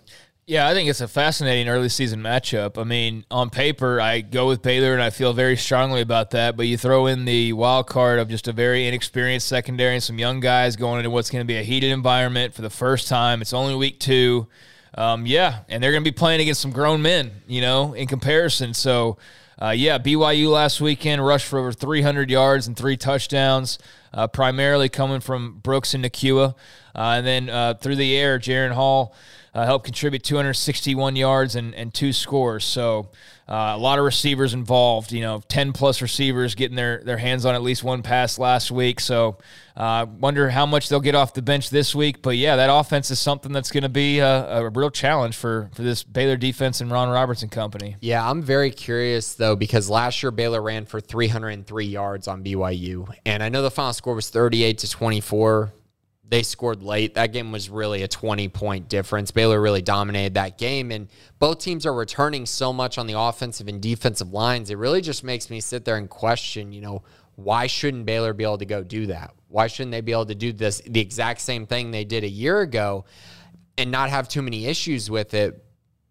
Yeah, 0.50 0.66
I 0.66 0.74
think 0.74 0.90
it's 0.90 1.00
a 1.00 1.06
fascinating 1.06 1.68
early 1.68 1.88
season 1.88 2.20
matchup. 2.24 2.76
I 2.76 2.82
mean, 2.82 3.24
on 3.30 3.50
paper, 3.50 4.00
I 4.00 4.20
go 4.20 4.48
with 4.48 4.62
Baylor, 4.62 4.92
and 4.92 5.00
I 5.00 5.10
feel 5.10 5.32
very 5.32 5.56
strongly 5.56 6.00
about 6.00 6.30
that. 6.30 6.56
But 6.56 6.66
you 6.66 6.76
throw 6.76 7.06
in 7.06 7.24
the 7.24 7.52
wild 7.52 7.86
card 7.86 8.18
of 8.18 8.28
just 8.28 8.48
a 8.48 8.52
very 8.52 8.88
inexperienced 8.88 9.46
secondary 9.46 9.94
and 9.94 10.02
some 10.02 10.18
young 10.18 10.40
guys 10.40 10.74
going 10.74 10.98
into 10.98 11.10
what's 11.10 11.30
going 11.30 11.42
to 11.42 11.46
be 11.46 11.56
a 11.56 11.62
heated 11.62 11.92
environment 11.92 12.52
for 12.52 12.62
the 12.62 12.68
first 12.68 13.06
time. 13.06 13.42
It's 13.42 13.52
only 13.52 13.76
week 13.76 14.00
two. 14.00 14.48
Um, 14.98 15.24
yeah, 15.24 15.60
and 15.68 15.80
they're 15.80 15.92
going 15.92 16.02
to 16.02 16.10
be 16.10 16.16
playing 16.16 16.40
against 16.40 16.62
some 16.62 16.72
grown 16.72 17.00
men, 17.00 17.30
you 17.46 17.60
know, 17.60 17.92
in 17.92 18.08
comparison. 18.08 18.74
So, 18.74 19.18
uh, 19.62 19.70
yeah, 19.70 19.98
BYU 19.98 20.50
last 20.50 20.80
weekend 20.80 21.24
rushed 21.24 21.46
for 21.46 21.60
over 21.60 21.72
300 21.72 22.28
yards 22.28 22.66
and 22.66 22.76
three 22.76 22.96
touchdowns, 22.96 23.78
uh, 24.12 24.26
primarily 24.26 24.88
coming 24.88 25.20
from 25.20 25.60
Brooks 25.62 25.94
and 25.94 26.04
Nacua. 26.04 26.56
Uh, 26.92 27.14
and 27.18 27.24
then 27.24 27.48
uh, 27.48 27.74
through 27.74 27.94
the 27.94 28.16
air, 28.16 28.40
Jaren 28.40 28.72
Hall 28.72 29.14
uh, 29.54 29.64
helped 29.64 29.84
contribute 29.84 30.22
261 30.22 31.16
yards 31.16 31.56
and, 31.56 31.74
and 31.74 31.92
two 31.92 32.12
scores. 32.12 32.64
So 32.64 33.10
uh, 33.48 33.74
a 33.74 33.78
lot 33.78 33.98
of 33.98 34.04
receivers 34.04 34.54
involved. 34.54 35.10
You 35.10 35.22
know, 35.22 35.42
10 35.48 35.72
plus 35.72 36.00
receivers 36.00 36.54
getting 36.54 36.76
their, 36.76 37.02
their 37.04 37.16
hands 37.16 37.44
on 37.44 37.54
at 37.54 37.62
least 37.62 37.82
one 37.82 38.02
pass 38.02 38.38
last 38.38 38.70
week. 38.70 39.00
So 39.00 39.38
I 39.76 40.02
uh, 40.02 40.06
wonder 40.06 40.50
how 40.50 40.66
much 40.66 40.88
they'll 40.88 41.00
get 41.00 41.16
off 41.16 41.34
the 41.34 41.42
bench 41.42 41.70
this 41.70 41.94
week. 41.94 42.22
But 42.22 42.36
yeah, 42.36 42.56
that 42.56 42.72
offense 42.72 43.10
is 43.10 43.18
something 43.18 43.50
that's 43.50 43.72
going 43.72 43.82
to 43.82 43.88
be 43.88 44.20
a, 44.20 44.58
a, 44.58 44.68
real 44.68 44.90
challenge 44.90 45.36
for, 45.36 45.68
for 45.74 45.82
this 45.82 46.04
Baylor 46.04 46.36
defense 46.36 46.80
and 46.80 46.90
Ron 46.90 47.08
Robertson 47.08 47.48
company. 47.48 47.96
Yeah, 48.00 48.28
I'm 48.28 48.42
very 48.42 48.70
curious 48.70 49.34
though 49.34 49.56
because 49.56 49.90
last 49.90 50.22
year 50.22 50.30
Baylor 50.30 50.62
ran 50.62 50.86
for 50.86 51.00
303 51.00 51.86
yards 51.86 52.28
on 52.28 52.44
BYU, 52.44 53.12
and 53.26 53.42
I 53.42 53.48
know 53.48 53.62
the 53.62 53.70
final 53.70 53.92
score 53.92 54.14
was 54.14 54.30
38 54.30 54.78
to 54.78 54.90
24 54.90 55.72
they 56.30 56.44
scored 56.44 56.82
late. 56.82 57.14
That 57.14 57.32
game 57.32 57.50
was 57.50 57.68
really 57.68 58.02
a 58.02 58.08
20 58.08 58.48
point 58.48 58.88
difference. 58.88 59.32
Baylor 59.32 59.60
really 59.60 59.82
dominated 59.82 60.34
that 60.34 60.58
game. 60.58 60.92
And 60.92 61.08
both 61.40 61.58
teams 61.58 61.84
are 61.84 61.92
returning 61.92 62.46
so 62.46 62.72
much 62.72 62.98
on 62.98 63.08
the 63.08 63.18
offensive 63.18 63.66
and 63.66 63.82
defensive 63.82 64.32
lines. 64.32 64.70
It 64.70 64.78
really 64.78 65.00
just 65.00 65.24
makes 65.24 65.50
me 65.50 65.60
sit 65.60 65.84
there 65.84 65.96
and 65.96 66.08
question, 66.08 66.72
you 66.72 66.80
know, 66.80 67.02
why 67.34 67.66
shouldn't 67.66 68.06
Baylor 68.06 68.32
be 68.32 68.44
able 68.44 68.58
to 68.58 68.64
go 68.64 68.84
do 68.84 69.06
that? 69.06 69.34
Why 69.48 69.66
shouldn't 69.66 69.90
they 69.90 70.02
be 70.02 70.12
able 70.12 70.26
to 70.26 70.34
do 70.36 70.52
this, 70.52 70.80
the 70.86 71.00
exact 71.00 71.40
same 71.40 71.66
thing 71.66 71.90
they 71.90 72.04
did 72.04 72.22
a 72.22 72.28
year 72.28 72.60
ago 72.60 73.06
and 73.76 73.90
not 73.90 74.10
have 74.10 74.28
too 74.28 74.42
many 74.42 74.66
issues 74.66 75.10
with 75.10 75.34
it? 75.34 75.64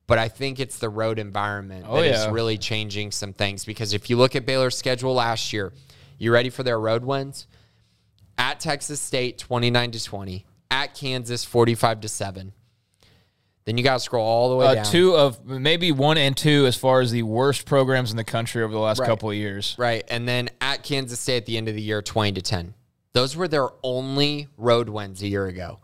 But 0.05 0.17
I 0.17 0.27
think 0.27 0.59
it's 0.59 0.79
the 0.79 0.89
road 0.89 1.19
environment 1.19 1.85
oh, 1.87 2.01
that 2.01 2.07
yeah. 2.07 2.25
is 2.25 2.27
really 2.29 2.57
changing 2.57 3.11
some 3.11 3.31
things 3.31 3.63
because 3.63 3.93
if 3.93 4.09
you 4.09 4.17
look 4.17 4.35
at 4.35 4.45
Baylor's 4.45 4.77
schedule 4.77 5.13
last 5.13 5.53
year, 5.53 5.71
you 6.17 6.33
ready 6.33 6.49
for 6.49 6.63
their 6.63 6.79
road 6.79 7.05
wins? 7.05 7.47
At 8.39 8.59
Texas 8.59 8.99
State 8.99 9.37
29 9.37 9.91
to 9.91 10.03
20, 10.03 10.45
at 10.71 10.95
Kansas 10.95 11.43
45 11.45 12.01
to 12.01 12.07
7. 12.07 12.53
Then 13.65 13.77
you 13.77 13.83
got 13.83 13.95
to 13.95 13.99
scroll 13.99 14.25
all 14.25 14.49
the 14.49 14.55
way 14.55 14.65
uh, 14.65 14.75
down. 14.75 14.85
Two 14.85 15.15
of 15.15 15.45
maybe 15.45 15.91
one 15.91 16.17
and 16.17 16.35
two 16.35 16.65
as 16.65 16.75
far 16.75 17.01
as 17.01 17.11
the 17.11 17.21
worst 17.21 17.67
programs 17.67 18.09
in 18.09 18.17
the 18.17 18.23
country 18.23 18.63
over 18.63 18.73
the 18.73 18.79
last 18.79 18.99
right. 18.99 19.05
couple 19.05 19.29
of 19.29 19.35
years. 19.35 19.75
Right. 19.77 20.03
And 20.09 20.27
then 20.27 20.49
at 20.59 20.81
Kansas 20.81 21.19
State 21.19 21.37
at 21.37 21.45
the 21.45 21.57
end 21.57 21.67
of 21.67 21.75
the 21.75 21.81
year 21.81 22.01
20 22.01 22.31
to 22.31 22.41
10. 22.41 22.73
Those 23.13 23.35
were 23.35 23.47
their 23.47 23.67
only 23.83 24.47
road 24.57 24.89
wins 24.89 25.21
a 25.21 25.27
year 25.27 25.45
ago. 25.45 25.79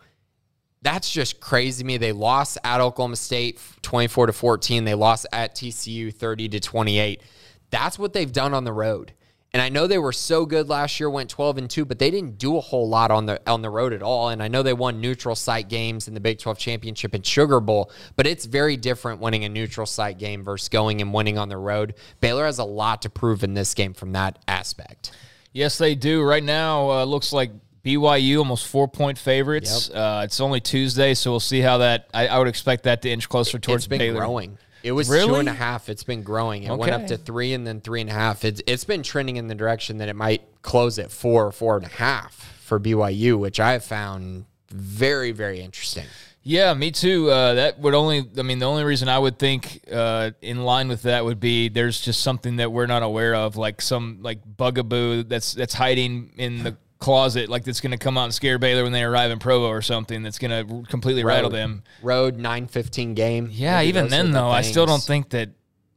That's 0.82 1.12
just 1.12 1.39
crazy 1.39 1.84
to 1.84 1.86
me. 1.86 1.98
They 1.98 2.12
lost 2.12 2.58
at 2.63 2.80
Oklahoma 2.80 3.18
State 3.18 3.60
24 3.82 4.28
to 4.28 4.34
14. 4.34 4.84
They 4.84 4.94
lost 4.94 5.28
at 5.32 5.56
TCU 5.56 6.13
30 6.13 6.50
to 6.50 6.60
28. 6.60 7.22
That's 7.70 8.00
what 8.00 8.13
they've 8.13 8.32
done 8.32 8.54
on 8.54 8.63
the 8.63 8.74
road. 8.74 9.13
And 9.56 9.62
I 9.62 9.70
know 9.70 9.88
they 9.88 10.00
were 10.00 10.12
so 10.12 10.46
good 10.46 10.68
last 10.68 11.00
year, 11.00 11.10
went 11.10 11.30
12 11.30 11.60
and 11.60 11.70
2, 11.70 11.86
but 11.86 11.98
they 11.98 12.12
didn't 12.12 12.38
do 12.38 12.58
a 12.58 12.60
whole 12.60 12.89
lot 12.89 13.10
on 13.10 13.26
the 13.26 13.39
on 13.50 13.62
the 13.62 13.70
road 13.70 13.94
at 13.94 14.02
all. 14.04 14.28
And 14.28 14.44
I 14.44 14.50
know 14.50 14.63
they 14.63 14.74
won 14.74 15.00
neutral 15.00 15.34
site 15.34 15.70
games 15.70 16.10
in 16.10 16.13
the 16.13 16.20
Big 16.20 16.39
12 16.39 16.58
championship 16.58 17.13
and 17.13 17.26
Sugar 17.26 17.62
Bowl, 17.62 17.89
but 18.18 18.28
it's 18.28 18.44
very 18.44 18.76
different 18.76 19.22
winning 19.22 19.46
a 19.46 19.50
neutral 19.50 19.86
site 19.86 20.18
game 20.18 20.44
versus 20.44 20.68
going 20.68 21.00
and 21.00 21.13
winning 21.13 21.38
on 21.38 21.48
the 21.48 21.56
road. 21.56 21.94
Baylor 22.20 22.46
has 22.46 22.60
a 22.60 22.65
lot 22.65 23.02
to 23.04 23.10
prove 23.10 23.46
in 23.46 23.54
this 23.54 23.74
game 23.74 23.94
from 23.94 24.12
that 24.12 24.39
aspect. 24.46 25.12
Yes, 25.54 25.78
they 25.78 25.96
do. 25.96 26.22
Right 26.22 26.44
now, 26.44 26.89
uh, 26.91 27.06
looks 27.06 27.32
like 27.32 27.52
BYU 27.86 28.39
almost 28.39 28.68
four 28.68 28.89
point 28.89 29.18
favorites. 29.18 29.88
Yep. 29.88 29.98
Uh, 29.98 30.22
it's 30.26 30.41
only 30.41 30.60
Tuesday, 30.60 31.13
so 31.13 31.32
we'll 31.32 31.39
see 31.39 31.62
how 31.62 31.78
that. 31.78 32.10
I, 32.13 32.28
I, 32.28 32.39
would 32.39 32.50
expect 32.50 32.84
that 32.84 33.04
to 33.04 33.10
inch 33.10 33.30
closer 33.30 33.58
towards 33.58 33.86
it's 33.86 33.88
been 33.88 34.00
Baylor. 34.00 34.20
growing. 34.20 34.58
It 34.86 34.91
was 34.91 35.10
really? 35.10 35.28
two 35.28 35.36
and 35.36 35.50
a 35.50 35.54
half. 35.54 35.89
It's 35.89 36.04
been 36.04 36.21
growing. 36.21 36.63
It 36.63 36.69
okay. 36.69 36.80
went 36.80 36.91
up 36.93 37.08
to 37.08 37.17
three 37.17 37.54
and 37.54 37.65
then 37.65 37.82
three 37.82 38.02
and 38.02 38.10
a 38.10 38.13
half. 38.13 38.45
It's 38.45 38.62
it's 38.67 38.84
been 38.84 39.02
trending 39.02 39.38
in 39.38 39.48
the 39.48 39.56
direction 39.56 39.98
that 39.98 40.10
it 40.10 40.15
might 40.15 40.43
close 40.62 41.00
at 41.00 41.10
four 41.12 41.48
or 41.48 41.52
four 41.52 41.76
and 41.76 41.86
a 41.88 41.89
half 41.89 42.60
for 42.62 42.80
BYU, 42.80 43.39
which 43.39 43.60
I 43.60 43.71
have 43.71 43.84
found 43.84 44.45
very 44.69 45.32
very 45.32 45.60
interesting. 45.60 46.06
Yeah, 46.48 46.76
me 46.76 46.91
too. 46.91 47.32
Uh, 47.32 47.56
that 47.56 47.80
would 47.80 47.95
only, 47.95 48.30
I 48.38 48.43
mean, 48.43 48.60
the 48.60 48.67
only 48.67 48.84
reason 48.84 49.10
I 49.10 49.17
would 49.17 49.39
think 49.39 49.80
uh, 49.91 50.30
in 50.43 50.63
line 50.63 50.89
with 50.89 51.02
that 51.02 51.26
would 51.26 51.39
be 51.39 51.69
there's 51.69 52.00
just 52.00 52.21
something 52.21 52.58
that 52.58 52.71
we're 52.71 52.86
not 52.86 53.02
aware 53.02 53.34
of, 53.34 53.58
like 53.58 53.82
some 53.82 54.19
like 54.21 54.41
bugaboo 54.45 55.24
that's 55.24 55.54
that's 55.54 55.74
hiding 55.74 56.34
in 56.38 56.62
the 56.62 56.78
closet 56.99 57.49
like 57.49 57.63
that's 57.63 57.81
going 57.81 57.91
to 57.91 57.97
come 57.97 58.17
out 58.17 58.25
and 58.25 58.34
scare 58.34 58.58
Baylor 58.58 58.84
when 58.84 58.91
they 58.91 59.03
arrive 59.03 59.31
in 59.31 59.39
Provo 59.39 59.67
or 59.67 59.81
something 59.81 60.23
that's 60.23 60.39
going 60.39 60.51
to 60.51 60.89
completely 60.89 61.23
road, 61.23 61.34
rattle 61.34 61.49
them. 61.49 61.84
Road 62.01 62.36
915 62.36 63.13
game. 63.13 63.49
Yeah, 63.51 63.81
even 63.81 64.08
then 64.08 64.31
though, 64.31 64.49
I 64.49 64.62
still 64.62 64.86
don't 64.86 65.03
think 65.03 65.29
that 65.29 65.49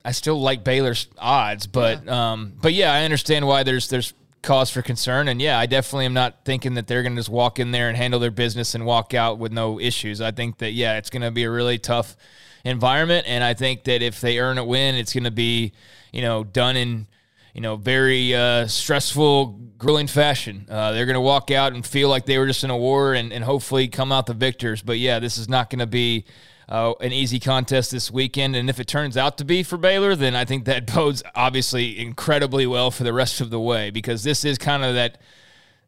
I 0.04 0.12
still 0.12 0.40
like 0.40 0.64
Baylor's 0.64 1.08
odds, 1.18 1.66
but 1.66 2.04
yeah. 2.04 2.32
um 2.32 2.52
but 2.61 2.72
yeah, 2.72 2.92
I 2.92 3.04
understand 3.04 3.46
why 3.46 3.62
there's 3.62 3.88
there's 3.88 4.12
cause 4.42 4.70
for 4.70 4.82
concern 4.82 5.28
and 5.28 5.40
yeah, 5.40 5.58
I 5.58 5.66
definitely 5.66 6.06
am 6.06 6.14
not 6.14 6.44
thinking 6.44 6.74
that 6.74 6.87
they're 6.87 7.02
going 7.02 7.14
to 7.14 7.20
just 7.20 7.28
walk 7.28 7.58
in 7.58 7.70
there 7.70 7.88
and 7.88 7.96
handle 7.96 8.20
their 8.20 8.30
business 8.30 8.74
and 8.74 8.84
walk 8.87 9.14
out 9.14 9.38
with 9.38 9.52
no 9.52 9.80
issues. 9.80 10.20
I 10.20 10.30
think 10.30 10.58
that 10.58 10.72
yeah, 10.72 10.98
it's 10.98 11.11
going 11.11 11.22
to 11.22 11.30
be 11.30 11.44
a 11.44 11.50
really 11.50 11.78
tough 11.78 12.16
environment 12.64 13.26
and 13.28 13.44
I 13.44 13.54
think 13.54 13.84
that 13.84 14.02
if 14.02 14.20
they 14.20 14.38
earn 14.38 14.58
a 14.58 14.64
win, 14.64 14.94
it's 14.94 15.12
going 15.12 15.24
to 15.24 15.30
be, 15.30 15.72
you 16.12 16.22
know, 16.22 16.44
done 16.44 16.76
in 16.76 17.06
you 17.59 17.62
know, 17.62 17.75
very 17.75 18.37
uh, 18.37 18.68
stressful, 18.68 19.47
grueling 19.79 20.07
fashion. 20.07 20.64
Uh, 20.71 20.92
they're 20.92 21.07
going 21.07 21.14
to 21.14 21.21
walk 21.21 21.51
out 21.51 21.73
and 21.73 21.85
feel 21.85 22.09
like 22.09 22.25
they 22.25 22.38
were 22.38 22.47
just 22.47 22.62
in 22.62 22.71
a 22.71 22.77
war 22.77 23.14
and, 23.14 23.33
and 23.33 23.42
hopefully 23.42 23.88
come 23.88 24.12
out 24.12 24.27
the 24.27 24.33
victors. 24.33 24.81
But 24.81 24.99
yeah, 24.99 25.18
this 25.18 25.38
is 25.38 25.49
not 25.49 25.68
going 25.68 25.81
to 25.81 25.87
be 25.88 26.25
uh, 26.68 26.92
an 27.01 27.11
easy 27.11 27.40
contest 27.40 27.90
this 27.90 28.12
weekend. 28.12 28.55
And 28.55 28.71
if 28.71 28.79
it 28.79 28.87
turns 28.87 29.16
out 29.16 29.38
to 29.38 29.44
be 29.44 29.64
for 29.64 29.77
Baylor, 29.77 30.14
then 30.14 30.37
I 30.37 30.44
think 30.44 30.66
that 30.66 30.87
bodes 30.94 31.25
obviously 31.35 31.99
incredibly 31.99 32.64
well 32.64 32.92
for 32.92 33.03
the 33.03 33.12
rest 33.12 33.40
of 33.40 33.51
the 33.51 33.59
way 33.59 33.90
because 33.90 34.23
this 34.23 34.44
is 34.44 34.57
kind 34.57 34.85
of 34.85 34.94
that. 34.94 35.21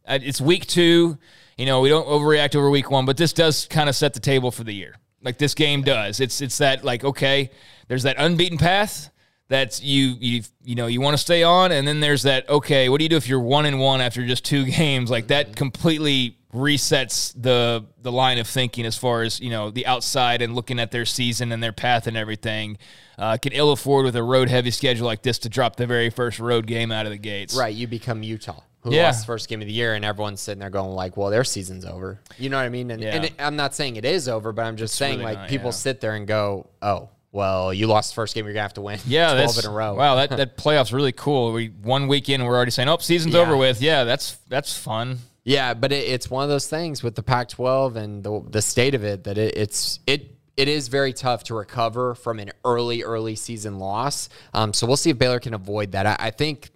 Uh, 0.05 0.19
it's 0.21 0.41
week 0.41 0.67
two. 0.67 1.19
You 1.57 1.67
know, 1.67 1.83
we 1.83 1.89
don't 1.89 2.09
overreact 2.09 2.57
over 2.57 2.69
week 2.69 2.91
one, 2.91 3.07
but 3.07 3.17
this 3.17 3.33
does 3.33 3.67
kind 3.67 3.89
of 3.89 3.95
set 3.95 4.15
the 4.15 4.19
table 4.19 4.51
for 4.51 4.65
the 4.65 4.75
year. 4.75 4.97
Like 5.23 5.39
this 5.39 5.55
game 5.55 5.83
does. 5.83 6.19
It's 6.19 6.41
it's 6.41 6.59
that 6.59 6.83
like 6.83 7.05
okay, 7.05 7.53
there's 7.87 8.03
that 8.03 8.17
unbeaten 8.19 8.59
path 8.59 9.11
that's 9.51 9.83
you 9.83 10.15
you 10.21 10.43
you 10.65 10.75
know 10.77 10.87
you 10.87 11.01
want 11.03 11.13
to 11.13 11.19
stay 11.19 11.43
on 11.43 11.73
and 11.73 11.87
then 11.87 12.01
there's 12.01 12.23
that 12.23 12.49
okay 12.49 12.89
what 12.89 12.99
do 12.99 13.05
you 13.05 13.09
do 13.11 13.17
if 13.17 13.29
you're 13.29 13.39
one 13.41 13.67
and 13.67 13.79
one 13.79 14.01
after 14.01 14.25
just 14.25 14.45
two 14.45 14.65
games 14.79 15.11
like 15.11 15.27
that 15.27 15.55
completely 15.57 16.39
resets 16.55 17.33
the 17.41 17.85
the 18.03 18.11
line 18.13 18.39
of 18.39 18.47
thinking 18.47 18.87
as 18.87 18.97
far 18.97 19.23
as 19.23 19.41
you 19.41 19.51
know 19.51 19.71
the 19.71 19.87
outside 19.87 20.41
and 20.43 20.55
looking 20.55 20.79
at 20.79 20.91
their 20.91 21.05
season 21.05 21.53
and 21.53 21.63
their 21.63 21.73
path 21.73 22.07
and 22.07 22.17
everything 22.17 22.79
uh, 23.19 23.37
can 23.37 23.53
ill 23.53 23.73
afford 23.73 24.05
with 24.05 24.17
a 24.17 24.23
road 24.23 24.49
heavy 24.49 24.71
schedule 24.71 25.05
like 25.07 25.23
this 25.23 25.39
to 25.41 25.49
drop 25.49 25.77
the 25.77 25.87
very 25.87 26.11
first 26.11 26.39
road 26.39 26.67
game 26.67 26.91
out 26.93 27.05
of 27.07 27.13
the 27.13 27.19
gates 27.19 27.57
right 27.57 27.75
you 27.75 27.87
become 27.87 28.23
utah 28.23 28.61
who 28.83 28.95
Yeah. 28.95 29.05
lost 29.05 29.21
the 29.21 29.27
first 29.27 29.47
game 29.51 29.61
of 29.61 29.67
the 29.67 29.75
year, 29.75 29.93
and 29.95 30.07
everyone's 30.07 30.41
sitting 30.41 30.59
there 30.61 30.71
going 30.71 30.93
like, 30.93 31.15
"Well, 31.15 31.29
their 31.29 31.45
season's 31.45 31.85
over." 31.85 32.19
You 32.39 32.49
know 32.49 32.57
what 32.57 32.63
I 32.65 32.71
mean? 32.71 32.91
And, 32.91 33.03
Yeah. 33.03 33.15
and 33.15 33.25
it- 33.27 33.35
I'm 33.39 33.55
not 33.55 33.75
saying 33.75 33.97
it 33.97 34.07
is 34.07 34.27
over, 34.27 34.53
but 34.53 34.65
I'm 34.65 34.77
just 34.79 34.95
saying 34.95 35.19
really 35.19 35.25
like 35.33 35.39
not, 35.41 35.49
people 35.51 35.67
yeah. 35.67 35.73
sit 35.73 36.01
there 36.01 36.15
and 36.15 36.27
go, 36.27 36.67
"Oh, 36.81 37.11
well, 37.33 37.73
you 37.73 37.87
lost 37.87 38.11
the 38.11 38.14
first 38.16 38.35
game, 38.35 38.45
you're 38.45 38.55
gonna 38.55 38.62
have 38.62 38.75
to 38.75 38.81
win 38.81 38.99
yeah 39.07 39.33
12 39.35 39.38
that's 39.55 39.64
in 39.64 39.71
a 39.71 39.75
row." 39.75 39.95
wow 39.95 40.14
that 40.16 40.31
that 40.37 40.57
playoff's 40.57 40.93
really 40.93 41.12
cool 41.12 41.53
we 41.53 41.69
one 41.69 42.09
weekend 42.09 42.45
we're 42.45 42.55
already 42.57 42.71
saying 42.71 42.88
oh 42.88 42.99
season's 42.99 43.35
Yeah. 43.35 43.40
over 43.43 43.57
with 43.57 43.81
yeah 43.81 44.05
that's 44.05 44.37
that's 44.49 44.77
fun 44.77 45.19
Yeah, 45.45 45.73
but 45.75 45.90
it, 45.90 46.05
it's 46.09 46.29
one 46.31 46.43
of 46.45 46.51
those 46.51 46.66
things 46.69 47.03
with 47.03 47.14
the 47.14 47.23
Pac-12 47.23 47.97
and 47.97 48.23
the 48.23 48.43
the 48.51 48.61
state 48.62 48.95
of 48.95 49.05
it 49.05 49.25
that 49.25 49.38
it, 49.38 49.57
it's 49.57 50.01
it 50.07 50.37
it 50.57 50.69
is 50.69 50.88
very 50.88 51.12
tough 51.14 51.45
to 51.45 51.55
recover 51.55 52.14
from 52.14 52.38
an 52.38 52.51
early 52.64 53.03
early 53.03 53.35
season 53.37 53.79
loss. 53.79 54.29
Um, 54.53 54.75
so 54.75 54.87
we'll 54.87 54.99
see 54.99 55.09
if 55.11 55.19
Baylor 55.19 55.40
can 55.40 55.55
avoid 55.55 55.93
that. 55.93 56.05
I, 56.07 56.16
I 56.27 56.31
think 56.31 56.71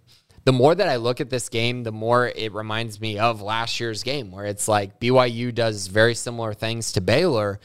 the 0.45 0.51
more 0.53 0.73
that 0.73 0.89
I 0.89 0.95
look 0.95 1.21
at 1.21 1.29
this 1.29 1.49
game, 1.49 1.83
the 1.83 1.91
more 1.91 2.27
it 2.27 2.51
reminds 2.53 2.99
me 2.99 3.19
of 3.19 3.41
last 3.43 3.79
year's 3.79 4.01
game, 4.01 4.31
where 4.31 4.45
it's 4.45 4.67
like 4.67 4.99
BYU 4.99 5.53
does 5.53 5.85
very 5.87 6.15
similar 6.15 6.53
things 6.55 6.93
to 6.93 7.01
Baylor, 7.01 7.59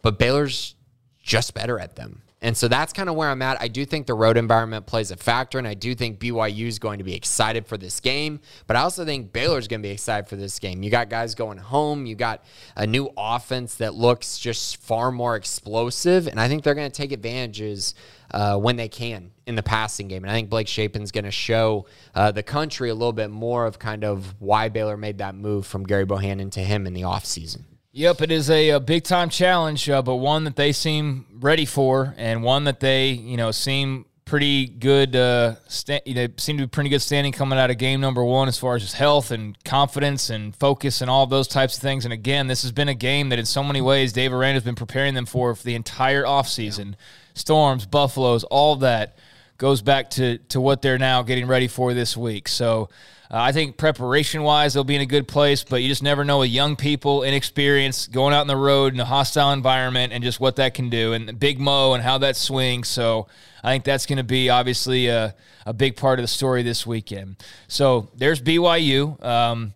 but 0.00 0.18
Baylor's 0.18 0.74
just 1.22 1.52
better 1.52 1.78
at 1.78 1.96
them. 1.96 2.22
And 2.46 2.56
so 2.56 2.68
that's 2.68 2.92
kind 2.92 3.08
of 3.08 3.16
where 3.16 3.28
I'm 3.28 3.42
at. 3.42 3.60
I 3.60 3.66
do 3.66 3.84
think 3.84 4.06
the 4.06 4.14
road 4.14 4.36
environment 4.36 4.86
plays 4.86 5.10
a 5.10 5.16
factor, 5.16 5.58
and 5.58 5.66
I 5.66 5.74
do 5.74 5.96
think 5.96 6.20
BYU 6.20 6.68
is 6.68 6.78
going 6.78 6.98
to 6.98 7.04
be 7.04 7.12
excited 7.12 7.66
for 7.66 7.76
this 7.76 7.98
game. 7.98 8.38
But 8.68 8.76
I 8.76 8.82
also 8.82 9.04
think 9.04 9.32
Baylor's 9.32 9.66
going 9.66 9.82
to 9.82 9.88
be 9.88 9.92
excited 9.92 10.28
for 10.28 10.36
this 10.36 10.60
game. 10.60 10.84
You 10.84 10.88
got 10.88 11.08
guys 11.08 11.34
going 11.34 11.58
home, 11.58 12.06
you 12.06 12.14
got 12.14 12.44
a 12.76 12.86
new 12.86 13.10
offense 13.16 13.74
that 13.78 13.96
looks 13.96 14.38
just 14.38 14.76
far 14.76 15.10
more 15.10 15.34
explosive, 15.34 16.28
and 16.28 16.38
I 16.38 16.46
think 16.46 16.62
they're 16.62 16.76
going 16.76 16.88
to 16.88 16.96
take 16.96 17.10
advantages 17.10 17.96
uh, 18.30 18.56
when 18.56 18.76
they 18.76 18.88
can 18.88 19.32
in 19.48 19.56
the 19.56 19.62
passing 19.64 20.06
game. 20.06 20.22
And 20.22 20.30
I 20.30 20.34
think 20.34 20.48
Blake 20.48 20.68
Shapen's 20.68 21.10
going 21.10 21.24
to 21.24 21.32
show 21.32 21.86
uh, 22.14 22.30
the 22.30 22.44
country 22.44 22.90
a 22.90 22.94
little 22.94 23.12
bit 23.12 23.30
more 23.30 23.66
of 23.66 23.80
kind 23.80 24.04
of 24.04 24.36
why 24.38 24.68
Baylor 24.68 24.96
made 24.96 25.18
that 25.18 25.34
move 25.34 25.66
from 25.66 25.84
Gerry 25.84 26.04
Bohanon 26.04 26.50
to 26.50 26.60
him 26.60 26.86
in 26.86 26.94
the 26.94 27.02
offseason. 27.02 27.62
Yep, 27.96 28.20
it 28.20 28.30
is 28.30 28.50
a, 28.50 28.68
a 28.68 28.78
big 28.80 29.04
time 29.04 29.30
challenge, 29.30 29.88
uh, 29.88 30.02
but 30.02 30.16
one 30.16 30.44
that 30.44 30.54
they 30.54 30.72
seem 30.72 31.24
ready 31.32 31.64
for, 31.64 32.14
and 32.18 32.42
one 32.42 32.64
that 32.64 32.78
they 32.78 33.12
you 33.12 33.38
know 33.38 33.52
seem 33.52 34.04
pretty 34.26 34.66
good. 34.66 35.16
Uh, 35.16 35.54
sta- 35.66 36.02
you 36.04 36.12
know, 36.12 36.26
seem 36.36 36.58
to 36.58 36.64
be 36.64 36.68
pretty 36.68 36.90
good 36.90 37.00
standing 37.00 37.32
coming 37.32 37.58
out 37.58 37.70
of 37.70 37.78
game 37.78 38.02
number 38.02 38.22
one 38.22 38.48
as 38.48 38.58
far 38.58 38.76
as 38.76 38.82
just 38.82 38.96
health 38.96 39.30
and 39.30 39.56
confidence 39.64 40.28
and 40.28 40.54
focus 40.54 41.00
and 41.00 41.08
all 41.08 41.26
those 41.26 41.48
types 41.48 41.76
of 41.76 41.80
things. 41.80 42.04
And 42.04 42.12
again, 42.12 42.48
this 42.48 42.60
has 42.60 42.70
been 42.70 42.90
a 42.90 42.94
game 42.94 43.30
that 43.30 43.38
in 43.38 43.46
so 43.46 43.64
many 43.64 43.80
ways 43.80 44.12
Dave 44.12 44.30
Aranda 44.30 44.56
has 44.56 44.64
been 44.64 44.74
preparing 44.74 45.14
them 45.14 45.24
for 45.24 45.54
for 45.54 45.64
the 45.64 45.74
entire 45.74 46.24
offseason. 46.24 46.96
Storms, 47.32 47.86
Buffaloes, 47.86 48.44
all 48.44 48.76
that 48.76 49.16
goes 49.58 49.82
back 49.82 50.10
to 50.10 50.38
to 50.38 50.60
what 50.60 50.82
they're 50.82 50.98
now 50.98 51.22
getting 51.22 51.46
ready 51.46 51.68
for 51.68 51.94
this 51.94 52.16
week. 52.16 52.48
So. 52.48 52.88
Uh, 53.28 53.38
I 53.38 53.50
think 53.50 53.76
preparation 53.76 54.44
wise, 54.44 54.72
they'll 54.72 54.84
be 54.84 54.94
in 54.94 55.00
a 55.00 55.06
good 55.06 55.26
place, 55.26 55.64
but 55.64 55.82
you 55.82 55.88
just 55.88 56.00
never 56.00 56.24
know 56.24 56.38
with 56.38 56.50
young 56.50 56.76
people, 56.76 57.24
inexperienced, 57.24 58.12
going 58.12 58.32
out 58.32 58.42
on 58.42 58.46
the 58.46 58.56
road 58.56 58.94
in 58.94 59.00
a 59.00 59.04
hostile 59.04 59.50
environment, 59.50 60.12
and 60.12 60.22
just 60.22 60.38
what 60.38 60.54
that 60.56 60.74
can 60.74 60.90
do, 60.90 61.12
and 61.12 61.36
Big 61.36 61.58
Mo 61.58 61.94
and 61.94 62.04
how 62.04 62.18
that 62.18 62.36
swings. 62.36 62.86
So 62.86 63.26
I 63.64 63.72
think 63.72 63.82
that's 63.82 64.06
going 64.06 64.18
to 64.18 64.22
be 64.22 64.48
obviously 64.48 65.08
a, 65.08 65.34
a 65.66 65.72
big 65.72 65.96
part 65.96 66.20
of 66.20 66.22
the 66.22 66.28
story 66.28 66.62
this 66.62 66.86
weekend. 66.86 67.34
So 67.66 68.10
there's 68.14 68.40
BYU. 68.40 69.20
Um, 69.24 69.74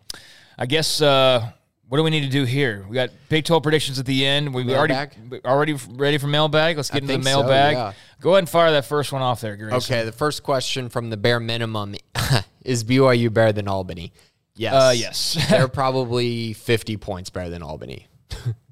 I 0.57 0.67
guess. 0.67 1.03
Uh, 1.03 1.51
what 1.91 1.97
do 1.97 2.05
we 2.05 2.11
need 2.11 2.21
to 2.21 2.29
do 2.29 2.45
here? 2.45 2.87
We 2.89 2.95
got 2.95 3.11
Big 3.29 3.45
12 3.45 3.65
predictions 3.65 3.99
at 3.99 4.07
the 4.07 4.25
end. 4.25 4.55
We 4.55 4.63
we 4.63 4.77
already 4.77 4.95
already 5.45 5.77
ready 5.89 6.19
for 6.19 6.29
mailbag. 6.29 6.77
Let's 6.77 6.89
get 6.89 7.03
into 7.03 7.09
the 7.09 7.13
think 7.15 7.25
so, 7.25 7.41
mailbag. 7.41 7.75
yeah. 7.75 7.93
Go 8.21 8.31
ahead 8.31 8.39
and 8.39 8.49
fire 8.49 8.71
that 8.71 8.85
first 8.85 9.13
one 9.13 9.23
off 9.23 9.41
there, 9.41 9.57
Grayson. 9.57 9.77
Okay, 9.79 10.05
the 10.05 10.13
first 10.13 10.45
question 10.45 10.89
from 10.89 11.11
the 11.11 11.17
bare 11.17 11.41
minimum 11.41 11.97
is 12.65 12.85
BYU 12.85 13.33
better 13.33 13.51
than 13.51 13.67
Albany? 13.67 14.13
Yes. 14.55 14.73
Uh, 14.73 14.93
yes. 14.95 15.47
They're 15.51 15.67
probably 15.67 16.53
50 16.53 16.97
points 16.99 17.29
better 17.29 17.51
than 17.51 17.61
Albany. 17.61 18.07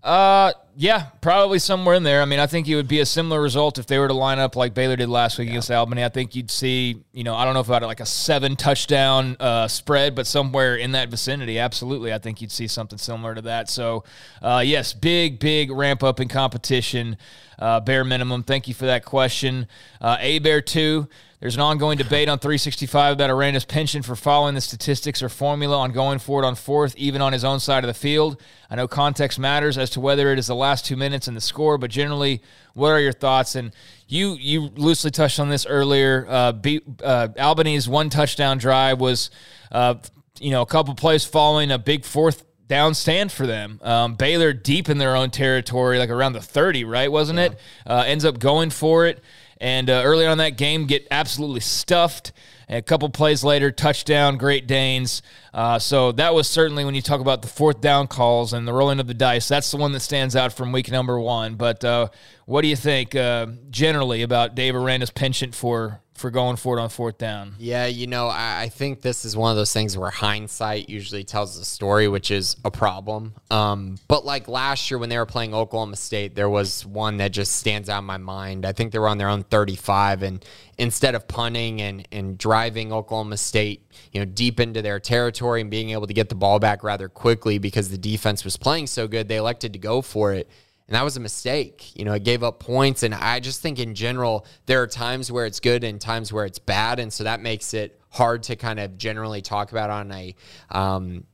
Uh, 0.03 0.53
yeah, 0.77 1.07
probably 1.21 1.59
somewhere 1.59 1.95
in 1.97 2.05
there. 2.05 2.23
I 2.23 2.25
mean, 2.25 2.39
I 2.39 2.47
think 2.47 2.69
it 2.69 2.77
would 2.77 2.87
be 2.89 3.01
a 3.01 3.07
similar 3.07 3.43
result 3.43 3.79
if 3.79 3.87
they 3.87 3.99
were 3.99 4.07
to 4.07 4.15
line 4.15 4.39
up 4.39 4.55
like 4.55 4.73
Baylor 4.73 4.95
did 4.95 5.09
last 5.09 5.39
week 5.39 5.49
against 5.49 5.71
Albany. 5.71 6.05
I 6.05 6.09
think 6.09 6.37
you'd 6.37 6.51
see, 6.51 7.03
you 7.13 7.25
know, 7.25 7.35
I 7.35 7.45
don't 7.45 7.53
know 7.53 7.61
if 7.61 7.67
about 7.67 7.83
like 7.83 8.01
a 8.01 8.07
seven 8.07 8.55
touchdown 8.55 9.37
uh, 9.41 9.67
spread, 9.67 10.15
but 10.15 10.27
somewhere 10.27 10.77
in 10.77 10.93
that 10.93 11.09
vicinity. 11.09 11.59
Absolutely, 11.59 12.13
I 12.13 12.19
think 12.19 12.41
you'd 12.41 12.53
see 12.53 12.69
something 12.69 12.99
similar 12.99 13.35
to 13.35 13.43
that. 13.43 13.69
So, 13.69 14.05
uh, 14.41 14.63
yes, 14.65 14.95
big, 14.95 15.41
big 15.41 15.73
ramp 15.73 16.03
up 16.05 16.21
in 16.21 16.29
competition. 16.29 17.17
Uh, 17.59 17.81
bare 17.81 18.05
minimum. 18.05 18.45
Thank 18.45 18.69
you 18.69 18.75
for 18.75 18.87
that 18.87 19.05
question. 19.05 19.67
Uh, 20.01 20.17
A 20.21 20.39
Bear 20.39 20.61
two. 20.61 21.09
There's 21.41 21.55
an 21.55 21.61
ongoing 21.61 21.99
debate 21.99 22.29
on 22.29 22.41
365 22.41 23.13
about 23.13 23.31
Aranda's 23.31 23.65
penchant 23.65 24.05
for 24.05 24.17
following 24.17 24.57
the 24.57 24.61
statistics 24.61 25.23
or 25.23 25.29
formula 25.29 25.79
on 25.79 25.93
going 25.93 26.19
forward 26.19 26.45
on 26.45 26.57
fourth, 26.57 26.97
even 26.97 27.23
on 27.23 27.33
his 27.33 27.45
own 27.45 27.61
side 27.61 27.85
of 27.85 27.89
the 27.89 27.95
field. 27.95 28.41
I 28.69 28.75
know 28.75 28.89
context 28.89 29.39
matters 29.39 29.79
as 29.79 29.91
to 29.91 30.01
whether 30.01 30.33
it 30.33 30.41
is 30.41 30.49
the 30.49 30.57
last 30.57 30.85
two 30.85 30.97
minutes 30.97 31.29
and 31.29 31.37
the 31.37 31.41
score, 31.41 31.79
but 31.79 31.93
generally, 31.93 32.43
what 32.75 32.89
are 32.89 32.99
your 32.99 33.13
thoughts? 33.13 33.55
And 33.55 33.73
you 34.09 34.33
you 34.33 34.63
loosely 34.75 35.13
touched 35.13 35.39
on 35.39 35.49
this 35.49 35.65
earlier. 35.65 36.27
Uh, 36.29 36.53
B, 36.53 36.81
uh, 37.05 37.29
Albany's 37.37 37.89
one 37.89 38.11
touchdown 38.11 38.59
drive 38.59 38.99
was, 38.99 39.31
uh, 39.71 39.95
you 40.41 40.51
know, 40.51 40.63
a 40.63 40.67
couple 40.67 40.93
plays 40.97 41.25
following 41.25 41.71
a 41.71 41.79
big 41.79 42.05
fourth 42.05 42.45
down 42.67 42.95
stand 42.95 43.31
for 43.31 43.47
them. 43.47 43.79
Um, 43.83 44.17
Baylor 44.17 44.53
deep 44.53 44.89
in 44.89 44.99
their 44.99 45.15
own 45.15 45.31
territory, 45.31 45.99
like 45.99 46.11
around 46.11 46.35
the 46.35 46.43
30, 46.43 46.85
right? 46.85 47.11
Wasn't 47.11 47.39
it? 47.39 47.59
Uh, 47.87 48.05
ends 48.07 48.25
up 48.25 48.39
going 48.41 48.71
for 48.71 49.07
it. 49.07 49.23
And 49.61 49.91
uh, 49.91 50.03
early 50.05 50.27
on 50.27 50.39
that 50.39 50.57
game, 50.57 50.87
get 50.87 51.07
absolutely 51.11 51.61
stuffed. 51.61 52.33
And 52.69 52.79
a 52.79 52.83
couple 52.83 53.09
plays 53.09 53.43
later, 53.43 53.71
touchdown, 53.71 54.37
Great 54.37 54.67
Danes. 54.67 55.23
Uh, 55.55 55.79
so 55.79 56.13
that 56.13 56.35
was 56.35 56.49
certainly 56.49 56.85
when 56.85 56.95
you 56.95 57.03
talk 57.03 57.21
about 57.21 57.43
the 57.43 57.49
fourth 57.49 57.81
down 57.81 58.07
calls 58.07 58.53
and 58.53 58.69
the 58.69 58.73
rolling 58.73 59.01
of 59.01 59.07
the 59.07 59.15
dice. 59.15 59.49
That's 59.49 59.71
the 59.71 59.79
one 59.79 59.93
that 59.93 60.01
stands 60.01 60.37
out 60.37 60.53
from 60.53 60.71
week 60.71 60.91
number 60.91 61.19
one. 61.19 61.55
But 61.55 61.83
uh, 61.85 62.09
what 62.45 62.63
do 62.63 62.69
you 62.69 62.77
think 62.77 63.15
uh, 63.15 63.47
generally 63.71 64.23
about 64.23 64.55
Dave 64.55 64.75
Aranda's 64.75 65.11
penchant 65.11 65.55
for 65.55 66.03
for 66.19 66.31
going 66.31 66.57
for 66.57 66.79
it 66.79 66.81
on 66.81 66.89
fourth 66.89 67.17
down? 67.19 67.55
Yeah, 67.59 67.87
you 67.87 68.07
know, 68.07 68.29
I, 68.29 68.63
I 68.63 68.69
think 68.69 69.01
this 69.01 69.25
is 69.25 69.37
one 69.37 69.51
of 69.51 69.57
those 69.57 69.73
things 69.73 69.97
where 69.97 70.11
hindsight 70.11 70.89
usually 70.89 71.25
tells 71.25 71.59
the 71.59 71.65
story, 71.65 72.09
which 72.09 72.31
is 72.31 72.57
a 72.65 72.71
problem. 72.71 73.35
Um, 73.51 73.97
but 74.09 74.25
like 74.25 74.49
last 74.49 74.91
year 74.91 74.99
when 74.99 75.09
they 75.09 75.17
were 75.17 75.27
playing 75.27 75.55
Oklahoma 75.55 75.97
State, 75.97 76.35
there 76.35 76.51
was 76.51 76.85
one 76.85 77.19
that 77.19 77.33
just 77.33 77.57
stands 77.57 77.89
out 77.89 78.01
in 78.01 78.05
my 78.05 78.17
mind. 78.17 78.67
I 78.67 78.73
think 78.73 78.93
they 78.93 78.99
were 78.99 79.09
on 79.09 79.19
their 79.19 79.29
own 79.29 79.45
35, 79.45 80.23
and 80.23 80.45
instead 80.77 81.15
of 81.15 81.29
punting 81.29 81.81
and, 81.81 82.07
and 82.13 82.37
driving 82.37 82.93
Oklahoma 82.93 83.37
State, 83.37 83.91
you 84.13 84.21
know, 84.21 84.27
deep 84.27 84.61
into 84.61 84.83
their 84.83 85.01
territory 85.01 85.61
and 85.61 85.71
being 85.71 85.91
able 85.91 86.07
to 86.07 86.15
get 86.15 86.29
the 86.29 86.35
ball 86.35 86.59
back 86.59 86.83
rather 86.83 87.09
quickly 87.09 87.59
because 87.59 87.91
the 87.91 87.99
defense 87.99 88.45
was 88.45 88.57
playing 88.57 88.87
so 88.87 89.07
good, 89.09 89.29
they 89.29 89.37
elected 89.37 89.73
to 89.73 89.79
go 89.79 90.03
for 90.03 90.33
it. 90.33 90.49
And 90.89 90.95
that 90.95 91.05
was 91.05 91.17
a 91.17 91.21
mistake. 91.21 91.95
You 91.95 92.05
know, 92.07 92.15
it 92.15 92.25
gave 92.25 92.43
up 92.43 92.61
points. 92.61 93.03
And 93.03 93.15
I 93.15 93.41
just 93.41 93.61
think 93.61 93.79
in 93.79 93.95
general, 93.95 94.47
there 94.67 94.83
are 94.83 94.87
times 94.87 95.31
where 95.31 95.45
it's 95.45 95.61
good 95.61 95.85
and 95.85 96.01
times 96.01 96.33
where 96.33 96.47
it's 96.47 96.59
bad. 96.59 96.99
And 96.99 97.13
so 97.13 97.25
that 97.25 97.41
makes 97.41 97.75
it 97.75 98.01
hard 98.11 98.43
to 98.45 98.57
kind 98.57 98.81
of 98.81 98.97
generally 98.97 99.43
talk 99.43 99.71
about 99.71 99.91
on 99.91 100.11
a 100.13 100.35
um, 100.71 101.25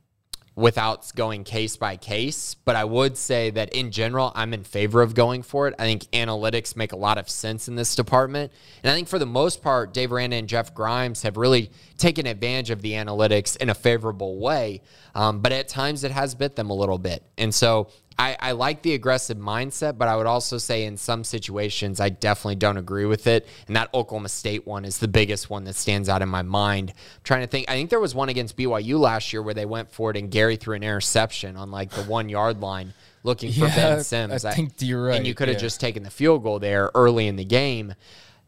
without 0.57 1.11
going 1.17 1.43
case 1.45 1.77
by 1.77 1.97
case. 1.97 2.55
But 2.55 2.77
I 2.77 2.85
would 2.85 3.17
say 3.17 3.51
that 3.51 3.75
in 3.75 3.91
general, 3.91 4.33
I'm 4.35 4.55
in 4.55 4.65
favor 4.65 5.03
of 5.03 5.15
going 5.15 5.43
for 5.43 5.69
it. 5.69 5.75
I 5.79 5.83
think 5.83 6.05
analytics 6.13 6.77
make 6.77 6.93
a 6.93 6.97
lot 6.97 7.19
of 7.19 7.29
sense 7.29 7.67
in 7.69 7.75
this 7.75 7.95
department. 7.95 8.53
And 8.83 8.91
I 8.91 8.95
think 8.95 9.09
for 9.09 9.19
the 9.19 9.27
most 9.27 9.63
part, 9.63 9.93
Dave 9.93 10.13
Aranda 10.13 10.37
and 10.37 10.49
Jeff 10.49 10.75
Grimes 10.75 11.23
have 11.23 11.37
really 11.37 11.71
taken 11.99 12.27
advantage 12.27 12.71
of 12.71 12.83
the 12.83 12.93
analytics 12.93 13.57
in 13.57 13.69
a 13.69 13.75
favorable 13.75 14.39
way. 14.39 14.83
Um, 15.15 15.41
but 15.41 15.53
at 15.53 15.69
times 15.69 16.05
it 16.05 16.13
has 16.13 16.35
bit 16.35 16.57
them 16.57 16.71
a 16.71 16.75
little 16.75 16.99
bit. 16.99 17.25
And 17.37 17.55
so 17.55 17.89
I, 18.19 18.37
I 18.39 18.53
like 18.53 18.83
the 18.83 18.95
aggressive 18.95 19.37
mindset, 19.37 19.99
but 19.99 20.09
I 20.09 20.17
would 20.17 20.27
also 20.27 20.59
say 20.59 20.85
in 20.85 20.97
some 20.97 21.25
situations, 21.25 22.01
I 22.01 22.11
definitely 22.11 22.57
don't 22.57 22.77
agree 22.77 23.07
with 23.07 23.27
it. 23.27 23.47
And 23.67 23.77
that 23.77 23.93
Oklahoma 23.93 24.29
State 24.29 24.67
one 24.67 24.85
is 24.85 24.99
the 24.99 25.09
biggest 25.09 25.51
one 25.51 25.65
that 25.65 25.75
stands 25.75 26.09
out 26.09 26.23
in 26.23 26.29
my 26.29 26.43
mind. 26.43 26.91
I'm 26.91 27.21
trying 27.25 27.41
to 27.41 27.47
think, 27.49 27.69
I 27.69 27.73
think 27.73 27.91
there 27.91 28.01
was 28.01 28.15
one 28.15 28.29
against 28.29 28.57
BYU 28.57 28.99
last 28.99 29.33
year 29.33 29.43
where 29.43 29.55
they 29.55 29.67
went 29.67 29.91
for 29.91 30.11
it 30.11 30.17
and 30.17 30.31
Gerry 30.31 30.57
threw 30.57 30.77
an 30.77 30.83
interception 30.83 31.57
on 31.57 31.71
like 31.71 31.91
the 31.91 32.05
one 32.05 32.29
yard 32.29 32.61
line 32.61 32.95
looking 33.25 33.53
for 33.53 33.67
Yeah, 33.67 33.75
Ben 33.75 34.05
Sims. 34.05 34.45
I 34.45 34.55
think 34.55 34.75
you're 34.79 35.07
right, 35.07 35.17
And 35.17 35.27
you 35.27 35.35
could 35.35 35.49
have 35.49 35.57
yeah. 35.57 35.63
just 35.63 35.81
taken 35.81 36.05
the 36.05 36.11
field 36.11 36.45
goal 36.45 36.61
there 36.61 36.91
early 36.95 37.27
in 37.27 37.37
the 37.37 37.45
game. 37.45 37.95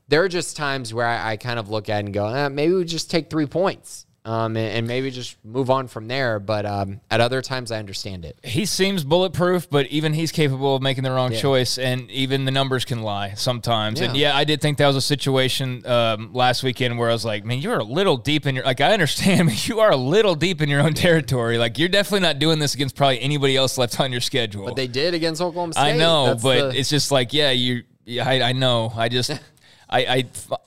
There 0.09 0.23
are 0.23 0.29
just 0.29 0.57
times 0.57 0.95
where 0.95 1.07
I, 1.07 1.33
I 1.33 1.37
kind 1.37 1.59
of 1.59 1.69
look 1.69 1.89
at 1.89 1.97
it 1.97 2.05
and 2.05 2.15
go, 2.15 2.29
eh, 2.29 2.49
maybe 2.49 2.75
we 2.75 2.85
just 2.85 3.11
take 3.11 3.29
three 3.29 3.47
points. 3.47 4.06
Um, 4.27 4.57
and, 4.57 4.79
and 4.79 4.87
maybe 4.89 5.13
just 5.13 5.37
move 5.45 5.71
on 5.71 5.87
from 5.87 6.09
there. 6.09 6.41
But 6.41 6.67
um, 6.67 7.01
at 7.13 7.21
other 7.21 7.41
times, 7.41 7.71
I 7.71 7.79
understand 7.79 8.25
it. 8.25 8.37
He 8.43 8.67
seems 8.67 9.05
bulletproof, 9.05 9.71
but 9.71 9.87
even 9.87 10.13
he's 10.15 10.33
capable 10.33 10.75
of 10.75 10.83
making 10.83 11.05
the 11.05 11.13
wrong 11.13 11.33
choice, 11.33 11.79
and 11.79 12.11
even 12.11 12.45
the 12.45 12.51
numbers 12.51 12.85
can 12.85 13.03
lie 13.03 13.35
sometimes. 13.35 14.01
And 14.01 14.17
Yeah. 14.17 14.31
yeah, 14.33 14.37
I 14.37 14.43
did 14.43 14.61
think 14.61 14.79
that 14.79 14.87
was 14.89 14.97
a 14.97 15.01
situation 15.01 15.87
um, 15.87 16.33
last 16.33 16.65
weekend 16.65 16.99
where 16.99 17.09
I 17.09 17.13
was 17.13 17.25
like, 17.25 17.45
"Man, 17.45 17.59
you're 17.61 17.79
a 17.79 17.85
little 17.85 18.17
deep 18.17 18.47
in 18.47 18.57
your 18.57 18.65
like." 18.71 18.81
I 18.81 18.93
understand, 18.93 19.49
but 19.49 19.69
you 19.69 19.79
are 19.79 19.93
a 19.93 19.97
little 19.97 20.35
deep 20.35 20.61
in 20.61 20.69
your 20.69 20.81
own 20.81 20.95
territory. 20.95 21.57
Like 21.57 21.79
you're 21.79 21.89
definitely 21.89 22.27
not 22.27 22.41
doing 22.41 22.59
this 22.59 22.75
against 22.75 22.97
probably 22.97 23.21
anybody 23.21 23.57
else 23.57 23.79
left 23.79 24.01
on 24.01 24.11
your 24.11 24.21
schedule. 24.21 24.65
But 24.67 24.75
they 24.77 24.89
did 24.89 25.15
against 25.15 25.41
Oklahoma 25.41 25.73
State. 25.75 25.83
I 25.83 25.93
know, 25.97 26.27
That's 26.27 26.43
but 26.43 26.73
the- 26.73 26.79
it's 26.81 26.91
just 26.91 27.13
like, 27.13 27.33
yeah, 27.33 27.53
you. 27.53 27.85
Yeah, 28.09 28.29
I, 28.29 28.41
I 28.41 28.53
know. 28.53 28.93
I 28.95 29.09
just, 29.09 29.31
I, 29.89 29.99
I, 30.07 30.25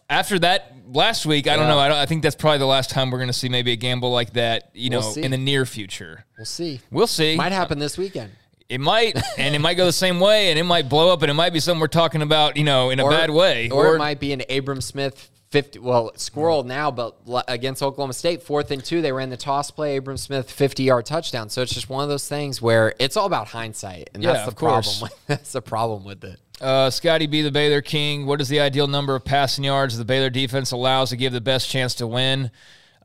after 0.10 0.40
that 0.40 0.74
last 0.92 1.26
week, 1.26 1.48
I 1.48 1.56
don't 1.56 1.66
Yeah. 1.68 1.74
know. 1.74 1.80
I, 1.80 1.88
don't, 1.90 1.98
I 1.98 2.06
think 2.06 2.24
that's 2.24 2.36
probably 2.36 2.60
the 2.60 2.66
last 2.66 2.90
time 2.90 3.12
we're 3.12 3.18
going 3.18 3.28
to 3.28 3.34
see 3.34 3.50
maybe 3.50 3.72
a 3.72 3.76
gamble 3.76 4.12
like 4.12 4.34
that. 4.34 4.70
You 4.74 4.90
know, 4.90 5.00
We'll 5.00 5.12
see. 5.12 5.24
in 5.24 5.32
the 5.32 5.38
near 5.38 5.66
future. 5.66 6.26
we'll 6.38 6.46
see. 6.46 6.80
We'll 6.92 7.08
see. 7.08 7.36
Might 7.36 7.52
happen 7.52 7.80
this 7.80 7.98
weekend. 7.98 8.32
It 8.70 8.80
might, 8.80 9.18
and 9.40 9.56
it 9.56 9.60
might 9.60 9.74
go 9.76 9.86
the 9.86 9.92
same 9.92 10.20
way, 10.20 10.52
and 10.52 10.60
it 10.60 10.64
might 10.64 10.88
blow 10.90 11.12
up, 11.12 11.22
and 11.24 11.32
it 11.32 11.34
might 11.34 11.54
be 11.54 11.60
something 11.60 11.82
we're 11.82 11.88
talking 11.88 12.22
about, 12.22 12.56
you 12.56 12.64
know, 12.64 12.92
in 12.92 13.00
a 13.00 13.10
bad 13.10 13.32
way. 13.32 13.70
Or, 13.72 13.96
it 13.96 13.98
might 13.98 14.20
be 14.20 14.32
an 14.32 14.44
Abram 14.48 14.80
Smith 14.80 15.32
50. 15.50 15.80
Well, 15.80 16.12
squirrel 16.18 16.64
now, 16.64 16.92
but 16.92 17.16
against 17.48 17.82
Oklahoma 17.82 18.14
State, 18.14 18.44
fourth 18.44 18.70
and 18.70 18.86
two, 18.86 19.02
they 19.02 19.12
ran 19.12 19.32
the 19.32 19.38
toss 19.38 19.72
play. 19.72 19.98
Abram 19.98 20.18
Smith 20.18 20.52
50 20.52 20.84
yard 20.84 21.08
touchdown. 21.08 21.50
So 21.50 21.64
it's 21.64 21.74
just 21.74 21.90
one 21.90 22.04
of 22.04 22.10
those 22.10 22.28
things 22.28 22.62
where 22.62 22.94
it's 23.00 23.18
all 23.18 23.26
about 23.26 23.48
hindsight, 23.48 24.12
and 24.14 24.22
Yeah, 24.22 24.34
that's 24.34 24.50
the 24.50 24.56
problem. 24.56 24.96
With, 25.02 25.20
that's 25.28 25.52
the 25.52 25.64
problem 25.64 26.04
with 26.06 26.24
it. 26.24 26.40
Uh, 26.62 26.90
Scotty 26.90 27.28
B, 27.28 27.42
the 27.42 27.52
Baylor 27.52 27.82
King. 27.82 28.26
What 28.26 28.42
is 28.42 28.50
the 28.50 28.60
ideal 28.60 28.88
number 28.88 29.16
of 29.16 29.24
passing 29.24 29.64
yards 29.64 29.98
the 29.98 30.06
Baylor 30.06 30.30
defense 30.30 30.72
allows 30.72 31.10
to 31.12 31.16
give 31.16 31.32
the 31.32 31.42
best 31.42 31.70
chance 31.70 31.96
to 31.96 32.08
win? 32.08 32.52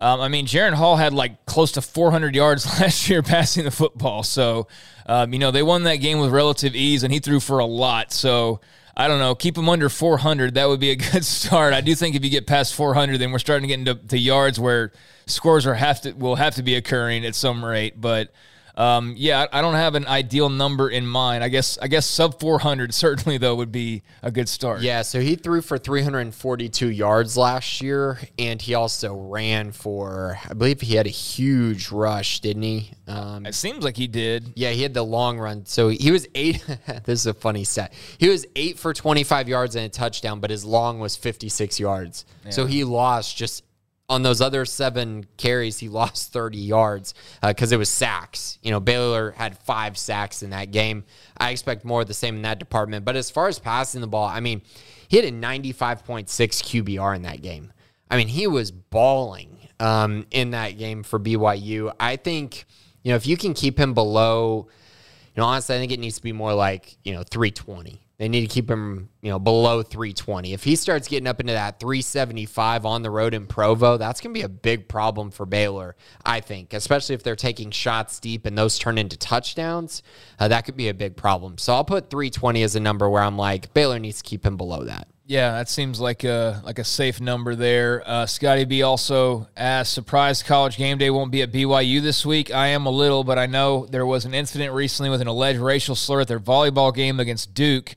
Um, 0.01 0.21
I 0.21 0.29
mean, 0.29 0.47
Jaren 0.47 0.75
Hall 0.75 0.97
had 0.97 1.13
like 1.13 1.47
close 1.47 1.73
to 1.73 1.83
400 1.83 2.35
yards 2.35 2.67
last 2.81 3.09
year 3.09 3.23
passing 3.23 3.65
the 3.65 3.71
football. 3.71 4.23
So, 4.23 4.67
um, 5.07 5.33
you 5.33 5.39
know, 5.39 5.51
they 5.51 5.63
won 5.63 5.85
that 5.85 5.97
game 5.97 6.19
with 6.19 6.31
relative 6.31 6.75
ease, 6.75 7.05
and 7.05 7.13
he 7.13 7.21
threw 7.21 7.41
for 7.41 7.59
a 7.61 7.65
lot. 7.65 8.13
So, 8.13 8.61
I 8.97 9.09
don't 9.09 9.19
know. 9.19 9.35
Keep 9.35 9.59
him 9.59 9.69
under 9.69 9.89
400. 9.89 10.55
That 10.55 10.69
would 10.69 10.81
be 10.81 10.91
a 10.91 10.97
good 11.13 11.25
start. 11.25 11.75
I 11.75 11.81
do 11.81 11.95
think 11.95 12.17
if 12.17 12.25
you 12.25 12.31
get 12.31 12.47
past 12.47 12.75
400, 12.75 13.19
then 13.19 13.33
we're 13.33 13.39
starting 13.39 13.69
to 13.69 13.69
get 13.69 13.79
into 13.79 13.95
to 14.09 14.19
yards 14.19 14.59
where 14.59 14.93
scores 15.27 15.67
are 15.67 15.75
have 15.75 16.01
to 16.03 16.13
will 16.13 16.37
have 16.37 16.57
to 16.57 16.63
be 16.63 16.75
occurring 16.75 17.25
at 17.25 17.35
some 17.35 17.65
rate. 17.65 18.01
But 18.01 18.33
um, 18.77 19.15
yeah, 19.17 19.47
I 19.53 19.61
don't 19.61 19.75
have 19.75 19.95
an 19.95 20.07
ideal 20.07 20.49
number 20.49 20.89
in 20.91 21.07
mind. 21.07 21.45
I 21.45 21.49
guess 21.49 21.79
I 21.81 21.87
guess 21.89 22.07
sub 22.07 22.41
400 22.41 22.93
certainly 22.93 23.39
though 23.39 23.55
would 23.55 23.71
be 23.73 24.03
a 24.23 24.31
good 24.31 24.49
start. 24.49 24.81
Yeah, 24.81 25.03
so 25.03 25.21
he 25.21 25.37
threw 25.37 25.63
for 25.63 25.79
342 25.79 26.91
yards 26.91 27.37
last 27.37 27.81
year, 27.81 28.19
and 28.39 28.61
he 28.61 28.75
also 28.75 29.15
ran 29.15 29.73
for, 29.73 30.39
I 30.49 30.55
believe 30.55 30.81
he 30.81 30.97
had 30.97 31.07
a 31.07 31.11
huge 31.11 31.91
rush, 31.91 32.41
didn't 32.41 32.63
he? 32.63 32.91
Um, 33.07 33.47
It 33.47 33.55
seems 33.55 33.85
like 33.85 33.97
he 33.97 34.07
did. 34.07 34.53
Yeah, 34.57 34.71
he 34.71 34.83
had 34.83 34.95
the 34.95 35.03
long 35.05 35.39
run. 35.39 35.67
So 35.67 35.89
he 35.89 36.11
was 36.11 36.27
eight. 36.35 36.65
this 37.05 37.21
is 37.21 37.27
a 37.27 37.35
funny 37.35 37.65
stat. 37.65 37.93
He 38.19 38.29
was 38.29 38.47
eight 38.57 38.79
for 38.79 38.93
25 38.93 39.49
yards 39.49 39.77
and 39.77 39.85
a 39.87 39.89
touchdown, 39.89 40.41
but 40.41 40.51
his 40.51 40.65
long 40.65 40.99
was 40.99 41.17
56 41.17 41.79
yards. 41.79 42.25
So 42.51 42.67
he 42.67 42.85
lost 42.85 43.37
just 43.37 43.63
on 44.09 44.23
those 44.23 44.41
other 44.41 44.65
seven 44.65 45.27
carries, 45.37 45.79
he 45.79 45.89
lost 46.01 46.33
30 46.33 46.59
yards 46.59 47.15
because 47.43 47.73
it 47.73 47.79
was 47.79 47.89
sacks. 47.89 48.59
You 48.63 48.71
know, 48.71 48.81
Baylor 48.81 49.33
had 49.33 49.59
five 49.59 49.97
sacks 49.97 50.43
in 50.43 50.51
that 50.51 50.71
game. 50.71 51.05
I 51.39 51.51
expect 51.51 51.85
more 51.85 52.03
of 52.03 52.09
the 52.09 52.15
same 52.15 52.37
in 52.37 52.43
that 52.43 52.59
department. 52.59 53.05
But 53.05 53.17
as 53.17 53.31
far 53.31 53.49
as 53.49 53.59
passing 53.59 54.01
the 54.01 54.07
ball, 54.07 54.27
I 54.27 54.41
mean, 54.41 54.63
he 55.09 55.17
had 55.17 55.27
a 55.27 55.33
95.6 55.33 56.27
QBR 56.27 57.17
in 57.17 57.23
that 57.23 57.43
game. 57.43 57.73
I 58.11 58.17
mean, 58.17 58.29
he 58.29 58.47
was 58.47 58.71
balling 58.71 59.59
um, 59.81 60.27
in 60.31 60.51
that 60.51 60.79
game 60.79 61.03
for 61.03 61.19
BYU. 61.19 61.93
I 61.99 62.17
think, 62.17 62.65
you 63.03 63.11
know, 63.11 63.17
if 63.17 63.27
you 63.27 63.37
can 63.37 63.55
keep 63.55 63.79
him 63.79 63.95
below, 63.95 64.69
you 65.35 65.41
know, 65.41 65.47
honestly, 65.47 65.77
I 65.77 65.79
think 65.79 65.93
it 65.93 65.99
needs 65.99 66.17
to 66.17 66.23
be 66.23 66.33
more 66.33 66.55
like, 66.55 66.97
you 67.03 67.13
know, 67.13 67.23
320. 67.23 68.04
They 68.25 68.29
need 68.31 68.41
to 68.41 68.47
keep 68.47 68.71
him, 68.71 69.11
you 69.21 69.29
know, 69.29 69.39
below 69.39 69.83
320. 69.83 70.55
If 70.55 70.65
he 70.65 70.77
starts 70.77 71.09
getting 71.09 71.27
up 71.27 71.41
into 71.41 71.53
that 71.53 71.79
375 71.79 72.87
on 72.87 73.03
the 73.03 73.11
road 73.11 73.35
in 73.35 73.47
Provo, 73.47 73.99
that's 73.99 74.23
going 74.23 74.33
to 74.33 74.39
be 74.41 74.43
a 74.43 74.49
big 74.49 74.89
problem 74.89 75.31
for 75.31 75.45
Baylor, 75.45 75.95
I 76.25 76.41
think, 76.41 76.73
especially 76.73 77.17
if 77.17 77.23
they're 77.23 77.37
taking 77.37 77.71
shots 77.71 78.19
deep 78.19 78.47
and 78.47 78.57
those 78.57 78.79
turn 78.79 78.97
into 78.97 79.19
touchdowns. 79.19 80.03
Uh, 80.39 80.49
that 80.49 80.65
could 80.65 80.75
be 80.75 80.89
a 80.89 80.95
big 80.95 81.19
problem. 81.19 81.59
So 81.59 81.75
I'll 81.75 81.85
put 81.85 82.09
320 82.09 82.63
as 82.63 82.75
a 82.77 82.81
number 82.81 83.11
where 83.11 83.23
I'm 83.23 83.37
like, 83.37 83.75
Baylor 83.75 83.99
needs 83.99 84.23
to 84.23 84.25
keep 84.27 84.47
him 84.47 84.57
below 84.57 84.85
that. 84.85 85.07
Yeah, 85.27 85.53
that 85.53 85.71
seems 85.71 86.01
like 86.01 86.23
a 86.23 86.61
like 86.67 86.79
a 86.79 86.85
safe 86.85 87.19
number 87.19 87.55
there. 87.55 88.03
Uh, 88.05 88.27
Scotty 88.27 88.67
B 88.67 88.83
also 88.83 89.49
asked, 89.57 89.95
"Surprised 89.95 90.45
College 90.45 90.77
Game 90.77 90.99
Day 90.99 91.09
won't 91.09 91.31
be 91.31 91.41
at 91.41 91.51
BYU 91.51 92.03
this 92.03 92.27
week." 92.27 92.53
I 92.53 92.69
am 92.69 92.85
a 92.85 92.91
little, 92.91 93.25
but 93.25 93.39
I 93.39 93.47
know 93.47 93.87
there 93.87 94.05
was 94.05 94.27
an 94.27 94.35
incident 94.35 94.75
recently 94.75 95.09
with 95.09 95.23
an 95.23 95.27
alleged 95.27 95.61
racial 95.61 95.95
slur 95.95 96.21
at 96.21 96.29
their 96.29 96.39
volleyball 96.41 96.95
game 96.95 97.21
against 97.21 97.55
Duke. 97.55 97.95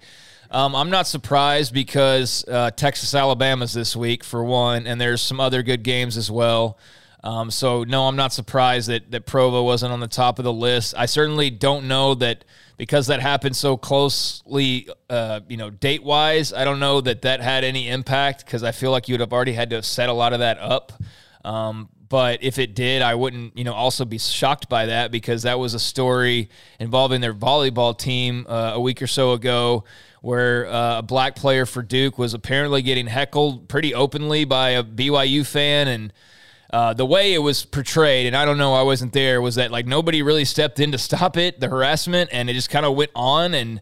Um, 0.50 0.74
I'm 0.74 0.90
not 0.90 1.06
surprised 1.06 1.74
because 1.74 2.46
uh, 2.48 2.72
Texas 2.72 3.14
Alabama's 3.14 3.74
this 3.74 3.94
week 3.94 4.24
for 4.24 4.42
one, 4.42 4.88
and 4.88 5.00
there's 5.02 5.22
some 5.22 5.42
other 5.42 5.64
good 5.64 5.84
games 5.84 6.16
as 6.16 6.32
well. 6.32 6.78
Um, 7.26 7.52
so 7.52 7.84
no, 7.84 8.08
I'm 8.08 8.16
not 8.16 8.32
surprised 8.32 8.88
that 8.88 9.12
that 9.12 9.26
Provo 9.26 9.64
wasn't 9.64 9.92
on 9.92 10.00
the 10.00 10.08
top 10.08 10.40
of 10.40 10.46
the 10.46 10.54
list. 10.54 10.94
I 10.98 11.08
certainly 11.08 11.50
don't 11.50 11.90
know 11.90 12.14
that 12.16 12.46
because 12.78 13.08
that 13.08 13.20
happened 13.20 13.56
so 13.56 13.76
closely, 13.76 14.88
uh, 15.10 15.42
you 15.50 15.58
know, 15.58 15.70
date 15.70 16.04
wise. 16.04 16.54
I 16.54 16.64
don't 16.64 16.80
know 16.80 17.02
that 17.02 17.24
that 17.24 17.42
had 17.42 17.64
any 17.64 17.90
impact 17.90 18.46
because 18.46 18.64
I 18.64 18.72
feel 18.72 18.92
like 18.92 19.08
you 19.08 19.14
would 19.14 19.22
have 19.22 19.34
already 19.34 19.54
had 19.54 19.72
to 19.72 19.78
have 19.78 19.86
set 19.86 20.10
a 20.10 20.14
lot 20.14 20.34
of 20.34 20.40
that 20.40 20.60
up. 20.60 20.94
Um, 21.44 21.90
but 22.10 22.44
if 22.44 22.58
it 22.58 22.76
did, 22.76 23.02
I 23.02 23.16
wouldn't, 23.16 23.58
you 23.58 23.64
know, 23.64 23.74
also 23.74 24.06
be 24.06 24.18
shocked 24.18 24.70
by 24.70 24.86
that 24.86 25.12
because 25.12 25.44
that 25.44 25.60
was 25.60 25.74
a 25.74 25.80
story 25.80 26.50
involving 26.80 27.20
their 27.20 27.34
volleyball 27.34 27.98
team 27.98 28.46
uh, 28.48 28.74
a 28.76 28.80
week 28.80 29.02
or 29.02 29.08
so 29.08 29.34
ago, 29.34 29.84
where 30.22 30.68
uh, 30.68 31.00
a 31.00 31.02
black 31.02 31.36
player 31.36 31.66
for 31.66 31.82
Duke 31.82 32.18
was 32.18 32.34
apparently 32.34 32.82
getting 32.82 33.08
heckled 33.08 33.68
pretty 33.68 33.94
openly 33.94 34.46
by 34.46 34.70
a 34.72 34.84
BYU 34.84 35.46
fan, 35.46 35.88
and 35.88 36.14
uh, 36.72 36.94
the 36.94 37.06
way 37.06 37.34
it 37.34 37.40
was 37.40 37.66
portrayed, 37.66 38.28
and 38.28 38.36
I 38.36 38.46
don't 38.46 38.58
know, 38.58 38.74
I 38.74 38.84
wasn't 38.84 39.14
there, 39.14 39.42
was 39.42 39.56
that 39.56 39.72
like 39.72 39.86
nobody 39.86 40.22
really 40.22 40.46
stepped 40.46 40.80
in 40.80 40.92
to 40.92 40.98
stop 40.98 41.38
it, 41.38 41.60
the 41.60 41.70
harassment, 41.70 42.30
and 42.34 42.50
it 42.50 42.54
just 42.54 42.70
kind 42.70 42.86
of 42.86 42.96
went 42.96 43.12
on. 43.16 43.54
And 43.54 43.82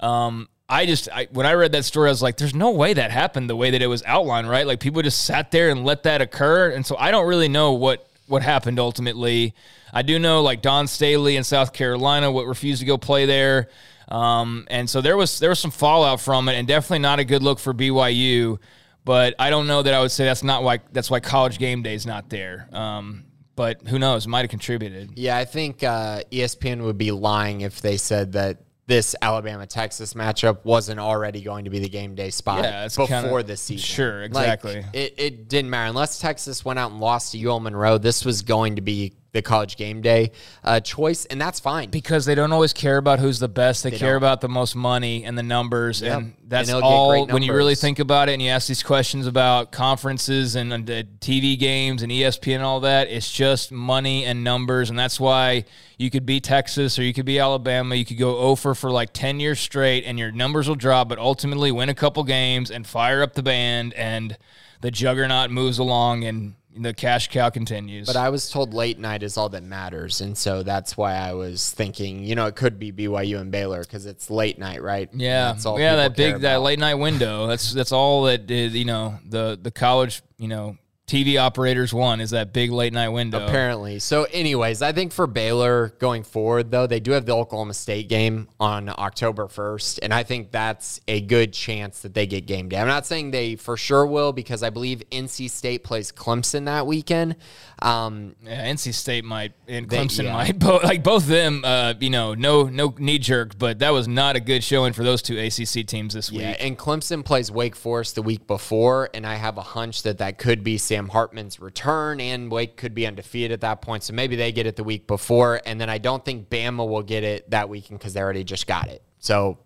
um, 0.00 0.48
I 0.68 0.84
just, 0.84 1.08
I, 1.10 1.28
when 1.32 1.46
I 1.46 1.54
read 1.54 1.72
that 1.72 1.84
story, 1.84 2.08
I 2.08 2.12
was 2.12 2.22
like, 2.22 2.36
there's 2.36 2.54
no 2.54 2.72
way 2.72 2.92
that 2.92 3.10
happened 3.10 3.48
the 3.48 3.56
way 3.56 3.70
that 3.70 3.80
it 3.80 3.86
was 3.86 4.02
outlined, 4.04 4.50
right? 4.50 4.66
Like 4.66 4.80
people 4.80 5.00
just 5.02 5.24
sat 5.24 5.50
there 5.50 5.70
and 5.70 5.84
let 5.84 6.02
that 6.02 6.20
occur. 6.20 6.70
And 6.70 6.84
so 6.84 6.96
I 6.98 7.10
don't 7.10 7.26
really 7.26 7.48
know 7.48 7.72
what 7.72 8.06
what 8.26 8.42
happened 8.42 8.80
ultimately. 8.80 9.54
I 9.92 10.02
do 10.02 10.18
know 10.18 10.42
like 10.42 10.60
Dawn 10.60 10.88
Staley 10.88 11.36
in 11.36 11.44
South 11.44 11.72
Carolina 11.72 12.30
what 12.30 12.46
refused 12.46 12.80
to 12.80 12.86
go 12.86 12.98
play 12.98 13.24
there. 13.24 13.68
Um, 14.08 14.66
and 14.68 14.90
so 14.90 15.00
there 15.00 15.16
was 15.16 15.38
there 15.38 15.50
was 15.50 15.58
some 15.58 15.70
fallout 15.70 16.20
from 16.20 16.48
it, 16.48 16.54
and 16.54 16.68
definitely 16.68 17.00
not 17.00 17.18
a 17.18 17.24
good 17.24 17.42
look 17.42 17.58
for 17.58 17.72
BYU. 17.72 18.58
But 19.06 19.36
I 19.38 19.50
don't 19.50 19.68
know 19.68 19.82
that 19.82 19.94
I 19.94 20.00
would 20.00 20.10
say 20.10 20.24
that's 20.24 20.42
not 20.42 20.64
why 20.64 20.80
that's 20.92 21.10
why 21.10 21.20
College 21.20 21.58
Game 21.58 21.82
Day 21.82 21.94
is 21.94 22.04
not 22.06 22.28
there. 22.28 22.68
Um, 22.72 23.24
but 23.54 23.86
who 23.86 23.98
knows? 24.00 24.26
Might 24.26 24.40
have 24.40 24.50
contributed. 24.50 25.12
Yeah, 25.16 25.36
I 25.38 25.44
think 25.46 25.82
uh, 25.84 26.22
ESPN 26.32 26.82
would 26.82 26.98
be 26.98 27.12
lying 27.12 27.60
if 27.60 27.80
they 27.80 27.96
said 27.98 28.32
that 28.32 28.58
this 28.88 29.14
Alabama 29.22 29.66
Texas 29.66 30.14
matchup 30.14 30.64
wasn't 30.64 30.98
already 31.00 31.40
going 31.40 31.64
to 31.66 31.70
be 31.70 31.78
the 31.78 31.88
game 31.88 32.14
day 32.16 32.30
spot 32.30 32.64
Yeah, 32.64 32.84
before 32.86 33.06
kinda- 33.06 33.42
the 33.44 33.56
season. 33.56 33.82
Sure, 33.84 34.20
Like, 34.28 34.28
exactly. 34.60 34.84
it, 34.92 35.14
it 35.18 35.48
didn't 35.48 35.70
matter 35.70 35.88
unless 35.88 36.18
Texas 36.20 36.64
went 36.64 36.78
out 36.78 36.90
and 36.90 37.00
lost 37.00 37.32
to 37.32 37.38
UL 37.48 37.60
Monroe. 37.60 37.98
This 37.98 38.24
was 38.24 38.42
going 38.42 38.76
to 38.76 38.82
be 38.82 39.14
the 39.36 39.42
college 39.42 39.76
game 39.76 40.00
day 40.00 40.32
uh, 40.64 40.80
choice, 40.80 41.24
and 41.26 41.40
that's 41.40 41.60
fine. 41.60 41.90
because 41.90 42.24
they 42.24 42.34
don't 42.34 42.52
always 42.52 42.72
care 42.72 42.96
about 42.96 43.18
who's 43.18 43.38
the 43.38 43.48
best. 43.48 43.82
They, 43.84 43.90
care 43.90 44.10
don't. 44.10 44.16
about 44.16 44.40
the 44.40 44.48
most 44.48 44.74
money 44.74 45.24
and 45.24 45.36
the 45.36 45.42
numbers, 45.42 46.00
Yep. 46.00 46.18
and 46.18 46.34
that's 46.48 46.68
And 46.70 46.82
all. 46.82 47.26
When 47.26 47.42
you 47.42 47.52
really 47.52 47.74
think 47.74 47.98
about 47.98 48.28
it, 48.28 48.32
and 48.32 48.42
you 48.42 48.48
ask 48.50 48.66
these 48.66 48.82
questions 48.82 49.26
about 49.26 49.72
conferences 49.72 50.56
and, 50.56 50.72
and 50.72 50.86
the 50.86 51.06
TV 51.20 51.58
games 51.58 52.02
and 52.02 52.10
ESPN 52.10 52.56
and 52.56 52.64
all 52.64 52.80
that, 52.80 53.08
it's 53.08 53.30
just 53.30 53.70
money 53.70 54.24
and 54.24 54.42
numbers, 54.42 54.90
and 54.90 54.98
that's 54.98 55.20
why 55.20 55.64
you 55.98 56.10
could 56.10 56.26
be 56.26 56.40
Texas 56.40 56.98
or 56.98 57.02
you 57.02 57.12
could 57.14 57.26
be 57.26 57.38
Alabama. 57.38 57.94
You 57.94 58.04
could 58.04 58.18
go 58.18 58.38
over 58.38 58.74
for 58.74 58.90
like 58.90 59.12
ten 59.12 59.38
years 59.40 59.60
straight, 59.60 60.04
and 60.04 60.18
your 60.18 60.32
numbers 60.32 60.66
will 60.68 60.74
drop, 60.76 61.08
but 61.08 61.18
ultimately 61.18 61.70
win 61.70 61.88
a 61.88 61.94
couple 61.94 62.24
games 62.24 62.70
and 62.70 62.86
fire 62.86 63.22
up 63.22 63.34
the 63.34 63.42
band, 63.42 63.92
and 63.94 64.36
the 64.80 64.90
juggernaut 64.90 65.50
moves 65.50 65.78
along 65.78 66.24
and 66.24 66.54
the 66.78 66.94
cash 66.94 67.28
cow 67.28 67.50
continues. 67.50 68.06
But 68.06 68.16
I 68.16 68.28
was 68.28 68.50
told 68.50 68.74
late 68.74 68.98
night 68.98 69.22
is 69.22 69.36
all 69.36 69.48
that 69.50 69.62
matters, 69.62 70.20
and 70.20 70.36
so 70.36 70.62
that's 70.62 70.96
why 70.96 71.14
I 71.14 71.34
was 71.34 71.70
thinking, 71.72 72.24
you 72.24 72.34
know, 72.34 72.46
it 72.46 72.56
could 72.56 72.78
be 72.78 72.92
BYU 72.92 73.40
and 73.40 73.50
Baylor 73.50 73.80
because 73.80 74.06
it's 74.06 74.30
late 74.30 74.58
night, 74.58 74.82
right? 74.82 75.08
yeah, 75.12 75.52
That's 75.52 75.66
all 75.66 75.80
yeah, 75.80 75.96
that 75.96 76.16
big 76.16 76.40
that 76.40 76.62
late 76.62 76.78
night 76.78 76.94
window. 76.96 77.46
That's 77.46 77.72
that's 77.72 77.92
all 77.92 78.24
that 78.24 78.50
is, 78.50 78.74
you 78.74 78.84
know 78.84 79.18
the 79.24 79.58
the 79.60 79.70
college 79.70 80.22
you 80.38 80.48
know 80.48 80.76
TV 81.06 81.40
operators 81.40 81.94
want 81.94 82.20
is 82.20 82.30
that 82.30 82.52
big 82.52 82.72
late 82.72 82.92
night 82.92 83.10
window. 83.10 83.44
Apparently. 83.46 84.00
So, 84.00 84.24
anyways, 84.32 84.82
I 84.82 84.90
think 84.90 85.12
for 85.12 85.28
Baylor 85.28 85.90
going 86.00 86.24
forward, 86.24 86.72
though, 86.72 86.88
they 86.88 86.98
do 86.98 87.12
have 87.12 87.26
the 87.26 87.32
Oklahoma 87.36 87.74
State 87.74 88.08
game 88.08 88.48
on 88.58 88.88
October 88.88 89.44
1st. 89.46 90.00
And 90.02 90.12
I 90.12 90.24
think 90.24 90.50
that's 90.50 91.00
a 91.06 91.20
good 91.20 91.52
chance 91.52 92.00
that 92.02 92.14
they 92.14 92.26
get 92.26 92.46
game 92.46 92.68
day. 92.68 92.78
I'm 92.78 92.88
not 92.88 93.06
saying 93.06 93.30
they 93.30 93.54
for 93.54 93.76
sure 93.76 94.04
will 94.04 94.32
because 94.32 94.64
I 94.64 94.70
believe 94.70 95.04
NC 95.12 95.48
State 95.48 95.84
plays 95.84 96.10
Clemson 96.10 96.64
that 96.64 96.88
weekend. 96.88 97.36
Um, 97.82 98.34
Yeah, 98.42 98.66
NC 98.72 98.92
State 98.92 99.24
might 99.24 99.52
and 99.68 99.88
They- 99.88 99.98
Clemson 99.98 100.24
yeah. 100.24 100.32
might 100.32 100.58
both 100.58 100.82
like 100.82 101.04
both 101.04 101.22
of 101.22 101.28
them. 101.28 101.62
Uh, 101.64 101.94
you 102.00 102.10
know, 102.10 102.34
no 102.34 102.64
no 102.64 102.94
knee 102.98 103.18
jerk, 103.20 103.56
but 103.58 103.78
that 103.78 103.90
was 103.90 104.08
not 104.08 104.34
a 104.34 104.40
good 104.40 104.64
showing 104.64 104.92
for 104.92 105.04
those 105.04 105.22
two 105.22 105.38
ACC 105.38 105.86
teams 105.86 106.14
this 106.14 106.32
yeah, 106.32 106.48
week. 106.50 106.56
and 106.58 106.76
Clemson 106.76 107.24
plays 107.24 107.48
Wake 107.48 107.76
Forest 107.76 108.16
the 108.16 108.22
week 108.22 108.48
before. 108.48 109.08
And 109.14 109.24
I 109.24 109.36
have 109.36 109.56
a 109.56 109.62
hunch 109.62 110.02
that 110.02 110.18
that 110.18 110.38
could 110.38 110.64
be 110.64 110.78
Sam 110.96 111.08
Hartman's 111.08 111.60
return, 111.60 112.20
and 112.20 112.50
Wake 112.50 112.78
could 112.78 112.94
be 112.94 113.06
undefeated 113.06 113.52
at 113.52 113.60
that 113.60 113.82
point. 113.82 114.02
So 114.02 114.14
maybe 114.14 114.34
they 114.34 114.50
get 114.50 114.66
it 114.66 114.76
the 114.76 114.84
week 114.84 115.06
before. 115.06 115.60
And 115.66 115.78
then 115.78 115.90
I 115.90 115.98
don't 115.98 116.24
think 116.24 116.48
Bama 116.48 116.88
will 116.88 117.02
get 117.02 117.22
it 117.22 117.50
that 117.50 117.68
weekend 117.68 118.00
because 118.00 118.14
they 118.14 118.22
already 118.22 118.44
just 118.44 118.66
got 118.66 118.88
it. 118.88 119.02
So 119.18 119.58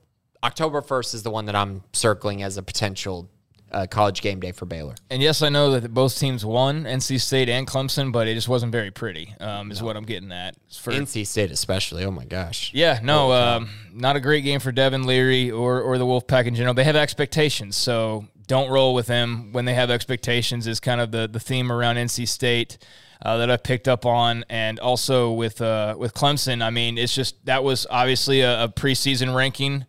October 0.43 0.83
1st 0.83 1.15
is 1.15 1.23
the 1.23 1.31
one 1.31 1.47
that 1.47 1.55
I'm 1.55 1.85
circling 1.93 2.43
as 2.43 2.57
a 2.57 2.65
potential 2.65 3.31
uh, 3.71 3.87
college 3.89 4.23
game 4.23 4.41
day 4.41 4.51
for 4.51 4.67
Baylor. 4.67 4.97
And 5.09 5.23
yes, 5.23 5.41
I 5.41 5.51
know 5.51 5.79
that 5.79 5.95
both 5.95 6.19
teams 6.19 6.45
won, 6.45 6.83
NC 6.83 7.21
State 7.21 7.49
and 7.49 7.65
Clemson, 7.65 8.11
but 8.11 8.27
it 8.27 8.35
just 8.35 8.49
wasn't 8.49 8.73
very 8.73 8.91
pretty. 8.91 9.33
Um, 9.39 9.71
is 9.71 9.81
what 9.81 9.97
I'm 9.97 10.05
getting 10.05 10.33
at. 10.33 10.57
For, 10.81 10.91
NC 10.91 11.29
State, 11.29 11.53
especially. 11.53 12.05
Oh 12.05 12.11
my 12.11 12.25
gosh. 12.25 12.73
yeah, 12.75 12.99
no, 13.05 13.31
um, 13.31 13.71
not 13.93 14.17
a 14.17 14.21
great 14.21 14.43
game 14.43 14.59
for 14.59 14.73
Devin 14.73 15.05
Leary 15.05 15.53
or 15.53 15.81
or 15.81 15.97
the 15.97 16.07
Wolfpack 16.07 16.47
in 16.47 16.57
general. 16.57 16.75
They 16.75 16.83
have 16.83 16.97
expectations, 16.97 17.77
so 17.77 18.27
don't 18.51 18.69
roll 18.69 18.95
with 18.95 19.07
them 19.07 19.53
when 19.53 19.65
they 19.65 19.75
have 19.75 19.91
expectations. 19.91 20.67
Is 20.67 20.81
kind 20.81 21.01
of 21.01 21.13
the 21.13 21.29
the 21.29 21.39
theme 21.39 21.71
around 21.71 21.97
NC 21.97 22.27
State. 22.27 22.79
Uh, 23.23 23.37
that 23.37 23.51
I 23.51 23.59
picked 23.59 23.87
up 23.87 24.07
on, 24.07 24.47
and 24.49 24.81
also 24.81 25.31
with 25.31 25.61
uh, 25.61 25.95
with 25.97 26.15
Clemson. 26.15 26.65
I 26.65 26.71
mean, 26.71 26.97
it's 26.97 27.15
just 27.15 27.45
that 27.45 27.63
was 27.63 27.87
obviously 27.91 28.41
a, 28.41 28.65
a 28.65 28.69
preseason 28.69 29.37
ranking 29.37 29.85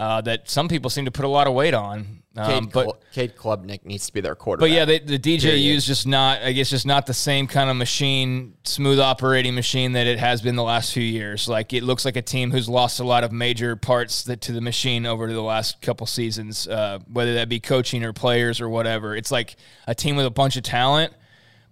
uh, 0.00 0.22
that 0.22 0.48
some 0.48 0.66
people 0.66 0.88
seem 0.88 1.04
to 1.04 1.10
put 1.10 1.26
a 1.26 1.28
lot 1.28 1.46
of 1.46 1.52
weight 1.52 1.74
on. 1.74 2.22
Um, 2.36 2.70
but 2.72 2.84
Cl- 2.84 2.98
Cade 3.12 3.36
Klubnik 3.36 3.84
needs 3.84 4.06
to 4.06 4.12
be 4.14 4.20
their 4.22 4.34
quarterback. 4.34 4.70
but 4.70 4.74
yeah, 4.74 4.84
they, 4.86 5.00
the 5.00 5.18
DJU 5.18 5.74
is 5.74 5.84
just 5.84 6.06
not. 6.06 6.40
I 6.42 6.52
guess 6.52 6.70
just 6.70 6.86
not 6.86 7.04
the 7.04 7.12
same 7.12 7.46
kind 7.46 7.68
of 7.68 7.76
machine, 7.76 8.54
smooth 8.64 8.98
operating 8.98 9.54
machine 9.54 9.92
that 9.92 10.06
it 10.06 10.18
has 10.18 10.40
been 10.40 10.56
the 10.56 10.62
last 10.62 10.94
few 10.94 11.02
years. 11.02 11.48
Like 11.48 11.74
it 11.74 11.82
looks 11.82 12.04
like 12.06 12.16
a 12.16 12.22
team 12.22 12.50
who's 12.50 12.68
lost 12.68 13.00
a 13.00 13.04
lot 13.04 13.24
of 13.24 13.32
major 13.32 13.76
parts 13.76 14.22
that, 14.24 14.40
to 14.42 14.52
the 14.52 14.60
machine 14.62 15.04
over 15.04 15.30
the 15.30 15.42
last 15.42 15.82
couple 15.82 16.06
seasons, 16.06 16.66
uh, 16.66 17.00
whether 17.12 17.34
that 17.34 17.50
be 17.50 17.60
coaching 17.60 18.02
or 18.02 18.14
players 18.14 18.60
or 18.60 18.70
whatever. 18.70 19.14
It's 19.16 19.30
like 19.32 19.56
a 19.86 19.94
team 19.94 20.16
with 20.16 20.24
a 20.24 20.30
bunch 20.30 20.56
of 20.56 20.62
talent, 20.62 21.12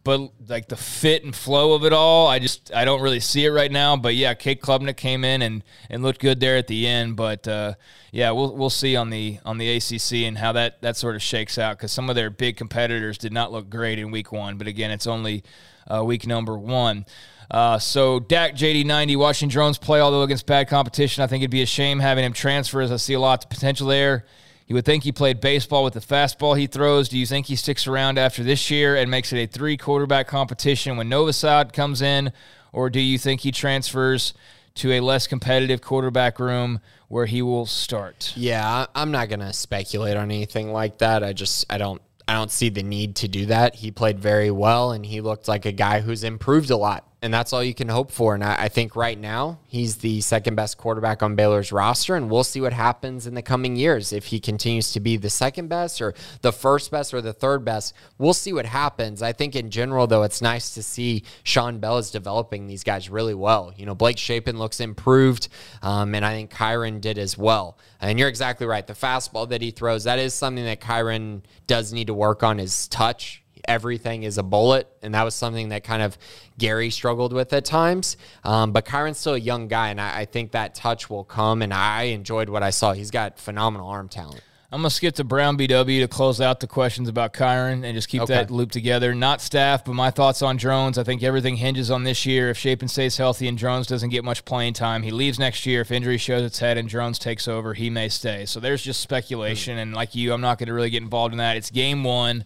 but 0.08 0.32
like 0.48 0.68
the 0.68 0.76
fit 0.76 1.22
and 1.22 1.36
flow 1.36 1.74
of 1.74 1.84
it 1.84 1.92
all, 1.92 2.28
I 2.28 2.38
just 2.38 2.74
I 2.74 2.86
don't 2.86 3.02
really 3.02 3.20
see 3.20 3.44
it 3.44 3.50
right 3.50 3.70
now. 3.70 3.94
But 3.94 4.14
yeah, 4.14 4.32
Cade 4.32 4.62
Klubnik 4.62 4.96
came 4.96 5.22
in 5.22 5.42
and, 5.42 5.62
and 5.90 6.02
looked 6.02 6.22
good 6.22 6.40
there 6.40 6.56
at 6.56 6.66
the 6.66 6.86
end. 6.86 7.14
But 7.14 7.46
uh, 7.46 7.74
yeah, 8.10 8.30
we'll 8.30 8.56
we'll 8.56 8.70
see 8.70 8.96
on 8.96 9.10
the 9.10 9.38
on 9.44 9.58
the 9.58 9.68
ACC 9.76 10.26
and 10.26 10.38
how 10.38 10.52
that 10.52 10.80
that 10.80 10.96
sort 10.96 11.14
of 11.14 11.20
shakes 11.20 11.58
out 11.58 11.76
because 11.76 11.92
some 11.92 12.08
of 12.08 12.16
their 12.16 12.30
big 12.30 12.56
competitors 12.56 13.18
did 13.18 13.34
not 13.34 13.52
look 13.52 13.68
great 13.68 13.98
in 13.98 14.10
week 14.10 14.32
one. 14.32 14.56
But 14.56 14.66
again, 14.66 14.90
it's 14.90 15.06
only 15.06 15.44
uh, 15.86 16.02
week 16.02 16.26
number 16.26 16.56
one. 16.56 17.04
Uh, 17.50 17.78
so 17.78 18.18
Dak 18.18 18.54
JD90 18.54 19.14
watching 19.18 19.50
Drones 19.50 19.76
play, 19.76 20.00
although 20.00 20.22
against 20.22 20.46
bad 20.46 20.68
competition, 20.68 21.22
I 21.22 21.26
think 21.26 21.42
it'd 21.42 21.50
be 21.50 21.60
a 21.60 21.66
shame 21.66 21.98
having 21.98 22.24
him 22.24 22.32
transfer 22.32 22.80
as 22.80 22.90
I 22.90 22.96
see 22.96 23.12
a 23.12 23.20
lot 23.20 23.44
of 23.44 23.50
potential 23.50 23.88
there. 23.88 24.24
You 24.68 24.74
would 24.74 24.84
think 24.84 25.04
he 25.04 25.12
played 25.12 25.40
baseball 25.40 25.82
with 25.82 25.94
the 25.94 26.00
fastball 26.00 26.56
he 26.56 26.66
throws. 26.66 27.08
Do 27.08 27.16
you 27.16 27.24
think 27.24 27.46
he 27.46 27.56
sticks 27.56 27.86
around 27.86 28.18
after 28.18 28.44
this 28.44 28.70
year 28.70 28.96
and 28.96 29.10
makes 29.10 29.32
it 29.32 29.38
a 29.38 29.46
three 29.46 29.78
quarterback 29.78 30.28
competition 30.28 30.98
when 30.98 31.08
Novosad 31.08 31.72
comes 31.72 32.02
in? 32.02 32.32
Or 32.70 32.90
do 32.90 33.00
you 33.00 33.16
think 33.16 33.40
he 33.40 33.50
transfers 33.50 34.34
to 34.74 34.92
a 34.92 35.00
less 35.00 35.26
competitive 35.26 35.80
quarterback 35.80 36.38
room 36.38 36.80
where 37.08 37.24
he 37.24 37.40
will 37.40 37.64
start? 37.64 38.34
Yeah, 38.36 38.84
I'm 38.94 39.10
not 39.10 39.30
gonna 39.30 39.54
speculate 39.54 40.18
on 40.18 40.30
anything 40.30 40.70
like 40.70 40.98
that. 40.98 41.24
I 41.24 41.32
just 41.32 41.64
I 41.70 41.78
don't 41.78 42.02
I 42.28 42.34
don't 42.34 42.50
see 42.50 42.68
the 42.68 42.82
need 42.82 43.16
to 43.16 43.28
do 43.28 43.46
that. 43.46 43.76
He 43.76 43.90
played 43.90 44.20
very 44.20 44.50
well 44.50 44.92
and 44.92 45.06
he 45.06 45.22
looked 45.22 45.48
like 45.48 45.64
a 45.64 45.72
guy 45.72 46.00
who's 46.00 46.22
improved 46.22 46.68
a 46.68 46.76
lot. 46.76 47.07
And 47.20 47.34
that's 47.34 47.52
all 47.52 47.64
you 47.64 47.74
can 47.74 47.88
hope 47.88 48.12
for. 48.12 48.34
And 48.34 48.44
I, 48.44 48.64
I 48.64 48.68
think 48.68 48.94
right 48.94 49.18
now 49.18 49.58
he's 49.66 49.96
the 49.96 50.20
second 50.20 50.54
best 50.54 50.78
quarterback 50.78 51.20
on 51.20 51.34
Baylor's 51.34 51.72
roster. 51.72 52.14
And 52.14 52.30
we'll 52.30 52.44
see 52.44 52.60
what 52.60 52.72
happens 52.72 53.26
in 53.26 53.34
the 53.34 53.42
coming 53.42 53.74
years. 53.74 54.12
If 54.12 54.26
he 54.26 54.38
continues 54.38 54.92
to 54.92 55.00
be 55.00 55.16
the 55.16 55.28
second 55.28 55.66
best 55.68 56.00
or 56.00 56.14
the 56.42 56.52
first 56.52 56.92
best 56.92 57.12
or 57.12 57.20
the 57.20 57.32
third 57.32 57.64
best, 57.64 57.92
we'll 58.18 58.34
see 58.34 58.52
what 58.52 58.66
happens. 58.66 59.20
I 59.20 59.32
think 59.32 59.56
in 59.56 59.68
general, 59.70 60.06
though, 60.06 60.22
it's 60.22 60.40
nice 60.40 60.74
to 60.74 60.82
see 60.82 61.24
Shawn 61.42 61.80
Bell 61.80 61.98
is 61.98 62.12
developing 62.12 62.68
these 62.68 62.84
guys 62.84 63.10
really 63.10 63.34
well. 63.34 63.72
You 63.76 63.86
know, 63.86 63.96
Blake 63.96 64.18
Shapen 64.18 64.56
looks 64.56 64.78
improved. 64.78 65.48
Um, 65.82 66.14
and 66.14 66.24
I 66.24 66.34
think 66.34 66.52
Kyron 66.52 67.00
did 67.00 67.18
as 67.18 67.36
well. 67.36 67.78
And 68.00 68.16
you're 68.20 68.28
exactly 68.28 68.66
right. 68.66 68.86
The 68.86 68.92
fastball 68.92 69.48
that 69.48 69.60
he 69.60 69.72
throws, 69.72 70.04
that 70.04 70.20
is 70.20 70.34
something 70.34 70.64
that 70.66 70.80
Kyron 70.80 71.42
does 71.66 71.92
need 71.92 72.06
to 72.06 72.14
work 72.14 72.44
on 72.44 72.58
his 72.58 72.86
touch. 72.86 73.42
Everything 73.68 74.22
is 74.24 74.38
a 74.38 74.42
bullet, 74.42 74.88
and 75.02 75.14
that 75.14 75.22
was 75.22 75.34
something 75.34 75.68
that 75.68 75.84
kind 75.84 76.02
of 76.02 76.18
Gerry 76.56 76.90
struggled 76.90 77.32
with 77.32 77.52
at 77.52 77.64
times. 77.64 78.16
Um, 78.42 78.72
but 78.72 78.84
Kyron's 78.86 79.18
still 79.18 79.34
a 79.34 79.38
young 79.38 79.68
guy, 79.68 79.90
and 79.90 80.00
I, 80.00 80.20
I 80.20 80.24
think 80.24 80.52
that 80.52 80.74
touch 80.74 81.08
will 81.10 81.24
come. 81.24 81.62
And 81.62 81.72
I 81.72 82.04
enjoyed 82.04 82.48
what 82.48 82.62
I 82.62 82.70
saw. 82.70 82.92
He's 82.94 83.10
got 83.10 83.38
phenomenal 83.38 83.88
arm 83.88 84.08
talent. 84.08 84.40
I'm 84.70 84.80
gonna 84.80 84.90
skip 84.90 85.14
to 85.14 85.24
Brown 85.24 85.56
BW 85.56 86.00
to 86.02 86.08
close 86.08 86.42
out 86.42 86.60
the 86.60 86.66
questions 86.66 87.08
about 87.08 87.32
Kyron 87.32 87.84
and 87.86 87.94
just 87.94 88.06
keep 88.08 88.20
Okay. 88.20 88.34
that 88.34 88.50
loop 88.50 88.70
together. 88.70 89.14
Not 89.14 89.40
staff, 89.40 89.82
but 89.82 89.94
my 89.94 90.10
thoughts 90.10 90.42
on 90.42 90.58
Drones. 90.58 90.98
I 90.98 91.04
think 91.04 91.22
everything 91.22 91.56
hinges 91.56 91.90
on 91.90 92.04
this 92.04 92.26
year. 92.26 92.50
If 92.50 92.58
Shapen 92.58 92.86
stays 92.86 93.16
healthy 93.16 93.48
and 93.48 93.56
Drones 93.56 93.86
doesn't 93.86 94.10
get 94.10 94.24
much 94.24 94.44
playing 94.44 94.74
time, 94.74 95.02
he 95.04 95.10
leaves 95.10 95.38
next 95.38 95.64
year. 95.64 95.80
If 95.80 95.90
injury 95.90 96.18
shows 96.18 96.42
its 96.44 96.58
head 96.58 96.76
and 96.76 96.86
Drones 96.86 97.18
takes 97.18 97.48
over, 97.48 97.72
he 97.72 97.88
may 97.88 98.10
stay. 98.10 98.44
So 98.44 98.60
there's 98.60 98.82
just 98.82 99.00
speculation, 99.00 99.78
and 99.78 99.94
like 99.94 100.14
you, 100.14 100.34
I'm 100.34 100.42
not 100.42 100.58
gonna 100.58 100.74
really 100.74 100.90
get 100.90 101.02
involved 101.02 101.32
in 101.32 101.38
that. 101.38 101.56
It's 101.56 101.70
game 101.70 102.04
one. 102.04 102.44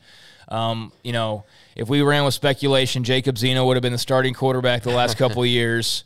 Um, 0.53 0.93
you 1.03 1.13
know, 1.13 1.45
if 1.75 1.89
we 1.89 2.03
ran 2.03 2.25
with 2.25 2.35
speculation, 2.35 3.05
Jacob 3.05 3.39
Zeno 3.39 3.67
would 3.67 3.77
have 3.77 3.83
been 3.83 3.93
the 3.93 3.99
starting 3.99 4.35
quarterback 4.35 4.83
the 4.83 4.91
last 4.91 5.17
couple 5.19 5.43
of 5.43 5.49
years. 5.49 6.05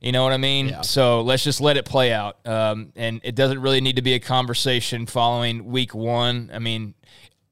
You 0.00 0.10
know 0.10 0.24
what 0.24 0.32
I 0.32 0.38
mean? 0.38 0.68
So 0.82 1.20
let's 1.20 1.44
just 1.44 1.60
let 1.60 1.76
it 1.76 1.84
play 1.84 2.12
out. 2.12 2.44
Um, 2.46 2.92
and 2.96 3.20
it 3.22 3.36
doesn't 3.36 3.60
really 3.60 3.80
need 3.80 3.96
to 3.96 4.02
be 4.02 4.14
a 4.14 4.18
conversation 4.18 5.06
following 5.06 5.66
week 5.66 5.94
one. 5.94 6.50
I 6.52 6.58
mean, 6.58 6.94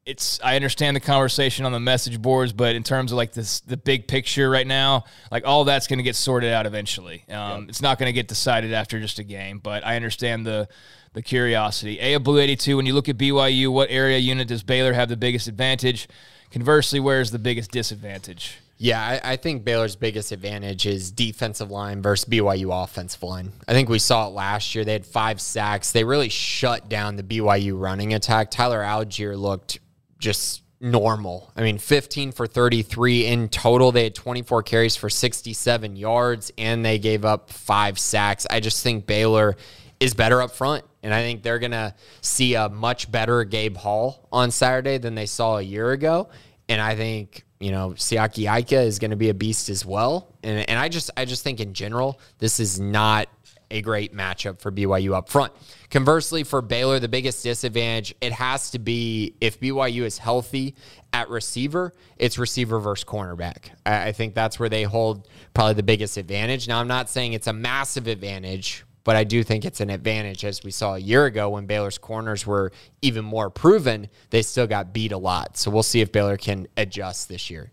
it's 0.07 0.41
I 0.43 0.57
understand 0.57 0.97
the 0.97 1.01
conversation 1.01 1.65
on 1.65 1.73
the 1.73 1.79
message 1.79 2.21
boards, 2.21 2.53
but 2.53 2.75
in 2.75 2.83
terms 2.83 3.13
of 3.13 3.17
like 3.19 3.33
this 3.33 3.61
the 3.61 3.77
big 3.77 4.09
picture 4.09 4.51
right 4.51 4.67
now, 4.67 5.05
like 5.31 5.47
all 5.47 5.65
that's 5.65 5.87
going 5.87 5.99
to 5.99 6.03
get 6.03 6.17
sorted 6.17 6.53
out 6.53 6.67
eventually. 6.67 7.25
Um, 7.29 7.69
It's 7.69 7.83
not 7.83 7.99
going 7.99 8.09
to 8.09 8.13
get 8.13 8.27
decided 8.27 8.73
after 8.73 8.99
just 8.99 9.19
a 9.21 9.25
game, 9.25 9.59
but 9.59 9.87
I 9.87 9.95
understand 9.97 10.45
the 10.45 10.69
the 11.13 11.23
curiosity. 11.23 11.99
A 12.01 12.15
of 12.15 12.25
Blue 12.25 12.39
eighty 12.39 12.57
two. 12.57 12.77
When 12.77 12.87
you 12.87 12.95
look 12.95 13.09
at 13.09 13.17
BYU, 13.17 13.73
what 13.73 13.91
area 13.91 14.19
unit 14.19 14.49
does 14.49 14.63
Baylor 14.63 14.93
have 14.93 15.09
the 15.09 15.17
biggest 15.17 15.49
advantage? 15.49 16.09
Conversely, 16.51 17.01
where's 17.01 17.31
the 17.31 17.39
biggest 17.39 17.71
disadvantage? 17.71 18.59
Yeah, 18.83 19.21
I, 19.23 19.33
I 19.33 19.37
think 19.37 19.63
Baylor's 19.63 19.95
biggest 19.95 20.33
advantage 20.33 20.87
is 20.87 21.11
defensive 21.11 21.71
line 21.71 22.01
versus 22.01 22.27
BYU 22.27 22.83
offensive 22.83 23.23
line. 23.23 23.53
I 23.69 23.73
think 23.73 23.91
we 23.91 23.99
saw 23.99 24.27
it 24.27 24.31
last 24.31 24.75
year. 24.75 24.87
They 24.87 24.95
had 24.95 25.05
five 25.05 25.39
sacks. 25.39 25.93
They 25.93 26.03
really 26.03 26.31
shut 26.31 26.89
down 26.89 27.17
the 27.17 27.23
BYU 27.23 27.79
running 27.79 28.15
attack. 28.15 28.51
Tyler 28.51 28.81
Allgeier 28.81 29.37
looked 29.37 29.81
just 30.19 30.63
normal. 30.81 31.53
I 31.55 31.63
mean, 31.63 31.77
15 31.77 32.33
for 32.33 32.47
33 32.47 33.27
in 33.27 33.49
total. 33.51 33.93
They 33.93 34.05
had 34.05 34.15
24 34.15 34.63
carries 34.63 34.97
for 34.97 35.11
67 35.11 35.97
yards 35.97 36.51
and 36.57 36.83
they 36.83 36.99
gave 36.99 37.27
up 37.27 37.51
five 37.51 37.99
sacks. 37.99 38.47
I 38.49 38.61
just 38.61 38.83
think 38.83 39.07
Baylor 39.07 39.57
is 40.01 40.15
better 40.15 40.43
up 40.43 40.51
front. 40.51 40.85
And 41.03 41.15
I 41.15 41.23
think 41.23 41.43
they're 41.43 41.59
going 41.59 41.71
to 41.71 41.95
see 42.23 42.55
a 42.55 42.69
much 42.69 43.11
better 43.11 43.45
Gabe 43.45 43.77
Hall 43.77 44.29
on 44.33 44.51
Saturday 44.51 44.99
than 44.99 45.15
they 45.15 45.27
saw 45.27 45.59
a 45.59 45.63
year 45.63 45.93
ago. 45.93 46.29
And 46.69 46.81
I 46.81 46.97
think, 46.97 47.45
you 47.59 47.71
know, 47.71 47.91
Siaki 47.91 48.61
Ika 48.61 48.81
is 48.81 48.99
going 48.99 49.11
to 49.11 49.17
be 49.17 49.29
a 49.29 49.35
beast 49.35 49.69
as 49.69 49.85
well. 49.85 50.35
And, 50.43 50.69
and 50.69 50.79
I 50.79 50.89
just 50.89 51.11
I 51.17 51.25
just 51.25 51.45
think 51.45 51.61
in 51.61 51.75
general, 51.75 52.21
this 52.39 52.61
is 52.61 52.81
not 52.81 53.29
a 53.71 53.81
great 53.81 54.15
matchup 54.15 54.61
for 54.61 54.73
BYU 54.73 55.15
up 55.15 55.29
front. 55.29 55.53
Conversely, 55.91 56.43
for 56.45 56.61
Baylor, 56.61 56.99
the 56.99 57.09
biggest 57.09 57.43
disadvantage, 57.43 58.15
it 58.21 58.33
has 58.33 58.71
to 58.71 58.79
be 58.79 59.35
if 59.41 59.61
BYU 59.61 60.03
is 60.03 60.19
healthy 60.19 60.75
at 61.13 61.29
receiver, 61.29 61.93
it's 62.17 62.39
receiver 62.39 62.81
versus 62.81 63.05
cornerback. 63.05 63.71
I, 63.87 64.09
I 64.09 64.13
think 64.13 64.35
that's 64.35 64.59
where 64.59 64.69
they 64.69 64.83
hold 64.83 65.29
probably 65.55 65.75
the 65.75 65.83
biggest 65.83 66.17
advantage. 66.17 66.69
Now, 66.69 66.81
I'm 66.81 66.89
not 66.89 67.09
saying 67.09 67.33
it's 67.33 67.47
a 67.47 67.53
massive 67.53 68.07
advantage, 68.07 68.85
but 69.05 69.17
I 69.17 69.25
do 69.25 69.43
think 69.43 69.65
it's 69.65 69.81
an 69.81 69.91
advantage 69.91 70.45
as 70.45 70.63
we 70.63 70.71
saw 70.71 70.95
a 70.95 70.99
year 70.99 71.27
ago 71.27 71.51
when 71.51 71.67
Baylor's 71.67 71.99
corners 71.99 72.47
were 72.47 72.73
even 73.03 73.25
more 73.25 73.51
proven. 73.51 74.09
They 74.31 74.43
still 74.43 74.67
got 74.67 74.93
beat 74.93 75.13
a 75.13 75.19
lot. 75.19 75.57
So 75.57 75.71
we'll 75.71 75.83
see 75.83 76.01
if 76.01 76.13
Baylor 76.13 76.37
can 76.37 76.69
adjust 76.77 77.29
this 77.29 77.51
year. 77.51 77.73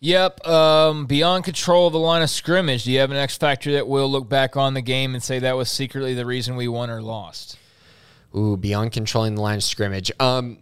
Yep. 0.00 0.46
Um, 0.46 1.06
beyond 1.06 1.44
control 1.44 1.88
of 1.88 1.92
the 1.92 1.98
line 1.98 2.22
of 2.22 2.30
scrimmage, 2.30 2.84
do 2.84 2.92
you 2.92 3.00
have 3.00 3.10
an 3.10 3.16
X 3.16 3.36
factor 3.36 3.72
that 3.72 3.88
will 3.88 4.08
look 4.08 4.28
back 4.28 4.56
on 4.56 4.74
the 4.74 4.82
game 4.82 5.14
and 5.14 5.22
say 5.22 5.40
that 5.40 5.56
was 5.56 5.70
secretly 5.70 6.14
the 6.14 6.26
reason 6.26 6.56
we 6.56 6.68
won 6.68 6.90
or 6.90 7.02
lost? 7.02 7.58
Ooh, 8.36 8.56
beyond 8.56 8.92
controlling 8.92 9.34
the 9.34 9.40
line 9.40 9.56
of 9.56 9.64
scrimmage. 9.64 10.12
Um, 10.20 10.58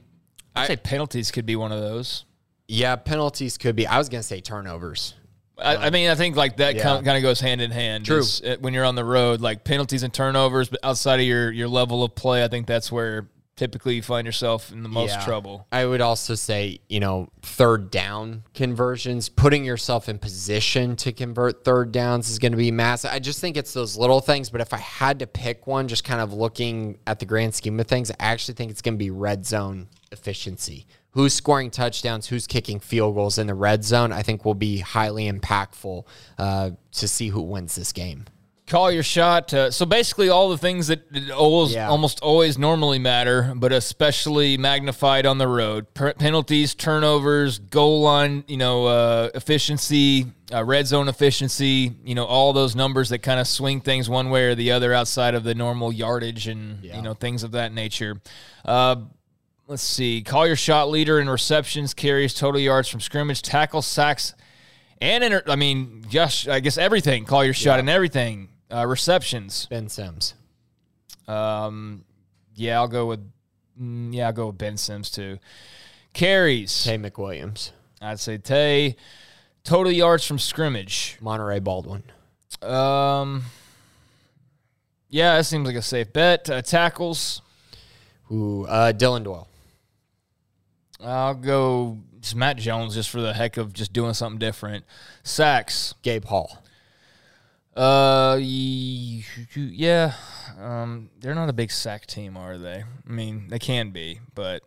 I'd 0.54 0.62
I, 0.62 0.66
say 0.68 0.76
penalties 0.76 1.30
could 1.30 1.44
be 1.44 1.56
one 1.56 1.72
of 1.72 1.80
those. 1.80 2.24
Yeah, 2.68 2.96
penalties 2.96 3.58
could 3.58 3.76
be. 3.76 3.86
I 3.86 3.98
was 3.98 4.08
gonna 4.08 4.22
say 4.22 4.40
turnovers. 4.40 5.14
I, 5.58 5.76
I 5.76 5.90
mean, 5.90 6.10
I 6.10 6.14
think 6.14 6.36
like 6.36 6.58
that 6.58 6.76
yeah. 6.76 6.82
kind 6.82 7.16
of 7.16 7.22
goes 7.22 7.40
hand 7.40 7.60
in 7.60 7.70
hand. 7.70 8.04
True. 8.04 8.22
Uh, 8.44 8.56
when 8.60 8.74
you're 8.74 8.84
on 8.84 8.94
the 8.94 9.04
road, 9.04 9.40
like 9.40 9.64
penalties 9.64 10.02
and 10.02 10.12
turnovers, 10.12 10.68
but 10.68 10.80
outside 10.82 11.20
of 11.20 11.26
your 11.26 11.50
your 11.50 11.68
level 11.68 12.04
of 12.04 12.14
play, 12.14 12.44
I 12.44 12.48
think 12.48 12.66
that's 12.66 12.92
where 12.92 13.28
typically 13.56 13.94
you 13.94 14.02
find 14.02 14.26
yourself 14.26 14.70
in 14.70 14.82
the 14.82 14.88
most 14.88 15.12
yeah. 15.12 15.24
trouble. 15.24 15.66
I 15.72 15.86
would 15.86 16.02
also 16.02 16.34
say, 16.34 16.80
you 16.88 17.00
know, 17.00 17.30
third 17.40 17.90
down 17.90 18.44
conversions, 18.54 19.30
putting 19.30 19.64
yourself 19.64 20.08
in 20.08 20.18
position 20.18 20.94
to 20.96 21.12
convert 21.12 21.64
third 21.64 21.90
downs 21.90 22.28
is 22.28 22.38
going 22.38 22.52
to 22.52 22.58
be 22.58 22.70
massive. 22.70 23.10
I 23.10 23.18
just 23.18 23.40
think 23.40 23.56
it's 23.56 23.72
those 23.72 23.96
little 23.96 24.20
things. 24.20 24.50
But 24.50 24.60
if 24.60 24.74
I 24.74 24.78
had 24.78 25.20
to 25.20 25.26
pick 25.26 25.66
one, 25.66 25.88
just 25.88 26.04
kind 26.04 26.20
of 26.20 26.34
looking 26.34 26.98
at 27.06 27.18
the 27.18 27.26
grand 27.26 27.54
scheme 27.54 27.80
of 27.80 27.86
things, 27.86 28.10
I 28.10 28.14
actually 28.18 28.54
think 28.54 28.70
it's 28.70 28.82
going 28.82 28.94
to 28.94 28.98
be 28.98 29.10
red 29.10 29.46
zone 29.46 29.88
efficiency 30.12 30.86
who's 31.16 31.32
scoring 31.32 31.70
touchdowns, 31.70 32.26
who's 32.26 32.46
kicking 32.46 32.78
field 32.78 33.14
goals 33.14 33.38
in 33.38 33.46
the 33.46 33.54
red 33.54 33.82
zone, 33.82 34.12
I 34.12 34.20
think 34.22 34.44
will 34.44 34.54
be 34.54 34.80
highly 34.80 35.32
impactful 35.32 36.04
uh, 36.36 36.70
to 36.92 37.08
see 37.08 37.30
who 37.30 37.40
wins 37.40 37.74
this 37.74 37.90
game. 37.90 38.26
Call 38.66 38.90
your 38.90 39.02
shot. 39.02 39.54
Uh, 39.54 39.70
so 39.70 39.86
basically, 39.86 40.28
all 40.28 40.50
the 40.50 40.58
things 40.58 40.88
that 40.88 41.30
always, 41.30 41.72
yeah. 41.72 41.88
almost 41.88 42.20
always 42.20 42.58
normally 42.58 42.98
matter, 42.98 43.54
but 43.56 43.72
especially 43.72 44.58
magnified 44.58 45.24
on 45.24 45.38
the 45.38 45.48
road: 45.48 45.86
P- 45.94 46.12
penalties, 46.18 46.74
turnovers, 46.74 47.60
goal 47.60 48.02
line, 48.02 48.44
you 48.46 48.58
know, 48.58 48.84
uh, 48.86 49.30
efficiency, 49.34 50.26
uh, 50.52 50.64
red 50.64 50.86
zone 50.86 51.08
efficiency. 51.08 51.92
You 52.04 52.14
know, 52.16 52.26
all 52.26 52.52
those 52.52 52.76
numbers 52.76 53.08
that 53.08 53.20
kind 53.20 53.40
of 53.40 53.46
swing 53.46 53.80
things 53.80 54.10
one 54.10 54.28
way 54.28 54.46
or 54.46 54.54
the 54.54 54.72
other 54.72 54.92
outside 54.92 55.34
of 55.34 55.44
the 55.44 55.54
normal 55.54 55.92
yardage 55.92 56.46
and 56.46 56.84
yeah. 56.84 56.96
you 56.96 57.02
know 57.02 57.14
things 57.14 57.42
of 57.42 57.52
that 57.52 57.72
nature. 57.72 58.20
Let's 59.68 59.82
see. 59.82 60.22
Call 60.22 60.46
your 60.46 60.54
shot 60.54 60.90
leader 60.90 61.18
in 61.18 61.28
receptions, 61.28 61.92
carries, 61.92 62.34
total 62.34 62.60
yards 62.60 62.88
from 62.88 63.00
scrimmage, 63.00 63.42
tackle, 63.42 63.82
sacks, 63.82 64.34
and 65.00 65.24
inter- 65.24 65.42
I 65.48 65.56
mean, 65.56 66.04
gosh, 66.12 66.46
I 66.46 66.60
guess 66.60 66.78
everything. 66.78 67.24
Call 67.24 67.44
your 67.44 67.52
shot 67.54 67.74
yeah. 67.74 67.80
and 67.80 67.90
everything. 67.90 68.48
Uh, 68.72 68.86
receptions. 68.86 69.66
Ben 69.66 69.88
Sims. 69.88 70.34
Um, 71.26 72.04
yeah, 72.54 72.78
I'll 72.78 72.88
go 72.88 73.06
with. 73.06 73.28
Mm, 73.80 74.14
yeah, 74.14 74.28
I'll 74.28 74.32
go 74.32 74.46
with 74.48 74.58
Ben 74.58 74.76
Sims 74.76 75.10
too. 75.10 75.38
Carries. 76.12 76.70
Taye 76.72 77.04
McWilliams. 77.04 77.72
I'd 78.00 78.20
say 78.20 78.38
Taye. 78.38 78.94
Total 79.64 79.90
yards 79.90 80.24
from 80.24 80.38
scrimmage. 80.38 81.18
Monaray 81.20 81.62
Baldwin. 81.62 82.04
Um. 82.62 83.42
Yeah, 85.08 85.36
that 85.36 85.46
seems 85.46 85.66
like 85.66 85.76
a 85.76 85.82
safe 85.82 86.12
bet. 86.12 86.48
Uh, 86.48 86.62
tackles. 86.62 87.42
Ooh, 88.30 88.64
uh, 88.66 88.92
Dillon 88.92 89.22
Doyle. 89.24 89.48
I'll 91.00 91.34
go 91.34 91.98
Matt 92.34 92.56
Jones 92.56 92.94
just 92.94 93.10
for 93.10 93.20
the 93.20 93.32
heck 93.32 93.56
of 93.56 93.72
just 93.72 93.92
doing 93.92 94.14
something 94.14 94.38
different. 94.38 94.84
Sacks. 95.22 95.94
Gabe 96.02 96.24
Hall. 96.24 96.62
Uh, 97.76 98.38
yeah. 98.40 100.14
Um, 100.58 101.10
they're 101.20 101.34
not 101.34 101.48
a 101.48 101.52
big 101.52 101.70
sack 101.70 102.06
team, 102.06 102.36
are 102.36 102.56
they? 102.56 102.82
I 103.08 103.12
mean, 103.12 103.48
they 103.48 103.58
can 103.58 103.90
be, 103.90 104.20
but 104.34 104.62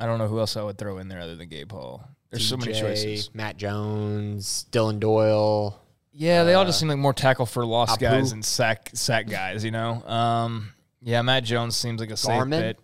I 0.00 0.06
don't 0.06 0.18
know 0.18 0.28
who 0.28 0.38
else 0.38 0.56
I 0.56 0.62
would 0.62 0.78
throw 0.78 0.98
in 0.98 1.08
there 1.08 1.20
other 1.20 1.36
than 1.36 1.48
Gabe 1.48 1.70
Hall. 1.70 2.08
There's 2.30 2.44
DJ, 2.44 2.48
so 2.48 2.56
many 2.56 2.72
choices. 2.72 3.34
Matt 3.34 3.58
Jones, 3.58 4.64
Dillon 4.70 4.98
Doyle. 4.98 5.80
Yeah, 6.12 6.44
they 6.44 6.54
all 6.54 6.64
just 6.64 6.78
uh, 6.78 6.80
seem 6.80 6.88
like 6.88 6.98
more 6.98 7.12
tackle 7.12 7.44
for 7.44 7.64
lost 7.66 7.98
Apu. 7.98 8.02
guys 8.02 8.32
and 8.32 8.42
sack 8.42 8.90
sack 8.94 9.28
guys. 9.28 9.62
You 9.62 9.70
know. 9.70 10.02
Um, 10.06 10.72
yeah, 11.02 11.20
Matt 11.20 11.44
Jones 11.44 11.76
seems 11.76 12.00
like 12.00 12.10
a 12.10 12.16
safe 12.16 12.48
bet. 12.48 12.78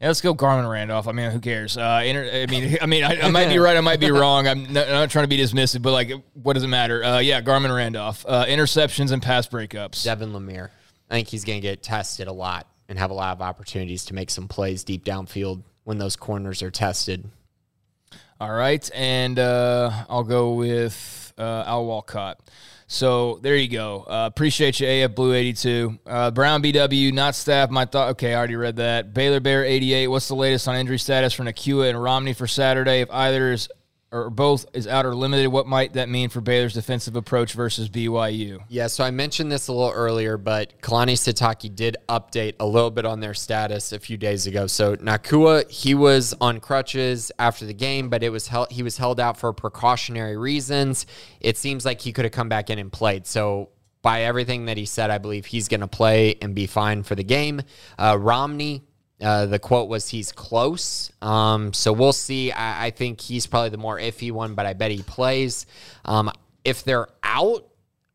Yeah, 0.00 0.06
let's 0.06 0.20
go 0.20 0.32
Garmon 0.32 0.70
Randolph. 0.70 1.08
I 1.08 1.12
mean, 1.12 1.30
who 1.32 1.40
cares? 1.40 1.76
Uh, 1.76 2.02
inter- 2.04 2.30
I 2.32 2.46
mean, 2.46 2.78
I 2.80 2.86
mean, 2.86 3.02
I, 3.02 3.20
I, 3.20 3.30
might 3.30 3.48
be 3.48 3.58
right. 3.58 3.76
I 3.76 3.80
might 3.80 3.98
be 3.98 4.12
wrong. 4.12 4.46
I'm 4.46 4.72
not, 4.72 4.86
I'm 4.86 4.92
not, 4.92 5.10
trying 5.10 5.24
to 5.24 5.28
be 5.28 5.38
dismissive, 5.38 5.82
but 5.82 5.90
like, 5.90 6.12
what 6.34 6.52
does 6.52 6.62
it 6.62 6.68
matter? 6.68 7.02
Uh, 7.02 7.18
yeah, 7.18 7.40
Garmon 7.40 7.74
Randolph. 7.74 8.24
Uh, 8.28 8.44
interceptions 8.44 9.10
and 9.10 9.20
pass 9.20 9.48
breakups. 9.48 10.04
Devin 10.04 10.32
Lemear. 10.32 10.70
I 11.10 11.14
think 11.14 11.26
he's 11.26 11.44
going 11.44 11.60
to 11.60 11.66
get 11.66 11.82
tested 11.82 12.28
a 12.28 12.32
lot 12.32 12.68
and 12.88 12.96
have 12.96 13.10
a 13.10 13.14
lot 13.14 13.32
of 13.32 13.42
opportunities 13.42 14.04
to 14.06 14.14
make 14.14 14.30
some 14.30 14.46
plays 14.46 14.84
deep 14.84 15.04
downfield 15.04 15.62
when 15.82 15.98
those 15.98 16.14
corners 16.14 16.62
are 16.62 16.70
tested. 16.70 17.28
All 18.40 18.52
right, 18.52 18.88
and 18.94 19.36
uh, 19.36 19.90
I'll 20.08 20.22
go 20.22 20.52
with 20.52 21.32
uh, 21.36 21.64
Al 21.66 21.86
Walcott. 21.86 22.38
So 22.90 23.38
there 23.42 23.54
you 23.54 23.68
go. 23.68 24.00
Uh, 24.08 24.30
appreciate 24.32 24.80
you, 24.80 24.88
AF 24.88 25.14
Blue 25.14 25.34
82. 25.34 25.98
Uh, 26.06 26.30
Brown 26.30 26.62
BW, 26.62 27.12
not 27.12 27.34
staff. 27.34 27.68
My 27.68 27.84
thought. 27.84 28.12
Okay, 28.12 28.32
I 28.32 28.38
already 28.38 28.56
read 28.56 28.76
that. 28.76 29.12
Baylor 29.12 29.40
Bear 29.40 29.62
88. 29.62 30.08
What's 30.08 30.26
the 30.26 30.34
latest 30.34 30.66
on 30.66 30.74
injury 30.74 30.98
status 30.98 31.34
for 31.34 31.44
Nacua 31.44 31.90
and 31.90 32.02
Romney 32.02 32.32
for 32.32 32.46
Saturday? 32.46 33.02
If 33.02 33.10
either 33.10 33.52
is 33.52 33.68
or 34.10 34.30
both 34.30 34.64
is 34.72 34.86
out 34.86 35.04
or 35.04 35.14
limited, 35.14 35.48
what 35.48 35.66
might 35.66 35.92
that 35.92 36.08
mean 36.08 36.30
for 36.30 36.40
Baylor's 36.40 36.74
defensive 36.74 37.14
approach 37.14 37.52
versus 37.52 37.88
BYU? 37.88 38.60
Yeah, 38.68 38.86
so 38.86 39.04
I 39.04 39.10
mentioned 39.10 39.52
this 39.52 39.68
a 39.68 39.72
little 39.72 39.92
earlier, 39.92 40.38
but 40.38 40.80
Kalani 40.80 41.12
Sitake 41.12 41.74
did 41.74 41.98
update 42.08 42.54
a 42.58 42.66
little 42.66 42.90
bit 42.90 43.04
on 43.04 43.20
their 43.20 43.34
status 43.34 43.92
a 43.92 43.98
few 43.98 44.16
days 44.16 44.46
ago. 44.46 44.66
So 44.66 44.96
Nacua, 44.96 45.70
he 45.70 45.94
was 45.94 46.34
on 46.40 46.60
crutches 46.60 47.30
after 47.38 47.66
the 47.66 47.74
game, 47.74 48.08
but 48.08 48.22
it 48.22 48.30
was 48.30 48.48
held, 48.48 48.72
he 48.72 48.82
was 48.82 48.96
held 48.96 49.20
out 49.20 49.36
for 49.36 49.52
precautionary 49.52 50.38
reasons. 50.38 51.04
It 51.40 51.58
seems 51.58 51.84
like 51.84 52.00
he 52.00 52.12
could 52.12 52.24
have 52.24 52.32
come 52.32 52.48
back 52.48 52.70
in 52.70 52.78
and 52.78 52.90
played. 52.90 53.26
So 53.26 53.70
by 54.00 54.22
everything 54.22 54.66
that 54.66 54.78
he 54.78 54.86
said, 54.86 55.10
I 55.10 55.18
believe 55.18 55.44
he's 55.44 55.68
going 55.68 55.80
to 55.80 55.88
play 55.88 56.36
and 56.40 56.54
be 56.54 56.66
fine 56.66 57.02
for 57.02 57.14
the 57.14 57.24
game. 57.24 57.60
Uh, 57.98 58.16
Romney, 58.18 58.84
uh, 59.20 59.46
the 59.46 59.58
quote 59.58 59.88
was 59.88 60.08
he's 60.08 60.32
close. 60.32 61.10
Um, 61.20 61.72
so 61.72 61.92
we'll 61.92 62.12
see. 62.12 62.52
I, 62.52 62.86
I, 62.86 62.90
think 62.90 63.20
he's 63.20 63.46
probably 63.46 63.70
the 63.70 63.78
more 63.78 63.98
iffy 63.98 64.30
one, 64.30 64.54
but 64.54 64.64
I 64.64 64.74
bet 64.74 64.90
he 64.90 65.02
plays. 65.02 65.66
Um, 66.04 66.30
if 66.64 66.84
they're 66.84 67.08
out, 67.22 67.66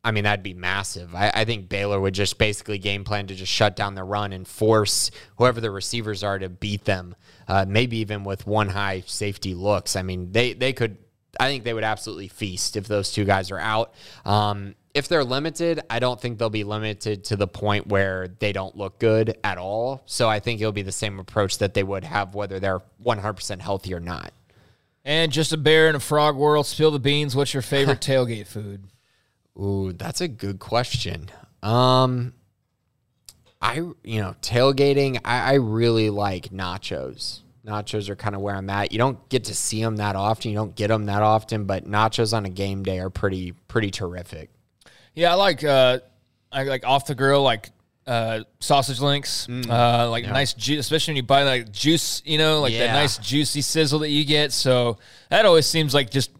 I 0.03 0.11
mean, 0.11 0.23
that'd 0.23 0.43
be 0.43 0.53
massive. 0.53 1.13
I, 1.15 1.31
I, 1.33 1.45
think 1.45 1.69
Baylor 1.69 1.99
would 1.99 2.13
just 2.13 2.37
basically 2.37 2.77
game 2.77 3.03
plan 3.03 3.27
to 3.27 3.35
just 3.35 3.51
shut 3.51 3.75
down 3.75 3.95
the 3.95 4.03
run 4.03 4.33
and 4.33 4.47
force 4.47 5.11
whoever 5.37 5.59
the 5.59 5.71
receivers 5.71 6.23
are 6.23 6.39
to 6.39 6.49
beat 6.49 6.85
them, 6.85 7.15
uh, 7.47 7.65
maybe 7.67 7.97
even 7.97 8.23
with 8.23 8.47
one 8.47 8.69
high 8.69 9.03
safety 9.05 9.53
looks. 9.53 9.95
I 9.95 10.03
mean, 10.03 10.31
they, 10.31 10.53
they 10.53 10.73
could, 10.73 10.97
I 11.39 11.49
think 11.49 11.63
they 11.63 11.73
would 11.73 11.85
absolutely 11.85 12.27
feast 12.29 12.75
if 12.75 12.87
those 12.87 13.11
two 13.11 13.25
guys 13.25 13.51
are 13.51 13.59
out. 13.59 13.93
Um, 14.25 14.75
if 14.93 15.07
they're 15.07 15.23
limited, 15.23 15.81
I 15.89 15.99
don't 15.99 16.21
think 16.21 16.37
they'll 16.37 16.49
be 16.49 16.63
limited 16.63 17.23
to 17.25 17.35
the 17.35 17.47
point 17.47 17.87
where 17.87 18.27
they 18.39 18.53
don't 18.53 18.77
look 18.77 18.99
good 18.99 19.37
at 19.43 19.57
all. 19.57 20.03
So 20.05 20.29
I 20.29 20.39
think 20.39 20.61
it'll 20.61 20.71
be 20.71 20.83
the 20.83 20.91
same 20.91 21.19
approach 21.19 21.57
that 21.57 21.73
they 21.73 21.83
would 21.83 22.03
have 22.03 22.35
whether 22.35 22.59
they're 22.59 22.81
100% 23.03 23.59
healthy 23.59 23.93
or 23.93 23.99
not. 23.99 24.33
And 25.03 25.31
just 25.31 25.51
a 25.51 25.57
bear 25.57 25.89
in 25.89 25.95
a 25.95 25.99
frog 25.99 26.35
world, 26.35 26.65
spill 26.65 26.91
the 26.91 26.99
beans. 26.99 27.35
What's 27.35 27.53
your 27.53 27.63
favorite 27.63 28.01
tailgate 28.01 28.47
food? 28.47 28.85
Ooh, 29.59 29.93
that's 29.93 30.21
a 30.21 30.27
good 30.27 30.59
question. 30.59 31.29
Um, 31.61 32.33
I 33.61 33.75
you 33.75 34.21
know 34.21 34.35
tailgating. 34.41 35.19
I, 35.23 35.51
I 35.51 35.53
really 35.53 36.09
like 36.09 36.49
nachos. 36.49 37.39
Nachos 37.65 38.09
are 38.09 38.15
kind 38.15 38.35
of 38.35 38.41
where 38.41 38.55
I'm 38.55 38.69
at. 38.69 38.91
You 38.91 38.97
don't 38.97 39.29
get 39.29 39.45
to 39.45 39.55
see 39.55 39.81
them 39.81 39.97
that 39.97 40.17
often. 40.17 40.51
You 40.51 40.57
don't 40.57 40.75
get 40.75 40.89
them 40.89 41.05
that 41.05 41.21
often, 41.21 41.63
but 41.65 41.85
nachos 41.85 42.35
on 42.35 42.45
a 42.45 42.49
game 42.49 42.83
day 42.83 42.99
are 42.99 43.09
pretty 43.09 43.53
pretty 43.67 43.89
terrific. 43.89 44.49
Yeah, 45.15 45.31
I 45.31 45.35
like 45.35 45.63
uh, 45.63 45.99
I 46.51 46.63
like 46.63 46.85
off 46.85 47.05
the 47.05 47.15
grill, 47.15 47.43
like 47.43 47.71
uh, 48.07 48.41
sausage 48.59 48.99
links, 48.99 49.47
mm. 49.47 49.69
uh, 49.69 50.09
like 50.09 50.25
yeah. 50.25 50.31
nice 50.31 50.53
juice, 50.53 50.79
especially 50.79 51.11
when 51.11 51.17
you 51.17 51.23
buy 51.23 51.43
like 51.43 51.71
juice, 51.71 52.21
you 52.25 52.37
know, 52.37 52.61
like 52.61 52.73
yeah. 52.73 52.87
that 52.87 52.93
nice 52.93 53.17
juicy 53.17 53.61
sizzle 53.61 53.99
that 53.99 54.09
you 54.09 54.25
get. 54.25 54.51
So 54.51 54.97
that 55.29 55.45
always 55.45 55.65
seems 55.65 55.93
like 55.93 56.09
just 56.09 56.31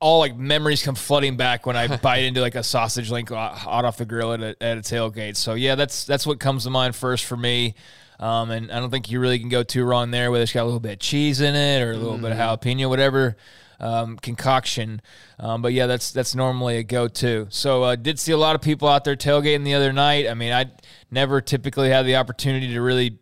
all 0.00 0.18
like 0.18 0.36
memories 0.36 0.82
come 0.82 0.94
flooding 0.94 1.36
back 1.36 1.64
when 1.64 1.76
I 1.76 1.96
bite 2.02 2.24
into 2.24 2.40
like 2.40 2.54
a 2.54 2.62
sausage 2.62 3.10
link 3.10 3.30
hot 3.30 3.84
off 3.84 3.96
the 3.96 4.04
grill 4.04 4.32
at 4.32 4.40
a, 4.40 4.62
at 4.62 4.78
a 4.78 4.80
tailgate. 4.80 5.36
So 5.36 5.54
yeah, 5.54 5.74
that's 5.74 6.04
that's 6.04 6.26
what 6.26 6.38
comes 6.38 6.64
to 6.64 6.70
mind 6.70 6.94
first 6.94 7.24
for 7.24 7.36
me. 7.36 7.74
Um, 8.20 8.50
and 8.50 8.70
I 8.70 8.78
don't 8.78 8.90
think 8.90 9.10
you 9.10 9.18
really 9.18 9.38
can 9.40 9.48
go 9.48 9.64
too 9.64 9.84
wrong 9.84 10.12
there, 10.12 10.30
whether 10.30 10.42
it's 10.42 10.52
got 10.52 10.62
a 10.62 10.64
little 10.64 10.78
bit 10.78 10.92
of 10.92 10.98
cheese 11.00 11.40
in 11.40 11.56
it 11.56 11.82
or 11.82 11.90
a 11.92 11.96
little 11.96 12.18
mm. 12.18 12.22
bit 12.22 12.32
of 12.32 12.38
mm-hmm. 12.38 12.68
jalapeno, 12.68 12.88
whatever 12.88 13.36
um, 13.82 14.16
concoction. 14.16 15.02
Um, 15.38 15.60
but 15.60 15.72
yeah, 15.72 15.86
that's 15.86 16.12
that's 16.12 16.34
normally 16.34 16.78
a 16.78 16.82
go-to. 16.82 17.48
So 17.50 17.82
uh, 17.82 17.96
did 17.96 18.18
see 18.18 18.32
a 18.32 18.38
lot 18.38 18.54
of 18.54 18.62
people 18.62 18.88
out 18.88 19.04
there 19.04 19.16
tailgating 19.16 19.64
the 19.64 19.74
other 19.74 19.92
night. 19.92 20.28
I 20.28 20.34
mean, 20.34 20.52
I 20.52 20.70
never 21.10 21.40
typically 21.40 21.90
have 21.90 22.06
the 22.06 22.16
opportunity 22.16 22.72
to 22.72 22.80
really 22.80 23.18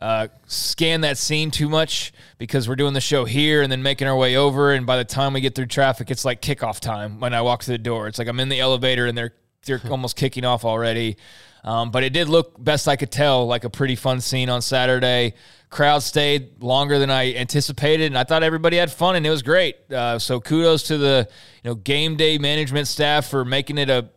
uh, 0.00 0.28
scan 0.46 1.00
that 1.00 1.18
scene 1.18 1.50
too 1.50 1.68
much 1.68 2.12
because 2.38 2.68
we're 2.68 2.76
doing 2.76 2.94
the 2.94 3.00
show 3.00 3.24
here 3.24 3.62
and 3.62 3.70
then 3.70 3.82
making 3.82 4.06
our 4.06 4.16
way 4.16 4.36
over. 4.36 4.72
And 4.72 4.86
by 4.86 4.96
the 4.96 5.04
time 5.04 5.32
we 5.32 5.40
get 5.40 5.56
through 5.56 5.66
traffic, 5.66 6.10
it's 6.10 6.24
like 6.24 6.40
kickoff 6.40 6.78
time 6.78 7.18
when 7.18 7.34
I 7.34 7.42
walk 7.42 7.64
through 7.64 7.74
the 7.74 7.82
door. 7.82 8.06
It's 8.06 8.18
like 8.18 8.28
I'm 8.28 8.38
in 8.40 8.48
the 8.48 8.60
elevator 8.60 9.06
and 9.06 9.18
they're 9.18 9.34
they're 9.64 9.80
almost 9.90 10.16
kicking 10.16 10.44
off 10.44 10.64
already. 10.64 11.16
Um, 11.64 11.90
but 11.90 12.04
it 12.04 12.12
did 12.12 12.28
look, 12.28 12.62
best 12.62 12.88
I 12.88 12.96
could 12.96 13.10
tell, 13.10 13.46
like 13.46 13.64
a 13.64 13.70
pretty 13.70 13.96
fun 13.96 14.20
scene 14.20 14.48
on 14.48 14.62
Saturday. 14.62 15.34
Crowd 15.70 16.02
stayed 16.02 16.62
longer 16.62 16.98
than 16.98 17.10
I 17.10 17.34
anticipated, 17.34 18.06
and 18.06 18.16
I 18.16 18.24
thought 18.24 18.42
everybody 18.42 18.76
had 18.76 18.90
fun, 18.90 19.16
and 19.16 19.26
it 19.26 19.30
was 19.30 19.42
great. 19.42 19.76
Uh, 19.92 20.18
so 20.18 20.40
kudos 20.40 20.84
to 20.84 20.98
the 20.98 21.28
you 21.62 21.70
know 21.70 21.74
game 21.74 22.16
day 22.16 22.38
management 22.38 22.88
staff 22.88 23.26
for 23.26 23.44
making 23.44 23.78
it 23.78 23.90
a 23.90 24.08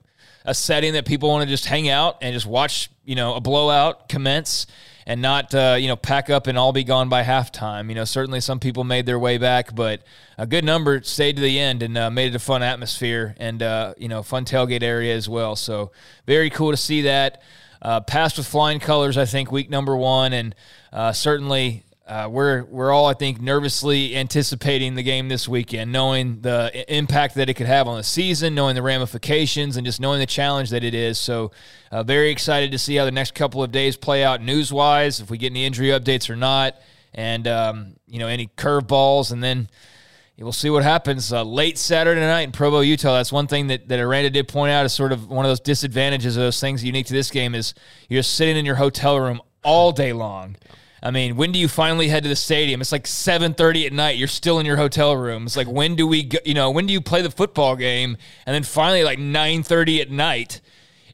a 0.46 0.54
setting 0.54 0.94
that 0.94 1.06
people 1.06 1.30
want 1.30 1.44
to 1.44 1.50
just 1.50 1.66
hang 1.66 1.90
out 1.90 2.18
and 2.22 2.34
just 2.34 2.46
watch 2.46 2.90
you 3.04 3.16
know 3.16 3.36
a 3.36 3.42
blowout 3.42 4.10
commence 4.10 4.66
and 5.06 5.22
not 5.22 5.54
uh, 5.54 5.76
you 5.80 5.88
know 5.88 5.96
pack 5.96 6.30
up 6.30 6.48
and 6.48 6.58
all 6.58 6.74
be 6.74 6.84
gone 6.84 7.10
by 7.10 7.24
halftime. 7.24 7.90
You 7.90 7.96
know, 7.96 8.06
certainly 8.06 8.42
some 8.42 8.60
people 8.60 8.84
made 8.84 9.06
their 9.06 9.20
way 9.20 9.38
back, 9.38 9.74
but 9.76 10.02
a 10.38 10.46
good 10.46 10.64
number 10.64 11.02
stayed 11.04 11.36
to 11.36 11.42
the 11.42 11.60
end 11.60 11.84
and 11.84 11.98
uh, 11.98 12.10
made 12.10 12.34
it 12.34 12.36
a 12.36 12.40
fun 12.40 12.64
atmosphere 12.64 13.36
and 13.38 13.62
uh, 13.62 13.94
you 13.98 14.08
know 14.08 14.24
fun 14.24 14.46
tailgate 14.46 14.84
area 14.84 15.16
as 15.16 15.28
well. 15.28 15.56
So 15.56 15.92
very 16.26 16.50
cool 16.50 16.72
to 16.72 16.78
see 16.78 17.02
that. 17.02 17.42
Uh, 17.82 18.00
passed 18.00 18.38
with 18.38 18.46
flying 18.46 18.80
colors, 18.80 19.18
I 19.18 19.26
think, 19.26 19.52
week 19.52 19.72
number 19.72 19.96
one, 19.96 20.34
and 20.34 20.54
uh, 20.94 21.14
certainly 21.14 21.84
uh, 22.12 22.28
we're 22.28 22.66
we're 22.66 22.92
all, 22.92 23.06
I 23.06 23.14
think, 23.14 23.40
nervously 23.40 24.18
anticipating 24.18 24.96
the 24.96 25.02
game 25.02 25.30
this 25.30 25.48
weekend, 25.48 25.94
knowing 25.94 26.42
the 26.42 26.94
impact 26.94 27.36
that 27.36 27.50
it 27.50 27.54
could 27.54 27.68
have 27.68 27.88
on 27.88 27.96
the 27.96 28.04
season, 28.04 28.54
knowing 28.54 28.76
the 28.76 28.82
ramifications, 28.82 29.78
and 29.78 29.86
just 29.86 30.02
knowing 30.02 30.20
the 30.20 30.26
challenge 30.26 30.72
that 30.72 30.84
it 30.84 30.94
is. 30.94 31.18
So, 31.18 31.52
uh, 31.90 32.04
very 32.04 32.30
excited 32.30 32.74
to 32.74 32.78
see 32.78 32.98
how 32.98 33.06
the 33.06 33.12
next 33.12 33.34
couple 33.34 33.64
of 33.64 33.72
days 33.72 33.96
play 33.96 34.26
out 34.26 34.42
news 34.42 34.74
wise, 34.74 35.22
if 35.22 35.30
we 35.32 35.38
get 35.38 35.54
any 35.54 35.66
injury 35.66 35.88
updates 35.88 36.30
or 36.30 36.36
not, 36.36 36.76
and 37.14 37.48
um, 37.48 37.96
you 38.08 38.20
know 38.20 38.28
any 38.28 38.48
curveballs, 38.58 39.32
and 39.32 39.42
then 39.42 39.70
we'll 40.38 40.52
see 40.52 40.70
what 40.70 40.84
happens 40.84 41.32
uh, 41.32 41.44
late 41.44 41.78
Saturday 41.78 42.20
night 42.20 42.42
in 42.42 42.52
Provo, 42.52 42.82
Utah. 42.82 43.14
That's 43.14 43.32
one 43.32 43.48
thing 43.48 43.68
that, 43.68 43.88
that 43.88 44.00
Aranda 44.00 44.32
did 44.32 44.50
point 44.50 44.72
out 44.74 44.86
is 44.86 44.92
sort 44.92 45.14
of 45.14 45.30
one 45.30 45.46
of 45.46 45.50
those 45.50 45.62
disadvantages 45.62 46.36
of 46.36 46.42
those 46.42 46.60
things 46.60 46.84
unique 46.84 47.06
to 47.06 47.14
this 47.14 47.32
game 47.32 47.56
is 47.56 47.74
you're 48.10 48.22
sitting 48.22 48.58
in 48.58 48.66
your 48.66 48.76
hotel 48.76 49.18
room 49.18 49.40
all 49.64 49.94
day 49.94 50.12
long. 50.12 50.58
I 51.04 51.10
mean, 51.10 51.36
when 51.36 51.52
do 51.52 51.58
you 51.58 51.68
finally 51.68 52.10
head 52.10 52.24
to 52.24 52.30
the 52.30 52.36
stadium? 52.36 52.80
It's 52.80 52.92
like 52.92 53.06
7:30 53.06 53.88
at 53.88 53.94
night. 53.94 54.18
You're 54.18 54.28
still 54.28 54.60
in 54.60 54.66
your 54.66 54.78
hotel 54.78 55.16
room. 55.18 55.46
It's 55.46 55.58
like 55.58 55.68
when 55.68 55.96
do 55.96 56.06
we 56.06 56.24
go, 56.24 56.38
you 56.46 56.54
know, 56.54 56.70
when 56.70 56.86
do 56.86 56.94
you 56.94 57.02
play 57.02 57.22
the 57.22 57.32
football 57.32 57.76
game? 57.76 58.18
And 58.46 58.54
then 58.54 58.64
finally 58.64 59.04
like 59.04 59.18
9:30 59.18 60.02
at 60.02 60.12
night 60.12 60.62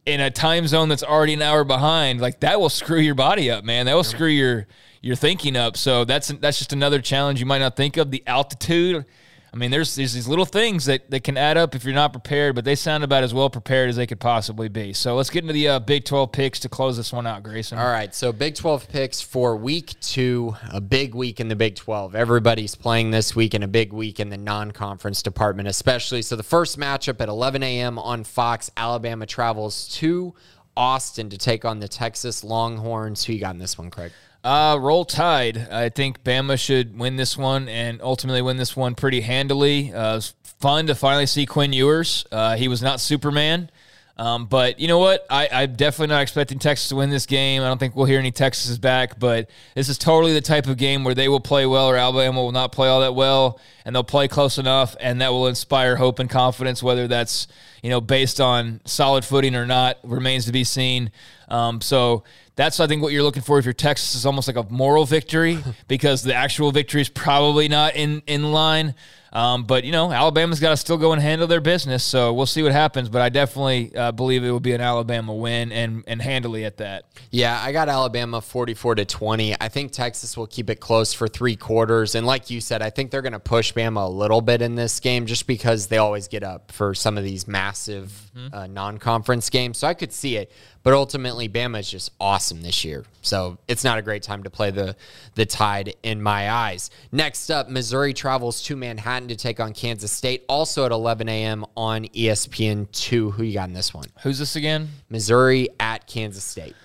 in 0.05 0.19
a 0.19 0.29
time 0.29 0.67
zone 0.67 0.89
that's 0.89 1.03
already 1.03 1.33
an 1.33 1.41
hour 1.41 1.63
behind. 1.63 2.19
Like 2.19 2.41
that 2.41 2.59
will 2.59 2.69
screw 2.69 2.99
your 2.99 3.15
body 3.15 3.49
up, 3.49 3.63
man. 3.63 3.85
That 3.85 3.95
will 3.95 4.03
screw 4.03 4.27
your 4.27 4.67
your 5.01 5.15
thinking 5.15 5.55
up. 5.55 5.77
So 5.77 6.03
that's 6.03 6.27
that's 6.27 6.57
just 6.57 6.73
another 6.73 6.99
challenge 6.99 7.39
you 7.39 7.45
might 7.45 7.59
not 7.59 7.77
think 7.77 7.95
of 7.95 8.11
the 8.11 8.23
altitude 8.27 9.05
I 9.53 9.57
mean, 9.57 9.71
there's, 9.71 9.95
there's 9.95 10.13
these 10.13 10.27
little 10.27 10.45
things 10.45 10.85
that, 10.85 11.09
that 11.09 11.23
can 11.23 11.37
add 11.37 11.57
up 11.57 11.73
if 11.73 11.85
you're 11.85 11.93
not 11.93 12.11
prepared, 12.11 12.53
but 12.53 12.65
they 12.65 12.75
sound 12.75 13.03
about 13.03 13.23
as 13.23 13.33
well 13.33 13.49
prepared 13.49 13.89
as 13.89 13.95
they 13.95 14.05
could 14.05 14.19
possibly 14.19 14.67
be. 14.67 14.93
So 14.93 15.15
let's 15.15 15.29
get 15.29 15.43
into 15.43 15.53
the 15.53 15.67
uh, 15.69 15.79
Big 15.79 16.03
12 16.03 16.31
picks 16.31 16.59
to 16.61 16.69
close 16.69 16.97
this 16.97 17.13
one 17.13 17.25
out, 17.25 17.43
Grayson. 17.43 17.77
All 17.77 17.89
right. 17.89 18.13
So 18.13 18.33
Big 18.33 18.55
12 18.55 18.89
picks 18.89 19.21
for 19.21 19.55
week 19.55 19.99
two, 20.01 20.55
a 20.71 20.81
big 20.81 21.15
week 21.15 21.39
in 21.39 21.47
the 21.47 21.55
Big 21.55 21.75
12. 21.75 22.13
Everybody's 22.13 22.75
playing 22.75 23.11
this 23.11 23.35
week 23.35 23.53
and 23.53 23.63
a 23.63 23.67
big 23.67 23.93
week 23.93 24.19
in 24.19 24.29
the 24.29 24.37
non 24.37 24.71
conference 24.71 25.23
department, 25.23 25.67
especially. 25.69 26.21
So 26.21 26.35
the 26.35 26.43
first 26.43 26.77
matchup 26.77 27.21
at 27.21 27.29
11 27.29 27.63
a.m. 27.63 27.97
on 27.97 28.25
Fox, 28.25 28.69
Alabama 28.75 29.25
travels 29.25 29.87
to 29.95 30.35
Austin 30.75 31.29
to 31.29 31.37
take 31.37 31.65
on 31.65 31.79
the 31.79 31.87
Texas 31.87 32.43
Longhorns. 32.43 33.23
Who 33.23 33.33
you 33.33 33.39
got 33.39 33.55
in 33.55 33.59
this 33.59 33.77
one, 33.77 33.89
Craig? 33.89 34.11
Uh, 34.47 34.77
roll 34.79 35.03
tide. 35.03 35.57
I 35.69 35.89
think 35.89 36.23
Bama 36.23 36.57
should 36.57 36.97
win 36.97 37.17
this 37.17 37.37
one 37.37 37.67
and 37.67 38.01
ultimately 38.01 38.41
win 38.41 38.55
this 38.55 38.77
one 38.77 38.95
pretty 38.95 39.19
handily. 39.19 39.91
Uh, 39.93 40.21
fun 40.61 40.87
to 40.87 40.95
finally 40.95 41.25
see 41.25 41.45
Quinn 41.45 41.73
Ewers. 41.73 42.25
Uh, 42.31 42.55
he 42.55 42.69
was 42.69 42.81
not 42.81 43.01
Superman. 43.01 43.69
Um, 44.15 44.45
but 44.45 44.79
you 44.79 44.87
know 44.87 44.99
what? 44.99 45.25
I, 45.29 45.49
I'm 45.51 45.75
definitely 45.75 46.15
not 46.15 46.21
expecting 46.21 46.59
Texas 46.59 46.87
to 46.89 46.95
win 46.95 47.09
this 47.09 47.25
game. 47.25 47.61
I 47.61 47.65
don't 47.65 47.77
think 47.77 47.93
we'll 47.93 48.05
hear 48.05 48.19
any 48.19 48.31
Texas 48.31 48.77
back, 48.77 49.19
but 49.19 49.49
this 49.75 49.89
is 49.89 49.97
totally 49.97 50.33
the 50.33 50.39
type 50.39 50.65
of 50.67 50.77
game 50.77 51.03
where 51.03 51.13
they 51.13 51.27
will 51.27 51.41
play 51.41 51.65
well 51.65 51.89
or 51.89 51.97
Alabama 51.97 52.41
will 52.41 52.53
not 52.53 52.71
play 52.71 52.87
all 52.87 53.01
that 53.01 53.15
well, 53.15 53.59
and 53.87 53.95
they'll 53.95 54.03
play 54.03 54.27
close 54.27 54.57
enough, 54.57 54.97
and 54.99 55.21
that 55.21 55.31
will 55.31 55.47
inspire 55.47 55.95
hope 55.95 56.19
and 56.19 56.29
confidence. 56.29 56.83
Whether 56.83 57.07
that's 57.07 57.47
you 57.81 57.89
know 57.89 58.01
based 58.01 58.41
on 58.41 58.81
solid 58.83 59.23
footing 59.23 59.55
or 59.55 59.65
not 59.65 59.97
remains 60.03 60.45
to 60.45 60.51
be 60.51 60.65
seen. 60.65 61.09
Um, 61.47 61.79
so 61.79 62.25
that's 62.57 62.81
I 62.81 62.87
think 62.87 63.01
what 63.01 63.13
you're 63.13 63.23
looking 63.23 63.43
for 63.43 63.59
if 63.59 63.65
you're 63.65 63.73
Texas 63.73 64.13
is 64.13 64.25
almost 64.25 64.49
like 64.49 64.57
a 64.57 64.69
moral 64.69 65.05
victory 65.05 65.59
because 65.87 66.21
the 66.21 66.35
actual 66.35 66.73
victory 66.73 66.99
is 66.99 67.07
probably 67.07 67.69
not 67.69 67.95
in 67.95 68.21
in 68.27 68.51
line. 68.51 68.93
Um, 69.31 69.65
but 69.65 69.83
you 69.83 69.91
know, 69.91 70.11
Alabama's 70.11 70.59
got 70.59 70.71
to 70.71 70.77
still 70.77 70.97
go 70.97 71.11
and 71.11 71.21
handle 71.21 71.47
their 71.47 71.61
business, 71.61 72.03
so 72.03 72.33
we'll 72.33 72.45
see 72.45 72.63
what 72.63 72.71
happens. 72.71 73.09
But 73.09 73.21
I 73.21 73.29
definitely 73.29 73.95
uh, 73.95 74.11
believe 74.11 74.43
it 74.43 74.49
will 74.49 74.59
be 74.59 74.73
an 74.73 74.81
Alabama 74.81 75.33
win 75.33 75.71
and 75.71 76.03
and 76.07 76.21
handily 76.21 76.65
at 76.65 76.77
that. 76.77 77.05
Yeah, 77.29 77.59
I 77.61 77.71
got 77.71 77.89
Alabama 77.89 78.41
forty-four 78.41 78.95
to 78.95 79.05
twenty. 79.05 79.55
I 79.59 79.69
think 79.69 79.91
Texas 79.91 80.37
will 80.37 80.47
keep 80.47 80.69
it 80.69 80.79
close 80.79 81.13
for 81.13 81.27
three 81.27 81.55
quarters, 81.55 82.15
and 82.15 82.25
like 82.25 82.49
you 82.49 82.61
said, 82.61 82.81
I 82.81 82.89
think 82.89 83.11
they're 83.11 83.21
going 83.21 83.33
to 83.33 83.39
push 83.39 83.75
Bama 83.77 84.05
a 84.05 84.09
little 84.09 84.41
bit 84.41 84.61
in 84.61 84.75
this 84.75 84.99
game 84.99 85.25
just 85.25 85.45
because 85.45 85.87
they 85.87 85.97
always 85.97 86.27
get 86.27 86.43
up 86.43 86.71
for 86.71 86.93
some 86.93 87.17
of 87.17 87.23
these 87.23 87.47
massive 87.47 88.31
mm-hmm. 88.35 88.53
uh, 88.53 88.67
non-conference 88.67 89.49
games. 89.49 89.77
So 89.77 89.87
I 89.87 89.93
could 89.93 90.11
see 90.11 90.37
it, 90.37 90.51
but 90.83 90.93
ultimately, 90.93 91.47
Bama 91.47 91.79
is 91.79 91.89
just 91.89 92.11
awesome 92.19 92.61
this 92.61 92.83
year. 92.83 93.05
So 93.21 93.57
it's 93.67 93.83
not 93.83 93.99
a 93.99 94.01
great 94.01 94.23
time 94.23 94.43
to 94.43 94.49
play 94.49 94.71
the 94.71 94.95
the 95.35 95.45
Tide 95.45 95.95
in 96.03 96.21
my 96.21 96.49
eyes. 96.49 96.89
Next 97.11 97.49
up, 97.49 97.69
Missouri 97.69 98.13
travels 98.13 98.61
to 98.63 98.75
Manhattan 98.75 99.27
to 99.27 99.35
take 99.35 99.59
on 99.59 99.73
Kansas 99.73 100.11
State, 100.11 100.43
also 100.49 100.85
at 100.85 100.91
11 100.91 101.29
a.m. 101.29 101.65
on 101.75 102.05
ESPN 102.05 102.91
two. 102.91 103.31
Who 103.31 103.43
you 103.43 103.53
got 103.53 103.67
in 103.67 103.73
this 103.73 103.93
one? 103.93 104.07
Who's 104.23 104.39
this 104.39 104.55
again? 104.55 104.89
Missouri 105.09 105.69
at 105.79 106.07
Kansas 106.07 106.43
State. 106.43 106.75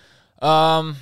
Um, 0.40 0.96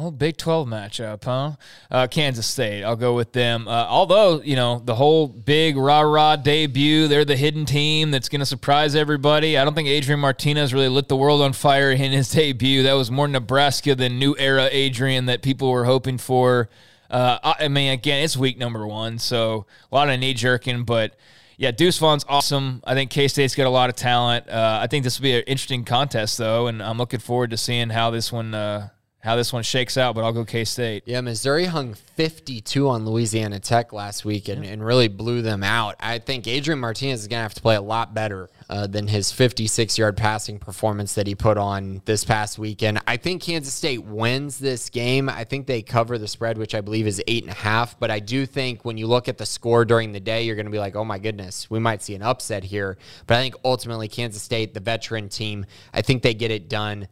Oh, 0.00 0.12
Big 0.12 0.36
12 0.36 0.68
matchup, 0.68 1.24
huh? 1.24 1.56
Uh, 1.90 2.06
Kansas 2.06 2.46
State. 2.46 2.84
I'll 2.84 2.94
go 2.94 3.16
with 3.16 3.32
them. 3.32 3.66
Uh, 3.66 3.84
although, 3.88 4.40
you 4.40 4.54
know, 4.54 4.80
the 4.84 4.94
whole 4.94 5.26
big 5.26 5.76
rah 5.76 6.02
rah 6.02 6.36
debut, 6.36 7.08
they're 7.08 7.24
the 7.24 7.34
hidden 7.34 7.66
team 7.66 8.12
that's 8.12 8.28
going 8.28 8.38
to 8.38 8.46
surprise 8.46 8.94
everybody. 8.94 9.58
I 9.58 9.64
don't 9.64 9.74
think 9.74 9.88
Adrian 9.88 10.20
Martinez 10.20 10.72
really 10.72 10.88
lit 10.88 11.08
the 11.08 11.16
world 11.16 11.42
on 11.42 11.52
fire 11.52 11.90
in 11.90 12.12
his 12.12 12.30
debut. 12.32 12.84
That 12.84 12.92
was 12.92 13.10
more 13.10 13.26
Nebraska 13.26 13.96
than 13.96 14.20
new 14.20 14.36
era 14.38 14.68
Adrian 14.70 15.26
that 15.26 15.42
people 15.42 15.68
were 15.72 15.84
hoping 15.84 16.16
for. 16.16 16.68
Uh, 17.10 17.54
I 17.58 17.66
mean, 17.66 17.90
again, 17.90 18.22
it's 18.22 18.36
week 18.36 18.56
number 18.56 18.86
one, 18.86 19.18
so 19.18 19.66
a 19.90 19.94
lot 19.94 20.08
of 20.08 20.20
knee 20.20 20.34
jerking, 20.34 20.84
but. 20.84 21.16
Yeah, 21.60 21.72
Deuce 21.72 21.98
Vaughn's 21.98 22.24
awesome. 22.28 22.84
I 22.86 22.94
think 22.94 23.10
K 23.10 23.26
State's 23.26 23.56
got 23.56 23.66
a 23.66 23.68
lot 23.68 23.90
of 23.90 23.96
talent. 23.96 24.48
Uh, 24.48 24.78
I 24.80 24.86
think 24.86 25.02
this 25.02 25.18
will 25.18 25.24
be 25.24 25.32
an 25.32 25.42
interesting 25.48 25.84
contest, 25.84 26.38
though, 26.38 26.68
and 26.68 26.80
I'm 26.80 26.98
looking 26.98 27.18
forward 27.18 27.50
to 27.50 27.56
seeing 27.56 27.90
how 27.90 28.10
this 28.12 28.30
one 28.30 28.54
uh, 28.54 28.90
how 29.20 29.34
this 29.34 29.52
one 29.52 29.64
shakes 29.64 29.96
out, 29.96 30.14
but 30.14 30.22
I'll 30.22 30.32
go 30.32 30.44
K 30.44 30.64
State. 30.64 31.02
Yeah, 31.04 31.20
Missouri 31.20 31.64
hung 31.64 31.94
52 31.94 32.88
on 32.88 33.04
Louisiana 33.04 33.58
Tech 33.58 33.92
last 33.92 34.24
week 34.24 34.48
and, 34.48 34.64
and 34.64 34.84
really 34.84 35.08
blew 35.08 35.42
them 35.42 35.64
out. 35.64 35.96
I 35.98 36.18
think 36.18 36.46
Adrian 36.46 36.78
Martinez 36.78 37.22
is 37.22 37.28
going 37.28 37.38
to 37.38 37.42
have 37.42 37.54
to 37.54 37.60
play 37.60 37.74
a 37.74 37.82
lot 37.82 38.14
better 38.14 38.48
uh, 38.70 38.86
than 38.86 39.08
his 39.08 39.32
56 39.32 39.98
yard 39.98 40.16
passing 40.16 40.60
performance 40.60 41.14
that 41.14 41.26
he 41.26 41.34
put 41.34 41.58
on 41.58 42.00
this 42.04 42.24
past 42.24 42.60
weekend. 42.60 43.00
I 43.08 43.16
think 43.16 43.42
Kansas 43.42 43.74
State 43.74 44.04
wins 44.04 44.58
this 44.58 44.88
game. 44.88 45.28
I 45.28 45.42
think 45.42 45.66
they 45.66 45.82
cover 45.82 46.16
the 46.16 46.28
spread, 46.28 46.56
which 46.56 46.76
I 46.76 46.80
believe 46.80 47.08
is 47.08 47.20
eight 47.26 47.42
and 47.42 47.52
a 47.52 47.56
half. 47.56 47.98
But 47.98 48.12
I 48.12 48.20
do 48.20 48.46
think 48.46 48.84
when 48.84 48.96
you 48.96 49.08
look 49.08 49.28
at 49.28 49.36
the 49.36 49.46
score 49.46 49.84
during 49.84 50.12
the 50.12 50.20
day, 50.20 50.42
you're 50.42 50.56
going 50.56 50.66
to 50.66 50.72
be 50.72 50.78
like, 50.78 50.94
oh 50.94 51.04
my 51.04 51.18
goodness, 51.18 51.68
we 51.68 51.80
might 51.80 52.02
see 52.02 52.14
an 52.14 52.22
upset 52.22 52.62
here. 52.62 52.96
But 53.26 53.38
I 53.38 53.40
think 53.40 53.56
ultimately, 53.64 54.06
Kansas 54.06 54.42
State, 54.42 54.74
the 54.74 54.80
veteran 54.80 55.28
team, 55.28 55.66
I 55.92 56.02
think 56.02 56.22
they 56.22 56.34
get 56.34 56.52
it 56.52 56.68
done. 56.68 57.08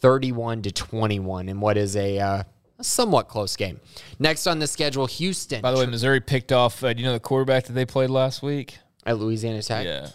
31 0.00 0.62
to 0.62 0.72
21 0.72 1.48
in 1.48 1.60
what 1.60 1.76
is 1.76 1.96
a, 1.96 2.18
uh, 2.18 2.42
a 2.78 2.84
somewhat 2.84 3.28
close 3.28 3.56
game. 3.56 3.80
Next 4.18 4.46
on 4.46 4.58
the 4.58 4.66
schedule, 4.66 5.06
Houston. 5.06 5.60
By 5.60 5.72
the 5.72 5.78
way, 5.78 5.86
Missouri 5.86 6.20
picked 6.20 6.52
off. 6.52 6.82
Uh, 6.82 6.92
do 6.92 7.00
you 7.00 7.06
know 7.06 7.12
the 7.12 7.20
quarterback 7.20 7.64
that 7.64 7.72
they 7.72 7.84
played 7.84 8.10
last 8.10 8.42
week 8.42 8.78
at 9.04 9.18
Louisiana 9.18 9.62
Tech? 9.62 9.84
Yeah. 9.84 10.08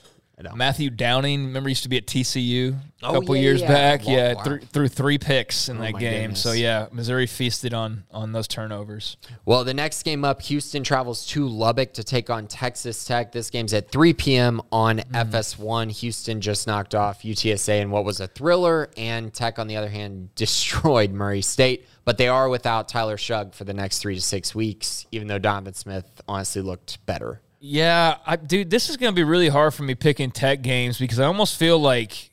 Matthew 0.53 0.89
Downing, 0.89 1.45
remember, 1.45 1.69
used 1.69 1.83
to 1.83 1.89
be 1.89 1.97
at 1.97 2.07
TCU 2.07 2.75
a 3.05 3.07
oh, 3.07 3.13
couple 3.13 3.35
yeah, 3.35 3.41
years 3.41 3.61
yeah. 3.61 3.67
back. 3.67 4.07
yeah, 4.07 4.33
th- 4.33 4.63
threw 4.63 4.87
three 4.87 5.17
picks 5.17 5.69
in 5.69 5.77
oh, 5.77 5.81
that 5.81 5.93
game. 5.97 6.21
Goodness. 6.21 6.41
So 6.41 6.51
yeah, 6.51 6.87
Missouri 6.91 7.27
feasted 7.27 7.73
on 7.73 8.03
on 8.11 8.31
those 8.31 8.47
turnovers. 8.47 9.17
Well, 9.45 9.63
the 9.63 9.73
next 9.73 10.03
game 10.03 10.25
up, 10.25 10.41
Houston 10.43 10.83
travels 10.83 11.25
to 11.27 11.47
Lubbock 11.47 11.93
to 11.93 12.03
take 12.03 12.29
on 12.29 12.47
Texas 12.47 13.05
Tech. 13.05 13.31
This 13.31 13.49
game's 13.49 13.73
at 13.73 13.91
3 13.91 14.13
p.m. 14.13 14.61
on 14.71 14.99
mm. 14.99 15.31
FS1. 15.31 15.91
Houston 15.99 16.41
just 16.41 16.67
knocked 16.67 16.95
off 16.95 17.23
UTSA 17.23 17.81
in 17.81 17.91
what 17.91 18.05
was 18.05 18.19
a 18.19 18.27
thriller, 18.27 18.89
and 18.97 19.33
Tech, 19.33 19.59
on 19.59 19.67
the 19.67 19.77
other 19.77 19.89
hand, 19.89 20.29
destroyed 20.35 21.11
Murray 21.11 21.41
State. 21.41 21.87
But 22.03 22.17
they 22.17 22.27
are 22.27 22.49
without 22.49 22.87
Tyler 22.87 23.17
Shough 23.17 23.53
for 23.53 23.63
the 23.63 23.73
next 23.73 23.99
three 23.99 24.15
to 24.15 24.21
six 24.21 24.53
weeks, 24.53 25.07
even 25.11 25.27
though 25.27 25.39
Donovan 25.39 25.73
Smith 25.73 26.21
honestly 26.27 26.61
looked 26.61 27.03
better. 27.05 27.41
Yeah, 27.67 28.17
I, 28.27 28.35
dude, 28.35 28.69
this 28.69 28.91
is 28.91 28.97
going 28.97 29.11
to 29.11 29.15
be 29.15 29.23
really 29.23 29.49
hard 29.49 29.73
for 29.73 29.81
me 29.81 29.95
picking 29.95 30.29
tech 30.29 30.61
games 30.61 30.99
because 30.99 31.19
I 31.19 31.25
almost 31.25 31.57
feel 31.57 31.79
like 31.79 32.29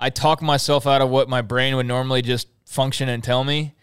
I 0.00 0.08
talk 0.08 0.40
myself 0.40 0.86
out 0.86 1.02
of 1.02 1.10
what 1.10 1.28
my 1.28 1.42
brain 1.42 1.76
would 1.76 1.84
normally 1.84 2.22
just 2.22 2.48
function 2.64 3.10
and 3.10 3.22
tell 3.22 3.44
me, 3.44 3.74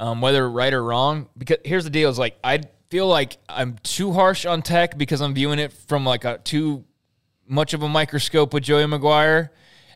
um, 0.00 0.20
whether 0.20 0.50
right 0.50 0.74
or 0.74 0.82
wrong. 0.82 1.28
Because 1.38 1.58
here's 1.64 1.84
the 1.84 1.90
deal: 1.90 2.10
is 2.10 2.18
like 2.18 2.36
I 2.42 2.62
feel 2.90 3.06
like 3.06 3.36
I'm 3.48 3.78
too 3.84 4.12
harsh 4.12 4.44
on 4.44 4.62
tech 4.62 4.98
because 4.98 5.20
I'm 5.20 5.34
viewing 5.34 5.60
it 5.60 5.72
from 5.72 6.04
like 6.04 6.24
a 6.24 6.38
too 6.38 6.84
much 7.46 7.72
of 7.72 7.84
a 7.84 7.88
microscope 7.88 8.52
with 8.52 8.64
Joey 8.64 8.86
McGuire. 8.86 9.50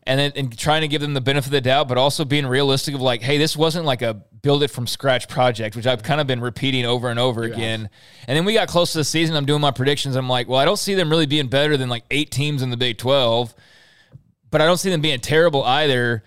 and 0.05 0.20
then 0.20 0.32
and 0.36 0.57
trying 0.57 0.82
to 0.82 0.89
give 0.89 1.01
them 1.01 1.14
the 1.14 1.20
benefit 1.20 1.49
of 1.49 1.53
the 1.53 1.61
doubt, 1.61 1.89
but 1.89 1.99
also 1.99 2.24
being 2.24 2.47
realistic 2.47 2.95
of 2.95 3.01
like, 3.01 3.22
hey, 3.22 3.39
this 3.39 3.57
wasn't 3.57 3.84
like 3.84 4.03
a 4.03 4.22
build 4.43 4.62
it 4.62 4.68
from 4.68 4.86
scratch 4.86 5.28
project, 5.28 5.76
which 5.76 5.86
I've 5.86 6.03
kind 6.03 6.20
of 6.20 6.26
been 6.26 6.41
repeating 6.41 6.84
over 6.84 7.09
and 7.09 7.18
over 7.18 7.43
again. 7.43 7.91
And 8.26 8.36
then 8.36 8.45
we 8.45 8.55
got 8.55 8.68
close 8.68 8.93
to 8.93 8.99
the 8.99 9.05
season. 9.05 9.36
I'm 9.36 9.47
doing 9.47 9.61
my 9.61 9.70
predictions. 9.70 10.16
I'm 10.16 10.28
like, 10.28 10.49
well, 10.49 10.59
I 10.59 10.64
don't 10.64 10.78
see 10.78 10.95
them 10.95 11.11
really 11.11 11.26
being 11.26 11.49
better 11.49 11.76
than 11.76 11.89
like 11.89 12.05
eight 12.11 12.30
teams 12.30 12.62
in 12.62 12.70
the 12.70 12.76
Big 12.76 12.99
12, 12.99 13.55
but 14.51 14.61
I 14.61 14.66
don't 14.66 14.78
see 14.78 14.91
them 14.91 15.01
being 15.01 15.20
terrible 15.20 15.64
either. 15.64 16.22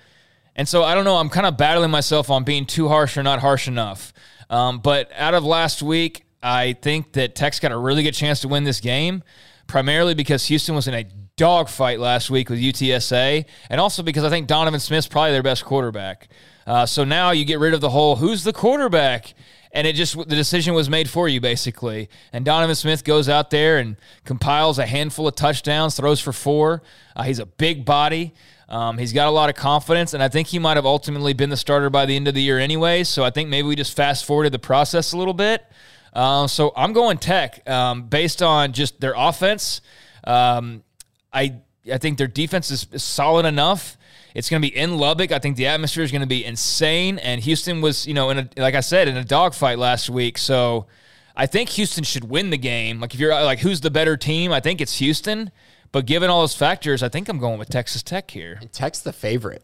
And 0.55 0.67
so 0.67 0.83
I 0.83 0.95
don't 0.95 1.05
know. 1.05 1.15
I'm 1.15 1.29
kind 1.29 1.45
of 1.45 1.57
battling 1.57 1.91
myself 1.91 2.29
on 2.29 2.43
being 2.43 2.65
too 2.65 2.87
harsh 2.87 3.17
or 3.17 3.23
not 3.23 3.39
harsh 3.39 3.67
enough. 3.67 4.13
Um, 4.49 4.79
but 4.79 5.09
out 5.15 5.33
of 5.33 5.45
last 5.45 5.81
week, 5.81 6.25
I 6.43 6.73
think 6.73 7.13
that 7.13 7.35
Tech's 7.35 7.59
got 7.59 7.71
a 7.71 7.77
really 7.77 8.03
good 8.03 8.13
chance 8.13 8.41
to 8.41 8.47
win 8.47 8.63
this 8.63 8.79
game, 8.79 9.23
primarily 9.67 10.13
because 10.13 10.45
Houston 10.47 10.75
was 10.75 10.87
in 10.87 10.93
a 10.93 11.05
dogfight 11.37 11.99
last 11.99 12.29
week 12.29 12.49
with 12.49 12.59
UTSA, 12.59 13.45
and 13.69 13.81
also 13.81 14.03
because 14.03 14.23
I 14.23 14.29
think 14.29 14.47
Donovan 14.47 14.79
Smith's 14.79 15.07
probably 15.07 15.31
their 15.31 15.43
best 15.43 15.63
quarterback. 15.63 16.27
Uh, 16.65 16.85
so 16.85 17.03
now 17.03 17.31
you 17.31 17.45
get 17.45 17.59
rid 17.59 17.73
of 17.73 17.81
the 17.81 17.89
whole 17.89 18.17
who's 18.17 18.43
the 18.43 18.53
quarterback, 18.53 19.33
and 19.71 19.87
it 19.87 19.93
just 19.93 20.15
the 20.15 20.35
decision 20.35 20.73
was 20.73 20.89
made 20.89 21.09
for 21.09 21.27
you 21.27 21.41
basically. 21.41 22.09
And 22.33 22.45
Donovan 22.45 22.75
Smith 22.75 23.03
goes 23.03 23.29
out 23.29 23.49
there 23.49 23.77
and 23.77 23.97
compiles 24.25 24.77
a 24.79 24.85
handful 24.85 25.27
of 25.27 25.35
touchdowns, 25.35 25.95
throws 25.95 26.19
for 26.19 26.33
four. 26.33 26.83
Uh, 27.15 27.23
he's 27.23 27.39
a 27.39 27.45
big 27.45 27.85
body. 27.85 28.33
Um, 28.69 28.97
he's 28.97 29.11
got 29.11 29.27
a 29.27 29.31
lot 29.31 29.49
of 29.49 29.55
confidence, 29.55 30.13
and 30.13 30.23
I 30.23 30.29
think 30.29 30.47
he 30.47 30.57
might 30.57 30.77
have 30.77 30.85
ultimately 30.85 31.33
been 31.33 31.49
the 31.49 31.57
starter 31.57 31.89
by 31.89 32.05
the 32.05 32.15
end 32.15 32.29
of 32.29 32.33
the 32.33 32.41
year 32.41 32.57
anyway. 32.57 33.03
So 33.03 33.23
I 33.23 33.29
think 33.29 33.49
maybe 33.49 33.67
we 33.67 33.75
just 33.75 33.95
fast 33.95 34.23
forwarded 34.23 34.53
the 34.53 34.59
process 34.59 35.11
a 35.11 35.17
little 35.17 35.33
bit. 35.33 35.65
Uh, 36.13 36.47
so 36.47 36.71
I'm 36.75 36.93
going 36.93 37.17
Tech 37.17 37.67
um, 37.69 38.03
based 38.03 38.41
on 38.41 38.71
just 38.71 39.01
their 39.01 39.13
offense. 39.15 39.81
Um, 40.23 40.83
I 41.33 41.55
I 41.91 41.97
think 41.97 42.17
their 42.17 42.27
defense 42.27 42.69
is, 42.71 42.87
is 42.91 43.03
solid 43.03 43.45
enough. 43.45 43.97
It's 44.33 44.49
going 44.49 44.61
to 44.61 44.67
be 44.67 44.75
in 44.75 44.97
Lubbock. 44.97 45.31
I 45.31 45.39
think 45.39 45.57
the 45.57 45.67
atmosphere 45.67 46.03
is 46.03 46.11
going 46.11 46.21
to 46.21 46.27
be 46.27 46.45
insane. 46.45 47.19
And 47.19 47.41
Houston 47.41 47.81
was, 47.81 48.07
you 48.07 48.13
know, 48.13 48.29
in 48.29 48.39
a, 48.39 48.49
like 48.57 48.75
I 48.75 48.79
said, 48.79 49.07
in 49.07 49.17
a 49.17 49.23
dogfight 49.23 49.77
last 49.77 50.09
week. 50.09 50.37
So 50.37 50.87
I 51.35 51.45
think 51.45 51.69
Houston 51.69 52.03
should 52.03 52.29
win 52.29 52.49
the 52.49 52.57
game. 52.57 52.99
Like 52.99 53.13
if 53.13 53.19
you're 53.19 53.33
like, 53.33 53.59
who's 53.59 53.81
the 53.81 53.91
better 53.91 54.17
team? 54.17 54.51
I 54.51 54.59
think 54.59 54.81
it's 54.81 54.97
Houston. 54.97 55.51
But 55.91 56.05
given 56.05 56.29
all 56.29 56.41
those 56.41 56.55
factors, 56.55 57.03
I 57.03 57.09
think 57.09 57.27
I'm 57.27 57.39
going 57.39 57.59
with 57.59 57.69
Texas 57.69 58.01
Tech 58.01 58.31
here. 58.31 58.57
And 58.61 58.71
Tech's 58.71 59.01
the 59.01 59.11
favorite 59.11 59.63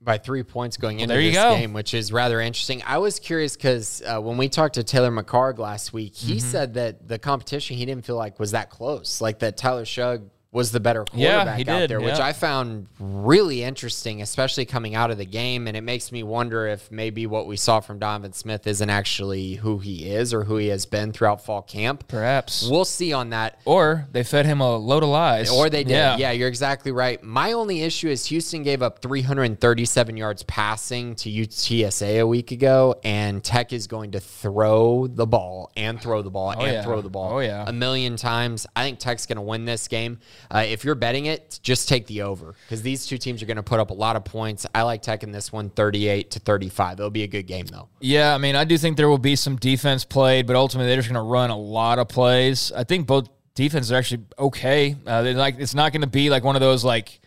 by 0.00 0.18
three 0.18 0.42
points 0.42 0.76
going 0.76 1.00
into 1.00 1.14
well, 1.14 1.22
this 1.22 1.34
go. 1.34 1.56
game, 1.56 1.72
which 1.72 1.94
is 1.94 2.12
rather 2.12 2.40
interesting. 2.40 2.82
I 2.86 2.98
was 2.98 3.20
curious 3.20 3.56
because 3.56 4.02
uh, 4.04 4.20
when 4.20 4.36
we 4.36 4.48
talked 4.48 4.74
to 4.74 4.82
Taylor 4.82 5.10
McHargue 5.10 5.58
last 5.58 5.92
week, 5.92 6.14
he 6.14 6.36
mm-hmm. 6.36 6.48
said 6.48 6.74
that 6.74 7.06
the 7.06 7.18
competition 7.18 7.76
he 7.76 7.84
didn't 7.84 8.04
feel 8.04 8.16
like 8.16 8.40
was 8.40 8.52
that 8.52 8.70
close, 8.70 9.20
like 9.20 9.40
that 9.40 9.56
Tyler 9.56 9.84
Shough 9.84 10.22
was 10.52 10.72
the 10.72 10.80
better 10.80 11.04
quarterback 11.04 11.64
yeah, 11.64 11.76
out 11.76 11.88
there, 11.88 12.00
yeah. 12.00 12.06
which 12.06 12.18
I 12.18 12.32
found 12.32 12.88
really 12.98 13.62
interesting, 13.62 14.20
especially 14.20 14.64
coming 14.64 14.96
out 14.96 15.12
of 15.12 15.18
the 15.18 15.24
game. 15.24 15.68
And 15.68 15.76
it 15.76 15.82
makes 15.82 16.10
me 16.10 16.24
wonder 16.24 16.66
if 16.66 16.90
maybe 16.90 17.26
what 17.28 17.46
we 17.46 17.56
saw 17.56 17.78
from 17.78 18.00
Donovan 18.00 18.32
Smith 18.32 18.66
isn't 18.66 18.90
actually 18.90 19.54
who 19.54 19.78
he 19.78 20.10
is 20.10 20.34
or 20.34 20.44
who 20.44 20.56
he 20.56 20.66
has 20.68 20.86
been 20.86 21.12
throughout 21.12 21.44
fall 21.44 21.62
camp. 21.62 22.08
Perhaps. 22.08 22.68
We'll 22.68 22.84
see 22.84 23.12
on 23.12 23.30
that. 23.30 23.60
Or 23.64 24.08
they 24.10 24.24
fed 24.24 24.44
him 24.44 24.60
a 24.60 24.76
load 24.76 25.04
of 25.04 25.10
lies. 25.10 25.52
Or 25.52 25.70
they 25.70 25.84
did. 25.84 25.92
Yeah, 25.92 26.16
yeah 26.16 26.32
you're 26.32 26.48
exactly 26.48 26.90
right. 26.90 27.22
My 27.22 27.52
only 27.52 27.82
issue 27.82 28.08
is 28.08 28.26
Houston 28.26 28.64
gave 28.64 28.82
up 28.82 29.02
337 29.02 30.16
yards 30.16 30.42
passing 30.42 31.14
to 31.16 31.30
UTSA 31.30 32.20
a 32.20 32.26
week 32.26 32.50
ago, 32.50 32.96
and 33.04 33.44
Tech 33.44 33.72
is 33.72 33.86
going 33.86 34.12
to 34.12 34.20
throw 34.20 35.06
the 35.06 35.26
ball 35.26 35.70
and 35.76 36.00
throw 36.00 36.22
the 36.22 36.30
ball 36.30 36.54
oh, 36.56 36.60
and 36.60 36.72
yeah. 36.72 36.82
throw 36.82 37.00
the 37.00 37.08
ball 37.08 37.34
oh, 37.34 37.38
yeah. 37.38 37.64
a 37.68 37.72
million 37.72 38.16
times. 38.16 38.66
I 38.74 38.82
think 38.82 38.98
Tech's 38.98 39.26
going 39.26 39.36
to 39.36 39.42
win 39.42 39.64
this 39.64 39.86
game. 39.86 40.18
Uh, 40.50 40.64
if 40.66 40.84
you're 40.84 40.94
betting 40.94 41.26
it, 41.26 41.58
just 41.62 41.88
take 41.88 42.06
the 42.06 42.22
over 42.22 42.54
because 42.66 42.82
these 42.82 43.06
two 43.06 43.18
teams 43.18 43.42
are 43.42 43.46
going 43.46 43.56
to 43.56 43.62
put 43.62 43.80
up 43.80 43.90
a 43.90 43.94
lot 43.94 44.16
of 44.16 44.24
points. 44.24 44.66
I 44.74 44.82
like 44.82 45.02
Tech 45.02 45.22
in 45.22 45.32
this 45.32 45.52
one 45.52 45.70
38 45.70 46.30
to 46.32 46.40
35. 46.40 46.98
It'll 46.98 47.10
be 47.10 47.22
a 47.22 47.28
good 47.28 47.46
game, 47.46 47.66
though. 47.66 47.88
Yeah, 48.00 48.34
I 48.34 48.38
mean, 48.38 48.56
I 48.56 48.64
do 48.64 48.78
think 48.78 48.96
there 48.96 49.08
will 49.08 49.18
be 49.18 49.36
some 49.36 49.56
defense 49.56 50.04
played, 50.04 50.46
but 50.46 50.56
ultimately 50.56 50.88
they're 50.88 50.98
just 50.98 51.08
going 51.08 51.22
to 51.22 51.28
run 51.28 51.50
a 51.50 51.58
lot 51.58 51.98
of 51.98 52.08
plays. 52.08 52.72
I 52.72 52.84
think 52.84 53.06
both 53.06 53.28
defenses 53.54 53.92
are 53.92 53.96
actually 53.96 54.24
okay. 54.38 54.96
Uh, 55.06 55.32
like 55.34 55.56
it's 55.58 55.74
not 55.74 55.92
going 55.92 56.02
to 56.02 56.06
be 56.06 56.30
like 56.30 56.44
one 56.44 56.56
of 56.56 56.60
those 56.60 56.84
like 56.84 57.19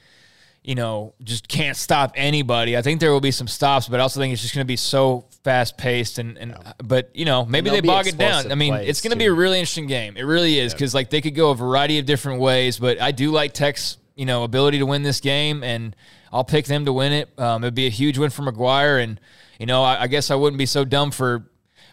you 0.63 0.75
know, 0.75 1.13
just 1.23 1.47
can't 1.47 1.75
stop 1.75 2.13
anybody. 2.15 2.77
I 2.77 2.81
think 2.81 3.01
there 3.01 3.11
will 3.11 3.19
be 3.19 3.31
some 3.31 3.47
stops, 3.47 3.89
but 3.89 3.99
I 3.99 4.03
also 4.03 4.19
think 4.19 4.31
it's 4.31 4.41
just 4.41 4.55
going 4.55 4.65
to 4.65 4.67
be 4.67 4.77
so 4.77 5.25
fast 5.43 5.77
paced 5.77 6.19
and, 6.19 6.37
and 6.37 6.51
yeah. 6.51 6.73
but 6.81 7.09
you 7.13 7.25
know, 7.25 7.45
maybe 7.45 7.69
they 7.69 7.81
bog 7.81 8.07
it 8.07 8.17
down. 8.17 8.49
I 8.51 8.55
mean, 8.55 8.73
it's 8.73 9.01
going 9.01 9.11
to 9.11 9.17
be 9.17 9.25
a 9.25 9.33
really 9.33 9.59
interesting 9.59 9.87
game. 9.87 10.15
It 10.15 10.23
really 10.23 10.57
is 10.57 10.73
because 10.73 10.93
yeah. 10.93 10.99
like 10.99 11.09
they 11.09 11.19
could 11.19 11.35
go 11.35 11.51
a 11.51 11.55
variety 11.55 11.99
of 11.99 12.05
different 12.05 12.39
ways, 12.39 12.79
but 12.79 13.01
I 13.01 13.11
do 13.11 13.31
like 13.31 13.53
Tech's, 13.53 13.97
you 14.15 14.25
know, 14.25 14.43
ability 14.43 14.79
to 14.79 14.85
win 14.85 15.03
this 15.03 15.19
game 15.19 15.63
and 15.63 15.95
I'll 16.31 16.45
pick 16.45 16.65
them 16.65 16.85
to 16.85 16.93
win 16.93 17.11
it. 17.11 17.29
Um, 17.37 17.63
it'd 17.65 17.75
be 17.75 17.87
a 17.87 17.91
huge 17.91 18.17
win 18.17 18.29
for 18.29 18.43
McGuire 18.43 19.03
and 19.03 19.19
you 19.59 19.65
know, 19.65 19.83
I, 19.83 20.03
I 20.03 20.07
guess 20.07 20.31
I 20.31 20.35
wouldn't 20.35 20.57
be 20.57 20.65
so 20.65 20.85
dumb 20.85 21.11
for 21.11 21.45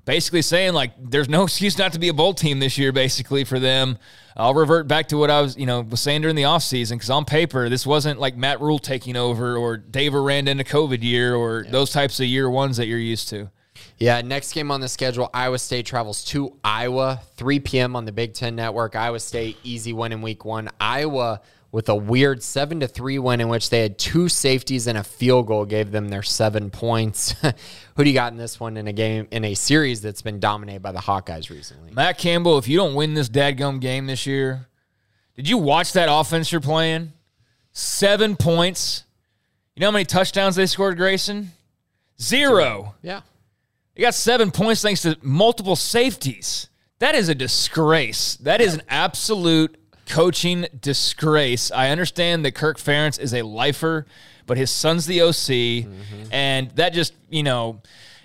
basically 0.04 0.42
saying 0.42 0.74
like 0.74 0.92
there's 0.98 1.28
no 1.28 1.42
excuse 1.44 1.76
not 1.76 1.92
to 1.94 1.98
be 1.98 2.08
a 2.08 2.14
bowl 2.14 2.34
team 2.34 2.60
this 2.60 2.78
year 2.78 2.92
basically 2.92 3.44
for 3.44 3.58
them 3.58 3.98
I'll 4.40 4.54
revert 4.54 4.88
back 4.88 5.08
to 5.08 5.18
what 5.18 5.30
I 5.30 5.42
was, 5.42 5.56
you 5.56 5.66
know, 5.66 5.82
was 5.82 6.00
saying 6.00 6.22
during 6.22 6.36
the 6.36 6.44
offseason 6.44 6.92
because 6.92 7.10
on 7.10 7.26
paper, 7.26 7.68
this 7.68 7.86
wasn't 7.86 8.18
like 8.18 8.36
Matt 8.36 8.60
Rhule 8.60 8.78
taking 8.78 9.14
over 9.14 9.56
or 9.56 9.76
Dave 9.76 10.14
Aranda 10.14 10.50
in 10.50 10.60
a 10.60 10.64
COVID 10.64 11.02
year 11.02 11.34
or 11.34 11.64
yeah. 11.64 11.70
those 11.70 11.90
types 11.90 12.18
of 12.20 12.26
year 12.26 12.48
ones 12.48 12.78
that 12.78 12.86
you're 12.86 12.98
used 12.98 13.28
to. 13.28 13.50
Yeah, 13.98 14.22
next 14.22 14.54
game 14.54 14.70
on 14.70 14.80
the 14.80 14.88
schedule, 14.88 15.28
Iowa 15.34 15.58
State 15.58 15.84
travels 15.84 16.24
to 16.26 16.56
Iowa, 16.64 17.20
3 17.36 17.60
p.m. 17.60 17.94
on 17.94 18.06
the 18.06 18.12
Big 18.12 18.32
Ten 18.32 18.56
Network. 18.56 18.96
Iowa 18.96 19.20
State, 19.20 19.58
easy 19.62 19.92
win 19.92 20.12
in 20.12 20.22
week 20.22 20.44
one. 20.44 20.70
Iowa 20.80 21.42
with 21.72 21.88
a 21.88 21.94
weird 21.94 22.42
seven 22.42 22.80
to 22.80 22.88
three 22.88 23.18
win 23.18 23.40
in 23.40 23.48
which 23.48 23.70
they 23.70 23.80
had 23.80 23.98
two 23.98 24.28
safeties 24.28 24.86
and 24.86 24.98
a 24.98 25.04
field 25.04 25.46
goal 25.46 25.64
gave 25.64 25.92
them 25.92 26.08
their 26.08 26.22
seven 26.22 26.70
points. 26.70 27.32
Who 27.96 28.04
do 28.04 28.10
you 28.10 28.14
got 28.14 28.32
in 28.32 28.38
this 28.38 28.58
one 28.58 28.76
in 28.76 28.88
a 28.88 28.92
game 28.92 29.28
in 29.30 29.44
a 29.44 29.54
series 29.54 30.00
that's 30.00 30.22
been 30.22 30.40
dominated 30.40 30.82
by 30.82 30.92
the 30.92 30.98
Hawkeyes 30.98 31.48
recently? 31.50 31.92
Matt 31.92 32.18
Campbell, 32.18 32.58
if 32.58 32.66
you 32.66 32.76
don't 32.76 32.94
win 32.94 33.14
this 33.14 33.28
dadgum 33.28 33.80
game 33.80 34.06
this 34.06 34.26
year, 34.26 34.66
did 35.36 35.48
you 35.48 35.58
watch 35.58 35.92
that 35.92 36.08
offense 36.10 36.50
you're 36.50 36.60
playing? 36.60 37.12
Seven 37.72 38.36
points. 38.36 39.04
You 39.76 39.80
know 39.80 39.86
how 39.86 39.92
many 39.92 40.04
touchdowns 40.04 40.56
they 40.56 40.66
scored, 40.66 40.96
Grayson? 40.96 41.52
Zero. 42.20 42.94
Yeah. 43.00 43.20
They 43.94 44.02
got 44.02 44.14
seven 44.14 44.50
points 44.50 44.82
thanks 44.82 45.02
to 45.02 45.16
multiple 45.22 45.76
safeties. 45.76 46.68
That 46.98 47.14
is 47.14 47.28
a 47.28 47.34
disgrace. 47.34 48.36
That 48.36 48.60
is 48.60 48.74
an 48.74 48.82
absolute 48.88 49.79
coaching 50.10 50.66
disgrace. 50.78 51.70
I 51.70 51.90
understand 51.90 52.44
that 52.44 52.54
Kirk 52.54 52.78
Ferentz 52.78 53.18
is 53.18 53.32
a 53.32 53.42
lifer, 53.42 54.06
but 54.46 54.58
his 54.58 54.70
son's 54.70 55.06
the 55.06 55.22
OC, 55.22 55.32
mm-hmm. 55.32 56.22
and 56.32 56.70
that 56.72 56.92
just, 56.92 57.14
you 57.30 57.44
know, 57.44 57.80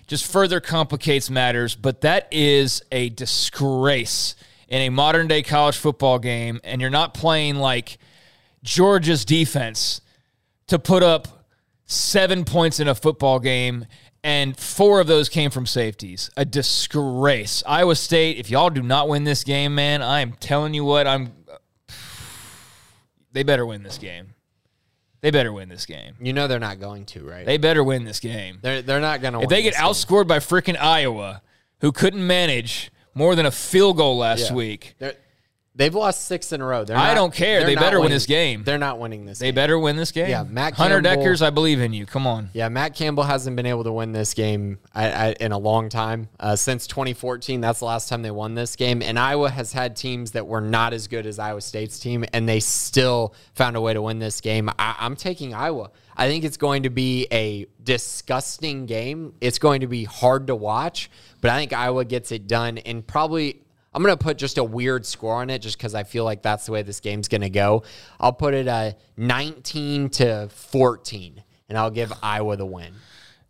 just 0.08 0.26
further 0.26 0.60
complicates 0.60 1.30
matters. 1.30 1.76
But 1.76 2.02
that 2.02 2.28
is 2.32 2.82
a 2.92 3.10
disgrace 3.10 4.36
in 4.68 4.82
a 4.82 4.90
modern 4.90 5.28
day 5.28 5.44
college 5.44 5.78
football 5.78 6.18
game, 6.18 6.60
and 6.64 6.82
you're 6.82 6.90
not 6.90 7.14
playing 7.14 7.58
like 7.58 8.00
Georgia's 8.64 9.24
defense 9.24 10.02
to 10.68 10.80
put 10.80 11.04
up 11.04 11.46
seven 11.86 12.46
points 12.46 12.80
in 12.80 12.88
a 12.88 12.96
football 12.96 13.40
game 13.40 13.86
and 14.24 14.58
four 14.58 15.00
of 15.00 15.06
those 15.06 15.30
came 15.30 15.52
from 15.52 15.68
safeties. 15.68 16.32
A 16.36 16.46
disgrace. 16.46 17.62
Iowa 17.68 17.96
State, 17.96 18.38
if 18.40 18.50
y'all 18.50 18.72
do 18.72 18.82
not 18.82 19.08
win 19.08 19.24
this 19.24 19.44
game, 19.44 19.76
man, 19.76 20.02
I 20.02 20.22
am 20.22 20.32
telling 20.34 20.74
you 20.74 20.84
what, 20.84 21.06
I'm 21.06 21.32
they 23.36 23.44
better 23.44 23.66
win 23.66 23.84
this 23.84 23.98
game. 23.98 24.34
They 25.20 25.30
better 25.30 25.52
win 25.52 25.68
this 25.70 25.86
game. 25.86 26.16
You 26.22 26.32
know 26.34 26.48
they're 26.48 26.58
not 26.58 26.80
going 26.80 27.06
to, 27.08 27.24
right? 27.24 27.46
They 27.46 27.58
better 27.58 27.84
win 27.84 28.06
this 28.06 28.20
game. 28.20 28.60
They're 28.62 28.82
they're 28.82 29.02
not 29.02 29.22
going 29.22 29.34
to. 29.34 29.42
If 29.42 29.50
they 29.50 29.62
get 29.62 29.74
outscored 29.74 30.22
game. 30.22 30.28
by 30.30 30.40
freaking 30.40 30.80
Iowa, 30.80 31.42
who 31.82 31.92
couldn't 31.92 32.26
manage 32.26 32.92
more 33.14 33.36
than 33.36 33.46
a 33.46 33.52
field 33.52 33.98
goal 33.98 34.18
last 34.18 34.50
yeah. 34.50 34.56
week, 34.56 34.96
they're, 35.00 35.16
They've 35.78 35.94
lost 35.94 36.26
six 36.26 36.54
in 36.54 36.62
a 36.62 36.66
row. 36.66 36.86
They're 36.86 36.96
I 36.96 37.10
not, 37.10 37.16
don't 37.16 37.34
care. 37.34 37.66
They 37.66 37.76
better 37.76 37.98
winning. 37.98 38.04
win 38.04 38.12
this 38.12 38.26
game. 38.26 38.64
They're 38.64 38.78
not 38.78 38.98
winning 38.98 39.26
this. 39.26 39.40
Game. 39.40 39.48
They 39.48 39.50
game. 39.50 39.56
better 39.56 39.78
win 39.78 39.98
this 39.98 40.12
game. 40.14 40.30
Yeah, 40.30 40.44
Matt 40.44 40.74
Hunter 40.74 41.02
Campbell, 41.02 41.26
Dekkers, 41.26 41.42
I 41.42 41.50
believe 41.50 41.82
in 41.82 41.92
you. 41.92 42.06
Come 42.06 42.26
on. 42.26 42.50
Yeah, 42.54 42.70
Matt 42.70 42.96
Campbell 42.96 43.24
hasn't 43.24 43.58
been 43.58 43.66
able 43.66 43.84
to 43.84 43.92
win 43.92 44.14
this 44.14 44.34
game 44.34 44.80
I, 44.94 45.12
I, 45.12 45.32
in 45.34 45.52
a 45.52 45.58
long 45.58 45.90
time 45.90 46.30
uh, 46.40 46.56
since 46.56 46.88
2014. 46.88 47.60
That's 47.60 47.80
the 47.80 47.86
last 47.86 48.08
time 48.08 48.22
they 48.22 48.32
won 48.32 48.56
this 48.56 48.78
game. 48.78 49.02
And 49.02 49.20
Iowa 49.20 49.50
has 49.50 49.74
had 49.74 49.98
teams 49.98 50.32
that 50.32 50.48
were 50.48 50.62
not 50.62 50.94
as 50.94 51.10
good 51.10 51.26
as 51.26 51.40
Iowa 51.40 51.60
State's 51.60 52.00
team, 52.00 52.24
and 52.32 52.48
they 52.48 52.62
still 52.62 53.34
found 53.54 53.76
a 53.76 53.82
way 53.82 53.94
to 53.94 54.02
win 54.02 54.20
this 54.20 54.40
game. 54.40 54.70
I, 54.80 54.96
I'm 55.00 55.18
taking 55.18 55.54
Iowa. 55.54 55.92
I 56.16 56.30
think 56.30 56.46
it's 56.46 56.58
going 56.58 56.84
to 56.84 56.90
be 56.90 57.28
a 57.34 57.66
disgusting 57.84 58.86
game. 58.86 59.34
It's 59.42 59.60
going 59.60 59.82
to 59.82 59.88
be 59.88 60.06
hard 60.06 60.48
to 60.48 60.56
watch, 60.56 61.12
but 61.42 61.52
I 61.52 61.58
think 61.58 61.74
Iowa 61.74 62.06
gets 62.06 62.32
it 62.32 62.48
done 62.48 62.78
and 62.78 63.06
probably 63.06 63.65
I'm 63.96 64.04
going 64.04 64.16
to 64.16 64.22
put 64.22 64.38
just 64.38 64.58
a 64.58 64.64
weird 64.64 65.06
score 65.06 65.36
on 65.36 65.50
it 65.50 65.60
just 65.60 65.78
because 65.78 65.96
I 65.96 66.04
feel 66.04 66.26
like 66.26 66.42
that's 66.42 66.66
the 66.66 66.74
way 66.74 66.82
this 66.82 67.00
game's 67.00 67.30
going 67.30 67.42
to 67.42 67.50
go. 67.50 67.84
I'll 68.20 68.34
put 68.34 68.54
it 68.54 68.68
a 68.68 68.98
19 69.16 70.10
to 70.10 70.50
14, 70.50 71.42
and 71.70 71.78
I'll 71.78 71.90
give 71.92 72.12
Iowa 72.22 72.58
the 72.58 72.66
win. 72.66 72.94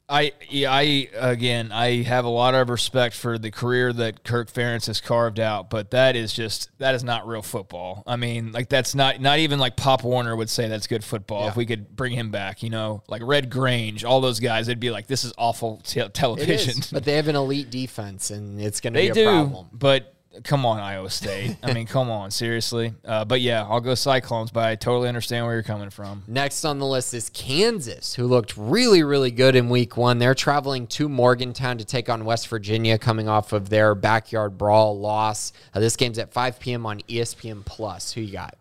I, 0.08 0.34
I 0.54 1.10
again, 1.16 1.72
I 1.72 2.04
have 2.04 2.26
a 2.26 2.30
lot 2.30 2.54
of 2.54 2.70
respect 2.70 3.16
for 3.16 3.40
the 3.40 3.50
career 3.50 3.92
that 3.92 4.24
Kirk 4.24 4.52
Ferentz 4.52 4.86
has 4.86 5.02
carved 5.02 5.40
out, 5.40 5.72
but 5.72 5.90
that 5.92 6.16
is 6.16 6.32
just 6.32 6.70
that 6.78 6.94
is 6.94 7.04
not 7.04 7.28
real 7.28 7.42
football. 7.42 8.04
I 8.06 8.16
mean, 8.16 8.52
like 8.52 8.70
that's 8.70 8.94
not 8.94 9.20
not 9.20 9.40
even 9.40 9.58
like 9.58 9.76
Pop 9.76 10.04
Warner 10.04 10.36
would 10.36 10.52
say 10.52 10.68
that's 10.68 10.86
good 10.86 11.04
football. 11.04 11.46
Yeah. 11.46 11.50
If 11.50 11.56
we 11.56 11.66
could 11.66 11.96
bring 11.96 12.14
him 12.14 12.30
back, 12.30 12.62
you 12.62 12.70
know, 12.70 13.02
like 13.08 13.24
Red 13.26 13.50
Grange, 13.50 14.06
all 14.06 14.22
those 14.22 14.40
guys, 14.40 14.68
they'd 14.68 14.80
be 14.80 14.92
like, 14.92 15.08
this 15.08 15.24
is 15.24 15.34
awful 15.40 15.82
te- 15.84 16.08
television. 16.10 16.84
but 16.92 17.04
they 17.04 17.16
have 17.16 17.28
an 17.28 17.36
elite 17.36 17.72
defense, 17.72 18.30
and 18.30 18.62
it's 18.62 18.82
going 18.82 18.94
to 18.94 19.00
be 19.00 19.10
a 19.10 19.14
do, 19.14 19.24
problem. 19.24 19.70
But 19.74 20.15
come 20.44 20.66
on, 20.66 20.80
Iowa 20.80 21.10
State. 21.10 21.58
I 21.64 21.74
mean, 21.74 21.88
come 21.88 22.10
on, 22.10 22.32
seriously. 22.32 22.94
Uh, 23.04 23.26
but 23.26 23.42
yeah, 23.42 23.66
I'll 23.68 23.82
go 23.82 23.96
Cyclones, 23.96 24.52
but 24.52 24.66
I 24.66 24.76
totally 24.76 25.08
understand 25.08 25.46
where 25.46 25.56
you're 25.56 25.64
coming 25.64 25.90
from. 25.90 26.24
Next 26.28 26.66
on 26.66 26.80
the 26.80 26.86
list 26.86 27.14
is 27.14 27.30
Kansas, 27.30 28.14
who 28.14 28.28
looked 28.28 28.56
really, 28.58 29.04
really 29.04 29.32
good 29.32 29.56
in 29.56 29.70
week 29.70 29.98
one. 29.98 30.20
They're 30.20 30.36
traveling 30.36 30.88
to 30.88 31.10
Morgantown 31.10 31.78
to 31.78 31.86
take 31.86 32.10
on 32.10 32.26
West 32.26 32.48
Virginia, 32.48 32.98
coming 32.98 33.28
off 33.28 33.54
of 33.54 33.70
their 33.70 33.96
backyard 33.96 34.58
brawl 34.58 35.00
loss. 35.00 35.54
Uh, 35.74 35.80
this 35.80 35.96
game's 35.96 36.20
at 36.20 36.32
5 36.32 36.60
p.m. 36.60 36.86
on 36.86 37.02
ESPN 37.02 37.66
Plus. 37.66 38.12
Who 38.14 38.22
you 38.22 38.32
got? 38.32 38.56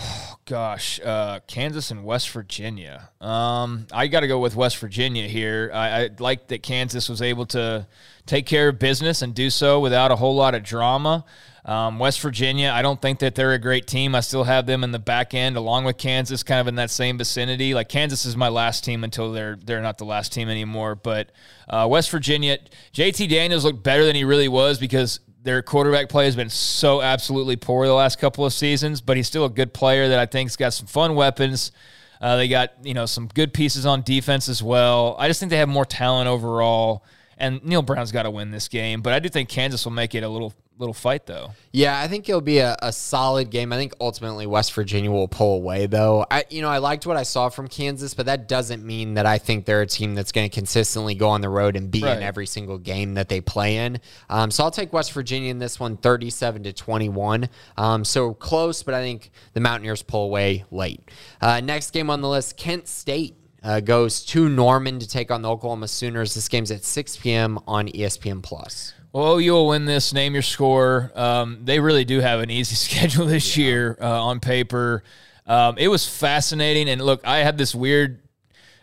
Oh, 0.00 0.36
gosh, 0.44 1.00
uh, 1.00 1.40
Kansas 1.46 1.90
and 1.90 2.04
West 2.04 2.30
Virginia. 2.30 3.10
Um, 3.20 3.86
I 3.92 4.06
got 4.06 4.20
to 4.20 4.28
go 4.28 4.38
with 4.38 4.54
West 4.54 4.78
Virginia 4.78 5.26
here. 5.26 5.70
I, 5.74 6.04
I 6.04 6.10
like 6.18 6.48
that 6.48 6.62
Kansas 6.62 7.08
was 7.08 7.20
able 7.20 7.46
to 7.46 7.86
take 8.24 8.46
care 8.46 8.68
of 8.68 8.78
business 8.78 9.22
and 9.22 9.34
do 9.34 9.50
so 9.50 9.80
without 9.80 10.12
a 10.12 10.16
whole 10.16 10.36
lot 10.36 10.54
of 10.54 10.62
drama. 10.62 11.24
Um, 11.64 11.98
West 11.98 12.20
Virginia, 12.20 12.70
I 12.70 12.80
don't 12.80 13.00
think 13.02 13.18
that 13.18 13.34
they're 13.34 13.52
a 13.52 13.58
great 13.58 13.86
team. 13.86 14.14
I 14.14 14.20
still 14.20 14.44
have 14.44 14.64
them 14.64 14.84
in 14.84 14.92
the 14.92 14.98
back 14.98 15.34
end, 15.34 15.56
along 15.56 15.84
with 15.84 15.98
Kansas, 15.98 16.42
kind 16.42 16.60
of 16.60 16.68
in 16.68 16.76
that 16.76 16.90
same 16.90 17.18
vicinity. 17.18 17.74
Like 17.74 17.88
Kansas 17.88 18.24
is 18.24 18.36
my 18.36 18.48
last 18.48 18.84
team 18.84 19.04
until 19.04 19.32
they're 19.32 19.58
they're 19.62 19.82
not 19.82 19.98
the 19.98 20.06
last 20.06 20.32
team 20.32 20.48
anymore. 20.48 20.94
But 20.94 21.30
uh, 21.68 21.86
West 21.90 22.10
Virginia, 22.10 22.58
JT 22.94 23.28
Daniels 23.28 23.64
looked 23.64 23.82
better 23.82 24.06
than 24.06 24.16
he 24.16 24.24
really 24.24 24.48
was 24.48 24.78
because 24.78 25.20
their 25.48 25.62
quarterback 25.62 26.10
play 26.10 26.26
has 26.26 26.36
been 26.36 26.50
so 26.50 27.00
absolutely 27.00 27.56
poor 27.56 27.86
the 27.86 27.94
last 27.94 28.18
couple 28.18 28.44
of 28.44 28.52
seasons. 28.52 29.00
But 29.00 29.16
he's 29.16 29.26
still 29.26 29.46
a 29.46 29.48
good 29.48 29.72
player 29.72 30.06
that 30.08 30.18
I 30.18 30.26
think's 30.26 30.56
got 30.56 30.74
some 30.74 30.86
fun 30.86 31.14
weapons. 31.14 31.72
Uh, 32.20 32.36
they 32.36 32.48
got 32.48 32.72
you 32.82 32.92
know 32.92 33.06
some 33.06 33.28
good 33.28 33.54
pieces 33.54 33.86
on 33.86 34.02
defense 34.02 34.50
as 34.50 34.62
well. 34.62 35.16
I 35.18 35.26
just 35.26 35.40
think 35.40 35.48
they 35.48 35.56
have 35.56 35.68
more 35.70 35.86
talent 35.86 36.28
overall. 36.28 37.02
And 37.38 37.64
Neal 37.64 37.82
Brown's 37.82 38.12
got 38.12 38.24
to 38.24 38.30
win 38.30 38.50
this 38.50 38.68
game, 38.68 39.00
but 39.00 39.12
I 39.12 39.20
do 39.20 39.28
think 39.28 39.48
Kansas 39.48 39.84
will 39.84 39.92
make 39.92 40.14
it 40.14 40.22
a 40.22 40.28
little 40.28 40.52
little 40.78 40.94
fight 40.94 41.26
though. 41.26 41.50
Yeah, 41.72 42.00
I 42.00 42.08
think 42.08 42.28
it'll 42.28 42.40
be 42.40 42.58
a, 42.58 42.76
a 42.80 42.92
solid 42.92 43.50
game. 43.50 43.72
I 43.72 43.76
think 43.76 43.94
ultimately 44.00 44.46
West 44.46 44.72
Virginia 44.72 45.10
will 45.10 45.28
pull 45.28 45.56
away 45.56 45.86
though. 45.86 46.24
I 46.30 46.44
you 46.50 46.62
know, 46.62 46.68
I 46.68 46.78
liked 46.78 47.06
what 47.06 47.16
I 47.16 47.24
saw 47.24 47.48
from 47.48 47.68
Kansas, 47.68 48.14
but 48.14 48.26
that 48.26 48.48
doesn't 48.48 48.84
mean 48.84 49.14
that 49.14 49.26
I 49.26 49.38
think 49.38 49.64
they're 49.64 49.82
a 49.82 49.86
team 49.86 50.14
that's 50.14 50.32
going 50.32 50.48
to 50.48 50.54
consistently 50.54 51.14
go 51.14 51.28
on 51.28 51.40
the 51.40 51.48
road 51.48 51.76
and 51.76 51.90
be 51.90 52.02
right. 52.02 52.16
in 52.16 52.22
every 52.22 52.46
single 52.46 52.78
game 52.78 53.14
that 53.14 53.28
they 53.28 53.40
play 53.40 53.78
in. 53.78 54.00
Um, 54.30 54.50
so 54.50 54.64
I'll 54.64 54.70
take 54.70 54.92
West 54.92 55.12
Virginia 55.12 55.50
in 55.50 55.58
this 55.58 55.78
one 55.80 55.96
37 55.96 56.62
to 56.64 56.72
21. 56.72 57.48
Um, 57.76 58.04
so 58.04 58.34
close, 58.34 58.82
but 58.82 58.94
I 58.94 59.00
think 59.00 59.30
the 59.52 59.60
Mountaineers 59.60 60.02
pull 60.02 60.24
away 60.24 60.64
late. 60.70 61.00
Uh, 61.40 61.60
next 61.60 61.90
game 61.90 62.10
on 62.10 62.20
the 62.20 62.28
list, 62.28 62.56
Kent 62.56 62.88
State 62.88 63.37
uh, 63.62 63.80
goes 63.80 64.24
to 64.26 64.48
Norman 64.48 64.98
to 64.98 65.08
take 65.08 65.30
on 65.30 65.42
the 65.42 65.50
Oklahoma 65.50 65.88
Sooners. 65.88 66.34
This 66.34 66.48
game's 66.48 66.70
at 66.70 66.84
6 66.84 67.16
p.m. 67.18 67.58
on 67.66 67.88
ESPN 67.88 68.42
Plus. 68.42 68.94
Well, 69.12 69.40
you'll 69.40 69.68
win 69.68 69.84
this. 69.84 70.12
Name 70.12 70.34
your 70.34 70.42
score. 70.42 71.10
Um, 71.14 71.60
they 71.64 71.80
really 71.80 72.04
do 72.04 72.20
have 72.20 72.40
an 72.40 72.50
easy 72.50 72.74
schedule 72.76 73.26
this 73.26 73.56
yeah. 73.56 73.64
year 73.64 73.98
uh, 74.00 74.24
on 74.24 74.40
paper. 74.40 75.02
Um, 75.46 75.78
it 75.78 75.88
was 75.88 76.06
fascinating, 76.06 76.88
and 76.90 77.00
look, 77.00 77.26
I 77.26 77.38
had 77.38 77.56
this 77.56 77.74
weird 77.74 78.22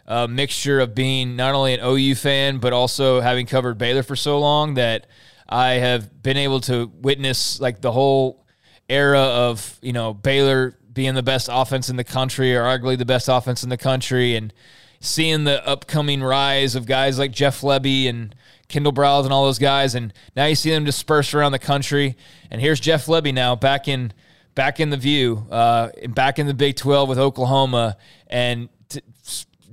uh, 0.07 0.28
mixture 0.28 0.80
of 0.80 0.93
being 0.93 1.36
not 1.36 1.55
only 1.55 1.73
an 1.73 1.80
OU 1.84 2.15
fan 2.15 2.57
but 2.59 2.73
also 2.73 3.21
having 3.21 3.45
covered 3.45 3.78
Baylor 3.78 4.03
for 4.03 4.15
so 4.15 4.39
long 4.39 4.76
that 4.76 5.07
I 5.49 5.73
have 5.73 6.21
been 6.21 6.38
able 6.38 6.61
to 6.61 6.91
witness 7.01 7.59
like 7.59 7.82
the 7.82 7.91
whole 7.91 8.45
era 8.88 9.19
of 9.19 9.80
you 9.82 9.93
know 9.93 10.13
Baylor 10.13 10.78
being 10.95 11.13
the 11.13 11.21
best 11.21 11.47
offense 11.51 11.89
in 11.89 11.97
the 11.97 12.03
country 12.03 12.55
or 12.55 12.63
arguably 12.63 12.97
the 12.97 13.05
best 13.05 13.29
offense 13.29 13.61
in 13.61 13.69
the 13.69 13.77
country 13.77 14.35
and 14.35 14.51
seeing 14.99 15.43
the 15.43 15.65
upcoming 15.67 16.23
rise 16.23 16.73
of 16.73 16.87
guys 16.87 17.19
like 17.19 17.31
Jeff 17.31 17.61
Lebby 17.61 18.09
and 18.09 18.33
Kendall 18.69 18.93
Briles 18.93 19.25
and 19.25 19.33
all 19.33 19.45
those 19.45 19.59
guys 19.59 19.93
and 19.93 20.11
now 20.35 20.45
you 20.45 20.55
see 20.55 20.71
them 20.71 20.85
dispersed 20.85 21.35
around 21.35 21.51
the 21.51 21.59
country. 21.59 22.15
And 22.49 22.59
here's 22.59 22.79
Jeff 22.79 23.05
Lebby 23.05 23.33
now 23.33 23.55
back 23.55 23.87
in 23.87 24.13
back 24.55 24.79
in 24.79 24.89
the 24.89 24.97
view 24.97 25.45
uh, 25.51 25.89
back 26.09 26.39
in 26.39 26.47
the 26.47 26.53
Big 26.53 26.77
12 26.77 27.09
with 27.09 27.19
Oklahoma 27.19 27.97
and 28.27 28.69
to 28.89 29.03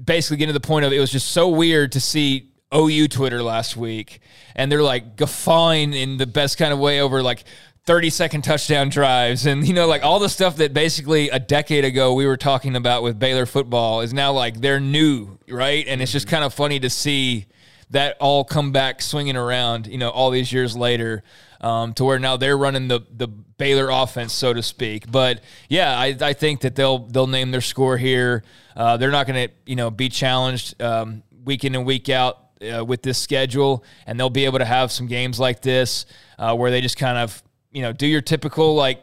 basically 0.05 0.37
getting 0.37 0.53
to 0.53 0.59
the 0.59 0.67
point 0.67 0.85
of 0.85 0.93
it 0.93 0.99
was 0.99 1.11
just 1.11 1.29
so 1.29 1.49
weird 1.49 1.93
to 1.93 2.01
see 2.01 2.51
OU 2.75 3.09
Twitter 3.09 3.43
last 3.43 3.77
week. 3.77 4.21
And 4.57 4.71
they're 4.71 4.83
like 4.83 5.17
guffawing 5.17 5.93
in 5.93 6.17
the 6.17 6.27
best 6.27 6.59
kind 6.59 6.73
of 6.73 6.79
way 6.79 7.01
over 7.01 7.23
like 7.23 7.45
30 7.85 8.11
second 8.11 8.43
touchdown 8.43 8.89
drives 8.89 9.45
and 9.45 9.67
you 9.67 9.75
know 9.75 9.89
like 9.89 10.05
all 10.05 10.21
the 10.21 10.29
stuff 10.29 10.57
that 10.57 10.73
basically 10.73 11.29
a 11.31 11.41
decade 11.41 11.85
ago 11.85 12.15
we 12.15 12.27
were 12.27 12.37
talking 12.37 12.77
about 12.77 13.03
with 13.03 13.19
Baylor 13.19 13.45
football 13.45 14.03
is 14.03 14.13
now 14.13 14.33
like 14.33 14.61
they're 14.61 14.79
new, 14.79 15.39
right? 15.49 15.85
And 15.89 16.01
it's 16.01 16.13
just 16.13 16.29
kind 16.29 16.45
of 16.45 16.55
funny 16.55 16.79
to 16.81 16.89
see 16.89 17.47
that 17.91 18.17
all 18.21 18.45
come 18.45 18.73
back 18.73 19.03
swinging 19.03 19.37
around, 19.37 19.87
you 19.87 19.99
know, 19.99 20.11
all 20.11 20.31
these 20.31 20.53
years 20.53 20.77
later. 20.77 21.23
Um, 21.61 21.95
to 21.95 22.05
where 22.05 22.19
now 22.19 22.37
they're 22.37 22.59
running 22.59 22.89
the 22.89 23.07
the 23.09 23.29
Baylor 23.29 23.89
offense, 23.89 24.33
so 24.33 24.53
to 24.53 24.65
speak. 24.65 25.09
But 25.09 25.43
yeah, 25.69 25.97
I, 25.97 26.17
I 26.21 26.33
think 26.33 26.63
that 26.63 26.75
they'll 26.75 27.07
they'll 27.07 27.29
name 27.29 27.53
their 27.53 27.61
score 27.61 27.97
here. 27.97 28.43
Uh, 28.75 28.97
they're 28.97 29.13
not 29.13 29.29
going 29.29 29.49
to 29.49 29.55
you 29.65 29.77
know 29.77 29.89
be 29.89 30.09
challenged 30.09 30.83
um, 30.83 31.23
week 31.45 31.65
in 31.65 31.77
and 31.77 31.87
week 31.87 32.09
out 32.09 32.49
uh, 32.63 32.85
with 32.85 33.03
this 33.03 33.19
schedule, 33.19 33.85
and 34.09 34.19
they'll 34.19 34.29
be 34.29 34.45
able 34.45 34.59
to 34.59 34.65
have 34.65 34.91
some 34.91 35.07
games 35.07 35.39
like 35.39 35.63
this 35.63 36.05
uh, 36.37 36.57
where 36.57 36.73
they 36.73 36.81
just 36.81 36.97
kind 36.97 37.17
of 37.17 37.41
you 37.73 37.83
know, 37.83 37.93
do 37.93 38.07
your 38.07 38.21
typical 38.21 38.75
like 38.75 39.03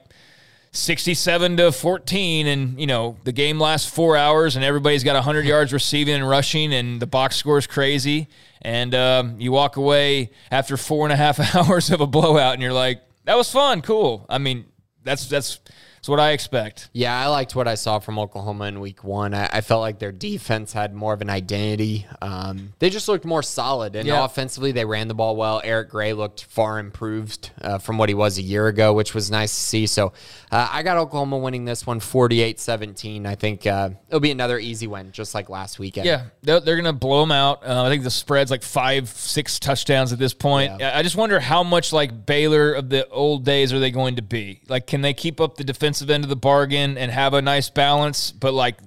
67 0.71 1.57
to 1.57 1.71
14 1.71 2.45
and 2.45 2.79
you 2.79 2.85
know 2.85 3.17
the 3.23 3.31
game 3.31 3.59
lasts 3.59 3.89
four 3.89 4.15
hours 4.15 4.55
and 4.55 4.63
everybody's 4.63 5.03
got 5.03 5.15
100 5.15 5.45
yards 5.45 5.73
receiving 5.73 6.15
and 6.15 6.29
rushing 6.29 6.73
and 6.73 7.01
the 7.01 7.07
box 7.07 7.35
score 7.35 7.57
is 7.57 7.67
crazy. 7.67 8.27
And 8.61 8.93
um, 8.93 9.39
you 9.39 9.51
walk 9.51 9.77
away 9.77 10.31
after 10.51 10.77
four 10.77 11.05
and 11.05 11.13
a 11.13 11.15
half 11.15 11.55
hours 11.55 11.89
of 11.89 12.01
a 12.01 12.07
blowout 12.07 12.53
and 12.53 12.61
you're 12.61 12.73
like 12.73 13.01
that 13.25 13.35
was 13.35 13.51
fun. 13.51 13.81
Cool. 13.81 14.25
I 14.29 14.37
mean 14.37 14.65
that's 15.03 15.27
that's 15.27 15.59
it's 15.99 16.07
what 16.07 16.19
I 16.19 16.31
expect. 16.31 16.89
Yeah, 16.93 17.17
I 17.17 17.27
liked 17.27 17.55
what 17.55 17.67
I 17.67 17.75
saw 17.75 17.99
from 17.99 18.17
Oklahoma 18.17 18.65
in 18.65 18.79
week 18.79 19.03
one. 19.03 19.33
I, 19.33 19.49
I 19.51 19.61
felt 19.61 19.81
like 19.81 19.99
their 19.99 20.13
defense 20.13 20.71
had 20.71 20.93
more 20.93 21.13
of 21.13 21.19
an 21.19 21.29
identity. 21.29 22.07
Um, 22.21 22.73
they 22.79 22.89
just 22.89 23.09
looked 23.09 23.25
more 23.25 23.43
solid. 23.43 23.97
And 23.97 24.07
yeah. 24.07 24.23
offensively, 24.23 24.71
they 24.71 24.85
ran 24.85 25.09
the 25.09 25.13
ball 25.13 25.35
well. 25.35 25.59
Eric 25.61 25.89
Gray 25.89 26.13
looked 26.13 26.45
far 26.45 26.79
improved 26.79 27.51
uh, 27.61 27.79
from 27.79 27.97
what 27.97 28.07
he 28.07 28.15
was 28.15 28.37
a 28.37 28.41
year 28.41 28.67
ago, 28.67 28.93
which 28.93 29.13
was 29.13 29.29
nice 29.29 29.53
to 29.53 29.61
see. 29.61 29.87
So 29.87 30.13
uh, 30.51 30.69
I 30.71 30.83
got 30.83 30.95
Oklahoma 30.95 31.37
winning 31.37 31.65
this 31.65 31.85
one 31.85 31.99
48 31.99 32.61
17. 32.61 33.25
I 33.25 33.35
think 33.35 33.67
uh, 33.67 33.89
it'll 34.07 34.21
be 34.21 34.31
another 34.31 34.57
easy 34.57 34.87
win, 34.87 35.11
just 35.11 35.35
like 35.35 35.49
last 35.49 35.79
weekend. 35.79 36.05
Yeah, 36.05 36.27
they're, 36.43 36.61
they're 36.61 36.77
going 36.77 36.85
to 36.85 36.93
blow 36.93 37.19
them 37.19 37.33
out. 37.33 37.67
Uh, 37.67 37.83
I 37.83 37.89
think 37.89 38.03
the 38.03 38.09
spread's 38.09 38.51
like 38.51 38.63
five, 38.63 39.09
six 39.09 39.59
touchdowns 39.59 40.13
at 40.13 40.19
this 40.19 40.33
point. 40.33 40.79
Yeah. 40.79 40.97
I 40.97 41.03
just 41.03 41.17
wonder 41.17 41.41
how 41.41 41.63
much 41.63 41.91
like 41.91 42.25
Baylor 42.25 42.71
of 42.71 42.89
the 42.89 43.05
old 43.09 43.43
days 43.43 43.73
are 43.73 43.79
they 43.79 43.91
going 43.91 44.15
to 44.15 44.21
be? 44.21 44.61
Like, 44.69 44.87
can 44.87 45.01
they 45.01 45.13
keep 45.13 45.41
up 45.41 45.57
the 45.57 45.65
defense? 45.65 45.88
Defensive 45.89 46.09
end 46.11 46.23
of 46.23 46.29
the 46.29 46.35
bargain 46.35 46.97
and 46.97 47.11
have 47.11 47.33
a 47.33 47.41
nice 47.41 47.69
balance, 47.69 48.31
but 48.31 48.53
like, 48.53 48.77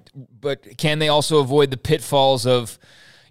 but 0.41 0.77
can 0.77 1.01
they 1.01 1.09
also 1.09 1.41
avoid 1.41 1.71
the 1.71 1.77
pitfalls 1.77 2.47
of, 2.47 2.79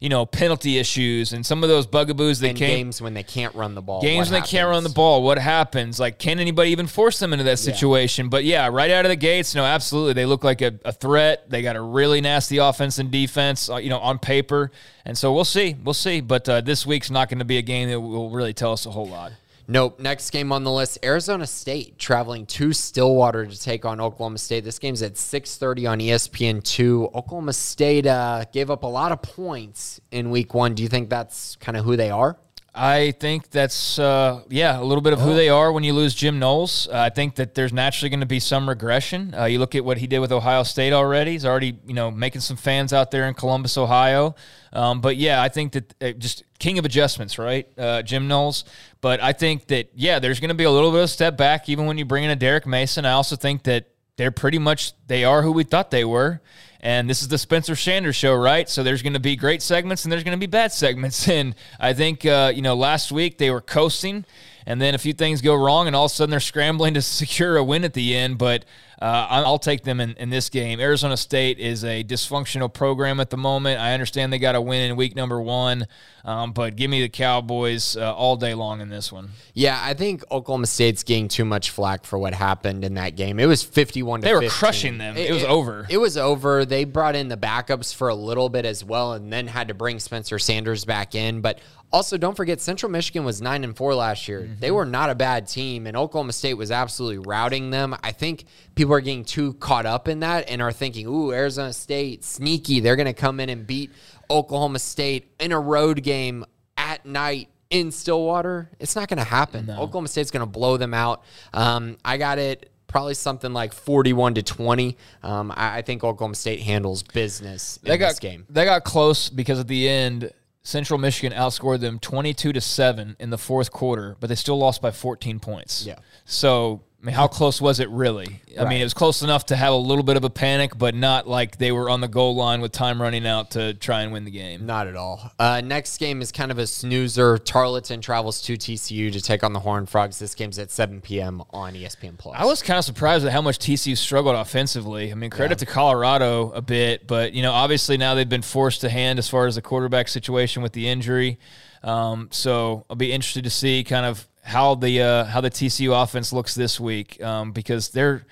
you 0.01 0.09
know, 0.09 0.25
penalty 0.25 0.77
issues 0.79 1.31
and 1.31 1.45
some 1.45 1.63
of 1.63 1.69
those 1.69 1.85
bugaboos 1.85 2.39
they 2.39 2.49
can 2.49 2.55
games 2.57 3.01
when 3.01 3.13
they 3.13 3.23
can't 3.23 3.53
run 3.53 3.75
the 3.75 3.81
ball. 3.81 4.01
Games 4.01 4.31
when 4.31 4.41
they 4.41 4.47
can't 4.47 4.67
run 4.67 4.83
the 4.83 4.89
ball. 4.89 5.21
What 5.23 5.37
happens? 5.37 5.99
Like, 5.99 6.17
can 6.17 6.39
anybody 6.39 6.71
even 6.71 6.87
force 6.87 7.19
them 7.19 7.33
into 7.33 7.45
that 7.45 7.59
situation? 7.59 8.25
Yeah. 8.25 8.29
But 8.29 8.43
yeah, 8.43 8.67
right 8.67 8.89
out 8.89 9.05
of 9.05 9.09
the 9.09 9.15
gates, 9.15 9.53
no, 9.53 9.63
absolutely, 9.63 10.13
they 10.13 10.25
look 10.25 10.43
like 10.43 10.61
a, 10.61 10.73
a 10.83 10.91
threat. 10.91 11.49
They 11.49 11.61
got 11.61 11.75
a 11.75 11.81
really 11.81 12.19
nasty 12.19 12.57
offense 12.57 12.97
and 12.97 13.11
defense, 13.11 13.69
uh, 13.69 13.77
you 13.77 13.89
know, 13.89 13.99
on 13.99 14.17
paper. 14.17 14.71
And 15.05 15.17
so 15.17 15.31
we'll 15.31 15.45
see, 15.45 15.75
we'll 15.81 15.93
see. 15.93 16.19
But 16.19 16.49
uh, 16.49 16.61
this 16.61 16.85
week's 16.85 17.11
not 17.11 17.29
going 17.29 17.39
to 17.39 17.45
be 17.45 17.57
a 17.57 17.61
game 17.61 17.87
that 17.89 18.01
will 18.01 18.31
really 18.31 18.53
tell 18.53 18.73
us 18.73 18.85
a 18.85 18.91
whole 18.91 19.07
lot. 19.07 19.31
Nope. 19.67 19.99
Next 19.99 20.29
game 20.31 20.51
on 20.51 20.63
the 20.63 20.71
list, 20.71 20.99
Arizona 21.03 21.47
State 21.47 21.97
traveling 21.97 22.45
to 22.47 22.73
Stillwater 22.73 23.45
to 23.45 23.59
take 23.59 23.85
on 23.85 24.01
Oklahoma 24.01 24.37
State. 24.37 24.63
This 24.63 24.79
game's 24.79 25.01
at 25.01 25.13
6:30 25.13 25.89
on 25.89 25.99
ESPN2. 25.99 27.15
Oklahoma 27.15 27.53
State 27.53 28.05
uh, 28.07 28.45
gave 28.51 28.69
up 28.69 28.83
a 28.83 28.87
lot 28.87 29.11
of 29.11 29.21
points 29.21 30.01
in 30.11 30.29
week 30.29 30.53
1. 30.53 30.75
Do 30.75 30.83
you 30.83 30.89
think 30.89 31.09
that's 31.09 31.55
kind 31.57 31.77
of 31.77 31.85
who 31.85 31.95
they 31.95 32.09
are? 32.09 32.37
I 32.73 33.11
think 33.11 33.49
that's 33.49 33.99
uh, 33.99 34.43
yeah 34.49 34.79
a 34.79 34.83
little 34.83 35.01
bit 35.01 35.11
of 35.11 35.19
who 35.19 35.33
they 35.33 35.49
are 35.49 35.73
when 35.73 35.83
you 35.83 35.91
lose 35.93 36.15
Jim 36.15 36.39
Knowles. 36.39 36.87
Uh, 36.87 36.99
I 36.99 37.09
think 37.09 37.35
that 37.35 37.53
there's 37.53 37.73
naturally 37.73 38.09
going 38.09 38.21
to 38.21 38.25
be 38.25 38.39
some 38.39 38.67
regression. 38.69 39.35
Uh, 39.37 39.43
you 39.43 39.59
look 39.59 39.75
at 39.75 39.83
what 39.83 39.97
he 39.97 40.07
did 40.07 40.19
with 40.19 40.31
Ohio 40.31 40.63
State 40.63 40.93
already. 40.93 41.31
He's 41.31 41.45
already 41.45 41.77
you 41.85 41.93
know 41.93 42.09
making 42.09 42.39
some 42.39 42.55
fans 42.55 42.93
out 42.93 43.11
there 43.11 43.27
in 43.27 43.33
Columbus, 43.33 43.77
Ohio. 43.77 44.35
Um, 44.71 45.01
but 45.01 45.17
yeah, 45.17 45.41
I 45.41 45.49
think 45.49 45.73
that 45.73 45.93
uh, 46.01 46.11
just 46.11 46.43
king 46.59 46.79
of 46.79 46.85
adjustments, 46.85 47.37
right, 47.37 47.67
uh, 47.77 48.03
Jim 48.03 48.29
Knowles. 48.29 48.63
But 49.01 49.21
I 49.21 49.33
think 49.33 49.67
that 49.67 49.89
yeah, 49.93 50.19
there's 50.19 50.39
going 50.39 50.49
to 50.49 50.55
be 50.55 50.63
a 50.63 50.71
little 50.71 50.91
bit 50.91 51.03
of 51.03 51.09
step 51.09 51.35
back 51.35 51.67
even 51.67 51.87
when 51.87 51.97
you 51.97 52.05
bring 52.05 52.23
in 52.23 52.29
a 52.29 52.37
Derek 52.37 52.65
Mason. 52.65 53.05
I 53.05 53.11
also 53.11 53.35
think 53.35 53.63
that 53.63 53.87
they're 54.15 54.31
pretty 54.31 54.59
much 54.59 54.93
they 55.07 55.25
are 55.25 55.41
who 55.41 55.51
we 55.51 55.65
thought 55.65 55.91
they 55.91 56.05
were 56.05 56.41
And 56.81 57.07
this 57.07 57.21
is 57.21 57.27
the 57.27 57.37
Spencer 57.37 57.75
Sanders 57.75 58.15
show, 58.15 58.33
right? 58.33 58.67
So 58.67 58.81
there's 58.81 59.03
going 59.03 59.13
to 59.13 59.19
be 59.19 59.35
great 59.35 59.61
segments 59.61 60.03
and 60.03 60.11
there's 60.11 60.23
going 60.23 60.37
to 60.37 60.39
be 60.39 60.49
bad 60.49 60.71
segments. 60.73 61.27
And 61.29 61.55
I 61.79 61.93
think, 61.93 62.25
uh, 62.25 62.51
you 62.53 62.61
know, 62.61 62.75
last 62.75 63.11
week 63.11 63.37
they 63.37 63.51
were 63.51 63.61
coasting 63.61 64.25
and 64.65 64.81
then 64.81 64.95
a 64.95 64.97
few 64.97 65.13
things 65.13 65.41
go 65.41 65.55
wrong, 65.55 65.87
and 65.87 65.95
all 65.95 66.05
of 66.05 66.11
a 66.11 66.13
sudden 66.13 66.31
they're 66.31 66.39
scrambling 66.39 66.93
to 66.93 67.01
secure 67.01 67.57
a 67.57 67.63
win 67.63 67.83
at 67.83 67.93
the 67.93 68.15
end. 68.15 68.37
But 68.37 68.65
uh, 69.01 69.27
I'll 69.29 69.57
take 69.57 69.83
them 69.83 69.99
in, 69.99 70.13
in 70.13 70.29
this 70.29 70.49
game. 70.49 70.79
Arizona 70.79 71.17
State 71.17 71.57
is 71.57 71.83
a 71.83 72.03
dysfunctional 72.03 72.71
program 72.71 73.19
at 73.19 73.31
the 73.31 73.37
moment. 73.37 73.81
I 73.81 73.93
understand 73.93 74.31
they 74.31 74.37
got 74.37 74.53
a 74.53 74.61
win 74.61 74.91
in 74.91 74.95
week 74.95 75.15
number 75.15 75.41
one, 75.41 75.87
um, 76.23 76.51
but 76.53 76.75
give 76.75 76.91
me 76.91 77.01
the 77.01 77.09
Cowboys 77.09 77.97
uh, 77.97 78.13
all 78.13 78.35
day 78.35 78.53
long 78.53 78.79
in 78.79 78.89
this 78.89 79.11
one. 79.11 79.29
Yeah, 79.55 79.79
I 79.81 79.95
think 79.95 80.23
Oklahoma 80.29 80.67
State's 80.67 81.01
getting 81.03 81.29
too 81.29 81.45
much 81.45 81.71
flack 81.71 82.05
for 82.05 82.19
what 82.19 82.35
happened 82.35 82.85
in 82.85 82.93
that 82.93 83.15
game. 83.15 83.39
It 83.39 83.47
was 83.47 83.63
51 83.63 84.21
to 84.21 84.25
They 84.25 84.33
were 84.35 84.41
15. 84.41 84.57
crushing 84.59 84.97
them. 84.99 85.17
It, 85.17 85.33
was 85.33 85.43
over. 85.45 85.87
It 85.89 85.97
was 85.97 86.15
over. 86.15 86.63
They 86.63 86.83
brought 86.83 87.15
in 87.15 87.27
the 87.27 87.37
backups 87.37 87.95
for 87.95 88.09
a 88.09 88.15
little 88.15 88.49
bit 88.49 88.65
as 88.65 88.85
well 88.85 89.13
and 89.13 89.33
then 89.33 89.47
had 89.47 89.69
to 89.69 89.73
bring 89.73 89.97
Spencer 89.97 90.37
Sanders 90.37 90.85
back 90.85 91.15
in. 91.15 91.41
But 91.41 91.57
also, 91.93 92.17
don't 92.17 92.35
forget, 92.35 92.61
Central 92.61 92.91
Michigan 92.91 93.25
was 93.25 93.41
9 93.41 93.63
and 93.63 93.75
4 93.75 93.95
last 93.95 94.27
year. 94.27 94.41
Mm-hmm. 94.41 94.59
They 94.59 94.71
were 94.71 94.85
not 94.85 95.09
a 95.09 95.15
bad 95.15 95.47
team, 95.47 95.87
and 95.87 95.97
Oklahoma 95.97 96.33
State 96.33 96.53
was 96.53 96.71
absolutely 96.71 97.19
routing 97.19 97.69
them. 97.69 97.95
I 98.03 98.11
think 98.11 98.45
people 98.75 98.93
are 98.93 99.01
getting 99.01 99.25
too 99.25 99.53
caught 99.55 99.85
up 99.85 100.07
in 100.07 100.21
that 100.21 100.49
and 100.49 100.61
are 100.61 100.71
thinking, 100.71 101.07
ooh, 101.07 101.31
Arizona 101.31 101.73
State, 101.73 102.23
sneaky. 102.23 102.79
They're 102.79 102.95
going 102.95 103.07
to 103.07 103.13
come 103.13 103.39
in 103.39 103.49
and 103.49 103.67
beat 103.67 103.91
Oklahoma 104.29 104.79
State 104.79 105.31
in 105.39 105.51
a 105.51 105.59
road 105.59 106.01
game 106.03 106.45
at 106.77 107.05
night 107.05 107.49
in 107.69 107.91
Stillwater. 107.91 108.69
It's 108.79 108.95
not 108.95 109.07
going 109.07 109.17
to 109.19 109.23
happen. 109.23 109.69
Oklahoma 109.69 110.07
State's 110.07 110.31
going 110.31 110.41
to 110.41 110.51
blow 110.51 110.77
them 110.77 110.93
out. 110.93 111.23
Um, 111.53 111.97
I 112.05 112.17
got 112.17 112.37
it 112.37 112.71
probably 112.87 113.13
something 113.13 113.53
like 113.53 113.73
41 113.73 114.35
to 114.35 114.43
20. 114.43 114.97
Um, 115.23 115.51
I, 115.55 115.77
I 115.77 115.81
think 115.81 116.03
Oklahoma 116.03 116.35
State 116.35 116.59
handles 116.59 117.03
business 117.03 117.79
in 117.83 117.89
they 117.89 117.97
got 117.97 118.09
this 118.09 118.19
game. 118.19 118.45
they 118.49 118.65
got 118.65 118.83
close 118.83 119.29
because 119.29 119.59
at 119.59 119.67
the 119.67 119.87
end 119.87 120.31
Central 120.63 120.99
Michigan 120.99 121.37
outscored 121.37 121.79
them 121.79 121.97
22 121.99 122.53
to 122.53 122.61
7 122.61 123.15
in 123.19 123.29
the 123.29 123.37
fourth 123.37 123.71
quarter, 123.71 124.15
but 124.19 124.27
they 124.27 124.35
still 124.35 124.57
lost 124.57 124.81
by 124.81 124.91
14 124.91 125.39
points. 125.39 125.85
Yeah. 125.85 125.99
So, 126.25 126.83
I 127.01 127.05
mean, 127.05 127.15
how 127.15 127.27
close 127.27 127.59
was 127.59 127.79
it 127.79 127.89
really? 127.89 128.41
I 128.59 128.65
mean, 128.65 128.79
it 128.79 128.83
was 128.83 128.93
close 128.93 129.23
enough 129.23 129.47
to 129.47 129.55
have 129.55 129.73
a 129.73 129.77
little 129.77 130.03
bit 130.03 130.17
of 130.17 130.23
a 130.23 130.29
panic, 130.29 130.77
but 130.77 130.93
not 130.93 131.27
like 131.27 131.57
they 131.57 131.71
were 131.71 131.89
on 131.89 131.99
the 131.99 132.07
goal 132.07 132.35
line 132.35 132.61
with 132.61 132.71
time 132.71 133.01
running 133.01 133.25
out 133.25 133.51
to 133.51 133.73
try 133.73 134.03
and 134.03 134.13
win 134.13 134.23
the 134.23 134.29
game. 134.29 134.67
Not 134.67 134.85
at 134.85 134.95
all. 134.95 135.31
Uh, 135.39 135.61
next 135.61 135.97
game 135.97 136.21
is 136.21 136.31
kind 136.31 136.51
of 136.51 136.59
a 136.59 136.67
snoozer. 136.67 137.39
Tarleton 137.39 138.01
travels 138.01 138.39
to 138.43 138.53
TCU 138.53 139.11
to 139.13 139.19
take 139.19 139.43
on 139.43 139.51
the 139.51 139.59
Horned 139.59 139.89
Frogs. 139.89 140.19
This 140.19 140.35
game's 140.35 140.59
at 140.59 140.69
7 140.69 141.01
p.m. 141.01 141.41
on 141.49 141.73
ESPN 141.73 142.19
Plus. 142.19 142.35
I 142.37 142.45
was 142.45 142.61
kind 142.61 142.77
of 142.77 142.85
surprised 142.85 143.25
at 143.25 143.31
how 143.31 143.41
much 143.41 143.57
TCU 143.57 143.97
struggled 143.97 144.35
offensively. 144.35 145.11
I 145.11 145.15
mean, 145.15 145.31
credit 145.31 145.57
to 145.59 145.65
Colorado 145.65 146.51
a 146.51 146.61
bit, 146.61 147.07
but 147.07 147.33
you 147.33 147.41
know, 147.41 147.51
obviously 147.51 147.97
now 147.97 148.13
they've 148.13 148.29
been 148.29 148.43
forced 148.43 148.81
to 148.81 148.89
hand 148.89 149.17
as 149.17 149.27
far 149.27 149.47
as 149.47 149.55
the 149.55 149.63
quarterback 149.63 150.07
situation 150.07 150.61
with 150.61 150.73
the 150.73 150.87
injury. 150.87 151.39
Um, 151.81 152.29
so 152.31 152.85
I'll 152.91 152.95
be 152.95 153.11
interested 153.11 153.43
to 153.45 153.49
see 153.49 153.83
kind 153.83 154.05
of 154.05 154.27
how 154.43 154.75
the 154.75 155.01
uh, 155.01 155.25
how 155.25 155.41
the 155.41 155.51
TCU 155.51 156.01
offense 156.01 156.33
looks 156.33 156.55
this 156.55 156.79
week 156.79 157.21
um, 157.23 157.51
because 157.51 157.89
they're 157.89 158.25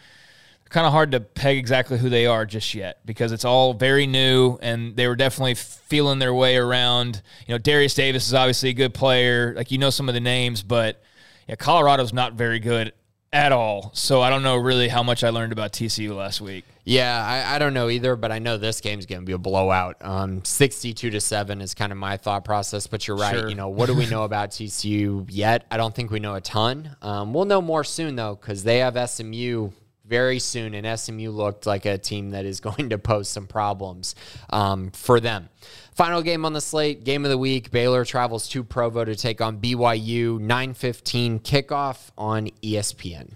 kind 0.69 0.85
of 0.85 0.93
hard 0.93 1.11
to 1.11 1.19
peg 1.19 1.57
exactly 1.57 1.97
who 1.97 2.09
they 2.09 2.27
are 2.27 2.45
just 2.45 2.75
yet 2.75 2.99
because 3.03 3.31
it's 3.31 3.45
all 3.45 3.73
very 3.73 4.05
new 4.05 4.57
and 4.61 4.95
they 4.95 5.07
were 5.07 5.15
definitely 5.15 5.55
feeling 5.55 6.19
their 6.19 6.33
way 6.33 6.57
around. 6.57 7.21
You 7.47 7.55
know, 7.55 7.57
Darius 7.57 7.95
Davis 7.95 8.27
is 8.27 8.33
obviously 8.33 8.69
a 8.69 8.73
good 8.73 8.93
player, 8.93 9.53
like 9.55 9.71
you 9.71 9.77
know 9.77 9.89
some 9.89 10.07
of 10.07 10.13
the 10.13 10.21
names, 10.21 10.61
but 10.61 11.01
yeah, 11.47 11.55
Colorado's 11.55 12.13
not 12.13 12.33
very 12.33 12.59
good 12.59 12.93
at 13.33 13.51
all. 13.51 13.91
So 13.93 14.21
I 14.21 14.29
don't 14.29 14.43
know 14.43 14.57
really 14.57 14.87
how 14.87 15.03
much 15.03 15.23
I 15.23 15.29
learned 15.29 15.51
about 15.51 15.73
TCU 15.73 16.15
last 16.15 16.41
week. 16.41 16.65
Yeah, 16.89 17.23
I, 17.23 17.55
I 17.55 17.59
don't 17.59 17.75
know 17.75 17.87
either, 17.89 18.15
but 18.15 18.31
I 18.31 18.39
know 18.39 18.57
this 18.57 18.81
game's 18.81 19.05
going 19.05 19.21
to 19.21 19.25
be 19.25 19.33
a 19.33 19.37
blowout. 19.37 19.97
Um, 20.01 20.43
62 20.43 21.11
to 21.11 21.21
7 21.21 21.61
is 21.61 21.75
kind 21.75 21.91
of 21.91 21.99
my 21.99 22.17
thought 22.17 22.43
process, 22.43 22.87
but 22.87 23.07
you're 23.07 23.15
right. 23.15 23.35
Sure. 23.35 23.47
You 23.47 23.53
know, 23.53 23.69
what 23.69 23.85
do 23.85 23.93
we 23.93 24.07
know 24.07 24.23
about 24.29 24.49
TCU 24.49 25.27
yet? 25.29 25.67
I 25.69 25.77
don't 25.77 25.93
think 25.93 26.09
we 26.09 26.19
know 26.19 26.33
a 26.33 26.41
ton. 26.41 26.95
Um, 27.03 27.31
we'll 27.31 27.45
know 27.45 27.61
more 27.61 27.83
soon, 27.83 28.15
though, 28.15 28.33
because 28.33 28.63
they 28.63 28.79
have 28.79 28.97
SMU 29.07 29.69
very 30.07 30.39
soon, 30.39 30.73
and 30.73 30.99
SMU 30.99 31.29
looked 31.29 31.67
like 31.67 31.85
a 31.85 31.99
team 31.99 32.31
that 32.31 32.45
is 32.45 32.59
going 32.59 32.89
to 32.89 32.97
pose 32.97 33.29
some 33.29 33.45
problems 33.45 34.15
um, 34.49 34.89
for 34.89 35.19
them. 35.19 35.47
Final 35.93 36.23
game 36.23 36.43
on 36.43 36.53
the 36.53 36.61
slate, 36.61 37.03
game 37.03 37.23
of 37.23 37.29
the 37.29 37.37
week. 37.37 37.69
Baylor 37.69 38.03
travels 38.03 38.47
to 38.49 38.63
Provo 38.63 39.05
to 39.05 39.15
take 39.15 39.41
on 39.41 39.59
BYU. 39.59 40.39
9:15 40.39 41.41
kickoff 41.41 42.09
on 42.17 42.49
ESPN. 42.63 43.33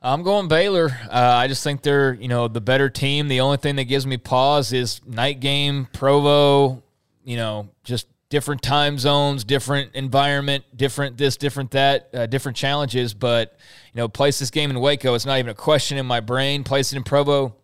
I'm 0.00 0.22
going 0.22 0.46
Baylor. 0.46 0.90
Uh, 1.10 1.34
I 1.34 1.48
just 1.48 1.64
think 1.64 1.82
they're, 1.82 2.14
you 2.14 2.28
know, 2.28 2.46
the 2.46 2.60
better 2.60 2.88
team. 2.88 3.26
The 3.26 3.40
only 3.40 3.56
thing 3.56 3.76
that 3.76 3.84
gives 3.84 4.06
me 4.06 4.16
pause 4.16 4.72
is 4.72 5.00
night 5.04 5.40
game, 5.40 5.88
Provo, 5.92 6.84
you 7.24 7.36
know, 7.36 7.68
just 7.82 8.06
different 8.28 8.62
time 8.62 8.98
zones, 8.98 9.42
different 9.42 9.94
environment, 9.94 10.64
different 10.76 11.16
this, 11.16 11.36
different 11.36 11.72
that, 11.72 12.10
uh, 12.14 12.26
different 12.26 12.56
challenges. 12.56 13.12
But, 13.12 13.58
you 13.92 13.98
know, 13.98 14.08
place 14.08 14.38
this 14.38 14.50
game 14.50 14.70
in 14.70 14.78
Waco, 14.78 15.14
it's 15.14 15.26
not 15.26 15.38
even 15.38 15.50
a 15.50 15.54
question 15.54 15.98
in 15.98 16.06
my 16.06 16.20
brain. 16.20 16.62
Place 16.62 16.92
it 16.92 16.96
in 16.96 17.02
Provo, 17.02 17.56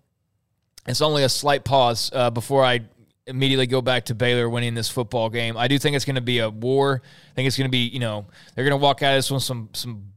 it's 0.86 1.00
only 1.00 1.22
a 1.22 1.28
slight 1.28 1.64
pause 1.64 2.10
uh, 2.12 2.30
before 2.30 2.64
I 2.64 2.80
immediately 3.28 3.68
go 3.68 3.80
back 3.80 4.06
to 4.06 4.14
Baylor 4.14 4.48
winning 4.48 4.74
this 4.74 4.88
football 4.88 5.30
game. 5.30 5.56
I 5.56 5.68
do 5.68 5.78
think 5.78 5.94
it's 5.94 6.04
going 6.04 6.16
to 6.16 6.20
be 6.20 6.40
a 6.40 6.50
war. 6.50 7.00
I 7.04 7.34
think 7.36 7.46
it's 7.46 7.56
going 7.56 7.68
to 7.68 7.72
be, 7.72 7.86
you 7.86 8.00
know, 8.00 8.26
they're 8.54 8.64
going 8.64 8.78
to 8.78 8.82
walk 8.82 9.04
out 9.04 9.12
of 9.12 9.18
this 9.18 9.30
one 9.30 9.38
some 9.40 9.68
some 9.72 10.13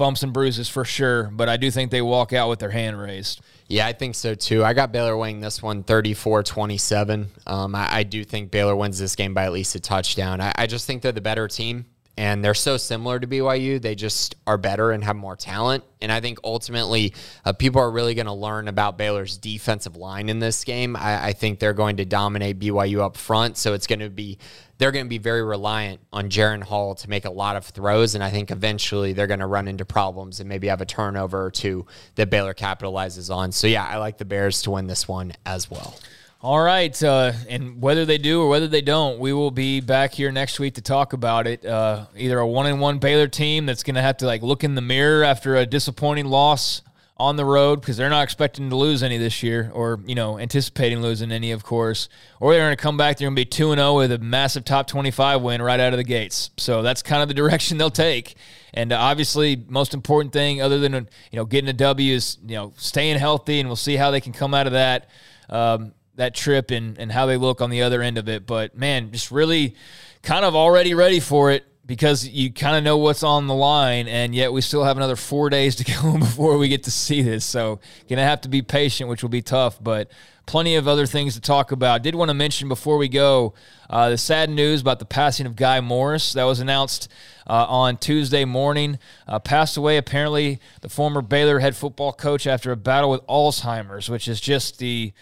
bumps 0.00 0.22
and 0.22 0.32
bruises 0.32 0.66
for 0.66 0.82
sure, 0.82 1.24
but 1.24 1.50
I 1.50 1.58
do 1.58 1.70
think 1.70 1.90
they 1.90 2.00
walk 2.00 2.32
out 2.32 2.48
with 2.48 2.58
their 2.58 2.70
hand 2.70 2.98
raised. 2.98 3.42
Yeah, 3.68 3.86
I 3.86 3.92
think 3.92 4.14
so 4.14 4.34
too. 4.34 4.64
I 4.64 4.72
got 4.72 4.92
Baylor 4.92 5.14
winning 5.14 5.40
this 5.40 5.62
one 5.62 5.82
34 5.82 6.42
27. 6.42 7.28
Um, 7.46 7.74
I, 7.74 7.96
I 7.98 8.02
do 8.04 8.24
think 8.24 8.50
Baylor 8.50 8.74
wins 8.74 8.98
this 8.98 9.14
game 9.14 9.34
by 9.34 9.44
at 9.44 9.52
least 9.52 9.74
a 9.74 9.80
touchdown. 9.80 10.40
I, 10.40 10.54
I 10.56 10.66
just 10.66 10.86
think 10.86 11.02
they're 11.02 11.12
the 11.12 11.20
better 11.20 11.46
team, 11.48 11.84
and 12.16 12.44
they're 12.44 12.54
so 12.54 12.76
similar 12.76 13.18
to 13.18 13.26
BYU. 13.26 13.80
They 13.80 13.94
just 13.94 14.34
are 14.46 14.58
better 14.58 14.90
and 14.90 15.02
have 15.04 15.16
more 15.16 15.36
talent. 15.36 15.84
And 16.02 16.10
I 16.10 16.20
think 16.20 16.38
ultimately, 16.44 17.14
uh, 17.44 17.52
people 17.52 17.80
are 17.80 17.90
really 17.90 18.14
going 18.14 18.26
to 18.26 18.32
learn 18.32 18.68
about 18.68 18.98
Baylor's 18.98 19.38
defensive 19.38 19.96
line 19.96 20.28
in 20.28 20.38
this 20.38 20.64
game. 20.64 20.96
I, 20.96 21.28
I 21.28 21.32
think 21.32 21.58
they're 21.58 21.72
going 21.72 21.96
to 21.98 22.04
dominate 22.04 22.58
BYU 22.58 23.00
up 23.00 23.16
front. 23.16 23.56
So 23.56 23.74
it's 23.74 23.86
going 23.86 24.00
to 24.00 24.10
be 24.10 24.38
they're 24.80 24.92
going 24.92 25.04
to 25.04 25.10
be 25.10 25.18
very 25.18 25.42
reliant 25.42 26.00
on 26.10 26.30
Jaren 26.30 26.62
Hall 26.62 26.94
to 26.94 27.10
make 27.10 27.26
a 27.26 27.30
lot 27.30 27.54
of 27.54 27.66
throws, 27.66 28.14
and 28.14 28.24
I 28.24 28.30
think 28.30 28.50
eventually 28.50 29.12
they're 29.12 29.26
going 29.26 29.40
to 29.40 29.46
run 29.46 29.68
into 29.68 29.84
problems 29.84 30.40
and 30.40 30.48
maybe 30.48 30.68
have 30.68 30.80
a 30.80 30.86
turnover 30.86 31.44
or 31.44 31.50
two 31.50 31.84
that 32.14 32.30
Baylor 32.30 32.54
capitalizes 32.54 33.34
on. 33.34 33.52
So 33.52 33.66
yeah, 33.66 33.84
I 33.84 33.98
like 33.98 34.16
the 34.16 34.24
Bears 34.24 34.62
to 34.62 34.70
win 34.70 34.86
this 34.86 35.06
one 35.06 35.34
as 35.44 35.70
well. 35.70 35.94
All 36.42 36.62
right, 36.62 37.02
uh, 37.02 37.32
and 37.50 37.82
whether 37.82 38.06
they 38.06 38.16
do 38.16 38.40
or 38.40 38.48
whether 38.48 38.66
they 38.66 38.80
don't, 38.80 39.18
we 39.18 39.34
will 39.34 39.50
be 39.50 39.80
back 39.80 40.14
here 40.14 40.32
next 40.32 40.58
week 40.58 40.76
to 40.76 40.80
talk 40.80 41.12
about 41.12 41.46
it. 41.46 41.66
Uh, 41.66 42.06
either 42.16 42.38
a 42.38 42.46
one 42.46 42.64
and 42.64 42.80
one 42.80 42.98
Baylor 42.98 43.28
team 43.28 43.66
that's 43.66 43.82
going 43.82 43.96
to 43.96 44.00
have 44.00 44.16
to 44.18 44.26
like 44.26 44.40
look 44.40 44.64
in 44.64 44.74
the 44.74 44.80
mirror 44.80 45.22
after 45.22 45.56
a 45.56 45.66
disappointing 45.66 46.24
loss 46.24 46.80
on 47.18 47.36
the 47.36 47.44
road 47.44 47.82
because 47.82 47.98
they're 47.98 48.08
not 48.08 48.24
expecting 48.24 48.70
to 48.70 48.76
lose 48.76 49.02
any 49.02 49.18
this 49.18 49.42
year, 49.42 49.70
or 49.74 50.00
you 50.06 50.14
know 50.14 50.38
anticipating 50.38 51.02
losing 51.02 51.30
any, 51.30 51.52
of 51.52 51.62
course. 51.62 52.08
Or 52.40 52.54
they're 52.54 52.62
going 52.62 52.74
to 52.74 52.82
come 52.82 52.96
back. 52.96 53.18
They're 53.18 53.26
going 53.26 53.36
to 53.36 53.40
be 53.40 53.44
two 53.44 53.72
and 53.72 53.78
zero 53.78 53.98
with 53.98 54.10
a 54.10 54.18
massive 54.18 54.64
top 54.64 54.86
twenty 54.86 55.10
five 55.10 55.42
win 55.42 55.60
right 55.60 55.78
out 55.78 55.92
of 55.92 55.98
the 55.98 56.04
gates. 56.04 56.52
So 56.56 56.80
that's 56.80 57.02
kind 57.02 57.20
of 57.20 57.28
the 57.28 57.34
direction 57.42 57.76
they'll 57.76 57.90
take. 57.90 58.34
And 58.72 58.94
uh, 58.94 58.96
obviously, 58.98 59.62
most 59.68 59.92
important 59.92 60.32
thing, 60.32 60.62
other 60.62 60.78
than 60.78 60.94
you 60.94 61.36
know 61.36 61.44
getting 61.44 61.68
a 61.68 61.74
W, 61.74 62.14
is 62.14 62.38
you 62.46 62.56
know 62.56 62.72
staying 62.78 63.18
healthy, 63.18 63.60
and 63.60 63.68
we'll 63.68 63.76
see 63.76 63.96
how 63.96 64.10
they 64.10 64.22
can 64.22 64.32
come 64.32 64.54
out 64.54 64.66
of 64.66 64.72
that. 64.72 65.10
Um, 65.50 65.92
that 66.20 66.34
trip 66.34 66.70
and, 66.70 66.98
and 66.98 67.10
how 67.10 67.24
they 67.24 67.38
look 67.38 67.62
on 67.62 67.70
the 67.70 67.80
other 67.82 68.02
end 68.02 68.18
of 68.18 68.28
it. 68.28 68.46
But 68.46 68.76
man, 68.76 69.10
just 69.10 69.30
really 69.30 69.74
kind 70.22 70.44
of 70.44 70.54
already 70.54 70.92
ready 70.92 71.18
for 71.18 71.50
it 71.50 71.64
because 71.86 72.28
you 72.28 72.52
kind 72.52 72.76
of 72.76 72.84
know 72.84 72.98
what's 72.98 73.22
on 73.22 73.46
the 73.46 73.54
line, 73.54 74.06
and 74.06 74.34
yet 74.34 74.52
we 74.52 74.60
still 74.60 74.84
have 74.84 74.98
another 74.98 75.16
four 75.16 75.48
days 75.48 75.76
to 75.76 75.84
go 76.02 76.18
before 76.18 76.58
we 76.58 76.68
get 76.68 76.84
to 76.84 76.90
see 76.90 77.22
this. 77.22 77.44
So, 77.44 77.80
gonna 78.08 78.22
have 78.22 78.42
to 78.42 78.48
be 78.48 78.60
patient, 78.60 79.08
which 79.08 79.22
will 79.22 79.30
be 79.30 79.42
tough, 79.42 79.82
but 79.82 80.10
plenty 80.46 80.76
of 80.76 80.86
other 80.86 81.06
things 81.06 81.34
to 81.34 81.40
talk 81.40 81.72
about. 81.72 82.02
Did 82.02 82.14
want 82.14 82.28
to 82.28 82.34
mention 82.34 82.68
before 82.68 82.98
we 82.98 83.08
go 83.08 83.54
uh, 83.88 84.10
the 84.10 84.18
sad 84.18 84.50
news 84.50 84.82
about 84.82 84.98
the 84.98 85.04
passing 85.04 85.46
of 85.46 85.56
Guy 85.56 85.80
Morriss 85.80 86.34
that 86.34 86.44
was 86.44 86.60
announced 86.60 87.08
uh, 87.46 87.66
on 87.66 87.96
Tuesday 87.96 88.44
morning. 88.44 88.98
Uh, 89.26 89.38
passed 89.38 89.76
away, 89.76 89.96
apparently, 89.96 90.60
the 90.82 90.88
former 90.90 91.22
Baylor 91.22 91.60
head 91.60 91.74
football 91.74 92.12
coach 92.12 92.46
after 92.46 92.72
a 92.72 92.76
battle 92.76 93.10
with 93.10 93.26
Alzheimer's, 93.26 94.10
which 94.10 94.28
is 94.28 94.40
just 94.40 94.78
the 94.78 95.12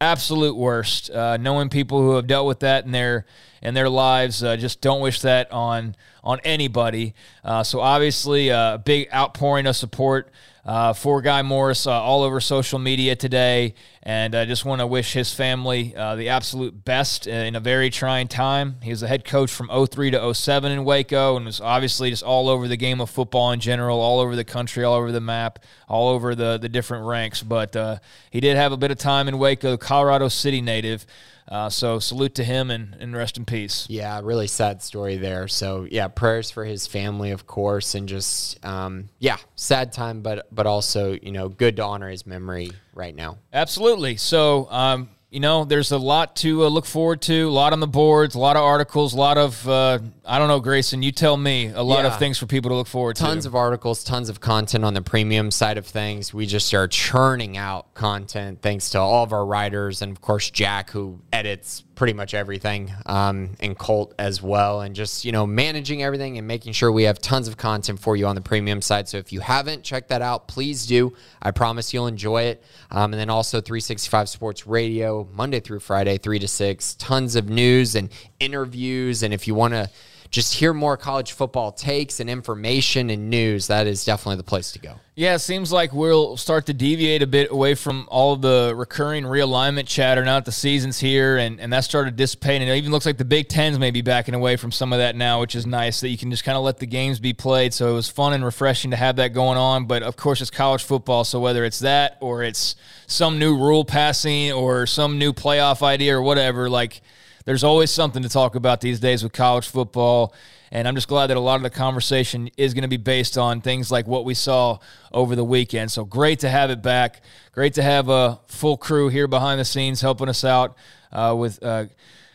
absolute 0.00 0.56
worst. 0.56 1.10
Uh, 1.10 1.36
knowing 1.36 1.68
people 1.68 2.00
who 2.00 2.16
have 2.16 2.26
dealt 2.26 2.46
with 2.46 2.60
that 2.60 2.84
in 2.84 2.92
their 2.92 3.26
in 3.62 3.74
their 3.74 3.88
lives, 3.88 4.42
uh, 4.42 4.56
just 4.56 4.80
don't 4.80 5.00
wish 5.00 5.20
that 5.22 5.50
on 5.52 5.96
on 6.22 6.40
anybody. 6.44 7.14
Uh, 7.44 7.62
so 7.62 7.80
obviously, 7.80 8.48
a 8.48 8.80
big 8.84 9.08
outpouring 9.12 9.66
of 9.66 9.76
support 9.76 10.30
uh, 10.66 10.92
for 10.92 11.22
Guy 11.22 11.42
Morriss 11.42 11.86
uh, 11.86 11.92
all 11.92 12.24
over 12.24 12.40
social 12.40 12.80
media 12.80 13.14
today. 13.14 13.74
And 14.02 14.34
I 14.34 14.44
just 14.44 14.64
want 14.64 14.80
to 14.80 14.86
wish 14.86 15.12
his 15.12 15.32
family 15.32 15.94
uh, 15.96 16.16
the 16.16 16.28
absolute 16.28 16.84
best 16.84 17.28
in 17.28 17.54
a 17.54 17.60
very 17.60 17.88
trying 17.88 18.26
time. 18.26 18.76
He 18.82 18.90
was 18.90 19.00
the 19.00 19.08
head 19.08 19.24
coach 19.24 19.50
from 19.50 19.68
03 19.68 20.10
to 20.10 20.34
07 20.34 20.72
in 20.72 20.84
Waco 20.84 21.36
and 21.36 21.46
was 21.46 21.60
obviously 21.60 22.10
just 22.10 22.24
all 22.24 22.48
over 22.48 22.66
the 22.66 22.76
game 22.76 23.00
of 23.00 23.08
football 23.08 23.52
in 23.52 23.60
general, 23.60 24.00
all 24.00 24.18
over 24.18 24.34
the 24.34 24.44
country, 24.44 24.82
all 24.82 24.94
over 24.94 25.12
the 25.12 25.20
map, 25.20 25.60
all 25.88 26.08
over 26.08 26.34
the, 26.34 26.58
the 26.58 26.68
different 26.68 27.06
ranks. 27.06 27.42
But 27.42 27.76
uh, 27.76 27.98
he 28.30 28.40
did 28.40 28.56
have 28.56 28.72
a 28.72 28.76
bit 28.76 28.90
of 28.90 28.98
time 28.98 29.28
in 29.28 29.38
Waco, 29.38 29.76
Colorado 29.76 30.28
City 30.28 30.60
native. 30.60 31.06
Uh, 31.48 31.70
so 31.70 31.98
salute 31.98 32.34
to 32.34 32.44
him 32.44 32.70
and, 32.70 32.96
and 32.98 33.16
rest 33.16 33.36
in 33.38 33.44
peace. 33.44 33.86
Yeah, 33.88 34.20
really 34.22 34.46
sad 34.48 34.82
story 34.82 35.16
there. 35.16 35.46
So 35.48 35.86
yeah, 35.90 36.08
prayers 36.08 36.50
for 36.50 36.64
his 36.64 36.86
family, 36.86 37.30
of 37.30 37.46
course, 37.46 37.94
and 37.94 38.08
just 38.08 38.64
um, 38.64 39.08
yeah, 39.18 39.36
sad 39.54 39.92
time, 39.92 40.22
but 40.22 40.48
but 40.54 40.66
also 40.66 41.12
you 41.12 41.32
know 41.32 41.48
good 41.48 41.76
to 41.76 41.84
honor 41.84 42.08
his 42.08 42.26
memory 42.26 42.72
right 42.94 43.14
now. 43.14 43.38
Absolutely. 43.52 44.16
So 44.16 44.68
um, 44.70 45.08
you 45.30 45.40
know, 45.40 45.64
there's 45.64 45.90
a 45.90 45.98
lot 45.98 46.36
to 46.36 46.64
uh, 46.64 46.68
look 46.68 46.86
forward 46.86 47.20
to, 47.22 47.48
a 47.48 47.50
lot 47.50 47.72
on 47.72 47.80
the 47.80 47.86
boards, 47.86 48.36
a 48.36 48.38
lot 48.38 48.56
of 48.56 48.62
articles, 48.62 49.12
a 49.12 49.16
lot 49.16 49.36
of, 49.36 49.68
uh, 49.68 49.98
I 50.24 50.38
don't 50.38 50.46
know, 50.46 50.60
Grayson, 50.60 51.02
you 51.02 51.10
tell 51.10 51.36
me, 51.36 51.66
a 51.66 51.82
lot 51.82 52.04
yeah. 52.04 52.12
of 52.12 52.18
things 52.18 52.38
for 52.38 52.46
people 52.46 52.70
to 52.70 52.76
look 52.76 52.86
forward 52.86 53.16
tons 53.16 53.28
to. 53.28 53.34
Tons 53.34 53.46
of 53.46 53.54
articles, 53.56 54.04
tons 54.04 54.28
of 54.28 54.40
content 54.40 54.84
on 54.84 54.94
the 54.94 55.02
premium 55.02 55.50
side 55.50 55.78
of 55.78 55.86
things. 55.86 56.32
We 56.32 56.46
just 56.46 56.72
are 56.74 56.86
churning 56.86 57.56
out 57.56 57.92
content 57.94 58.62
thanks 58.62 58.90
to 58.90 59.00
all 59.00 59.24
of 59.24 59.32
our 59.32 59.44
writers 59.44 60.00
and, 60.00 60.12
of 60.12 60.20
course, 60.20 60.48
Jack, 60.50 60.90
who 60.90 61.20
edits 61.32 61.82
pretty 61.96 62.12
much 62.12 62.34
everything, 62.34 62.92
um, 63.06 63.56
and 63.58 63.76
Colt 63.76 64.14
as 64.18 64.40
well. 64.40 64.82
And 64.82 64.94
just, 64.94 65.24
you 65.24 65.32
know, 65.32 65.46
managing 65.46 66.02
everything 66.02 66.38
and 66.38 66.46
making 66.46 66.74
sure 66.74 66.92
we 66.92 67.04
have 67.04 67.18
tons 67.20 67.48
of 67.48 67.56
content 67.56 67.98
for 67.98 68.14
you 68.16 68.26
on 68.26 68.36
the 68.36 68.42
premium 68.42 68.80
side. 68.82 69.08
So 69.08 69.16
if 69.16 69.32
you 69.32 69.40
haven't 69.40 69.82
checked 69.82 70.10
that 70.10 70.22
out, 70.22 70.46
please 70.46 70.86
do. 70.86 71.14
I 71.42 71.50
promise 71.50 71.92
you'll 71.92 72.06
enjoy 72.06 72.42
it. 72.42 72.62
Um, 72.90 73.12
and 73.12 73.20
then 73.20 73.30
also 73.30 73.60
365 73.60 74.28
Sports 74.28 74.66
Radio, 74.66 75.26
Monday 75.32 75.58
through 75.58 75.80
Friday, 75.80 76.18
3 76.18 76.38
to 76.38 76.46
6. 76.46 76.94
Tons 76.96 77.34
of 77.34 77.48
news 77.48 77.96
and 77.96 78.10
interviews. 78.38 79.22
And 79.22 79.32
if 79.34 79.48
you 79.48 79.54
want 79.54 79.72
to, 79.72 79.90
just 80.36 80.52
hear 80.52 80.74
more 80.74 80.98
college 80.98 81.32
football 81.32 81.72
takes 81.72 82.20
and 82.20 82.28
information 82.28 83.08
and 83.08 83.30
news, 83.30 83.68
that 83.68 83.86
is 83.86 84.04
definitely 84.04 84.36
the 84.36 84.42
place 84.42 84.70
to 84.70 84.78
go. 84.78 84.96
Yeah, 85.14 85.36
it 85.36 85.38
seems 85.38 85.72
like 85.72 85.94
we'll 85.94 86.36
start 86.36 86.66
to 86.66 86.74
deviate 86.74 87.22
a 87.22 87.26
bit 87.26 87.50
away 87.50 87.74
from 87.74 88.06
all 88.10 88.36
the 88.36 88.74
recurring 88.76 89.24
realignment 89.24 89.86
chatter 89.86 90.26
now 90.26 90.34
that 90.34 90.44
the 90.44 90.52
season's 90.52 90.98
here 90.98 91.38
and, 91.38 91.58
and 91.58 91.72
that 91.72 91.84
started 91.84 92.16
dissipating. 92.16 92.68
It 92.68 92.76
even 92.76 92.92
looks 92.92 93.06
like 93.06 93.16
the 93.16 93.24
Big 93.24 93.48
Ten's 93.48 93.78
maybe 93.78 94.02
backing 94.02 94.34
away 94.34 94.56
from 94.56 94.72
some 94.72 94.92
of 94.92 94.98
that 94.98 95.16
now, 95.16 95.40
which 95.40 95.54
is 95.54 95.64
nice 95.64 96.00
that 96.00 96.10
you 96.10 96.18
can 96.18 96.30
just 96.30 96.44
kind 96.44 96.58
of 96.58 96.64
let 96.64 96.80
the 96.80 96.86
games 96.86 97.18
be 97.18 97.32
played. 97.32 97.72
So 97.72 97.88
it 97.88 97.94
was 97.94 98.10
fun 98.10 98.34
and 98.34 98.44
refreshing 98.44 98.90
to 98.90 98.98
have 98.98 99.16
that 99.16 99.28
going 99.28 99.56
on. 99.56 99.86
But 99.86 100.02
of 100.02 100.16
course, 100.16 100.42
it's 100.42 100.50
college 100.50 100.84
football. 100.84 101.24
So 101.24 101.40
whether 101.40 101.64
it's 101.64 101.78
that 101.78 102.18
or 102.20 102.42
it's 102.42 102.76
some 103.06 103.38
new 103.38 103.56
rule 103.56 103.86
passing 103.86 104.52
or 104.52 104.86
some 104.86 105.16
new 105.16 105.32
playoff 105.32 105.82
idea 105.82 106.14
or 106.14 106.20
whatever, 106.20 106.68
like– 106.68 107.00
there's 107.46 107.64
always 107.64 107.90
something 107.90 108.22
to 108.22 108.28
talk 108.28 108.54
about 108.56 108.82
these 108.82 109.00
days 109.00 109.22
with 109.22 109.32
college 109.32 109.68
football. 109.68 110.34
And 110.72 110.86
I'm 110.86 110.96
just 110.96 111.08
glad 111.08 111.28
that 111.28 111.36
a 111.36 111.40
lot 111.40 111.56
of 111.56 111.62
the 111.62 111.70
conversation 111.70 112.50
is 112.56 112.74
going 112.74 112.82
to 112.82 112.88
be 112.88 112.96
based 112.96 113.38
on 113.38 113.60
things 113.60 113.90
like 113.90 114.06
what 114.06 114.24
we 114.24 114.34
saw 114.34 114.80
over 115.12 115.36
the 115.36 115.44
weekend. 115.44 115.92
So 115.92 116.04
great 116.04 116.40
to 116.40 116.48
have 116.48 116.70
it 116.70 116.82
back. 116.82 117.22
Great 117.52 117.74
to 117.74 117.82
have 117.82 118.08
a 118.08 118.40
full 118.48 118.76
crew 118.76 119.08
here 119.08 119.28
behind 119.28 119.60
the 119.60 119.64
scenes 119.64 120.00
helping 120.00 120.28
us 120.28 120.44
out 120.44 120.76
uh, 121.12 121.34
with. 121.38 121.62
Uh, 121.62 121.86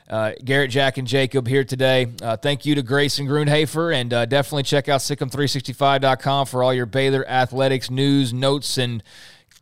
uh, 0.09 0.33
Garrett, 0.43 0.69
Jack, 0.69 0.97
and 0.97 1.07
Jacob 1.07 1.47
here 1.47 1.63
today. 1.63 2.05
Uh, 2.21 2.35
thank 2.35 2.65
you 2.65 2.75
to 2.75 2.81
Grayson 2.81 3.27
Grundhoefer, 3.27 3.95
and 3.95 4.11
uh, 4.11 4.25
definitely 4.25 4.63
check 4.63 4.89
out 4.89 4.99
SicEm365.com 4.99 6.47
for 6.47 6.63
all 6.63 6.73
your 6.73 6.85
Baylor 6.85 7.25
athletics 7.29 7.89
news, 7.89 8.33
notes, 8.33 8.77
and 8.77 9.01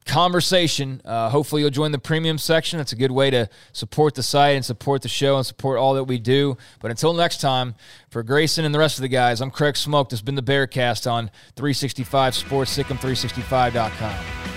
conversation. 0.10 1.02
Uh, 1.06 1.30
hopefully, 1.30 1.62
you'll 1.62 1.70
join 1.72 1.92
the 1.92 2.00
premium 2.00 2.38
section. 2.38 2.80
It's 2.80 2.92
a 2.92 2.96
good 2.96 3.12
way 3.12 3.30
to 3.30 3.48
support 3.72 4.16
the 4.16 4.24
site 4.24 4.56
and 4.56 4.66
support 4.66 5.04
the 5.04 5.08
show 5.08 5.38
and 5.38 5.46
support 5.46 5.78
all 5.80 5.94
that 5.94 6.06
we 6.06 6.18
do. 6.18 6.58
But 6.80 6.92
until 6.92 7.14
next 7.14 7.40
time, 7.40 7.76
for 8.10 8.24
Grayson 8.24 8.66
and 8.66 8.74
the 8.74 8.80
rest 8.80 8.98
of 8.98 9.04
the 9.04 9.08
guys, 9.08 9.40
I'm 9.40 9.52
Craig 9.52 9.76
Smoak. 9.76 10.10
This 10.10 10.20
has 10.20 10.26
been 10.26 10.36
the 10.36 10.42
Bearcast 10.42 11.10
on 11.10 11.30
365 11.56 12.36
Sports, 12.36 12.78
SicEm365.com. 12.78 14.49